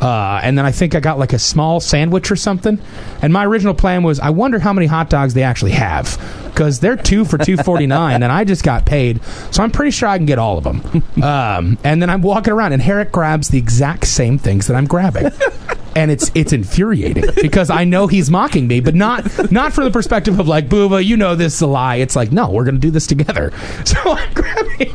Uh, 0.00 0.40
and 0.42 0.58
then 0.58 0.64
I 0.64 0.72
think 0.72 0.96
I 0.96 1.00
got 1.00 1.18
like 1.20 1.32
a 1.32 1.38
small 1.38 1.78
sandwich 1.78 2.30
or 2.32 2.36
something. 2.36 2.80
And 3.22 3.32
my 3.32 3.46
original 3.46 3.72
plan 3.72 4.02
was, 4.02 4.18
I 4.18 4.30
wonder 4.30 4.58
how 4.58 4.72
many 4.72 4.86
hot 4.86 5.08
dogs 5.08 5.32
they 5.32 5.44
actually 5.44 5.70
have 5.72 6.18
because 6.46 6.80
they're 6.80 6.96
two 6.96 7.24
for 7.24 7.38
two 7.38 7.56
forty 7.56 7.86
nine, 7.86 8.22
and 8.22 8.30
I 8.32 8.44
just 8.44 8.62
got 8.64 8.84
paid, 8.84 9.22
so 9.52 9.62
I'm 9.62 9.70
pretty 9.70 9.90
sure 9.92 10.08
I 10.08 10.18
can 10.18 10.26
get 10.26 10.38
all 10.38 10.58
of 10.58 10.64
them. 10.64 11.02
Um, 11.22 11.78
and 11.84 12.02
then 12.02 12.10
I'm 12.10 12.20
walking 12.20 12.52
around, 12.52 12.72
and 12.72 12.82
Herrick 12.82 13.12
grabs 13.12 13.48
the 13.48 13.58
exact 13.58 14.08
same 14.08 14.38
things 14.38 14.66
that 14.66 14.74
I'm 14.74 14.86
grabbing. 14.86 15.26
And 15.94 16.10
it's 16.10 16.30
it's 16.34 16.52
infuriating 16.52 17.24
because 17.42 17.70
I 17.70 17.84
know 17.84 18.06
he's 18.06 18.30
mocking 18.30 18.66
me, 18.66 18.80
but 18.80 18.94
not 18.94 19.52
not 19.52 19.72
from 19.72 19.84
the 19.84 19.90
perspective 19.90 20.40
of 20.40 20.48
like 20.48 20.68
Boova, 20.68 21.04
you 21.04 21.16
know 21.16 21.34
this 21.34 21.54
is 21.54 21.60
a 21.60 21.66
lie. 21.66 21.96
It's 21.96 22.16
like 22.16 22.32
no, 22.32 22.50
we're 22.50 22.64
gonna 22.64 22.78
do 22.78 22.90
this 22.90 23.06
together. 23.06 23.52
So 23.84 23.98
I'm 24.12 24.32
grabbing 24.32 24.94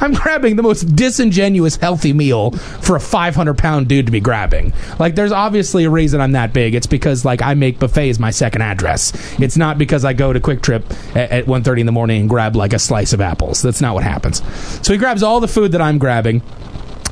I'm 0.00 0.12
grabbing 0.12 0.56
the 0.56 0.62
most 0.62 0.94
disingenuous 0.94 1.76
healthy 1.76 2.12
meal 2.12 2.52
for 2.52 2.96
a 2.96 3.00
500 3.00 3.56
pound 3.56 3.88
dude 3.88 4.06
to 4.06 4.12
be 4.12 4.20
grabbing. 4.20 4.72
Like, 4.98 5.14
there's 5.14 5.32
obviously 5.32 5.84
a 5.84 5.90
reason 5.90 6.20
I'm 6.20 6.32
that 6.32 6.52
big. 6.52 6.74
It's 6.74 6.86
because 6.86 7.24
like 7.24 7.42
I 7.42 7.54
make 7.54 7.78
buffets 7.78 8.18
my 8.18 8.30
second 8.30 8.62
address. 8.62 9.12
It's 9.40 9.56
not 9.56 9.78
because 9.78 10.04
I 10.04 10.12
go 10.12 10.32
to 10.32 10.40
QuikTrip 10.40 11.16
at, 11.16 11.30
at 11.30 11.46
1:30 11.46 11.80
in 11.80 11.86
the 11.86 11.92
morning 11.92 12.20
and 12.20 12.28
grab 12.28 12.56
like 12.56 12.72
a 12.72 12.78
slice 12.78 13.12
of 13.12 13.20
apples. 13.20 13.62
That's 13.62 13.80
not 13.80 13.94
what 13.94 14.04
happens. 14.04 14.42
So 14.86 14.92
he 14.92 14.98
grabs 14.98 15.22
all 15.22 15.40
the 15.40 15.48
food 15.48 15.72
that 15.72 15.80
I'm 15.80 15.98
grabbing, 15.98 16.42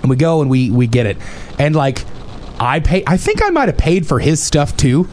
and 0.02 0.10
we 0.10 0.16
go 0.16 0.40
and 0.40 0.50
we 0.50 0.70
we 0.70 0.86
get 0.86 1.06
it. 1.06 1.16
And 1.58 1.74
like, 1.74 2.04
I 2.64 2.80
pay. 2.80 3.04
I 3.06 3.16
think 3.16 3.42
I 3.42 3.50
might 3.50 3.68
have 3.68 3.78
paid 3.78 4.06
for 4.06 4.18
his 4.18 4.42
stuff 4.42 4.76
too 4.76 5.08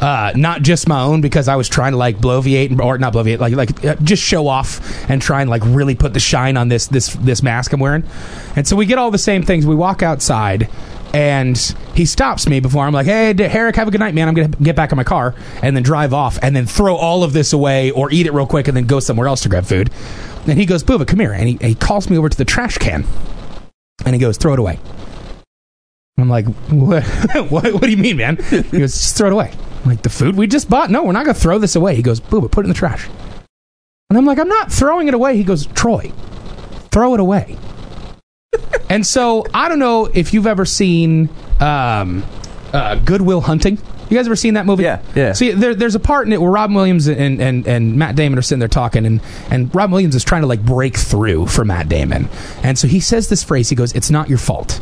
uh, 0.00 0.32
not 0.34 0.62
just 0.62 0.88
my 0.88 1.02
own 1.02 1.20
because 1.20 1.46
I 1.46 1.56
was 1.56 1.68
trying 1.68 1.92
to 1.92 1.98
like 1.98 2.18
bloviate 2.18 2.78
or 2.80 2.98
not 2.98 3.12
bloviate, 3.12 3.38
like 3.38 3.54
like 3.54 3.84
uh, 3.84 3.96
just 3.96 4.22
show 4.22 4.48
off 4.48 4.80
and 5.10 5.20
try 5.20 5.42
and 5.42 5.50
like 5.50 5.62
really 5.64 5.94
put 5.94 6.14
the 6.14 6.20
shine 6.20 6.56
on 6.56 6.68
this 6.68 6.86
this 6.86 7.14
this 7.14 7.42
mask 7.42 7.72
I'm 7.72 7.80
wearing. 7.80 8.04
And 8.56 8.66
so 8.66 8.76
we 8.76 8.86
get 8.86 8.98
all 8.98 9.10
the 9.10 9.18
same 9.18 9.42
things. 9.42 9.66
We 9.66 9.74
walk 9.74 10.02
outside. 10.02 10.68
And 11.12 11.58
he 11.92 12.06
stops 12.06 12.48
me 12.48 12.60
before 12.60 12.86
I'm 12.86 12.92
like, 12.92 13.06
"Hey, 13.06 13.34
Herrick, 13.36 13.74
have 13.74 13.88
a 13.88 13.90
good 13.90 13.98
night, 13.98 14.14
man. 14.14 14.28
I'm 14.28 14.34
gonna 14.34 14.46
get 14.46 14.76
back 14.76 14.92
in 14.92 14.96
my 14.96 15.02
car 15.02 15.34
and 15.60 15.74
then 15.74 15.82
drive 15.82 16.14
off, 16.14 16.38
and 16.40 16.54
then 16.54 16.66
throw 16.66 16.94
all 16.94 17.24
of 17.24 17.32
this 17.32 17.52
away 17.52 17.90
or 17.90 18.12
eat 18.12 18.26
it 18.26 18.32
real 18.32 18.46
quick, 18.46 18.68
and 18.68 18.76
then 18.76 18.86
go 18.86 19.00
somewhere 19.00 19.26
else 19.26 19.40
to 19.40 19.48
grab 19.48 19.64
food." 19.64 19.90
And 20.46 20.56
he 20.56 20.66
goes, 20.66 20.84
"Boova, 20.84 21.04
come 21.04 21.18
here," 21.18 21.32
and 21.32 21.48
he, 21.48 21.58
he 21.60 21.74
calls 21.74 22.08
me 22.08 22.16
over 22.16 22.28
to 22.28 22.38
the 22.38 22.44
trash 22.44 22.78
can, 22.78 23.04
and 24.06 24.14
he 24.14 24.20
goes, 24.20 24.36
"Throw 24.36 24.52
it 24.52 24.60
away." 24.60 24.78
I'm 26.20 26.28
like, 26.28 26.46
what, 26.70 27.04
what? 27.50 27.72
What 27.72 27.82
do 27.82 27.90
you 27.90 27.96
mean, 27.96 28.16
man? 28.16 28.36
He 28.36 28.62
goes, 28.62 28.92
just 28.92 29.16
throw 29.16 29.28
it 29.28 29.32
away. 29.32 29.52
I'm 29.82 29.88
like, 29.88 30.02
the 30.02 30.10
food 30.10 30.36
we 30.36 30.46
just 30.46 30.68
bought? 30.68 30.90
No, 30.90 31.04
we're 31.04 31.12
not 31.12 31.24
going 31.24 31.34
to 31.34 31.40
throw 31.40 31.58
this 31.58 31.76
away. 31.76 31.96
He 31.96 32.02
goes, 32.02 32.20
Boova, 32.20 32.50
put 32.50 32.64
it 32.64 32.66
in 32.66 32.68
the 32.68 32.74
trash. 32.74 33.08
And 34.10 34.18
I'm 34.18 34.26
like, 34.26 34.38
I'm 34.38 34.48
not 34.48 34.72
throwing 34.72 35.08
it 35.08 35.14
away. 35.14 35.36
He 35.36 35.44
goes, 35.44 35.66
Troy, 35.66 36.12
throw 36.90 37.14
it 37.14 37.20
away. 37.20 37.56
and 38.90 39.06
so 39.06 39.46
I 39.54 39.68
don't 39.68 39.78
know 39.78 40.06
if 40.06 40.34
you've 40.34 40.46
ever 40.46 40.64
seen 40.64 41.30
um, 41.60 42.24
uh, 42.72 42.96
Good 42.96 43.22
Will 43.22 43.40
Hunting. 43.40 43.78
You 44.10 44.16
guys 44.16 44.26
ever 44.26 44.34
seen 44.34 44.54
that 44.54 44.66
movie? 44.66 44.82
Yeah, 44.82 45.00
yeah. 45.14 45.32
See, 45.32 45.52
there, 45.52 45.72
there's 45.72 45.94
a 45.94 46.00
part 46.00 46.26
in 46.26 46.32
it 46.32 46.40
where 46.40 46.50
Robin 46.50 46.74
Williams 46.74 47.06
and, 47.06 47.40
and, 47.40 47.64
and 47.64 47.94
Matt 47.94 48.16
Damon 48.16 48.40
are 48.40 48.42
sitting 48.42 48.58
there 48.58 48.66
talking, 48.66 49.06
and, 49.06 49.20
and 49.50 49.72
Robin 49.72 49.92
Williams 49.92 50.16
is 50.16 50.24
trying 50.24 50.40
to 50.40 50.48
like 50.48 50.64
break 50.64 50.96
through 50.96 51.46
for 51.46 51.64
Matt 51.64 51.88
Damon. 51.88 52.28
And 52.64 52.76
so 52.76 52.88
he 52.88 52.98
says 52.98 53.28
this 53.28 53.44
phrase. 53.44 53.68
He 53.68 53.76
goes, 53.76 53.92
"It's 53.92 54.10
not 54.10 54.28
your 54.28 54.38
fault." 54.38 54.80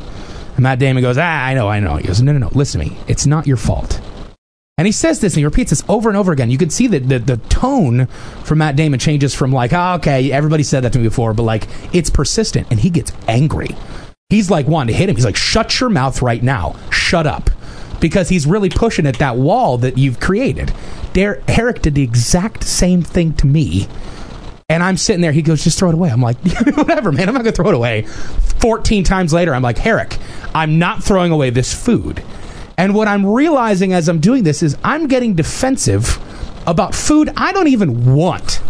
And 0.59 0.65
Matt 0.65 0.81
Damon 0.81 1.05
goes, 1.05 1.17
"Ah, 1.17 1.45
I 1.45 1.55
know, 1.55 1.69
I 1.69 1.79
know." 1.79 1.97
He 1.97 2.09
goes, 2.09 2.21
"No, 2.21 2.33
no, 2.33 2.39
no. 2.39 2.51
Listen 2.53 2.81
to 2.81 2.91
me. 2.91 2.97
It's 3.07 3.27
not 3.27 3.47
your 3.47 3.57
fault." 3.57 4.01
And 4.77 4.87
he 4.87 4.93
says 4.93 5.21
this 5.21 5.35
and 5.35 5.39
he 5.39 5.45
repeats 5.45 5.71
this 5.71 5.85
over 5.89 6.09
and 6.09 6.19
over 6.19 6.33
again. 6.33 6.51
You 6.51 6.59
can 6.59 6.71
see 6.71 6.89
that 6.89 7.09
the, 7.09 7.21
the 7.21 7.37
tone 7.37 8.07
from 8.43 8.59
Matt 8.59 8.75
Damon 8.75 8.99
changes 8.99 9.35
from 9.35 9.53
like, 9.53 9.73
oh, 9.73 9.95
okay, 9.95 10.33
everybody 10.33 10.65
said 10.65 10.85
that 10.85 10.93
to 10.95 10.99
me 10.99 11.05
before, 11.05 11.33
but 11.33 11.45
like 11.45 11.69
it's 11.93 12.11
persistent 12.11 12.69
and 12.71 12.81
he 12.81 12.91
gets 12.91 13.13
angry. 13.29 13.71
He's 14.31 14.51
like 14.51 14.67
wanting 14.67 14.95
to 14.95 14.99
hit 14.99 15.09
him. 15.09 15.17
He's 15.17 15.25
like, 15.25 15.37
shut 15.37 15.81
your 15.81 15.91
mouth 15.91 16.23
right 16.23 16.43
now. 16.43 16.77
Shut 16.91 17.27
up. 17.27 17.51
Because 18.01 18.29
he's 18.29 18.47
really 18.47 18.69
pushing 18.69 19.07
at 19.07 19.19
that 19.19 19.37
wall 19.37 19.79
that 19.79 19.97
you've 19.97 20.21
created. 20.21 20.71
Herrick 21.15 21.83
did 21.83 21.97
the 21.97 22.03
exact 22.03 22.63
same 22.63 23.03
thing 23.03 23.33
to 23.35 23.47
me. 23.47 23.89
And 24.71 24.83
I'm 24.83 24.99
sitting 24.99 25.23
there. 25.23 25.33
He 25.33 25.41
goes, 25.41 25.65
just 25.65 25.79
throw 25.79 25.89
it 25.89 25.95
away. 25.95 26.11
I'm 26.11 26.21
like, 26.21 26.37
whatever, 26.77 27.11
man. 27.11 27.27
I'm 27.27 27.33
not 27.35 27.43
going 27.43 27.55
to 27.55 27.57
throw 27.57 27.71
it 27.71 27.75
away. 27.75 28.03
14 28.03 29.03
times 29.03 29.33
later, 29.33 29.55
I'm 29.55 29.63
like, 29.63 29.79
Herrick, 29.79 30.19
I'm 30.55 30.79
not 30.79 31.03
throwing 31.03 31.33
away 31.33 31.49
this 31.49 31.73
food. 31.73 32.23
And 32.77 32.95
what 32.95 33.09
I'm 33.09 33.25
realizing 33.25 33.95
as 33.95 34.11
I'm 34.11 34.21
doing 34.21 34.43
this 34.45 34.63
is 34.63 34.77
I'm 34.85 35.07
getting 35.07 35.33
defensive 35.33 36.19
about 36.67 36.95
food 36.95 37.33
I 37.35 37.53
don't 37.53 37.69
even 37.69 38.15
want 38.15 38.61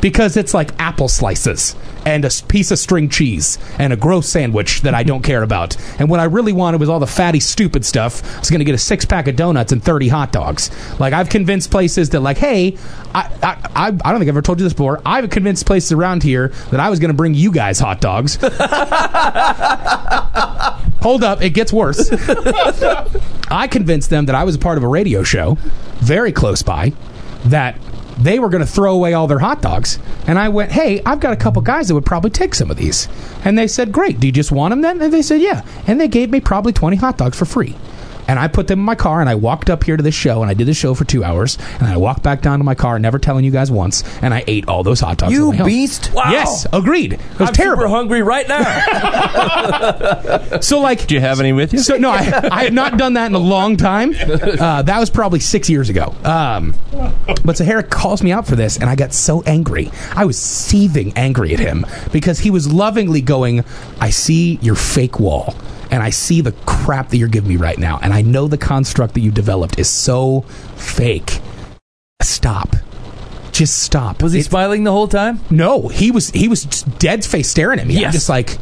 because 0.00 0.36
it's 0.36 0.54
like 0.54 0.70
apple 0.78 1.08
slices 1.08 1.74
and 2.06 2.24
a 2.24 2.30
piece 2.48 2.70
of 2.70 2.78
string 2.78 3.08
cheese 3.08 3.58
and 3.78 3.92
a 3.92 3.96
gross 3.96 4.28
sandwich 4.28 4.82
that 4.82 4.94
I 4.94 5.02
don't 5.02 5.22
care 5.22 5.42
about. 5.42 5.76
And 5.98 6.08
what 6.08 6.20
I 6.20 6.24
really 6.24 6.52
wanted 6.52 6.78
was 6.78 6.88
all 6.88 7.00
the 7.00 7.06
fatty, 7.06 7.40
stupid 7.40 7.84
stuff. 7.84 8.22
I 8.36 8.38
was 8.38 8.48
going 8.48 8.60
to 8.60 8.64
get 8.64 8.76
a 8.76 8.78
six 8.78 9.04
pack 9.04 9.26
of 9.26 9.34
donuts 9.34 9.72
and 9.72 9.82
30 9.82 10.08
hot 10.08 10.30
dogs. 10.30 10.70
Like, 11.00 11.12
I've 11.12 11.28
convinced 11.28 11.70
places 11.72 12.10
that, 12.10 12.20
like, 12.20 12.38
hey, 12.38 12.78
I, 13.12 13.28
I, 13.42 13.58
I, 13.74 13.86
I 13.88 13.90
don't 13.90 14.20
think 14.20 14.22
I've 14.22 14.28
ever 14.28 14.42
told 14.42 14.60
you 14.60 14.64
this 14.64 14.72
before. 14.72 15.02
I've 15.04 15.28
convinced 15.30 15.66
places 15.66 15.90
around 15.90 16.22
here 16.22 16.48
that 16.70 16.78
I 16.78 16.90
was 16.90 17.00
going 17.00 17.10
to 17.10 17.14
bring 17.14 17.34
you 17.34 17.50
guys 17.50 17.80
hot 17.80 18.00
dogs. 18.00 18.38
Hold 21.02 21.24
up, 21.24 21.42
it 21.42 21.50
gets 21.50 21.72
worse. 21.72 22.08
I 23.50 23.68
convinced 23.70 24.10
them 24.10 24.26
that 24.26 24.34
I 24.34 24.44
was 24.44 24.54
a 24.54 24.58
part 24.58 24.78
of 24.78 24.84
a 24.84 24.88
radio 24.88 25.22
show 25.22 25.56
very 25.98 26.32
close 26.32 26.62
by 26.62 26.92
that 27.46 27.78
they 28.16 28.38
were 28.38 28.48
going 28.48 28.64
to 28.64 28.70
throw 28.70 28.94
away 28.94 29.14
all 29.14 29.26
their 29.26 29.38
hot 29.38 29.60
dogs. 29.62 29.98
And 30.26 30.38
I 30.38 30.48
went, 30.48 30.72
hey, 30.72 31.02
I've 31.04 31.20
got 31.20 31.32
a 31.32 31.36
couple 31.36 31.62
guys 31.62 31.88
that 31.88 31.94
would 31.94 32.06
probably 32.06 32.30
take 32.30 32.54
some 32.54 32.70
of 32.70 32.76
these. 32.76 33.08
And 33.44 33.58
they 33.58 33.68
said, 33.68 33.92
great. 33.92 34.20
Do 34.20 34.26
you 34.26 34.32
just 34.32 34.52
want 34.52 34.72
them 34.72 34.80
then? 34.80 35.00
And 35.02 35.12
they 35.12 35.22
said, 35.22 35.40
yeah. 35.40 35.64
And 35.86 36.00
they 36.00 36.08
gave 36.08 36.30
me 36.30 36.40
probably 36.40 36.72
20 36.72 36.96
hot 36.96 37.18
dogs 37.18 37.38
for 37.38 37.44
free. 37.44 37.76
And 38.28 38.38
I 38.38 38.48
put 38.48 38.66
them 38.66 38.78
in 38.80 38.84
my 38.84 38.94
car 38.96 39.20
and 39.20 39.28
I 39.30 39.34
walked 39.36 39.70
up 39.70 39.84
here 39.84 39.96
to 39.96 40.02
this 40.02 40.14
show 40.14 40.42
and 40.42 40.50
I 40.50 40.54
did 40.54 40.66
the 40.66 40.74
show 40.74 40.94
for 40.94 41.04
two 41.04 41.22
hours 41.22 41.58
and 41.78 41.84
I 41.86 41.96
walked 41.96 42.22
back 42.22 42.42
down 42.42 42.58
to 42.58 42.64
my 42.64 42.74
car, 42.74 42.98
never 42.98 43.18
telling 43.18 43.44
you 43.44 43.50
guys 43.50 43.70
once, 43.70 44.02
and 44.22 44.34
I 44.34 44.42
ate 44.46 44.68
all 44.68 44.82
those 44.82 45.00
hot 45.00 45.18
dogs. 45.18 45.32
You 45.32 45.42
on 45.42 45.44
the 45.46 45.50
way 45.52 45.56
home. 45.58 45.66
beast. 45.68 46.12
Wow. 46.12 46.30
Yes, 46.30 46.66
agreed. 46.72 47.12
It 47.14 47.20
was 47.38 47.48
I'm 47.50 47.54
terrible. 47.54 47.82
super 47.84 47.88
hungry 47.88 48.22
right 48.22 48.48
now. 48.48 48.62
So 50.60 50.80
like, 50.80 51.06
Do 51.06 51.14
you 51.14 51.20
have 51.20 51.40
any 51.40 51.52
with 51.52 51.72
you? 51.72 51.78
so 51.80 51.96
no, 51.96 52.10
I, 52.10 52.48
I 52.50 52.64
had 52.64 52.72
not 52.72 52.96
done 52.98 53.14
that 53.14 53.26
in 53.26 53.34
a 53.34 53.38
long 53.38 53.76
time. 53.76 54.14
Uh, 54.16 54.82
that 54.82 54.98
was 54.98 55.10
probably 55.10 55.40
six 55.40 55.68
years 55.68 55.88
ago. 55.90 56.14
Um, 56.24 56.74
but 57.44 57.58
Herrick 57.58 57.90
calls 57.90 58.22
me 58.22 58.32
out 58.32 58.46
for 58.46 58.56
this, 58.56 58.78
and 58.78 58.88
I 58.88 58.94
got 58.96 59.12
so 59.12 59.42
angry. 59.42 59.90
I 60.14 60.24
was 60.24 60.38
seething 60.38 61.12
angry 61.16 61.52
at 61.54 61.60
him 61.60 61.84
because 62.12 62.38
he 62.38 62.50
was 62.50 62.72
lovingly 62.72 63.20
going, 63.20 63.64
"I 64.00 64.10
see 64.10 64.58
your 64.62 64.74
fake 64.76 65.20
wall." 65.20 65.54
And 65.90 66.02
I 66.02 66.10
see 66.10 66.40
the 66.40 66.52
crap 66.66 67.10
that 67.10 67.16
you're 67.16 67.28
giving 67.28 67.48
me 67.48 67.56
right 67.56 67.78
now. 67.78 67.98
And 68.02 68.12
I 68.12 68.22
know 68.22 68.48
the 68.48 68.58
construct 68.58 69.14
that 69.14 69.20
you 69.20 69.30
developed 69.30 69.78
is 69.78 69.88
so 69.88 70.40
fake. 70.76 71.40
Stop. 72.22 72.76
Just 73.52 73.78
stop. 73.82 74.22
Was 74.22 74.32
he 74.32 74.40
It- 74.40 74.44
smiling 74.46 74.84
the 74.84 74.92
whole 74.92 75.08
time? 75.08 75.40
no, 75.50 75.88
he 75.88 76.10
was 76.10 76.30
he 76.30 76.46
was 76.48 76.64
just 76.64 76.98
dead 76.98 77.24
face 77.24 77.48
staring 77.48 77.78
at 77.78 77.86
me. 77.86 77.96
I'm 77.96 78.02
Yes. 78.02 78.12
just 78.12 78.28
like, 78.28 78.58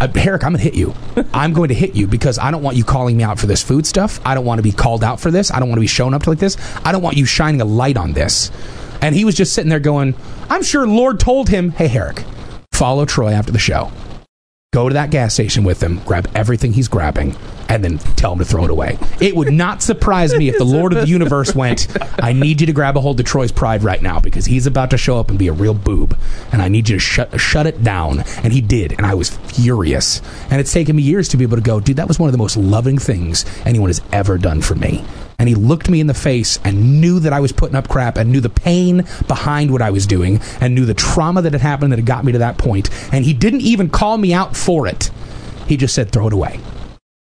uh, 0.00 0.06
Herrick, 0.14 0.44
I'm 0.44 0.52
gonna 0.52 0.62
hit 0.62 0.74
you. 0.74 0.94
I'm 1.34 1.52
going 1.52 1.68
to 1.68 1.74
hit 1.74 1.96
you 1.96 2.06
because 2.06 2.38
I 2.38 2.50
don't 2.52 2.62
want 2.62 2.76
you 2.76 2.84
calling 2.84 3.16
me 3.16 3.24
out 3.24 3.38
for 3.40 3.46
this 3.46 3.62
food 3.62 3.84
stuff. 3.86 4.20
I 4.24 4.34
don't 4.34 4.44
want 4.44 4.58
to 4.58 4.62
be 4.62 4.70
called 4.72 5.02
out 5.02 5.18
for 5.20 5.30
this. 5.30 5.50
I 5.50 5.58
don't 5.58 5.68
want 5.68 5.78
to 5.78 5.82
be 5.82 5.86
shown 5.88 6.14
up 6.14 6.26
like 6.26 6.38
this. 6.38 6.56
I 6.84 6.92
don't 6.92 7.02
want 7.02 7.16
you 7.16 7.24
shining 7.24 7.60
a 7.60 7.64
light 7.64 7.96
on 7.96 8.12
this. 8.12 8.50
And 9.00 9.14
he 9.16 9.24
was 9.24 9.34
just 9.34 9.52
sitting 9.54 9.70
there 9.70 9.80
going, 9.80 10.14
I'm 10.48 10.62
sure 10.62 10.86
Lord 10.86 11.18
told 11.18 11.48
him, 11.48 11.70
Hey 11.70 11.88
Herrick, 11.88 12.22
follow 12.72 13.04
Troy 13.04 13.32
after 13.32 13.50
the 13.52 13.58
show. 13.58 13.90
Go 14.74 14.88
to 14.88 14.94
that 14.94 15.10
gas 15.10 15.34
station 15.34 15.64
with 15.64 15.82
him, 15.82 16.00
grab 16.06 16.26
everything 16.34 16.72
he's 16.72 16.88
grabbing, 16.88 17.32
and 17.72 17.82
then 17.82 17.96
tell 18.16 18.34
him 18.34 18.38
to 18.38 18.44
throw 18.44 18.66
it 18.66 18.70
away. 18.70 18.98
It 19.18 19.34
would 19.34 19.50
not 19.50 19.80
surprise 19.82 20.36
me 20.36 20.50
if 20.50 20.58
the 20.58 20.64
Lord 20.64 20.92
of 20.92 21.00
the 21.00 21.08
Universe 21.08 21.54
went, 21.54 21.88
I 22.22 22.34
need 22.34 22.60
you 22.60 22.66
to 22.66 22.72
grab 22.74 22.98
a 22.98 23.00
hold 23.00 23.18
of 23.18 23.24
Troy's 23.24 23.50
pride 23.50 23.82
right 23.82 24.02
now 24.02 24.20
because 24.20 24.44
he's 24.44 24.66
about 24.66 24.90
to 24.90 24.98
show 24.98 25.18
up 25.18 25.30
and 25.30 25.38
be 25.38 25.48
a 25.48 25.54
real 25.54 25.72
boob. 25.72 26.18
And 26.52 26.60
I 26.60 26.68
need 26.68 26.90
you 26.90 26.96
to 26.96 27.00
shut 27.00 27.40
shut 27.40 27.66
it 27.66 27.82
down. 27.82 28.24
And 28.42 28.52
he 28.52 28.60
did, 28.60 28.92
and 28.92 29.06
I 29.06 29.14
was 29.14 29.30
furious. 29.30 30.20
And 30.50 30.60
it's 30.60 30.70
taken 30.70 30.96
me 30.96 31.02
years 31.02 31.28
to 31.28 31.38
be 31.38 31.44
able 31.44 31.56
to 31.56 31.62
go, 31.62 31.80
dude, 31.80 31.96
that 31.96 32.08
was 32.08 32.18
one 32.18 32.28
of 32.28 32.32
the 32.32 32.38
most 32.38 32.58
loving 32.58 32.98
things 32.98 33.46
anyone 33.64 33.88
has 33.88 34.02
ever 34.12 34.36
done 34.36 34.60
for 34.60 34.74
me. 34.74 35.02
And 35.38 35.48
he 35.48 35.54
looked 35.54 35.88
me 35.88 36.00
in 36.00 36.08
the 36.08 36.14
face 36.14 36.58
and 36.64 37.00
knew 37.00 37.20
that 37.20 37.32
I 37.32 37.40
was 37.40 37.52
putting 37.52 37.74
up 37.74 37.88
crap 37.88 38.18
and 38.18 38.30
knew 38.30 38.40
the 38.40 38.50
pain 38.50 39.06
behind 39.26 39.70
what 39.70 39.80
I 39.80 39.90
was 39.90 40.06
doing 40.06 40.42
and 40.60 40.74
knew 40.74 40.84
the 40.84 40.94
trauma 40.94 41.40
that 41.40 41.52
had 41.52 41.62
happened 41.62 41.92
that 41.92 41.98
had 41.98 42.06
got 42.06 42.24
me 42.24 42.32
to 42.32 42.38
that 42.38 42.58
point. 42.58 42.90
And 43.14 43.24
he 43.24 43.32
didn't 43.32 43.62
even 43.62 43.88
call 43.88 44.18
me 44.18 44.34
out 44.34 44.56
for 44.56 44.86
it. 44.86 45.10
He 45.66 45.78
just 45.78 45.94
said, 45.94 46.12
throw 46.12 46.26
it 46.26 46.32
away. 46.34 46.60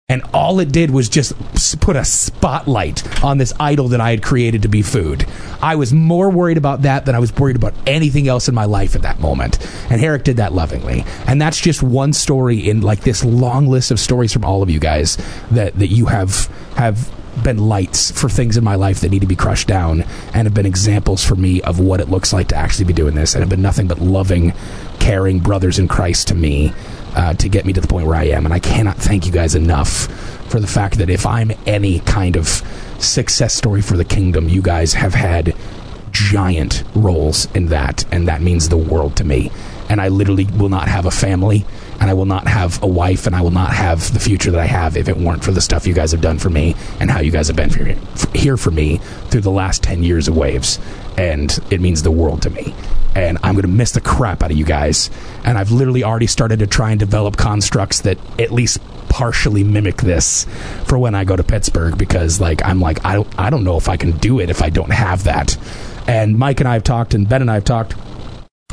And 0.09 0.23
all 0.33 0.59
it 0.59 0.71
did 0.71 0.89
was 0.89 1.07
just 1.07 1.33
put 1.79 1.95
a 1.95 2.03
spotlight 2.03 3.23
on 3.23 3.37
this 3.37 3.53
idol 3.59 3.89
that 3.89 4.01
I 4.01 4.09
had 4.09 4.23
created 4.23 4.63
to 4.63 4.67
be 4.67 4.81
food. 4.81 5.27
I 5.61 5.75
was 5.75 5.93
more 5.93 6.31
worried 6.31 6.57
about 6.57 6.81
that 6.81 7.05
than 7.05 7.13
I 7.13 7.19
was 7.19 7.35
worried 7.35 7.55
about 7.55 7.75
anything 7.85 8.27
else 8.27 8.49
in 8.49 8.55
my 8.55 8.65
life 8.65 8.95
at 8.95 9.03
that 9.03 9.19
moment. 9.19 9.59
And 9.91 10.01
Herrick 10.01 10.23
did 10.23 10.37
that 10.37 10.51
lovingly. 10.51 11.05
And 11.27 11.39
that's 11.39 11.61
just 11.61 11.83
one 11.83 12.13
story 12.13 12.69
in 12.69 12.81
like 12.81 13.01
this 13.01 13.23
long 13.23 13.67
list 13.67 13.91
of 13.91 13.99
stories 13.99 14.33
from 14.33 14.43
all 14.43 14.63
of 14.63 14.69
you 14.71 14.79
guys 14.79 15.17
that, 15.51 15.77
that 15.77 15.87
you 15.87 16.07
have 16.07 16.49
have 16.75 17.11
been 17.43 17.57
lights 17.57 18.11
for 18.11 18.27
things 18.27 18.57
in 18.57 18.63
my 18.63 18.75
life 18.75 18.99
that 19.01 19.11
need 19.11 19.21
to 19.21 19.27
be 19.27 19.35
crushed 19.35 19.67
down 19.67 20.01
and 20.33 20.45
have 20.45 20.53
been 20.53 20.65
examples 20.65 21.23
for 21.23 21.35
me 21.35 21.61
of 21.61 21.79
what 21.79 22.01
it 22.01 22.09
looks 22.09 22.33
like 22.33 22.47
to 22.47 22.55
actually 22.55 22.85
be 22.85 22.93
doing 22.93 23.15
this 23.15 23.33
and 23.33 23.41
have 23.41 23.49
been 23.49 23.61
nothing 23.61 23.87
but 23.87 23.99
loving, 23.99 24.53
caring 24.99 25.39
brothers 25.39 25.79
in 25.79 25.87
Christ 25.87 26.27
to 26.29 26.35
me 26.35 26.73
uh, 27.15 27.33
to 27.35 27.49
get 27.49 27.65
me 27.65 27.73
to 27.73 27.81
the 27.81 27.87
point 27.87 28.07
where 28.07 28.15
I 28.15 28.25
am. 28.25 28.45
And 28.45 28.53
I 28.53 28.59
cannot 28.59 28.97
thank 28.97 29.25
you 29.25 29.31
guys 29.31 29.55
enough 29.55 30.07
for 30.49 30.59
the 30.59 30.67
fact 30.67 30.97
that 30.97 31.09
if 31.09 31.25
I'm 31.25 31.51
any 31.65 31.99
kind 31.99 32.35
of 32.35 32.47
success 32.99 33.53
story 33.53 33.81
for 33.81 33.97
the 33.97 34.05
kingdom, 34.05 34.49
you 34.49 34.61
guys 34.61 34.93
have 34.93 35.13
had 35.13 35.55
giant 36.11 36.83
roles 36.95 37.47
in 37.53 37.67
that, 37.67 38.05
and 38.11 38.27
that 38.27 38.41
means 38.41 38.69
the 38.69 38.77
world 38.77 39.15
to 39.17 39.23
me. 39.23 39.51
And 39.89 40.01
I 40.01 40.09
literally 40.09 40.45
will 40.45 40.69
not 40.69 40.87
have 40.87 41.05
a 41.05 41.11
family, 41.11 41.65
and 41.99 42.09
I 42.09 42.13
will 42.13 42.25
not 42.25 42.47
have 42.47 42.81
a 42.81 42.87
wife, 42.87 43.27
and 43.27 43.35
I 43.35 43.41
will 43.41 43.51
not 43.51 43.71
have 43.73 44.13
the 44.13 44.19
future 44.19 44.51
that 44.51 44.59
I 44.59 44.65
have 44.65 44.95
if 44.95 45.09
it 45.09 45.17
weren't 45.17 45.43
for 45.43 45.51
the 45.51 45.61
stuff 45.61 45.85
you 45.85 45.93
guys 45.93 46.11
have 46.11 46.21
done 46.21 46.39
for 46.39 46.49
me 46.49 46.75
and 46.99 47.11
how 47.11 47.19
you 47.19 47.31
guys 47.31 47.47
have 47.47 47.55
been 47.55 47.69
for, 47.69 47.93
for- 48.17 48.37
here 48.37 48.57
for 48.57 48.71
me 48.71 48.97
through 49.29 49.41
the 49.41 49.51
last 49.51 49.83
10 49.83 50.03
years 50.03 50.27
of 50.27 50.37
Waves. 50.37 50.79
And 51.17 51.57
it 51.69 51.81
means 51.81 52.03
the 52.03 52.11
world 52.11 52.41
to 52.43 52.49
me. 52.49 52.73
And 53.15 53.37
I'm 53.43 53.53
going 53.55 53.63
to 53.63 53.67
miss 53.67 53.91
the 53.91 54.01
crap 54.01 54.43
out 54.43 54.51
of 54.51 54.57
you 54.57 54.63
guys. 54.63 55.09
And 55.43 55.57
I've 55.57 55.71
literally 55.71 56.03
already 56.03 56.27
started 56.27 56.59
to 56.59 56.67
try 56.67 56.91
and 56.91 56.99
develop 56.99 57.35
constructs 57.35 58.01
that 58.01 58.17
at 58.39 58.51
least 58.51 58.79
partially 59.09 59.63
mimic 59.63 59.97
this 59.97 60.45
for 60.85 60.97
when 60.97 61.15
I 61.15 61.23
go 61.25 61.35
to 61.35 61.43
Pittsburgh 61.43 61.97
because 61.97 62.39
like 62.39 62.63
I'm 62.63 62.79
like 62.79 63.03
I 63.03 63.15
don't 63.15 63.27
I 63.39 63.49
don't 63.49 63.63
know 63.63 63.75
if 63.75 63.89
I 63.89 63.97
can 63.97 64.11
do 64.11 64.39
it 64.39 64.51
if 64.51 64.61
I 64.61 64.69
don't 64.69 64.91
have 64.91 65.23
that. 65.23 65.57
And 66.07 66.37
Mike 66.37 66.59
and 66.59 66.69
I 66.69 66.73
have 66.73 66.83
talked 66.83 67.15
and 67.15 67.27
Ben 67.27 67.41
and 67.41 67.49
I 67.49 67.55
have 67.55 67.65
talked 67.65 67.95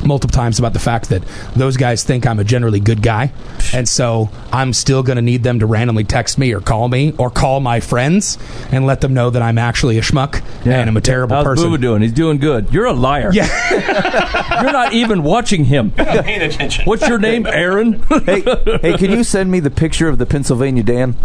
multiple 0.04 0.32
times 0.34 0.58
about 0.58 0.72
the 0.74 0.78
fact 0.78 1.08
that 1.08 1.22
those 1.56 1.76
guys 1.78 2.04
think 2.04 2.26
I'm 2.26 2.38
a 2.38 2.44
generally 2.44 2.80
good 2.80 3.02
guy. 3.02 3.32
And 3.72 3.88
so 3.88 4.28
I'm 4.52 4.72
still 4.74 5.02
going 5.02 5.16
to 5.16 5.22
need 5.22 5.42
them 5.42 5.58
to 5.60 5.66
randomly 5.66 6.04
text 6.04 6.38
me 6.38 6.52
or 6.54 6.60
call 6.60 6.88
me 6.88 7.14
or 7.18 7.30
call 7.30 7.60
my 7.60 7.80
friends 7.80 8.36
and 8.70 8.86
let 8.86 9.00
them 9.00 9.14
know 9.14 9.30
that 9.30 9.40
I'm 9.42 9.56
actually 9.58 9.96
a 9.98 10.02
schmuck 10.02 10.42
and 10.66 10.88
I'm 10.88 10.96
a 10.96 11.00
terrible 11.00 11.36
How's 11.36 11.44
person. 11.44 11.70
Boo 11.70 11.78
doing? 11.78 12.02
He's 12.02 12.12
doing 12.12 12.38
good. 12.38 12.72
You're 12.72 12.84
a 12.86 12.92
liar. 12.92 13.30
Yeah. 13.32 13.46
You're 14.62 14.72
not 14.72 14.92
even 14.92 15.22
watching 15.22 15.64
him. 15.64 15.90
Paying 15.96 16.42
attention. 16.42 16.84
What's 16.84 17.08
your 17.08 17.18
name, 17.18 17.46
Aaron? 17.46 17.94
hey, 18.26 18.42
hey, 18.82 18.96
can 18.98 19.10
you 19.10 19.24
send 19.24 19.50
me 19.50 19.60
the 19.60 19.70
picture 19.70 20.08
of 20.08 20.18
the 20.18 20.26
Pennsylvania 20.26 20.82
Dan? 20.82 21.16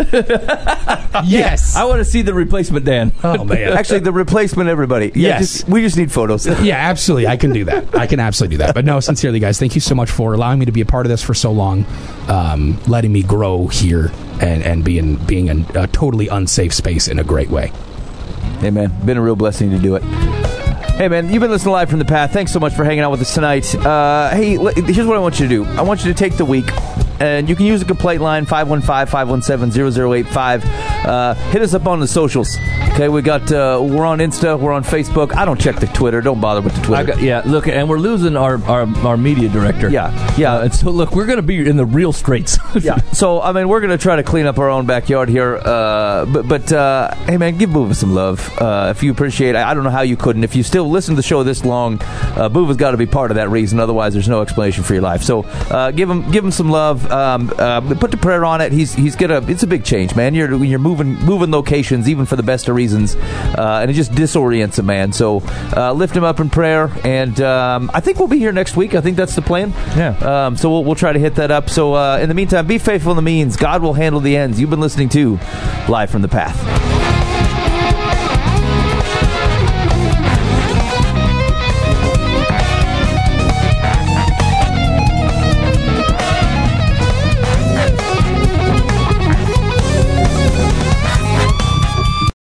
yes. 1.25 1.75
I 1.75 1.83
want 1.83 1.99
to 1.99 2.05
see 2.05 2.21
the 2.21 2.33
replacement 2.33 2.85
Dan. 2.85 3.11
oh 3.23 3.43
man. 3.43 3.73
Actually, 3.73 3.99
the 3.99 4.11
replacement. 4.13 4.69
Everybody. 4.69 5.07
Yeah, 5.13 5.29
Yes. 5.39 5.39
just- 5.39 5.69
we 5.69 5.81
just 5.81 5.97
need 5.97 6.11
photos. 6.11 6.45
yeah, 6.61 6.75
absolutely. 6.77 7.27
I 7.27 7.35
can 7.37 7.51
do 7.51 7.65
that. 7.65 7.93
I 7.95 8.07
can 8.07 8.19
absolutely 8.19 8.55
do 8.55 8.60
that. 8.60 8.60
But 8.73 8.85
no, 8.85 8.99
sincerely, 8.99 9.39
guys, 9.39 9.59
thank 9.59 9.75
you 9.75 9.81
so 9.81 9.95
much 9.95 10.11
for 10.11 10.33
allowing 10.33 10.59
me 10.59 10.65
to 10.65 10.71
be 10.71 10.81
a 10.81 10.85
part 10.85 11.05
of 11.05 11.09
this 11.09 11.23
for 11.23 11.33
so 11.33 11.51
long, 11.51 11.85
um, 12.27 12.79
letting 12.87 13.11
me 13.11 13.23
grow 13.23 13.67
here 13.67 14.11
and, 14.41 14.63
and 14.63 14.83
being 14.83 15.15
being 15.25 15.47
in 15.47 15.65
a 15.75 15.87
totally 15.87 16.27
unsafe 16.27 16.73
space 16.73 17.07
in 17.07 17.19
a 17.19 17.23
great 17.23 17.49
way. 17.49 17.71
Hey, 18.59 18.69
man, 18.69 18.91
been 19.05 19.17
a 19.17 19.21
real 19.21 19.35
blessing 19.35 19.71
to 19.71 19.79
do 19.79 19.95
it. 19.95 20.03
Hey, 20.03 21.07
man, 21.07 21.31
you've 21.31 21.41
been 21.41 21.49
listening 21.49 21.73
live 21.73 21.89
from 21.89 21.99
the 21.99 22.05
path. 22.05 22.31
Thanks 22.31 22.51
so 22.51 22.59
much 22.59 22.73
for 22.73 22.83
hanging 22.83 22.99
out 22.99 23.09
with 23.09 23.21
us 23.21 23.33
tonight. 23.33 23.73
Uh, 23.73 24.29
hey, 24.29 24.57
here's 24.83 25.07
what 25.07 25.17
I 25.17 25.19
want 25.19 25.39
you 25.39 25.47
to 25.47 25.63
do 25.63 25.65
I 25.71 25.81
want 25.81 26.05
you 26.05 26.13
to 26.13 26.17
take 26.17 26.37
the 26.37 26.45
week, 26.45 26.67
and 27.21 27.47
you 27.47 27.55
can 27.55 27.65
use 27.65 27.81
a 27.81 27.85
complaint 27.85 28.21
line 28.21 28.45
515 28.45 29.07
517 29.11 29.91
0085. 29.91 30.65
Uh, 30.65 31.33
Hit 31.51 31.61
us 31.61 31.73
up 31.73 31.87
on 31.87 31.99
the 31.99 32.07
socials. 32.07 32.57
Okay, 32.93 33.07
we 33.09 33.21
got, 33.21 33.49
uh, 33.51 33.79
we're 33.81 34.05
on 34.05 34.19
Insta, 34.19 34.59
we're 34.59 34.73
on 34.73 34.83
Facebook. 34.83 35.33
I 35.33 35.45
don't 35.45 35.59
check 35.59 35.79
the 35.79 35.87
Twitter. 35.87 36.21
Don't 36.21 36.41
bother 36.41 36.61
with 36.61 36.75
the 36.75 36.81
Twitter. 36.81 37.01
I 37.01 37.15
got, 37.15 37.21
yeah, 37.21 37.41
look, 37.45 37.67
and 37.67 37.87
we're 37.89 37.99
losing 37.99 38.35
our, 38.35 38.61
our, 38.65 38.87
our 39.05 39.17
media 39.17 39.47
director. 39.49 39.89
Yeah, 39.89 40.11
yeah. 40.37 40.55
Uh, 40.55 40.63
and 40.63 40.73
so, 40.73 40.89
look, 40.91 41.13
we're 41.13 41.25
going 41.25 41.37
to 41.37 41.41
be 41.43 41.67
in 41.67 41.77
the 41.77 41.85
real 41.85 42.11
straits. 42.11 42.57
yeah. 42.81 42.97
So 43.11 43.41
I 43.41 43.51
mean, 43.51 43.67
we're 43.69 43.81
gonna 43.81 43.97
try 43.97 44.15
to 44.15 44.23
clean 44.23 44.45
up 44.45 44.57
our 44.57 44.69
own 44.69 44.85
backyard 44.85 45.29
here. 45.29 45.57
Uh, 45.57 46.25
but 46.25 46.47
but 46.47 46.71
uh, 46.71 47.13
hey, 47.25 47.37
man, 47.37 47.57
give 47.57 47.69
Boova 47.69 47.95
some 47.95 48.13
love 48.13 48.49
uh, 48.59 48.93
if 48.95 49.03
you 49.03 49.11
appreciate. 49.11 49.51
it. 49.51 49.57
I 49.57 49.73
don't 49.73 49.83
know 49.83 49.89
how 49.89 50.01
you 50.01 50.17
couldn't. 50.17 50.43
If 50.43 50.55
you 50.55 50.63
still 50.63 50.89
listen 50.89 51.15
to 51.15 51.17
the 51.17 51.27
show 51.27 51.43
this 51.43 51.65
long, 51.65 52.01
uh, 52.01 52.49
Boova's 52.49 52.77
got 52.77 52.91
to 52.91 52.97
be 52.97 53.05
part 53.05 53.31
of 53.31 53.35
that 53.35 53.49
reason. 53.49 53.79
Otherwise, 53.79 54.13
there's 54.13 54.29
no 54.29 54.41
explanation 54.41 54.83
for 54.83 54.93
your 54.93 55.03
life. 55.03 55.23
So 55.23 55.43
uh, 55.43 55.91
give 55.91 56.09
him 56.09 56.29
give 56.31 56.43
him 56.43 56.51
some 56.51 56.69
love. 56.69 57.10
Um, 57.11 57.51
uh, 57.57 57.81
put 57.95 58.11
the 58.11 58.17
prayer 58.17 58.45
on 58.45 58.61
it. 58.61 58.71
He's 58.71 58.93
he's 58.93 59.15
gonna. 59.15 59.41
It's 59.49 59.63
a 59.63 59.67
big 59.67 59.83
change, 59.83 60.15
man. 60.15 60.33
You're 60.33 60.63
you're 60.63 60.79
moving 60.79 61.15
moving 61.15 61.51
locations 61.51 62.07
even 62.07 62.25
for 62.25 62.35
the 62.35 62.43
best 62.43 62.69
of 62.69 62.75
reasons, 62.75 63.15
uh, 63.15 63.79
and 63.81 63.91
it 63.91 63.93
just 63.93 64.11
disorients 64.11 64.79
a 64.79 64.83
man. 64.83 65.11
So 65.13 65.41
uh, 65.75 65.93
lift 65.93 66.15
him 66.15 66.23
up 66.23 66.39
in 66.39 66.49
prayer, 66.49 66.91
and 67.03 67.39
um, 67.41 67.91
I 67.93 67.99
think 67.99 68.19
we'll 68.19 68.27
be 68.27 68.39
here 68.39 68.51
next 68.51 68.75
week. 68.75 68.95
I 68.95 69.01
think 69.01 69.17
that's 69.17 69.35
the 69.35 69.41
plan. 69.41 69.71
Yeah. 69.95 70.17
Um, 70.19 70.57
so 70.57 70.69
we'll, 70.69 70.83
we'll 70.83 70.95
try 70.95 71.13
to 71.13 71.19
hit 71.19 71.35
that 71.35 71.51
up. 71.51 71.69
So 71.69 71.93
uh, 71.93 72.19
in 72.21 72.29
the 72.29 72.35
meantime, 72.35 72.67
be 72.67 72.77
faithful 72.77 73.11
in 73.11 73.15
the 73.15 73.21
means. 73.21 73.55
God 73.57 73.81
will 73.81 73.93
handle 73.93 74.21
the 74.21 74.35
ends. 74.37 74.59
You've 74.59 74.69
been 74.69 74.79
listening 74.79 75.09
to 75.09 75.39
Live 75.87 76.09
from 76.09 76.21
the 76.21 76.29
Path. 76.29 77.00